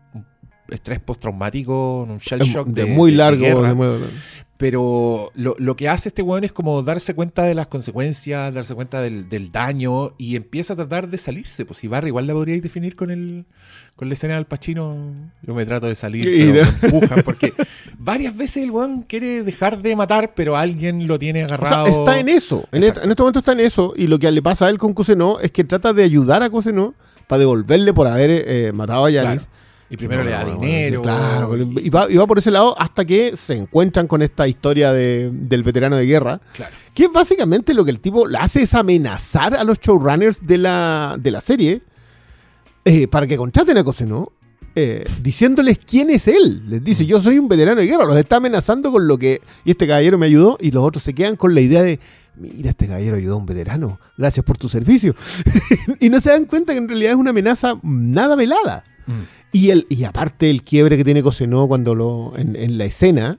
Estrés 0.71 1.01
postraumático, 1.01 2.03
un 2.09 2.19
shell 2.19 2.41
shock 2.41 2.69
de, 2.69 2.85
de, 2.85 2.91
muy 2.91 3.11
de 3.13 3.17
largo. 3.19 3.41
guerra. 3.41 3.69
de 3.69 3.75
muy- 3.75 3.99
Pero 4.57 5.31
lo, 5.37 5.55
lo 5.59 5.77
que 5.77 5.89
hace 5.89 6.09
este 6.09 6.21
weón 6.23 6.43
es 6.43 6.51
como 6.53 6.83
darse 6.83 7.15
cuenta 7.15 7.45
de 7.45 7.55
las 7.55 7.69
consecuencias, 7.69 8.53
darse 8.53 8.75
cuenta 8.75 9.01
del, 9.01 9.29
del 9.29 9.53
daño 9.53 10.15
y 10.19 10.35
empieza 10.35 10.73
a 10.73 10.77
tratar 10.77 11.09
de 11.09 11.17
salirse. 11.17 11.65
Pues 11.65 11.79
si 11.79 11.87
Barry 11.87 12.09
igual 12.09 12.27
la 12.27 12.33
podríais 12.33 12.63
definir 12.63 12.97
con 12.97 13.11
el 13.11 13.45
con 13.95 14.09
la 14.09 14.15
escena 14.15 14.35
del 14.35 14.47
Pachino. 14.47 14.97
Yo 15.43 15.55
me 15.55 15.65
trato 15.67 15.87
de 15.87 15.95
salir, 15.95 16.27
Y 16.27 16.39
pero 16.53 16.53
de- 16.53 16.63
me 16.65 16.69
empujan 16.99 17.23
porque 17.25 17.53
varias 17.99 18.37
veces 18.37 18.65
el 18.65 18.71
weón 18.73 19.03
quiere 19.03 19.43
dejar 19.45 19.81
de 19.81 19.95
matar, 19.97 20.35
pero 20.35 20.57
alguien 20.57 21.07
lo 21.07 21.19
tiene 21.21 21.45
O 21.45 21.49
sea, 21.49 21.57
agarrado. 21.57 21.87
está 21.87 22.19
en 22.19 22.29
eso. 22.29 22.65
En, 22.73 22.83
este, 22.83 23.01
en 23.03 23.11
este 23.11 23.23
momento 23.23 23.39
está 23.41 23.53
en 23.53 23.61
eso. 23.61 23.95
Y 23.97 24.07
lo 24.09 24.19
que 24.19 24.31
le 24.33 24.43
pasa 24.43 24.67
a 24.67 24.71
él 24.71 24.79
con 24.79 24.93
Cuseno 24.93 25.39
es 25.41 25.51
que 25.53 25.63
trata 25.65 25.93
de 25.93 26.03
ayudar 26.05 26.43
a 26.43 26.51
Cuseno 26.51 26.95
para 27.29 27.41
devolverle 27.41 27.93
por 27.93 28.07
haber 28.09 28.31
eh, 28.47 28.73
matado 28.73 29.05
a 29.05 29.11
Yanis. 29.11 29.43
Claro. 29.45 29.59
Y 29.91 29.97
primero 29.97 30.23
le 30.23 30.31
da 30.33 30.45
dinero. 30.45 31.03
Claro, 31.03 31.57
y 31.57 31.89
va, 31.89 32.07
y 32.11 32.17
va 32.17 32.27
por 32.27 32.39
ese 32.39 32.51
lado 32.51 32.79
hasta 32.79 33.05
que 33.07 33.37
se 33.37 33.55
encuentran 33.55 34.07
con 34.07 34.21
esta 34.21 34.47
historia 34.47 34.93
de- 34.93 35.31
del 35.33 35.63
veterano 35.63 35.97
de 35.97 36.05
guerra. 36.05 36.41
Claro. 36.55 36.75
Que 36.95 37.05
es 37.05 37.13
básicamente 37.13 37.73
lo 37.73 37.85
que 37.85 37.91
el 37.91 38.01
tipo 38.01 38.27
le 38.27 38.37
hace 38.39 38.63
es 38.63 38.75
amenazar 38.75 39.55
a 39.55 39.65
los 39.65 39.79
showrunners 39.81 40.47
de 40.47 40.59
la, 40.59 41.17
de 41.19 41.31
la 41.31 41.41
serie 41.41 41.81
eh, 42.85 43.09
para 43.09 43.27
que 43.27 43.37
contraten 43.37 43.79
a 43.79 43.85
Coseno, 43.85 44.33
eh, 44.75 45.07
diciéndoles 45.23 45.79
quién 45.79 46.11
es 46.11 46.29
él. 46.29 46.63
Les 46.69 46.85
dice, 46.85 47.07
yo 47.07 47.21
soy 47.21 47.39
un 47.39 47.49
veterano 47.49 47.81
de 47.81 47.87
guerra, 47.87 48.05
los 48.05 48.17
está 48.17 48.37
amenazando 48.37 48.93
con 48.93 49.09
lo 49.09 49.19
que... 49.19 49.41
Y 49.65 49.71
este 49.73 49.87
caballero 49.87 50.19
me 50.19 50.27
ayudó 50.27 50.59
y 50.61 50.71
los 50.71 50.85
otros 50.85 51.03
se 51.03 51.15
quedan 51.15 51.37
con 51.37 51.55
la 51.55 51.61
idea 51.61 51.83
de, 51.83 51.99
mira, 52.37 52.71
este 52.71 52.87
caballero 52.87 53.17
ayudó 53.17 53.35
a 53.35 53.39
un 53.39 53.47
veterano, 53.47 53.99
gracias 54.17 54.45
por 54.45 54.57
tu 54.59 54.69
servicio. 54.69 55.15
y 56.01 56.11
no 56.11 56.21
se 56.21 56.31
dan 56.31 56.45
cuenta 56.45 56.73
que 56.73 56.79
en 56.79 56.89
realidad 56.89 57.13
es 57.13 57.17
una 57.19 57.31
amenaza 57.31 57.79
nada 57.83 58.37
velada. 58.37 58.85
Mm. 59.07 59.13
Y, 59.53 59.71
el, 59.71 59.87
y 59.89 60.05
aparte 60.05 60.51
el 60.51 60.63
quiebre 60.63 60.97
que 60.97 61.05
tiene 61.05 61.23
Coseno 61.23 61.67
cuando 61.67 61.95
lo, 61.95 62.35
en, 62.37 62.55
en 62.57 62.77
la 62.77 62.85
escena, 62.85 63.39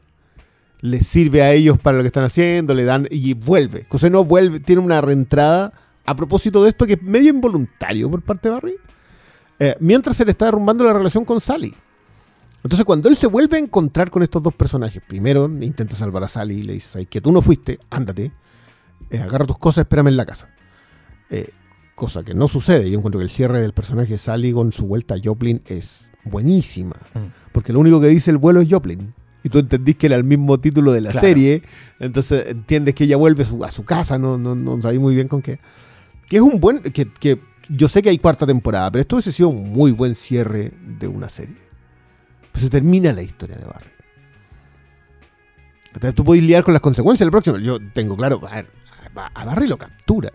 les 0.81 1.05
sirve 1.05 1.41
a 1.41 1.51
ellos 1.53 1.77
para 1.77 1.97
lo 1.97 2.03
que 2.03 2.07
están 2.07 2.23
haciendo, 2.23 2.73
le 2.73 2.83
dan 2.83 3.07
y 3.11 3.33
vuelve. 3.33 3.85
José 3.89 4.09
no 4.09 4.23
vuelve, 4.23 4.59
tiene 4.59 4.81
una 4.81 5.01
reentrada 5.01 5.73
a 6.05 6.15
propósito 6.15 6.63
de 6.63 6.69
esto 6.69 6.87
que 6.87 6.93
es 6.93 7.03
medio 7.03 7.29
involuntario 7.29 8.09
por 8.09 8.21
parte 8.21 8.49
de 8.49 8.53
Barry, 8.55 8.75
eh, 9.59 9.75
mientras 9.79 10.17
se 10.17 10.25
le 10.25 10.31
está 10.31 10.45
derrumbando 10.45 10.83
la 10.83 10.93
relación 10.93 11.25
con 11.25 11.39
Sally. 11.39 11.73
Entonces 12.63 12.85
cuando 12.85 13.07
él 13.09 13.15
se 13.15 13.27
vuelve 13.27 13.57
a 13.57 13.59
encontrar 13.59 14.09
con 14.09 14.23
estos 14.23 14.41
dos 14.41 14.53
personajes, 14.53 15.01
primero 15.07 15.45
intenta 15.45 15.95
salvar 15.95 16.23
a 16.23 16.27
Sally 16.27 16.55
y 16.59 16.63
le 16.63 16.73
dice, 16.73 16.99
"Ay, 16.99 17.05
que 17.05 17.21
tú 17.21 17.31
no 17.31 17.41
fuiste, 17.41 17.79
ándate, 17.89 18.31
eh, 19.11 19.19
agarra 19.19 19.45
tus 19.45 19.57
cosas, 19.57 19.83
espérame 19.83 20.07
en 20.07 20.17
la 20.17 20.25
casa. 20.25 20.49
Eh, 21.29 21.49
cosa 21.99 22.23
que 22.23 22.33
no 22.33 22.47
sucede. 22.47 22.89
Yo 22.89 22.97
encuentro 22.97 23.19
que 23.19 23.25
el 23.25 23.29
cierre 23.29 23.59
del 23.61 23.73
personaje 23.73 24.13
de 24.13 24.17
Sally 24.17 24.53
con 24.53 24.71
su 24.73 24.87
vuelta 24.87 25.15
a 25.15 25.17
Joplin 25.23 25.61
es 25.65 26.11
buenísima. 26.23 26.95
Mm. 27.13 27.51
Porque 27.51 27.73
lo 27.73 27.79
único 27.79 27.99
que 28.01 28.07
dice 28.07 28.31
el 28.31 28.37
vuelo 28.37 28.61
es 28.61 28.69
Joplin. 28.71 29.13
Y 29.43 29.49
tú 29.49 29.59
entendís 29.59 29.95
que 29.95 30.07
era 30.07 30.15
el 30.15 30.23
mismo 30.23 30.59
título 30.59 30.91
de 30.91 31.01
la 31.01 31.11
Claro. 31.11 31.27
serie. 31.27 31.61
Entonces 31.99 32.45
entiendes 32.47 32.95
que 32.95 33.03
ella 33.03 33.17
vuelve 33.17 33.45
su- 33.45 33.63
a 33.63 33.71
su 33.71 33.83
casa. 33.85 34.17
No, 34.17 34.37
no, 34.37 34.55
no 34.55 34.81
sabéis 34.81 34.99
muy 35.01 35.13
bien 35.13 35.27
con 35.27 35.41
qué. 35.41 35.59
Que 36.27 36.37
es 36.37 36.41
un 36.41 36.59
buen. 36.59 36.79
Que, 36.81 37.05
que 37.11 37.39
yo 37.69 37.87
sé 37.87 38.01
que 38.01 38.09
hay 38.09 38.17
cuarta 38.17 38.45
temporada, 38.47 38.89
pero 38.91 39.01
esto 39.01 39.15
hubiese 39.17 39.31
sido 39.31 39.49
un 39.49 39.71
muy 39.71 39.91
buen 39.91 40.15
cierre 40.15 40.71
de 40.99 41.07
una 41.07 41.29
serie. 41.29 41.55
Pues 42.51 42.63
se 42.63 42.69
termina 42.69 43.13
la 43.13 43.21
historia 43.21 43.57
de 43.57 43.65
Barry. 43.65 43.89
Entonces, 45.93 46.13
tú 46.15 46.23
podés 46.23 46.41
lidiar 46.43 46.63
con 46.63 46.73
las 46.73 46.81
consecuencias 46.81 47.25
del 47.25 47.31
próximo. 47.31 47.57
Yo 47.57 47.77
tengo 47.93 48.15
claro, 48.15 48.39
a, 48.47 48.55
ver, 48.55 48.67
a- 49.15 49.41
a 49.41 49.45
Barry 49.45 49.67
lo 49.67 49.77
capturan. 49.77 50.33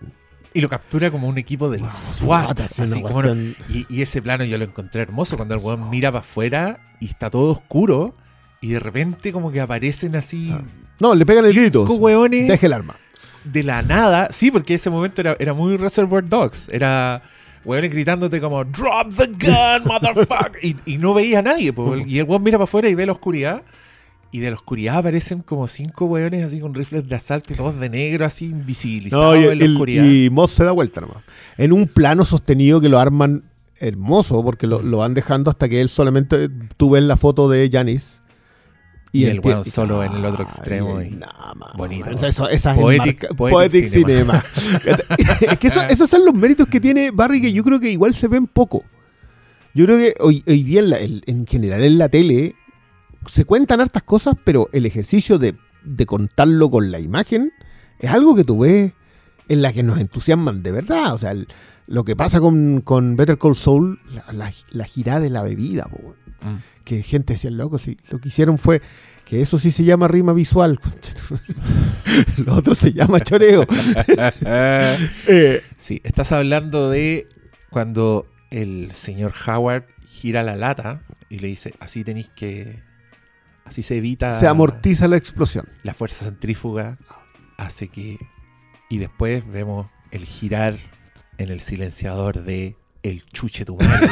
Y 0.54 0.60
lo 0.60 0.68
captura 0.68 1.10
como 1.10 1.28
un 1.28 1.36
equipo 1.36 1.68
del 1.68 1.82
SWAT. 1.90 2.60
así 2.60 3.02
como 3.02 3.22
y, 3.68 3.86
y 3.88 4.02
ese 4.02 4.22
plano 4.22 4.44
yo 4.44 4.56
lo 4.56 4.64
encontré 4.64 5.02
hermoso 5.02 5.36
cuando 5.36 5.54
el 5.56 5.60
weón 5.60 5.90
mira 5.90 6.10
para 6.12 6.20
afuera 6.20 6.78
y 7.00 7.06
está 7.06 7.28
todo 7.28 7.50
oscuro 7.50 8.14
y 8.60 8.68
de 8.68 8.78
repente 8.78 9.32
como 9.32 9.50
que 9.52 9.60
aparecen 9.60 10.14
así 10.16 10.50
Ah. 10.52 10.62
No, 11.00 11.14
le 11.14 11.26
pegan 11.26 11.44
el 11.44 11.52
grito. 11.52 11.82
weones 11.84 12.46
Deje 12.48 12.66
el 12.66 12.72
arma. 12.72 12.94
de 13.42 13.64
la 13.64 13.82
nada. 13.82 14.28
Sí, 14.30 14.52
porque 14.52 14.74
ese 14.74 14.90
momento 14.90 15.20
era, 15.20 15.36
era 15.40 15.52
muy 15.52 15.76
Reservoir 15.76 16.26
Dogs. 16.28 16.68
Era 16.72 17.20
weones 17.64 17.90
gritándote 17.90 18.40
como 18.40 18.62
Drop 18.64 19.12
the 19.16 19.26
gun, 19.26 19.84
motherfucker. 19.86 20.52
y, 20.64 20.76
y 20.86 20.98
no 20.98 21.12
veía 21.14 21.40
a 21.40 21.42
nadie. 21.42 21.72
po. 21.72 21.96
Y 22.06 22.18
el 22.20 22.24
weón 22.26 22.44
mira 22.44 22.58
para 22.58 22.64
afuera 22.64 22.88
y 22.88 22.94
ve 22.94 23.06
la 23.06 23.12
oscuridad. 23.12 23.62
Y 24.34 24.40
de 24.40 24.50
la 24.50 24.56
oscuridad 24.56 24.96
aparecen 24.96 25.42
como 25.42 25.68
cinco 25.68 26.06
weones 26.06 26.44
así 26.44 26.58
con 26.58 26.74
rifles 26.74 27.08
de 27.08 27.14
asalto 27.14 27.52
y 27.52 27.56
todos 27.56 27.78
de 27.78 27.88
negro, 27.88 28.24
así 28.24 28.46
invisibilizados 28.46 29.36
No, 29.36 29.40
y, 29.40 29.44
en 29.44 29.58
la 29.60 29.64
el- 29.64 29.72
oscuridad. 29.74 30.04
y 30.04 30.28
Moss 30.28 30.50
se 30.50 30.64
da 30.64 30.72
vuelta 30.72 31.00
nomás. 31.00 31.18
En 31.56 31.72
un 31.72 31.86
plano 31.86 32.24
sostenido 32.24 32.80
que 32.80 32.88
lo 32.88 32.98
arman 32.98 33.44
hermoso, 33.78 34.42
porque 34.42 34.66
lo, 34.66 34.82
lo 34.82 34.98
van 34.98 35.14
dejando 35.14 35.50
hasta 35.50 35.68
que 35.68 35.80
él 35.80 35.88
solamente. 35.88 36.48
Tú 36.76 36.90
ves 36.90 37.04
la 37.04 37.16
foto 37.16 37.48
de 37.48 37.70
Janis. 37.72 38.22
Y 39.12 39.26
el 39.26 39.38
weón 39.38 39.64
solo 39.64 40.02
en 40.02 40.12
el 40.16 40.24
otro 40.24 40.42
extremo 40.42 41.00
y- 41.00 41.16
bonito. 41.76 42.06
man. 42.10 42.24
Eso- 42.24 42.48
esas 42.48 42.76
Poetic- 42.76 43.02
enmarca- 43.28 43.36
poetic 43.36 43.54
poetic 43.54 43.86
cinema. 43.86 44.42
cinema. 44.42 44.98
es 45.52 45.58
que 45.58 45.66
eso- 45.68 45.82
esos 45.88 46.10
son 46.10 46.24
los 46.24 46.34
méritos 46.34 46.66
que 46.66 46.80
tiene 46.80 47.12
Barry 47.12 47.40
que 47.40 47.52
yo 47.52 47.62
creo 47.62 47.78
que 47.78 47.88
igual 47.92 48.12
se 48.14 48.26
ven 48.26 48.48
poco. 48.48 48.82
Yo 49.74 49.84
creo 49.84 49.98
que 49.98 50.14
hoy, 50.18 50.42
hoy 50.48 50.64
día 50.64 50.80
en, 50.80 50.90
la- 50.90 50.98
en- 50.98 51.22
en 51.26 51.46
general 51.46 51.84
en 51.84 51.98
la 51.98 52.08
tele 52.08 52.56
se 53.28 53.44
cuentan 53.44 53.80
hartas 53.80 54.02
cosas, 54.02 54.34
pero 54.44 54.68
el 54.72 54.86
ejercicio 54.86 55.38
de, 55.38 55.54
de 55.84 56.06
contarlo 56.06 56.70
con 56.70 56.90
la 56.90 56.98
imagen 57.00 57.52
es 57.98 58.10
algo 58.10 58.34
que 58.34 58.44
tú 58.44 58.58
ves 58.60 58.92
en 59.48 59.62
la 59.62 59.72
que 59.72 59.82
nos 59.82 59.98
entusiasman 60.00 60.62
de 60.62 60.72
verdad. 60.72 61.14
O 61.14 61.18
sea, 61.18 61.32
el- 61.32 61.48
lo 61.86 62.04
que 62.04 62.16
pasa 62.16 62.40
con, 62.40 62.80
con 62.80 63.14
Better 63.16 63.36
Call 63.38 63.56
Saul, 63.56 64.00
la, 64.10 64.24
la, 64.32 64.52
la 64.70 64.84
girada 64.84 65.20
de 65.20 65.28
la 65.30 65.42
bebida, 65.42 65.84
po. 65.84 66.14
Mm. 66.42 66.56
que 66.84 67.02
gente 67.02 67.34
decía, 67.34 67.50
loco, 67.50 67.78
sí, 67.78 67.96
lo 68.10 68.18
que 68.20 68.28
hicieron 68.28 68.58
fue 68.58 68.82
que 69.24 69.40
eso 69.40 69.58
sí 69.58 69.70
se 69.70 69.84
llama 69.84 70.08
rima 70.08 70.32
visual. 70.34 70.78
lo 72.44 72.54
otro 72.54 72.74
se 72.74 72.92
llama 72.92 73.20
choreo. 73.20 73.66
Eh, 74.46 75.60
Sí, 75.76 76.00
estás 76.04 76.32
hablando 76.32 76.90
de 76.90 77.28
cuando 77.70 78.26
el 78.50 78.92
señor 78.92 79.32
Howard 79.46 79.84
gira 80.06 80.42
la 80.42 80.56
lata 80.56 81.02
y 81.28 81.38
le 81.38 81.48
dice, 81.48 81.74
así 81.80 82.04
tenéis 82.04 82.30
que... 82.34 82.82
Así 83.64 83.82
se 83.82 83.96
evita... 83.96 84.30
se 84.32 84.46
amortiza 84.46 85.08
la 85.08 85.16
explosión. 85.16 85.66
La 85.82 85.94
fuerza 85.94 86.24
centrífuga 86.26 86.98
hace 87.56 87.88
que... 87.88 88.18
Y 88.90 88.98
después 88.98 89.42
vemos 89.50 89.86
el 90.10 90.24
girar 90.26 90.76
en 91.38 91.48
el 91.50 91.60
silenciador 91.60 92.42
de 92.44 92.76
El 93.02 93.24
Chuche 93.26 93.64
tu 93.64 93.76
madre. 93.76 94.08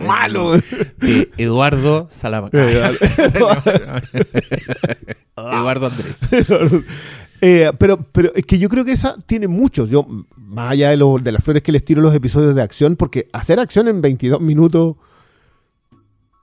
malo. 0.06 0.52
de 0.98 1.30
Eduardo 1.38 2.06
Salamanca. 2.10 2.58
Eh, 2.62 2.96
Eduardo 5.36 5.86
Andrés. 5.86 6.20
Eh, 7.40 7.70
pero, 7.78 7.98
pero 8.12 8.32
es 8.34 8.44
que 8.46 8.58
yo 8.58 8.68
creo 8.68 8.84
que 8.84 8.92
esa 8.92 9.16
tiene 9.26 9.48
muchos. 9.48 9.90
Yo, 9.90 10.06
más 10.36 10.72
allá 10.72 10.90
de, 10.90 10.96
lo- 10.96 11.18
de 11.18 11.32
las 11.32 11.42
flores 11.44 11.62
que 11.62 11.72
les 11.72 11.84
tiro 11.84 12.00
los 12.02 12.14
episodios 12.14 12.54
de 12.54 12.62
acción, 12.62 12.96
porque 12.96 13.28
hacer 13.32 13.58
acción 13.60 13.88
en 13.88 14.00
22 14.00 14.40
minutos, 14.40 14.96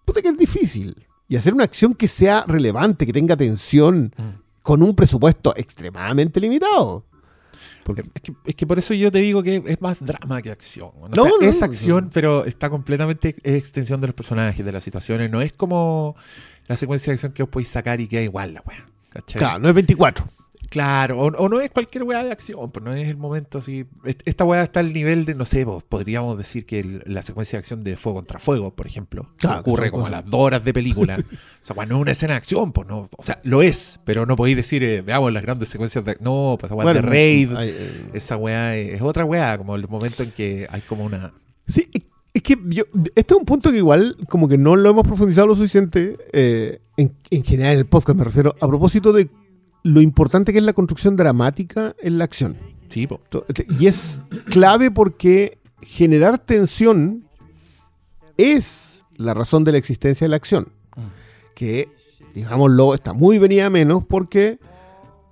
puta 0.05 0.21
que 0.21 0.29
es 0.29 0.37
difícil. 0.37 0.95
Y 1.27 1.35
hacer 1.35 1.53
una 1.53 1.63
acción 1.63 1.93
que 1.95 2.07
sea 2.07 2.43
relevante, 2.47 3.05
que 3.05 3.13
tenga 3.13 3.35
tensión, 3.37 4.13
Mm. 4.17 4.41
con 4.61 4.81
un 4.83 4.95
presupuesto 4.95 5.53
extremadamente 5.55 6.39
limitado. 6.39 7.05
Porque- 7.83 8.03
Es 8.13 8.21
que, 8.21 8.33
es 8.45 8.55
que 8.55 8.65
por 8.65 8.79
eso 8.79 8.93
yo 8.93 9.11
te 9.11 9.17
digo 9.17 9.43
que 9.43 9.61
es 9.65 9.81
más 9.81 9.97
drama 9.99 10.41
que 10.41 10.51
acción. 10.51 10.91
O 11.01 11.09
No, 11.09 11.23
sea, 11.23 11.31
no, 11.41 11.45
es 11.47 11.61
acción, 11.61 12.05
no. 12.05 12.09
pero 12.11 12.45
está 12.45 12.69
completamente 12.69 13.35
es 13.43 13.55
extensión 13.57 13.99
de 13.99 14.07
los 14.07 14.15
personajes, 14.15 14.65
de 14.65 14.71
las 14.71 14.83
situaciones. 14.85 15.29
No 15.29 15.41
es 15.41 15.51
como 15.51 16.15
la 16.67 16.77
secuencia 16.77 17.11
de 17.11 17.15
acción 17.15 17.33
que 17.33 17.43
os 17.43 17.49
podéis 17.49 17.67
sacar 17.67 17.99
y 17.99 18.07
queda 18.07 18.21
igual 18.21 18.53
la 18.53 18.61
wea. 18.65 18.85
¿cachai? 19.09 19.37
Claro, 19.37 19.59
no 19.59 19.67
es 19.69 19.75
24. 19.75 20.25
Claro, 20.73 21.19
o, 21.19 21.25
o 21.27 21.49
no 21.49 21.61
es 21.61 21.69
cualquier 21.69 22.03
weá 22.03 22.23
de 22.23 22.31
acción, 22.31 22.71
pues 22.71 22.83
no 22.83 22.91
es 22.95 23.07
el 23.07 23.15
momento 23.15 23.59
así. 23.59 23.85
Est- 24.05 24.23
Esta 24.25 24.43
weá 24.43 24.63
está 24.63 24.79
al 24.79 24.91
nivel 24.91 25.23
de, 25.23 25.35
no 25.35 25.45
sé, 25.45 25.67
podríamos 25.87 26.35
decir 26.35 26.65
que 26.65 26.79
el- 26.79 27.03
la 27.05 27.21
secuencia 27.21 27.57
de 27.57 27.59
acción 27.59 27.83
de 27.83 27.95
Fuego 27.95 28.17
contra 28.17 28.39
Fuego, 28.39 28.75
por 28.75 28.87
ejemplo, 28.87 29.29
que 29.37 29.45
Claro, 29.45 29.63
que 29.63 29.69
ocurre 29.69 29.91
como 29.91 30.07
a 30.07 30.09
las 30.09 30.25
dos 30.25 30.39
horas 30.41 30.65
de 30.65 30.73
película. 30.73 31.15
o 31.29 31.35
sea, 31.61 31.75
no 31.85 31.95
es 31.97 32.01
una 32.01 32.11
escena 32.13 32.33
de 32.33 32.37
acción, 32.37 32.71
pues 32.71 32.87
no. 32.87 33.07
O 33.15 33.21
sea, 33.23 33.39
lo 33.43 33.61
es, 33.61 33.99
pero 34.03 34.25
no 34.25 34.35
podéis 34.35 34.57
decir, 34.57 34.83
eh, 34.83 35.03
veamos 35.03 35.31
las 35.31 35.43
grandes 35.43 35.69
secuencias 35.69 36.03
de. 36.03 36.17
No, 36.19 36.57
pues 36.59 36.71
esa 36.71 36.75
weá 36.75 36.85
Bueno, 36.85 37.01
de 37.03 37.07
Raid. 37.07 37.51
eh, 37.61 38.09
Esa 38.13 38.35
weá 38.37 38.75
es, 38.75 38.99
otra 39.03 39.25
weá, 39.25 39.55
como 39.59 39.75
el 39.75 39.87
momento 39.87 40.23
en 40.23 40.31
que 40.31 40.65
hay 40.71 40.81
como 40.81 41.03
una. 41.05 41.33
Sí, 41.67 41.87
es- 41.93 42.01
es 42.33 42.41
que 42.41 42.57
yo, 42.69 42.85
este 43.13 43.35
es 43.35 43.39
un 43.39 43.45
punto 43.45 43.69
que 43.69 43.77
igual 43.77 44.17
como 44.27 44.47
que 44.49 44.57
no 44.57 44.75
lo 44.75 44.89
hemos 44.89 45.03
profundizado 45.03 45.45
lo 45.45 45.55
suficiente 45.55 46.17
eh, 46.33 46.81
en, 46.97 47.11
en 47.29 47.43
general 47.43 47.73
en 47.73 47.77
el 47.77 47.85
podcast, 47.85 48.17
me 48.17 48.23
refiero, 48.23 48.55
a 48.59 48.67
propósito 48.67 49.13
de 49.13 49.29
lo 49.83 50.01
importante 50.01 50.51
que 50.53 50.59
es 50.59 50.63
la 50.65 50.73
construcción 50.73 51.15
dramática 51.15 51.95
en 52.01 52.17
la 52.17 52.23
acción. 52.23 52.57
Sí, 52.89 53.05
po. 53.07 53.21
Y 53.79 53.87
es 53.87 54.21
clave 54.49 54.91
porque 54.91 55.57
generar 55.81 56.39
tensión 56.39 57.25
es 58.37 59.03
la 59.15 59.33
razón 59.33 59.63
de 59.63 59.71
la 59.73 59.77
existencia 59.77 60.25
de 60.25 60.29
la 60.29 60.35
acción. 60.37 60.69
Que, 61.55 61.87
digámoslo, 62.33 62.93
está 62.93 63.13
muy 63.13 63.37
venida 63.39 63.67
a 63.67 63.69
menos 63.69 64.03
porque 64.07 64.59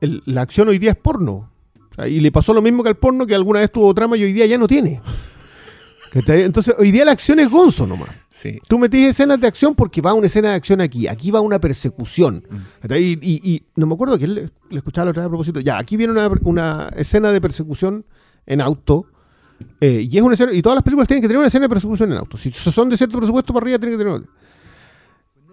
el- 0.01 0.21
la 0.25 0.41
acción 0.41 0.67
hoy 0.69 0.79
día 0.79 0.91
es 0.91 0.97
porno. 0.97 1.49
O 1.91 1.93
sea, 1.95 2.07
y 2.07 2.19
le 2.19 2.31
pasó 2.31 2.53
lo 2.53 2.61
mismo 2.61 2.83
que 2.83 2.89
al 2.89 2.97
porno 2.97 3.25
que 3.27 3.35
alguna 3.35 3.59
vez 3.59 3.71
tuvo 3.71 3.93
trama 3.93 4.17
y 4.17 4.23
hoy 4.23 4.33
día 4.33 4.45
ya 4.45 4.57
no 4.57 4.67
tiene. 4.67 5.01
Entonces, 6.13 6.75
hoy 6.77 6.91
día 6.91 7.05
la 7.05 7.11
acción 7.11 7.39
es 7.39 7.49
gonzo 7.49 7.87
nomás. 7.87 8.09
Sí. 8.33 8.59
Tú 8.69 8.79
metís 8.79 9.07
escenas 9.09 9.41
de 9.41 9.47
acción 9.47 9.75
porque 9.75 9.99
va 10.01 10.13
una 10.13 10.27
escena 10.27 10.49
de 10.51 10.55
acción 10.55 10.79
aquí. 10.79 11.05
Aquí 11.05 11.31
va 11.31 11.41
una 11.41 11.59
persecución. 11.59 12.41
¿Cachai? 12.81 13.03
Y, 13.03 13.19
y- 13.21 13.51
y 13.55 13.63
no 13.75 13.85
me 13.87 13.93
acuerdo 13.93 14.17
que 14.17 14.25
le, 14.25 14.49
le 14.69 14.77
escuchaba 14.77 15.05
la 15.05 15.11
otra 15.11 15.23
vez 15.23 15.25
a 15.27 15.29
propósito. 15.29 15.59
Ya, 15.59 15.77
aquí 15.77 15.97
viene 15.97 16.13
una, 16.13 16.31
una 16.43 16.89
escena 16.95 17.29
de 17.33 17.41
persecución 17.41 18.05
en 18.45 18.61
auto. 18.61 19.05
eh, 19.81 20.07
y 20.09 20.15
es 20.17 20.23
una 20.23 20.35
escena. 20.35 20.53
Y 20.53 20.61
todas 20.61 20.75
las 20.77 20.83
películas 20.83 21.09
tienen 21.09 21.21
que 21.21 21.27
tener 21.27 21.39
una 21.39 21.47
escena 21.47 21.65
de 21.65 21.69
persecución 21.69 22.09
en 22.13 22.19
auto. 22.19 22.37
Si 22.37 22.51
son 22.51 22.87
de 22.89 22.95
cierto 22.95 23.17
presupuesto 23.17 23.53
para 23.53 23.65
arriba, 23.65 23.77
tienen 23.79 23.97
que 23.97 24.03
tener 24.05 24.17
otra. 24.19 24.29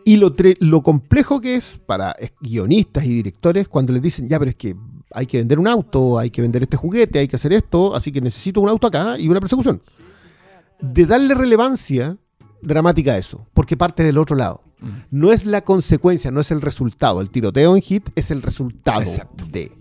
Y 0.04 0.16
lo, 0.16 0.34
tre- 0.36 0.56
lo 0.60 0.80
complejo 0.82 1.40
que 1.40 1.56
es 1.56 1.80
para 1.84 2.14
guionistas 2.40 3.04
y 3.04 3.08
directores 3.08 3.66
cuando 3.68 3.92
les 3.92 4.00
dicen, 4.00 4.28
ya, 4.28 4.38
pero 4.38 4.50
es 4.50 4.56
que 4.56 4.76
hay 5.12 5.26
que 5.26 5.38
vender 5.38 5.58
un 5.58 5.66
auto, 5.66 6.16
hay 6.18 6.30
que 6.30 6.40
vender 6.42 6.62
este 6.62 6.76
juguete, 6.76 7.18
hay 7.18 7.26
que 7.28 7.36
hacer 7.36 7.52
esto, 7.52 7.94
así 7.94 8.12
que 8.12 8.20
necesito 8.20 8.60
un 8.60 8.68
auto 8.68 8.86
acá 8.86 9.18
y 9.18 9.28
una 9.28 9.40
persecución. 9.40 9.82
De 10.80 11.04
darle 11.06 11.34
relevancia 11.34 12.16
dramática 12.62 13.16
eso, 13.16 13.46
porque 13.54 13.76
parte 13.76 14.02
del 14.02 14.18
otro 14.18 14.36
lado. 14.36 14.62
No 15.10 15.32
es 15.32 15.44
la 15.44 15.62
consecuencia, 15.62 16.30
no 16.30 16.40
es 16.40 16.52
el 16.52 16.60
resultado. 16.60 17.20
El 17.20 17.30
tiroteo 17.30 17.74
en 17.74 17.82
hit 17.82 18.10
es 18.14 18.30
el 18.30 18.42
resultado 18.42 19.00
Exacto. 19.00 19.44
de. 19.50 19.72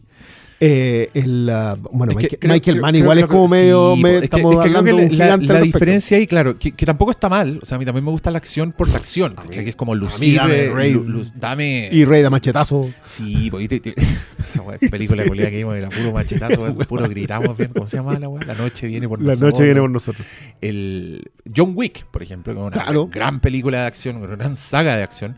Eh, 0.60 1.12
el, 1.14 1.48
ah, 1.52 1.78
bueno, 1.92 2.14
Es 2.14 2.18
que 2.18 2.24
Michael, 2.24 2.40
creo- 2.40 2.54
Michael 2.54 2.76
creo- 2.76 2.82
Mann 2.82 2.92
creo 2.94 3.04
igual 3.04 3.18
que 3.20 3.24
es 3.26 3.28
como 3.30 3.48
medio. 3.48 3.96
sí, 3.96 4.02
me- 4.02 4.10
po. 4.10 4.16
Es 4.16 4.20
que- 4.20 4.26
estamos 4.26 4.52
es 4.52 4.58
que 4.58 4.64
creo 4.64 4.78
hablando 4.80 4.98
de 4.98 5.06
un 5.06 5.18
la, 5.18 5.26
gigante 5.26 5.54
la 5.54 5.62
diferencia 5.62 6.18
ahí, 6.18 6.26
claro, 6.28 6.58
que, 6.58 6.72
tampoco 6.86 7.12
está 7.12 7.30
mal. 7.30 7.60
O 7.62 7.66
sea, 7.66 7.76
a 7.76 7.80
mí 7.80 7.86
también 7.86 8.04
me 8.06 8.10
gusta 8.12 8.32
la 8.32 8.40
acción 8.40 8.72
por 8.72 8.90
la 8.90 8.98
acción. 8.98 9.36
¿cachai? 9.36 9.64
que 9.64 9.70
es 9.70 9.76
como 9.76 9.94
lucir. 9.94 10.36
dame 10.38 10.56
eh, 10.64 10.72
Raid. 10.72 10.96
lu- 10.96 11.04
lu- 11.04 11.26
dame. 11.36 11.90
Y 11.92 12.06
Rey 12.06 12.24
de 12.24 12.30
machetazo. 12.32 12.90
Sí, 13.06 13.52
te- 13.70 13.94
esa, 14.40 14.64
película 14.90 15.24
de 15.24 15.30
que 15.52 15.58
vimos 15.58 15.76
era 15.76 15.90
puro 15.90 16.12
machetazo, 16.12 16.76
puro 16.88 17.08
gritamos 17.08 17.56
bien. 17.56 17.72
¿Cómo 17.72 17.86
se 17.86 17.98
llama 17.98 18.18
la 18.18 18.28
weá? 18.28 18.44
La 18.46 18.56
noche 18.56 18.88
viene 18.88 19.08
por 19.08 19.22
La 19.22 19.34
nosotros. 19.34 19.54
noche 19.54 19.64
viene 19.66 19.80
por 19.82 19.90
nosotros. 19.92 20.26
El 20.60 21.30
John 21.56 21.74
Wick, 21.76 22.06
por 22.06 22.24
ejemplo, 22.24 22.54
que 22.54 22.60
es 22.60 22.66
una 22.66 22.84
Claro. 22.84 23.08
gran 23.14 23.40
película 23.42 23.82
de 23.82 23.86
acción, 23.88 24.18
una 24.18 24.36
gran 24.36 24.56
saga 24.56 24.96
de 24.98 25.04
acción. 25.04 25.38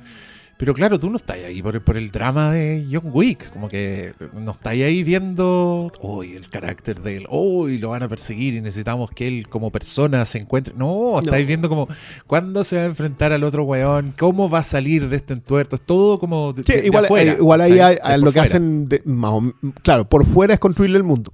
Pero 0.60 0.74
claro, 0.74 1.00
tú 1.00 1.10
no 1.10 1.16
estás 1.16 1.38
ahí 1.38 1.62
por, 1.62 1.82
por 1.82 1.96
el 1.96 2.12
drama 2.12 2.52
de 2.52 2.86
John 2.92 3.12
Wick. 3.14 3.50
Como 3.54 3.70
que 3.70 4.14
no 4.34 4.52
estás 4.52 4.74
ahí 4.74 5.04
viendo. 5.06 5.90
Uy, 6.02 6.34
el 6.34 6.50
carácter 6.50 7.00
de 7.02 7.16
él. 7.16 7.28
Uy, 7.30 7.78
lo 7.78 7.92
van 7.92 8.04
a 8.04 8.10
perseguir 8.10 8.56
y 8.56 8.60
necesitamos 8.62 9.10
que 9.12 9.26
él 9.26 9.48
como 9.48 9.72
persona 9.72 10.26
se 10.26 10.38
encuentre. 10.40 10.74
No, 10.76 11.20
estáis 11.20 11.46
No. 11.46 11.48
viendo 11.48 11.70
como. 11.70 11.88
¿Cuándo 12.28 12.66
se 12.66 12.76
va 12.76 12.82
a 12.82 12.86
enfrentar 12.88 13.32
al 13.32 13.46
otro 13.46 13.64
weón? 13.64 14.14
¿Cómo 14.20 14.50
va 14.50 14.60
a 14.60 14.64
salir 14.64 15.08
de 15.08 15.16
este 15.16 15.34
entuerto? 15.34 15.78
Es 15.78 15.82
todo 15.84 16.20
como. 16.20 16.52
de- 16.52 16.64
Sí, 16.64 16.74
de- 16.74 16.82
de 16.82 16.88
igual, 16.88 17.06
afuera, 17.06 17.32
eh, 17.32 17.36
igual 17.40 17.62
ahí 17.62 17.80
hay- 17.80 18.20
lo 18.20 18.26
que 18.26 18.32
fuera. 18.34 18.42
hacen, 18.44 18.90
de- 18.90 19.02
más 19.06 19.32
o- 19.32 19.54
claro, 19.82 20.10
por 20.10 20.26
fuera 20.26 20.54
es 20.54 20.60
construirle 20.60 20.98
el 20.98 21.04
mundo. 21.06 21.32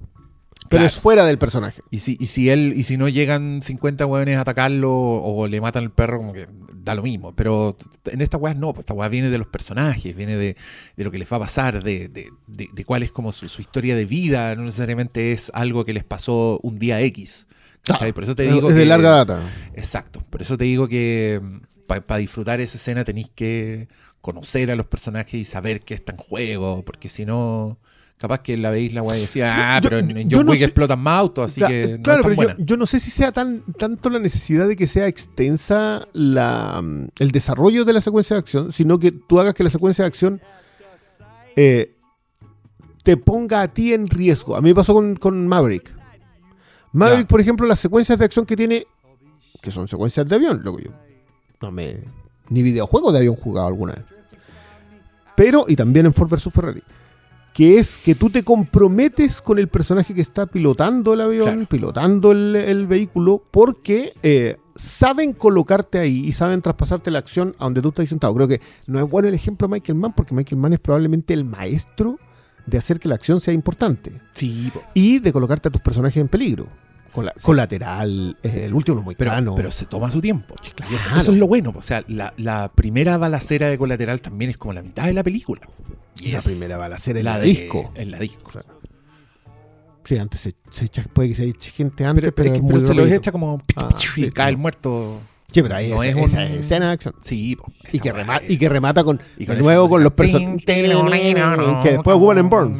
Pero 0.68 0.80
Claro. 0.80 0.86
es 0.86 0.94
fuera 1.00 1.24
del 1.24 1.38
personaje. 1.38 1.82
Y 1.90 1.98
si, 2.00 2.16
y 2.20 2.26
si 2.26 2.50
él, 2.50 2.72
y 2.76 2.82
si 2.84 2.96
no 2.96 3.08
llegan 3.08 3.60
50 3.62 4.06
hueones 4.06 4.36
a 4.36 4.42
atacarlo 4.42 4.92
o 4.92 5.46
le 5.46 5.60
matan 5.60 5.84
al 5.84 5.90
perro, 5.92 6.18
como 6.18 6.32
que 6.32 6.46
da 6.74 6.94
lo 6.94 7.02
mismo. 7.02 7.34
Pero 7.34 7.76
en 8.06 8.20
esta 8.20 8.36
weá 8.36 8.54
no, 8.54 8.72
pues 8.72 8.84
esta 8.84 8.94
weá 8.94 9.08
viene 9.08 9.28
de 9.30 9.38
los 9.38 9.46
personajes, 9.48 10.14
viene 10.16 10.36
de, 10.36 10.56
de 10.96 11.04
lo 11.04 11.10
que 11.10 11.18
les 11.18 11.30
va 11.32 11.36
a 11.38 11.40
pasar, 11.40 11.82
de, 11.82 12.08
de, 12.08 12.28
de- 12.46 12.84
cuál 12.84 13.02
es 13.02 13.10
como 13.10 13.32
su, 13.32 13.48
su 13.48 13.60
historia 13.60 13.96
de 13.96 14.04
vida, 14.04 14.54
no 14.54 14.62
necesariamente 14.62 15.32
es 15.32 15.50
algo 15.54 15.84
que 15.84 15.92
les 15.92 16.04
pasó 16.04 16.60
un 16.62 16.78
día 16.78 17.00
X. 17.00 17.48
¿cachai? 17.84 18.12
Por 18.12 18.24
eso 18.24 18.34
te 18.34 18.44
digo 18.44 18.68
es 18.68 18.74
de 18.74 18.82
que- 18.82 18.86
larga 18.88 19.10
data. 19.10 19.40
Exacto. 19.74 20.22
Por 20.30 20.42
eso 20.42 20.56
te 20.56 20.64
digo 20.64 20.88
que 20.88 21.40
para 21.86 22.16
disfrutar 22.18 22.60
esa 22.60 22.76
escena 22.78 23.04
tenéis 23.04 23.30
que 23.34 23.88
conocer 24.20 24.72
a 24.72 24.76
los 24.76 24.86
personajes 24.86 25.34
y 25.34 25.44
saber 25.44 25.82
qué 25.82 25.94
está 25.94 26.10
en 26.12 26.18
juego, 26.18 26.84
porque 26.84 27.08
si 27.08 27.24
no, 27.24 27.78
capaz 28.18 28.38
que 28.40 28.56
la 28.56 28.70
veis 28.70 28.94
la 28.94 29.02
weá 29.02 29.18
y 29.18 29.22
decía, 29.22 29.76
ah, 29.76 29.80
Yo- 29.80 29.88
pero 29.90 29.98
en, 29.98 30.16
en 30.16 30.28
John 30.30 30.46
no 30.46 30.52
Wick 30.52 30.60
sé- 30.60 30.64
explotan 30.66 31.00
más 31.00 31.18
autos, 31.20 31.44
así 31.52 31.60
que 31.60 31.96
no 31.98 32.02
claro, 32.02 32.20
es 32.20 32.22
tan 32.22 32.22
pero 32.22 32.34
buena. 32.36 32.56
yo, 32.58 32.64
yo 32.64 32.76
no 32.76 32.86
sé 32.86 32.98
si 33.00 33.10
sea 33.10 33.30
tan 33.32 33.62
tanto 33.78 34.08
la 34.10 34.18
necesidad 34.18 34.66
de 34.66 34.74
que 34.76 34.86
sea 34.86 35.06
extensa 35.06 36.06
la, 36.14 36.80
mm, 36.82 37.08
el 37.18 37.30
desarrollo 37.30 37.84
de 37.84 37.92
la 37.92 38.00
secuencia 38.00 38.34
de 38.36 38.40
acción, 38.40 38.72
sino 38.72 38.98
que 38.98 39.12
tú 39.12 39.38
hagas 39.40 39.52
que 39.54 39.64
la 39.64 39.70
secuencia 39.70 40.04
de 40.04 40.08
acción 40.08 40.40
eh, 41.56 41.94
te 43.02 43.16
ponga 43.16 43.62
a 43.62 43.68
ti 43.68 43.92
en 43.92 44.08
riesgo. 44.08 44.56
A 44.56 44.60
mí 44.60 44.70
me 44.70 44.74
pasó 44.74 44.92
con, 44.94 45.14
con 45.16 45.46
Maverick. 45.46 45.94
Maverick, 46.92 47.26
por 47.28 47.40
ejemplo, 47.40 47.66
las 47.66 47.78
secuencias 47.80 48.18
de 48.18 48.24
acción 48.24 48.46
que 48.46 48.56
tiene, 48.56 48.86
que 49.60 49.70
son 49.70 49.86
secuencias 49.88 50.26
de 50.26 50.34
avión, 50.36 50.60
luego 50.62 50.78
yo 50.80 50.90
no 51.60 51.70
me 51.70 51.98
ni 52.48 52.62
videojuegos 52.62 53.12
de 53.12 53.18
avión 53.20 53.36
jugado 53.36 53.68
alguna 53.68 53.92
vez. 53.92 54.04
Pero, 55.36 55.66
y 55.68 55.76
también 55.76 56.06
en 56.06 56.14
Ford 56.14 56.30
vs 56.30 56.48
Ferrari, 56.52 56.82
que 57.56 57.78
es 57.78 57.96
que 57.96 58.14
tú 58.14 58.28
te 58.28 58.42
comprometes 58.42 59.40
con 59.40 59.58
el 59.58 59.68
personaje 59.68 60.12
que 60.12 60.20
está 60.20 60.44
pilotando 60.44 61.14
el 61.14 61.22
avión, 61.22 61.46
Claro. 61.54 61.66
pilotando 61.70 62.32
el, 62.32 62.54
el 62.54 62.86
vehículo, 62.86 63.42
porque 63.50 64.12
eh, 64.22 64.58
saben 64.74 65.32
colocarte 65.32 65.98
ahí 65.98 66.26
y 66.26 66.32
saben 66.32 66.60
traspasarte 66.60 67.10
la 67.10 67.18
acción 67.18 67.54
a 67.58 67.64
donde 67.64 67.80
tú 67.80 67.88
estás 67.88 68.10
sentado. 68.10 68.34
Creo 68.34 68.46
que 68.46 68.60
no 68.86 68.98
es 68.98 69.08
bueno 69.08 69.28
el 69.28 69.34
ejemplo 69.34 69.66
de 69.68 69.72
Michael 69.72 69.96
Mann, 69.98 70.12
porque 70.14 70.34
Michael 70.34 70.60
Mann 70.60 70.74
es 70.74 70.80
probablemente 70.80 71.32
el 71.32 71.46
maestro 71.46 72.18
de 72.66 72.76
hacer 72.76 73.00
que 73.00 73.08
la 73.08 73.14
acción 73.14 73.40
sea 73.40 73.54
importante 73.54 74.20
Sí, 74.34 74.70
y 74.92 75.18
de 75.20 75.32
colocarte 75.32 75.68
a 75.68 75.70
tus 75.72 75.80
personajes 75.80 76.20
en 76.20 76.28
peligro. 76.28 76.66
Cola- 77.12 77.32
Colateral, 77.40 78.36
el 78.42 78.74
último 78.74 79.00
muy 79.00 79.14
pero, 79.14 79.30
plano. 79.30 79.54
pero 79.54 79.70
se 79.70 79.86
toma 79.86 80.10
su 80.10 80.20
tiempo. 80.20 80.54
claro. 80.74 80.92
Y 80.92 80.96
eso, 80.96 81.08
eso 81.16 81.32
es 81.32 81.38
lo 81.38 81.46
bueno. 81.46 81.72
O 81.74 81.80
sea, 81.80 82.04
la, 82.08 82.34
la 82.36 82.70
primera 82.74 83.16
balacera 83.16 83.68
de 83.70 83.78
colateral 83.78 84.20
también 84.20 84.50
es 84.50 84.58
como 84.58 84.74
la 84.74 84.82
mitad 84.82 85.06
de 85.06 85.14
la 85.14 85.22
película. 85.24 85.62
Y 86.22 86.32
la 86.32 86.40
primera 86.40 86.76
balacera 86.78 87.18
en 87.18 87.24
la 87.24 87.32
la 87.34 87.38
de- 87.40 87.46
disco. 87.46 87.92
En 87.94 88.10
la 88.10 88.18
disco. 88.18 88.50
Sí, 90.04 90.16
antes 90.18 90.40
se, 90.40 90.54
se 90.70 90.84
echa, 90.84 91.02
puede 91.12 91.30
que 91.30 91.34
se 91.34 91.44
eche 91.46 91.70
gente 91.72 92.04
antes, 92.04 92.32
Pero, 92.34 92.48
es 92.48 92.54
que- 92.56 92.62
muy 92.62 92.74
pero 92.74 92.80
se 92.86 92.92
rapidito. 92.94 93.14
echa 93.16 93.32
como 93.32 93.60
Ah, 93.74 93.88
y 93.90 94.02
sí, 94.06 94.30
cae 94.30 94.50
el 94.50 94.56
muerto. 94.56 95.18
Sí, 95.52 95.62
pero 95.62 95.74
ahí 95.76 95.90
no 95.90 96.02
es 96.02 96.16
esa 96.16 96.38
un- 96.44 96.52
escena 96.52 96.86
de 96.86 96.92
acción. 96.92 97.14
Sí, 97.20 97.56
po. 97.56 97.72
Y 97.92 97.98
que, 97.98 98.12
remata, 98.12 98.44
y 98.48 98.56
que 98.58 98.68
remata 98.68 99.02
con, 99.02 99.20
y 99.36 99.40
de 99.40 99.46
con 99.46 99.58
nuevo 99.58 99.84
esa 99.86 99.90
con 99.90 100.02
los 100.04 100.12
personajes 100.12 100.62
que 100.64 101.90
después 101.90 102.16
ocupan 102.16 102.38
en 102.38 102.48
Bourne. 102.50 102.76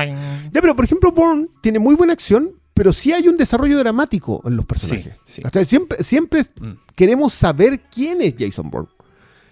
Ya, 0.52 0.60
pero 0.60 0.76
por 0.76 0.84
ejemplo, 0.84 1.10
Bourne 1.12 1.46
tiene 1.62 1.78
muy 1.78 1.94
buena 1.96 2.12
acción, 2.12 2.52
pero 2.74 2.92
sí 2.92 3.12
hay 3.12 3.26
un 3.28 3.36
desarrollo 3.36 3.78
dramático 3.78 4.42
en 4.44 4.56
los 4.56 4.64
personajes. 4.66 5.14
Sí, 5.24 5.34
sí. 5.36 5.42
Hasta 5.44 5.64
Siempre, 5.64 6.02
siempre 6.02 6.42
Mm. 6.60 6.72
queremos 6.94 7.32
saber 7.32 7.80
quién 7.92 8.20
es 8.22 8.34
Jason 8.38 8.70
Bourne. 8.70 8.88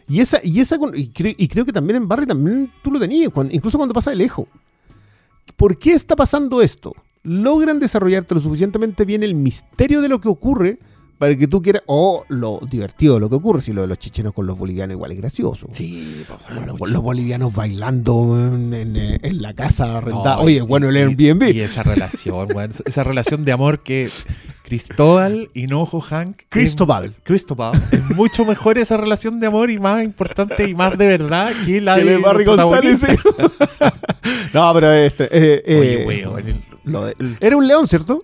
Y 0.09 0.21
esa, 0.21 0.39
y 0.43 0.61
esa 0.61 0.77
y, 0.77 1.11
cre- 1.13 1.35
y 1.39 1.49
creo 1.49 1.65
que 1.65 1.73
también 1.73 1.97
en 1.97 2.09
Barry 2.09 2.27
también 2.27 2.71
tú 2.83 2.91
lo 2.91 3.01
tenías, 3.01 3.31
cuando- 3.31 3.55
incluso 3.55 3.79
cuando 3.79 3.95
pasa 3.95 4.11
de 4.11 4.17
lejos. 4.17 4.47
¿Por 5.57 5.79
qué 5.79 5.93
está 5.93 6.17
pasando 6.17 6.61
esto? 6.63 6.95
Logran 7.23 7.79
desarrollarte 7.81 8.35
lo 8.35 8.41
suficientemente 8.41 9.05
bien 9.05 9.23
el 9.23 9.35
misterio 9.35 10.03
de 10.03 10.09
lo 10.09 10.21
que 10.21 10.29
ocurre 10.29 10.79
para 11.25 11.37
que 11.39 11.49
tú 11.49 11.63
quieras. 11.63 11.83
O 11.87 12.25
lo 12.29 12.61
divertido 12.71 13.15
de 13.15 13.21
lo 13.21 13.29
que 13.31 13.37
ocurre. 13.37 13.61
Si 13.61 13.73
lo 13.73 13.83
de 13.83 13.89
los 13.89 13.99
chichenos 13.99 14.33
con 14.35 14.47
los 14.47 14.57
bolivianos 14.59 14.95
igual 14.95 15.13
es 15.13 15.19
gracioso. 15.19 15.67
Sí, 15.73 16.25
po, 16.29 16.35
o 16.35 16.39
sea, 16.39 16.67
Los, 16.87 17.03
bolivianos 17.03 17.55
bailando 17.55 18.37
en, 18.47 18.75
en- 18.75 18.97
en 18.97 19.43
la 19.43 19.55
casa 19.55 19.99
arrendada. 19.99 20.37
No, 20.37 20.43
Oye, 20.43 20.57
y- 20.57 20.61
bueno 20.61 20.89
el 20.89 20.97
y- 20.97 20.99
Airbnb. 21.01 21.55
Y 21.55 21.61
esa 21.61 21.83
relación, 21.83 22.49
weón, 22.55 22.71
esa 22.85 23.03
relación 23.05 23.45
de 23.45 23.53
amor 23.53 23.83
que 23.83 24.09
Cristóbal, 24.65 25.51
Hinojo, 25.55 26.01
Hank. 26.01 26.41
es- 26.41 26.47
Cristóbal. 26.49 27.15
Cristóbal. 27.23 27.83
Es 27.93 28.11
mucho 28.17 28.45
mejor 28.45 28.79
esa 28.79 28.97
relación 28.97 29.41
de 29.41 29.47
amor 29.47 29.71
y 29.71 29.79
más 29.79 30.03
importante 30.05 30.69
y 30.69 30.75
más 30.75 30.97
de 30.97 31.07
verdad 31.09 31.53
que 31.67 31.81
la 31.81 31.97
Que 31.97 32.05
de 32.05 32.11
de 32.13 32.19
Barry 32.19 32.45
González. 32.45 33.01
no, 34.55 34.73
pero 34.75 34.91
este. 34.93 35.29
eh, 35.31 35.63
Oye, 36.07 36.23
eh, 36.25 36.45
el- 36.47 36.65
lo 36.85 37.05
de- 37.05 37.15
era 37.41 37.57
un 37.57 37.67
león, 37.67 37.87
¿cierto? 37.87 38.21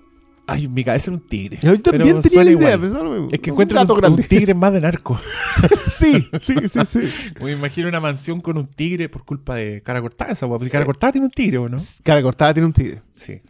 Ay, 0.50 0.66
mi 0.68 0.82
cabeza 0.82 1.10
era 1.10 1.16
un 1.16 1.28
tigre. 1.28 1.58
Yo 1.62 1.80
también 1.80 2.02
pero 2.02 2.20
tenía 2.20 2.44
la 2.44 2.50
idea. 2.50 2.76
lo 2.76 3.10
mismo. 3.10 3.28
Es 3.30 3.38
que 3.38 3.50
encuentro 3.50 3.80
un, 3.80 4.16
tigre 4.24 4.52
más 4.52 4.72
de 4.72 4.80
narco. 4.80 5.18
sí, 5.86 6.28
sí, 6.42 6.54
sí, 6.68 6.80
sí. 6.84 7.00
Me 7.42 7.52
imagino 7.52 7.88
una 7.88 8.00
mansión 8.00 8.40
con 8.40 8.58
un 8.58 8.66
tigre 8.66 9.08
por 9.08 9.24
culpa 9.24 9.54
de 9.54 9.80
cara 9.82 10.00
cortada 10.00 10.32
esa. 10.32 10.48
Pues 10.48 10.64
si 10.64 10.70
cara 10.70 10.84
cortada 10.84 11.12
tiene 11.12 11.26
un 11.26 11.30
tigre, 11.30 11.58
¿o 11.58 11.68
no? 11.68 11.76
Cara 12.02 12.20
cortada 12.22 12.52
tiene 12.52 12.66
un 12.66 12.72
tigre. 12.72 13.02
Sí. 13.12 13.40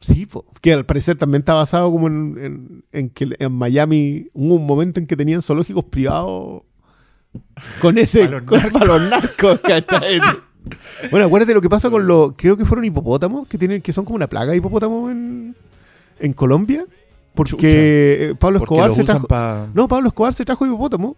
Sí, 0.00 0.26
po. 0.26 0.44
que 0.60 0.72
al 0.72 0.86
parecer 0.86 1.16
también 1.16 1.40
está 1.40 1.54
basado 1.54 1.90
como 1.90 2.06
en, 2.06 2.38
en- 2.40 2.84
en 2.92 3.10
que 3.10 3.34
en 3.36 3.52
Miami 3.52 4.28
hubo 4.32 4.54
un 4.54 4.64
momento 4.64 5.00
en 5.00 5.08
que 5.08 5.16
tenían 5.16 5.42
zoológicos 5.42 5.86
privados 5.86 6.62
con 7.80 7.98
ese 7.98 8.30
con, 8.44 8.60
los 8.86 9.10
narcos, 9.10 9.58
¿cachai? 9.60 10.20
Bueno, 11.10 11.26
acuérdate 11.26 11.54
lo 11.54 11.60
que 11.60 11.68
pasa 11.68 11.90
con 11.90 12.06
los, 12.06 12.34
creo 12.36 12.56
que 12.56 12.64
fueron 12.64 12.84
hipopótamos, 12.84 13.48
que 13.48 13.58
tienen, 13.58 13.82
que 13.82 13.92
son 13.92 14.04
como 14.04 14.16
una 14.16 14.28
plaga 14.28 14.52
de 14.52 14.58
hipopótamos 14.58 15.10
en, 15.10 15.56
en 16.20 16.32
Colombia, 16.32 16.84
porque 17.34 18.30
eh, 18.30 18.34
Pablo 18.38 18.58
Escobar 18.60 18.90
se 18.90 19.04
trajo, 19.04 19.26
pa... 19.26 19.68
no, 19.74 19.86
Pablo 19.88 20.08
Escobar 20.08 20.34
se 20.34 20.44
trajo 20.44 20.66
hipopótamo 20.66 21.16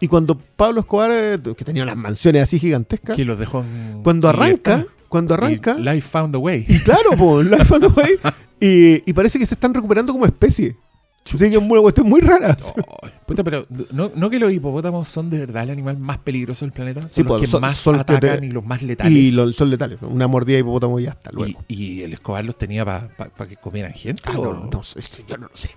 y 0.00 0.08
cuando 0.08 0.36
Pablo 0.38 0.80
Escobar, 0.80 1.10
eh, 1.12 1.38
que 1.56 1.64
tenía 1.64 1.82
unas 1.82 1.96
mansiones 1.96 2.42
así 2.42 2.58
gigantescas, 2.58 3.16
que 3.16 3.24
los 3.24 3.38
dejó 3.38 3.60
en 3.60 4.02
cuando 4.02 4.28
arranca, 4.28 4.76
libertad. 4.76 4.94
cuando 5.08 5.34
arranca, 5.34 5.76
Y 5.78 5.82
Life 5.82 6.02
found 6.02 6.34
a 6.34 6.38
way. 6.38 6.64
y 6.68 6.78
claro, 6.80 7.10
po, 7.16 7.42
Life 7.42 7.74
on 7.74 7.80
the 7.80 7.86
Way. 7.88 8.10
Y, 8.60 9.02
y 9.04 9.12
parece 9.12 9.38
que 9.38 9.44
se 9.44 9.54
están 9.54 9.74
recuperando 9.74 10.12
como 10.12 10.24
especie. 10.24 10.76
Así 11.26 11.38
que 11.38 11.56
es 11.56 11.56
una 11.56 11.80
cuestión 11.80 12.06
muy 12.08 12.20
rara. 12.20 12.56
Oh, 12.86 13.08
puta, 13.26 13.42
pero 13.42 13.66
¿no, 13.92 14.10
¿no 14.14 14.28
que 14.30 14.38
los 14.38 14.52
hipopótamos 14.52 15.08
son 15.08 15.30
de 15.30 15.38
verdad 15.38 15.62
el 15.64 15.70
animal 15.70 15.96
más 15.98 16.18
peligroso 16.18 16.64
del 16.66 16.72
planeta? 16.72 17.00
Son 17.00 17.10
Sí, 17.10 17.22
los 17.22 17.28
pues, 17.30 17.40
que 17.42 17.46
son- 17.46 17.60
más 17.62 17.76
son 17.78 17.94
que 17.94 18.00
atacan 18.02 18.44
y 18.44 18.50
los 18.50 18.64
más 18.64 18.82
letales. 18.82 19.12
Y 19.12 19.30
los, 19.30 19.56
son 19.56 19.70
letales. 19.70 19.98
Una 20.02 20.26
mordida 20.26 20.56
de 20.56 20.60
hipopótamo 20.60 21.00
y 21.00 21.04
ya 21.04 21.10
está. 21.12 21.30
Y- 21.32 21.34
Luego. 21.36 21.64
y 21.68 22.02
el 22.02 22.12
Escobar 22.12 22.44
los 22.44 22.58
tenía 22.58 22.84
para 22.84 23.48
que 23.48 23.56
comieran 23.56 23.92
gente. 23.94 24.22
Ah, 24.26 24.38
¿o? 24.38 24.44
no, 24.44 24.52
no 24.70 24.82
yo 25.26 25.36
no 25.38 25.46
lo 25.48 25.56
sé. 25.56 25.70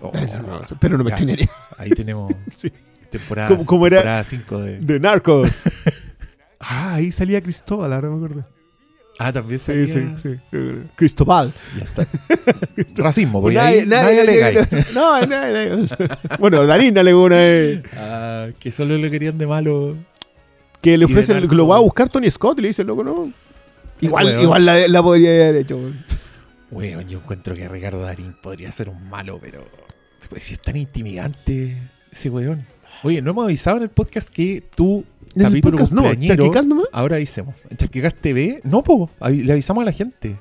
Oh, 0.00 0.10
no 0.42 0.58
lo 0.58 0.64
sé, 0.64 0.74
Pero 0.80 0.98
no 0.98 1.04
me 1.04 1.10
extrañaría. 1.10 1.48
Ahí 1.78 1.90
tenemos 1.90 2.32
Sí. 2.56 2.72
temporada 3.10 3.56
5 4.24 4.58
de... 4.58 4.80
De 4.80 4.98
narcos. 5.00 5.48
ah, 6.60 6.94
ahí 6.94 7.12
salía 7.12 7.42
Cristóbal, 7.42 7.92
ahora 7.92 8.10
me 8.10 8.16
acuerdo. 8.16 8.46
Ah, 9.18 9.32
también 9.32 9.60
Sí, 9.60 9.86
sí, 9.86 10.00
sí. 10.16 10.34
Eh, 10.52 10.82
Cristóbal. 10.96 11.48
Ya 11.78 11.84
está. 11.84 12.06
Racismo, 13.02 13.40
porque 13.40 13.56
Nadie- 13.56 13.80
ahí 13.82 13.86
nadie- 13.86 14.16
nadie, 14.16 14.20
alega 14.20 14.46
ahí. 14.46 14.54
nadie- 14.56 14.86
No, 14.92 15.20
nadie- 15.26 15.70
nadie- 15.70 16.38
Bueno, 16.40 16.66
Darín 16.66 16.98
alegó 16.98 17.22
una 17.24 17.36
vez 17.36 17.82
Ah, 17.96 18.48
que 18.58 18.70
solo 18.72 18.98
le 18.98 19.10
querían 19.10 19.38
de 19.38 19.46
malo. 19.46 19.96
que 20.80 20.98
le 20.98 21.04
ofrece, 21.06 21.32
narco. 21.32 21.54
lo 21.54 21.66
va 21.68 21.76
a 21.76 21.80
buscar 21.80 22.08
Tony 22.08 22.30
Scott 22.30 22.58
y 22.58 22.62
le 22.62 22.68
dice, 22.68 22.84
loco, 22.84 23.02
no. 23.04 23.32
Igual, 24.00 24.40
igual 24.42 24.66
la, 24.66 24.86
la 24.88 25.02
podría 25.02 25.30
haber 25.30 25.56
hecho. 25.56 25.76
weón. 25.76 25.96
Weón, 26.70 27.08
yo 27.08 27.18
encuentro 27.18 27.54
que 27.54 27.68
Ricardo 27.68 28.00
Darín 28.02 28.34
podría 28.42 28.72
ser 28.72 28.88
un 28.88 29.08
malo, 29.08 29.38
pero 29.40 29.64
pues, 30.28 30.42
si 30.44 30.54
es 30.54 30.60
tan 30.60 30.76
intimidante 30.76 31.78
ese 32.10 32.30
weón. 32.30 32.66
Oye, 33.02 33.20
no 33.22 33.30
hemos 33.30 33.44
avisado 33.44 33.76
en 33.78 33.82
el 33.84 33.90
podcast 33.90 34.28
que 34.28 34.62
tú, 34.74 35.04
En 35.34 35.42
capítulo 35.42 35.78
no, 35.78 35.86
cumpleañero, 35.86 36.50
nomás. 36.64 36.86
ahora 36.92 37.16
avisemos. 37.16 37.54
En 37.68 37.76
Charquicast 37.76 38.16
TV, 38.20 38.60
no, 38.64 38.82
po, 38.82 39.10
avi- 39.20 39.42
le 39.44 39.52
avisamos 39.52 39.82
a 39.82 39.84
la 39.86 39.92
gente. 39.92 40.36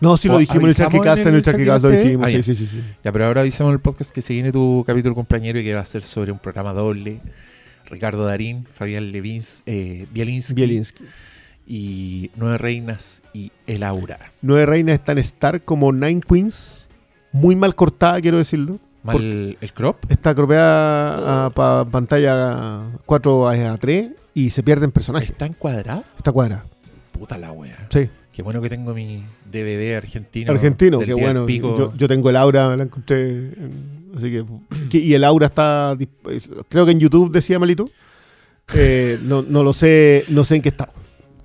No, 0.00 0.16
sí 0.18 0.28
lo 0.28 0.38
dijimos 0.38 0.64
en 0.64 0.68
el 0.70 0.74
Charquicast, 0.74 1.22
en 1.22 1.28
en 1.28 1.34
el 1.36 1.42
Charquicast 1.42 1.82
lo 1.84 1.90
dijimos. 1.90 2.26
ah, 2.26 2.30
Sí, 2.30 2.36
ya. 2.36 2.42
sí, 2.42 2.54
sí, 2.54 2.66
sí. 2.66 2.80
Ya, 3.02 3.12
pero 3.12 3.26
ahora 3.26 3.40
avisamos 3.40 3.70
en 3.70 3.74
el 3.74 3.80
podcast 3.80 4.10
que 4.10 4.20
se 4.20 4.34
viene 4.34 4.52
tu 4.52 4.84
capítulo 4.86 5.14
cumpleañero 5.14 5.58
y 5.60 5.64
que 5.64 5.72
va 5.74 5.80
a 5.80 5.84
ser 5.84 6.02
sobre 6.02 6.30
un 6.32 6.38
programa 6.38 6.72
doble. 6.74 7.20
Ricardo 7.88 8.24
Darín, 8.26 8.66
Fabián 8.66 9.12
Levins, 9.12 9.62
eh, 9.66 10.06
Bielinski, 10.12 10.54
Bielinski. 10.54 11.04
y 11.66 12.30
Nueve 12.36 12.58
Reinas 12.58 13.22
y 13.32 13.52
El 13.66 13.82
Aura. 13.82 14.18
Nueve 14.42 14.66
reinas 14.66 14.94
es 14.94 15.04
tan 15.04 15.16
star 15.18 15.62
como 15.62 15.92
Nine 15.92 16.20
Queens. 16.20 16.86
Muy 17.32 17.56
mal 17.56 17.74
cortada, 17.74 18.20
quiero 18.20 18.38
decirlo. 18.38 18.78
El 19.12 19.72
crop. 19.74 19.96
Está 20.08 20.34
cropeada 20.34 21.50
para 21.50 21.84
pantalla 21.84 22.82
4 23.06 23.48
a 23.48 23.76
3 23.78 24.10
y 24.34 24.50
se 24.50 24.62
pierde 24.62 24.84
en 24.86 24.92
personaje. 24.92 25.26
¿Está 25.26 25.46
encuadrado? 25.46 26.04
Está 26.16 26.32
cuadrada. 26.32 26.64
Puta 27.12 27.38
la 27.38 27.52
wea. 27.52 27.86
Sí. 27.90 28.08
Qué 28.32 28.42
bueno 28.42 28.60
que 28.60 28.68
tengo 28.68 28.92
mi 28.94 29.22
DVD 29.50 29.96
argentino. 29.96 30.50
Argentino, 30.50 30.98
qué 30.98 31.14
bueno. 31.14 31.46
Yo, 31.48 31.92
yo 31.96 32.08
tengo 32.08 32.30
el 32.30 32.36
aura, 32.36 32.74
la 32.76 32.82
encontré. 32.82 33.28
en- 33.30 34.10
así 34.16 34.30
que, 34.30 34.44
que- 34.90 34.98
Y 34.98 35.14
el 35.14 35.22
aura 35.22 35.46
está. 35.46 35.94
disp- 35.94 36.64
Creo 36.68 36.84
que 36.84 36.92
en 36.92 36.98
YouTube 37.00 37.30
decía 37.30 37.58
Malito. 37.60 37.88
Eh, 38.74 39.18
no, 39.22 39.42
no 39.42 39.62
lo 39.62 39.72
sé, 39.72 40.24
no 40.28 40.42
sé 40.42 40.56
en 40.56 40.62
qué 40.62 40.70
está. 40.70 40.88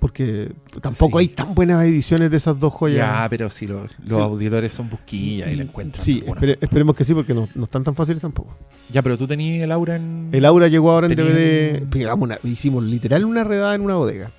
Porque 0.00 0.50
tampoco 0.80 1.18
Sí. 1.20 1.26
hay 1.26 1.28
tan 1.34 1.54
buenas 1.54 1.84
ediciones 1.84 2.30
de 2.30 2.36
esas 2.38 2.58
dos 2.58 2.72
joyas. 2.72 3.06
Ya, 3.06 3.28
pero 3.28 3.50
si 3.50 3.66
lo- 3.66 3.82
los 3.82 3.90
Sí. 4.08 4.14
auditores 4.14 4.72
son 4.72 4.88
busquillas 4.90 5.50
y 5.52 5.56
la 5.56 5.62
encuentran. 5.62 6.02
Sí, 6.04 6.24
espere- 6.26 6.56
esperemos 6.60 6.96
que 6.96 7.04
sí, 7.04 7.12
porque 7.14 7.34
no, 7.34 7.48
no 7.54 7.64
están 7.64 7.84
tan 7.84 7.94
fáciles 7.94 8.22
tampoco. 8.22 8.56
Ya, 8.90 9.02
pero 9.02 9.16
tú 9.18 9.26
tenías 9.26 9.62
el 9.62 9.70
aura 9.70 9.96
en. 9.96 10.30
El 10.32 10.44
aura 10.46 10.68
llegó 10.68 10.90
ahora 10.90 11.06
en 11.06 11.14
DVD. 11.14 11.86
Pegamos 11.90 12.24
una, 12.24 12.38
hicimos 12.44 12.82
literal 12.82 13.24
una 13.26 13.44
redada 13.44 13.74
en 13.74 13.82
una 13.82 13.94
bodega. 13.96 14.32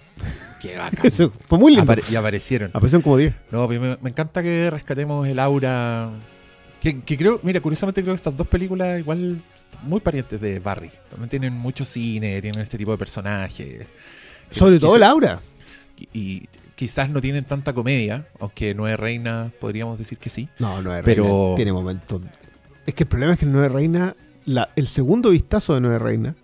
Qué 0.62 0.76
bacán. 0.78 1.06
Eso 1.06 1.32
fue 1.46 1.58
muy 1.60 1.76
lindo. 1.76 1.86
Apare- 1.94 2.12
y 2.12 2.16
aparecieron. 2.16 2.72
Aparecieron 2.74 3.04
como 3.04 3.18
10. 3.18 3.36
No, 3.52 3.68
pero 3.68 3.80
me, 3.82 3.98
me 4.02 4.10
encanta 4.10 4.42
que 4.42 4.70
rescatemos 4.72 5.28
el 5.28 5.38
aura. 5.40 6.10
Que, 6.82 7.02
que 7.02 7.16
creo, 7.16 7.40
mira, 7.44 7.62
curiosamente 7.62 8.02
creo 8.02 8.16
que 8.16 8.18
estas 8.18 8.36
dos 8.36 8.48
películas 8.48 9.00
igual 9.00 9.44
son 9.56 9.88
muy 9.88 10.00
parientes 10.00 10.42
de 10.42 10.58
Barry. 10.60 10.90
También 11.12 11.30
tienen 11.30 11.54
mucho 11.54 11.86
cine, 11.86 12.42
tienen 12.42 12.60
este 12.62 12.80
tipo 12.80 12.92
de 12.92 12.98
personajes. 12.98 13.86
Sobre 14.50 14.80
todo 14.80 14.96
el 14.98 15.04
aura. 15.04 15.40
Y, 16.14 16.48
quizás 16.76 17.10
no 17.12 17.22
tienen 17.22 17.44
tanta 17.46 17.74
comedia, 17.74 18.28
aunque 18.40 18.74
Nueve 18.74 18.98
Reinas 18.98 19.52
podríamos 19.54 20.00
decir 20.00 20.18
que 20.18 20.30
sí. 20.32 20.50
No, 20.60 20.78
Pero- 21.04 21.24
Reina. 21.26 21.56
Tiene 21.56 21.74
momentos. 21.74 22.22
Es 22.88 22.94
que 22.96 23.04
el 23.04 23.08
problema 23.10 23.34
es 23.34 23.40
que 23.40 23.46
Nueve 23.46 23.70
Reina, 23.70 24.16
la- 24.46 24.70
el 24.76 24.88
segundo 24.88 25.30
vistazo 25.30 25.76
de 25.76 25.82
Nueve 25.82 26.00
Reina 26.00 26.36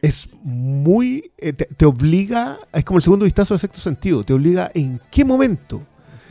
es 0.00 0.28
muy. 0.42 1.30
eh, 1.38 1.52
te, 1.52 1.66
te 1.66 1.84
obliga. 1.84 2.58
Es 2.72 2.84
como 2.84 2.98
el 2.98 3.02
segundo 3.02 3.24
vistazo 3.24 3.54
de 3.54 3.58
sexto 3.60 3.80
sentido. 3.80 4.24
Te 4.24 4.32
obliga 4.32 4.70
en 4.74 5.00
qué 5.10 5.24
momento, 5.24 5.82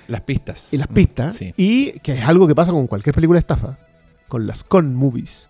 Las 0.07 0.21
pistas. 0.21 0.73
en 0.73 0.79
las 0.79 0.89
Mm, 0.89 0.93
pistas. 0.93 1.35
Sí. 1.35 1.53
Y 1.57 1.91
que 1.99 2.13
es 2.13 2.25
algo 2.27 2.47
que 2.47 2.55
pasa 2.55 2.71
con 2.71 2.87
cualquier 2.87 3.13
película 3.13 3.37
de 3.37 3.41
estafa. 3.41 3.77
Con 4.27 4.47
las 4.47 4.63
con 4.63 4.95
movies. 4.95 5.49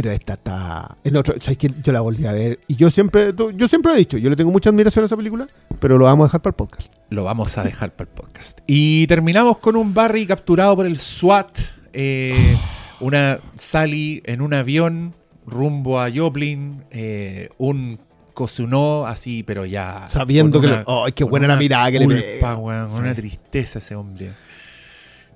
Pero 0.00 0.12
esta 0.12 0.34
está. 0.34 0.96
En 1.02 1.16
otro, 1.16 1.34
¿sabes 1.40 1.58
qué? 1.58 1.72
Yo 1.82 1.90
la 1.92 2.00
volví 2.02 2.24
a 2.24 2.30
ver. 2.32 2.60
Y 2.68 2.76
yo 2.76 2.88
siempre, 2.88 3.34
yo 3.56 3.66
siempre 3.66 3.92
he 3.92 3.96
dicho, 3.96 4.16
yo 4.16 4.30
le 4.30 4.36
tengo 4.36 4.52
mucha 4.52 4.70
admiración 4.70 5.02
a 5.02 5.06
esa 5.06 5.16
película. 5.16 5.48
Pero 5.80 5.98
lo 5.98 6.04
vamos 6.04 6.24
a 6.24 6.28
dejar 6.28 6.42
para 6.42 6.50
el 6.52 6.54
podcast. 6.56 6.92
Lo 7.10 7.24
vamos 7.24 7.58
a 7.58 7.64
dejar 7.64 7.90
para 7.96 8.08
el 8.08 8.14
podcast. 8.14 8.60
Y 8.68 9.08
terminamos 9.08 9.58
con 9.58 9.74
un 9.74 9.92
Barry 9.94 10.24
capturado 10.24 10.76
por 10.76 10.86
el 10.86 10.98
SWAT. 10.98 11.58
eh, 11.92 12.56
una 13.00 13.38
Sally 13.56 14.22
en 14.24 14.40
un 14.40 14.54
avión 14.54 15.14
rumbo 15.46 16.00
a 16.00 16.08
Joplin. 16.14 16.84
eh, 16.92 17.48
un 17.58 17.98
Cosunó 18.34 19.04
así, 19.04 19.42
pero 19.42 19.66
ya. 19.66 20.06
Sabiendo 20.06 20.60
que 20.60 20.68
una- 20.68 20.76
le- 20.76 20.84
¡Ay, 20.86 21.10
qué 21.10 21.24
buena 21.24 21.48
la 21.48 21.56
mirada 21.56 21.90
que 21.90 21.98
le 21.98 22.06
pega! 22.06 22.54
weón, 22.54 22.92
una 22.92 23.12
tristeza 23.12 23.80
ese 23.80 23.96
hombre. 23.96 24.26
Qué 24.26 24.32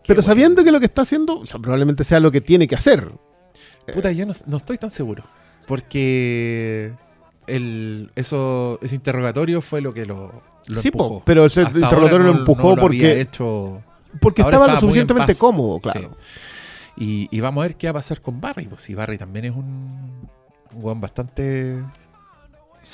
Pero 0.07 0.19
bueno. 0.19 0.23
sabiendo 0.23 0.63
que 0.63 0.71
lo 0.71 0.79
que 0.79 0.87
está 0.87 1.03
haciendo, 1.03 1.41
o 1.41 1.47
sea, 1.47 1.59
probablemente 1.59 2.05
sea 2.05 2.21
lo 2.21 2.31
que 2.31 2.41
tiene 2.41 2.69
que 2.69 2.77
hacer. 2.77 3.11
Puta, 3.93 4.13
yo 4.13 4.27
no, 4.27 4.33
no 4.47 4.57
estoy 4.57 4.79
tan 4.79 4.91
seguro. 4.91 5.25
Porque 5.67 6.93
el, 7.47 8.11
eso, 8.15 8.79
ese 8.83 8.95
interrogatorio 8.95 9.63
fue 9.63 9.81
lo 9.81 9.95
que 9.95 10.07
lo, 10.07 10.43
lo 10.67 10.81
sí, 10.81 10.89
empujó. 10.89 11.19
po, 11.19 11.23
pero 11.25 11.47
ese 11.47 11.63
Hasta 11.63 11.79
interrogatorio 11.79 12.33
lo 12.33 12.39
empujó 12.39 12.71
no 12.71 12.77
lo 12.77 12.87
había 12.87 13.03
porque, 13.03 13.21
hecho 13.21 13.83
porque 14.21 14.43
estaba 14.43 14.67
lo 14.67 14.81
suficientemente 14.81 15.37
cómodo, 15.37 15.79
claro. 15.81 16.17
Y, 16.97 17.29
y 17.31 17.41
vamos 17.41 17.63
a 17.63 17.69
ver 17.69 17.77
qué 17.77 17.87
va 17.87 17.93
a 17.93 17.95
pasar 17.95 18.21
con 18.21 18.41
Barry. 18.41 18.67
Pues 18.67 18.83
si 18.83 18.95
Barry 18.95 19.17
también 19.17 19.47
es 19.47 19.53
un, 19.53 20.29
un 20.75 21.01
bastante. 21.01 21.83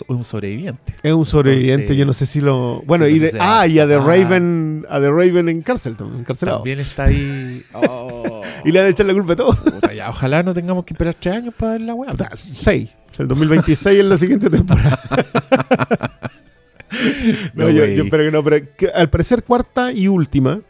Un 0.08 0.24
sobreviviente. 0.24 0.94
Es 1.02 1.12
un 1.12 1.24
sobreviviente, 1.26 1.72
Entonces- 1.82 1.96
yo 1.96 2.06
no 2.06 2.12
sé 2.12 2.26
si 2.26 2.40
lo. 2.40 2.82
Bueno, 2.86 3.06
y 3.06 3.18
de. 3.18 3.32
Ah, 3.40 3.66
y 3.66 3.78
a 3.78 3.86
The 3.86 3.94
ah. 3.94 3.98
Raven. 4.04 4.86
A 4.88 5.00
The 5.00 5.10
Raven 5.10 5.48
en 5.48 5.62
cárcel 5.62 5.96
encarcelado. 6.18 6.58
También 6.58 6.80
está 6.80 7.04
ahí. 7.04 7.62
Oh, 7.74 8.42
Y 8.64 8.72
le 8.72 8.80
han 8.80 8.86
echado 8.88 9.08
la 9.08 9.14
culpa 9.14 9.32
de 9.32 9.36
todo. 9.36 9.54
puta, 9.54 9.92
ya, 9.92 10.10
ojalá 10.10 10.42
no 10.42 10.52
tengamos 10.54 10.84
que 10.84 10.94
esperar 10.94 11.14
tres 11.18 11.36
años 11.36 11.54
para 11.56 11.72
ver 11.72 11.80
la 11.82 11.94
weá. 11.94 12.12
Seis. 12.52 12.90
O 13.10 13.14
sea, 13.14 13.22
el 13.24 13.28
2026 13.28 13.98
es 14.00 14.04
la 14.04 14.18
siguiente 14.18 14.50
temporada. 14.50 15.00
no, 17.54 17.64
No, 17.64 17.70
yo, 17.70 17.84
yo 17.86 18.04
espero 18.04 18.24
que 18.24 18.30
no, 18.30 18.42
pero 18.44 18.66
que 18.76 18.88
al 18.88 19.10
parecer 19.10 19.42
cuarta 19.44 19.92
y 19.92 20.08
última. 20.08 20.60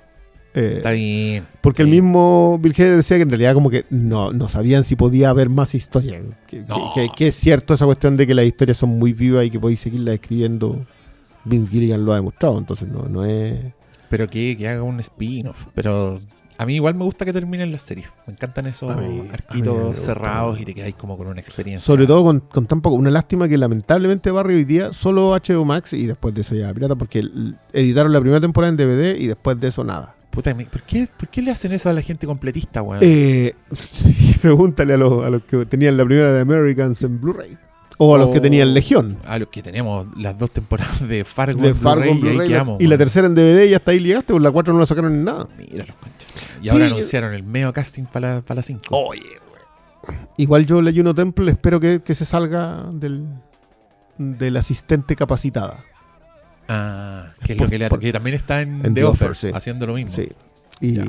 Eh, 0.59 0.74
Está 0.78 0.90
bien. 0.90 1.47
porque 1.60 1.82
el 1.82 1.89
mismo 1.89 2.60
Hader 2.62 2.97
decía 2.97 3.16
que 3.16 3.22
en 3.22 3.30
realidad 3.30 3.55
como 3.55 3.70
que 3.70 3.85
no, 3.90 4.32
no 4.32 4.48
sabían 4.48 4.85
si 4.85 4.97
podía 4.97 5.30
haber 5.30 5.48
más 5.51 5.74
historia. 5.74 6.20
Que, 6.47 6.60
No. 6.60 6.93
que- 6.94 7.02
que- 7.02 7.09
que 7.16 7.26
es 7.28 7.35
cierto 7.35 7.74
esa 7.74 7.85
cuestión 7.86 8.16
de 8.16 8.26
que 8.26 8.35
las 8.35 8.44
historias 8.47 8.76
son 8.78 8.90
muy 8.98 9.12
vivas 9.12 9.44
y 9.47 9.51
que 9.51 9.60
podéis 9.60 9.80
seguirlas 9.80 10.14
escribiendo. 10.14 10.85
Vince 11.44 11.70
Gilligan 11.70 12.05
lo 12.05 12.12
ha 12.12 12.16
demostrado, 12.16 12.59
entonces 12.59 12.89
no, 12.89 13.05
no 13.09 13.24
es... 13.24 13.55
Pero 14.10 14.28
que, 14.28 14.56
que 14.56 14.68
haga 14.68 14.82
un 14.82 15.01
spin-off. 15.01 15.66
Pero 15.74 16.18
a 16.59 16.66
mí 16.66 16.74
igual 16.74 16.94
me 16.94 17.05
gusta 17.05 17.24
que 17.24 17.32
terminen 17.32 17.70
las 17.70 17.82
series. 17.82 18.09
Me 18.26 18.32
encantan 18.32 18.66
esos 18.66 18.94
mí- 18.97 19.22
arquitos 19.32 19.98
cerrados 19.98 20.59
y 20.60 20.64
te 20.64 20.74
quedáis 20.74 20.94
como 20.97 21.16
con 21.16 21.26
una 21.28 21.40
experiencia. 21.40 21.86
Sobre 21.86 22.06
todo 22.06 22.24
con, 22.24 22.40
con 22.40 22.66
tan 22.66 22.80
poco. 22.80 22.97
Una 22.97 23.10
lástima 23.10 23.48
que 23.48 23.56
lamentablemente 23.56 24.30
Barry 24.30 24.55
hoy 24.56 24.64
día 24.64 24.93
solo 24.93 25.30
HBO 25.36 25.64
Max 25.64 25.93
y 25.93 26.06
después 26.06 26.35
de 26.35 26.40
eso 26.40 26.55
ya 26.55 26.72
pirata 26.74 26.97
porque 26.97 27.22
editaron 27.72 28.12
la 28.12 28.20
primera 28.20 28.40
temporada 28.40 28.70
en 28.70 28.76
DVD 28.76 29.16
y 29.18 29.26
después 29.28 29.59
de 29.60 29.68
eso 29.68 29.85
nada. 29.85 30.16
Puta, 30.39 30.55
¿por 30.55 30.82
qué, 30.82 31.09
¿por 31.16 31.28
qué 31.28 31.43
le 31.43 31.51
hacen 31.51 31.73
eso 31.73 31.90
a 31.90 31.93
la 31.93 32.01
gente 32.01 32.24
completista, 32.24 32.81
weón? 32.81 33.01
Eh, 33.02 33.56
sí, 33.93 34.36
pregúntale 34.40 34.94
a 34.94 34.97
los, 34.97 35.24
a 35.24 35.31
los 35.31 35.43
que 35.43 35.66
tenían 35.66 35.97
la 35.97 36.05
primera 36.05 36.31
de 36.31 36.40
Americans 36.43 37.02
en 37.02 37.20
Blu-ray. 37.20 37.59
O 37.97 38.15
a 38.15 38.19
los 38.19 38.28
que 38.28 38.39
O 38.39 38.40
tenían 38.40 38.73
Legión. 38.73 39.19
A 39.27 39.40
los 39.40 39.48
que 39.48 39.65
tenemos 39.65 40.06
las 40.16 40.39
dos 40.39 40.52
temporadas 40.52 41.09
de 41.09 41.24
Fargo, 41.24 41.60
de 41.60 41.70
en 41.70 41.77
Fargo 41.77 42.02
Blu-ray, 42.05 42.15
y 42.15 42.15
ahí 42.15 42.31
Blu-ray. 42.31 42.48
quedamos, 42.51 42.81
y 42.81 42.86
la 42.86 42.97
tercera 42.97 43.27
en 43.27 43.35
DVD 43.35 43.65
y 43.66 43.74
hasta 43.74 43.90
ahí 43.90 43.98
llegaste, 43.98 44.32
pues 44.32 44.40
la 44.40 44.52
4 44.52 44.73
no 44.73 44.78
la 44.78 44.86
sacaron 44.86 45.12
en 45.12 45.24
nada. 45.24 45.48
Mira 45.59 45.85
los 45.85 45.97
conchas. 45.97 46.32
Y 46.62 46.65
Sí, 46.65 46.70
ahora 46.70 46.86
anunciaron 46.86 47.35
el 47.35 47.43
medio 47.43 47.73
casting 47.73 48.05
para 48.05 48.36
la, 48.36 48.40
para 48.43 48.59
la 48.59 48.62
5. 48.62 48.82
Oye, 48.90 49.23
Igual 50.36 50.66
yo 50.66 50.81
la 50.81 50.93
Juno 50.93 51.15
Temple 51.15 51.51
espero 51.51 51.81
que, 51.81 52.01
que 52.01 52.15
se 52.15 52.24
salga 52.24 52.85
del, 52.93 53.27
del 54.16 54.56
asistente 54.56 55.16
capacitada. 55.16 55.85
Ah, 56.68 57.32
que 57.42 57.52
es 57.54 57.58
Por- 57.58 57.66
lo 57.66 57.70
que, 57.70 57.78
le, 57.78 57.88
por- 57.88 57.98
que 58.00 58.12
también 58.12 58.36
está 58.36 58.60
en, 58.60 58.76
en 58.84 58.94
The 58.94 59.00
The 59.00 59.04
Offer, 59.04 59.30
Offer, 59.30 59.50
sí. 59.50 59.56
haciendo 59.56 59.86
lo 59.86 59.94
mismo. 59.94 60.12
Sí. 60.12 60.28
Y 60.80 60.92
Ya. 60.94 61.04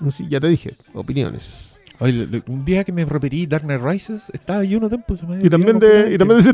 no 0.00 0.10
sé, 0.12 0.26
ya 0.28 0.40
te 0.40 0.48
dije, 0.48 0.74
opiniones. 0.94 1.74
Oye, 2.00 2.28
un 2.46 2.64
día 2.64 2.84
que 2.84 2.92
me 2.92 3.04
repetí 3.04 3.48
Dark 3.48 3.64
Knight 3.64 3.82
Rises, 3.82 4.30
estaba 4.32 4.62
Temple. 4.88 5.16
Se 5.16 5.26
me 5.26 5.44
Y 5.44 5.50
también 5.50 5.80
de, 5.80 6.14
y 6.14 6.16
también 6.18 6.40
de 6.40 6.44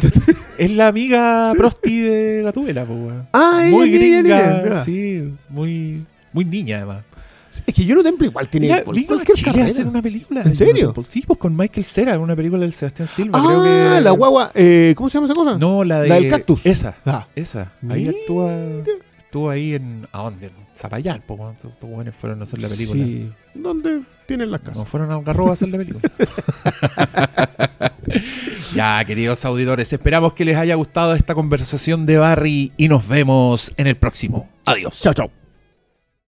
Es 0.59 0.71
la 0.71 0.89
amiga 0.89 1.45
Sí. 1.53 1.59
prosti 1.59 2.01
de 2.01 2.43
Gatúbela, 2.45 2.87
po. 2.87 3.13
Ah, 3.35 3.67
Muy 3.69 3.91
gringa, 3.91 4.83
sí, 4.83 5.35
muy 6.33 6.47
niña 6.47 6.79
además. 6.79 7.05
Es 7.67 7.75
que 7.75 7.85
Juno 7.87 8.03
Temple 8.03 8.29
igual 8.29 8.49
tiene 8.49 8.67
Mira, 8.69 8.83
por 8.85 8.95
vino 8.95 9.07
a 9.07 9.09
cualquier 9.17 9.37
Chile 9.37 9.51
a 9.51 9.53
carrera. 9.53 9.71
hacer 9.71 9.87
una 9.87 10.03
película. 10.03 10.43
¿En 10.43 10.55
serio? 10.55 10.95
Sí, 11.07 11.23
pues 11.27 11.39
con 11.39 11.57
Michael 11.57 11.85
Cera, 11.85 12.19
una 12.19 12.35
película 12.35 12.61
del 12.63 12.73
Sebastián 12.73 13.09
Silva. 13.09 13.39
Ah, 13.41 13.45
creo 13.47 13.63
que... 13.63 14.01
la 14.01 14.11
guagua, 14.11 14.51
eh, 14.55 14.95
¿cómo 14.97 15.09
se 15.09 15.15
llama 15.19 15.27
esa 15.27 15.35
cosa? 15.35 15.59
No, 15.59 15.85
la, 15.85 16.01
de, 16.01 16.09
La 16.09 16.15
del 16.17 16.29
cactus. 16.29 16.65
Esa, 16.67 16.97
Ah, 17.05 17.27
esa. 17.35 17.73
Ahí 17.89 18.09
actúa. 18.09 18.53
Estuvo 19.19 19.51
ahí 19.51 19.75
en. 19.75 20.07
¿A 20.13 20.23
dónde? 20.23 20.47
En 20.47 20.53
Zapallar, 20.77 21.21
weón. 21.29 21.55
Estos 21.55 21.77
weones 21.83 22.15
fueron 22.15 22.41
a 22.41 22.45
hacer 22.45 22.61
la 22.61 22.69
película. 22.69 23.05
Sí. 23.05 23.31
¿Dónde 23.55 24.03
tienen 24.27 24.51
las 24.51 24.61
casas? 24.61 24.77
No 24.77 24.85
fueron 24.85 25.11
a 25.11 25.17
Algarrobo 25.17 25.51
a 25.51 25.55
hacer 25.55 25.69
la 25.69 25.79
película. 25.79 26.01
ya, 28.75 29.05
queridos 29.05 29.45
auditores, 29.45 29.93
esperamos 29.93 30.35
que 30.35 30.45
les 30.45 30.57
haya 30.57 30.75
gustado 30.75 31.15
esta 31.15 31.35
conversación 31.35 32.07
de 32.07 32.19
Barry 32.19 32.73
y 32.77 32.89
nos 32.89 33.07
vemos 33.09 33.73
en 33.77 33.87
el 33.87 33.97
próximo. 33.97 34.49
Adiós. 34.67 35.01
Chao, 35.01 35.15
chao. 35.15 35.44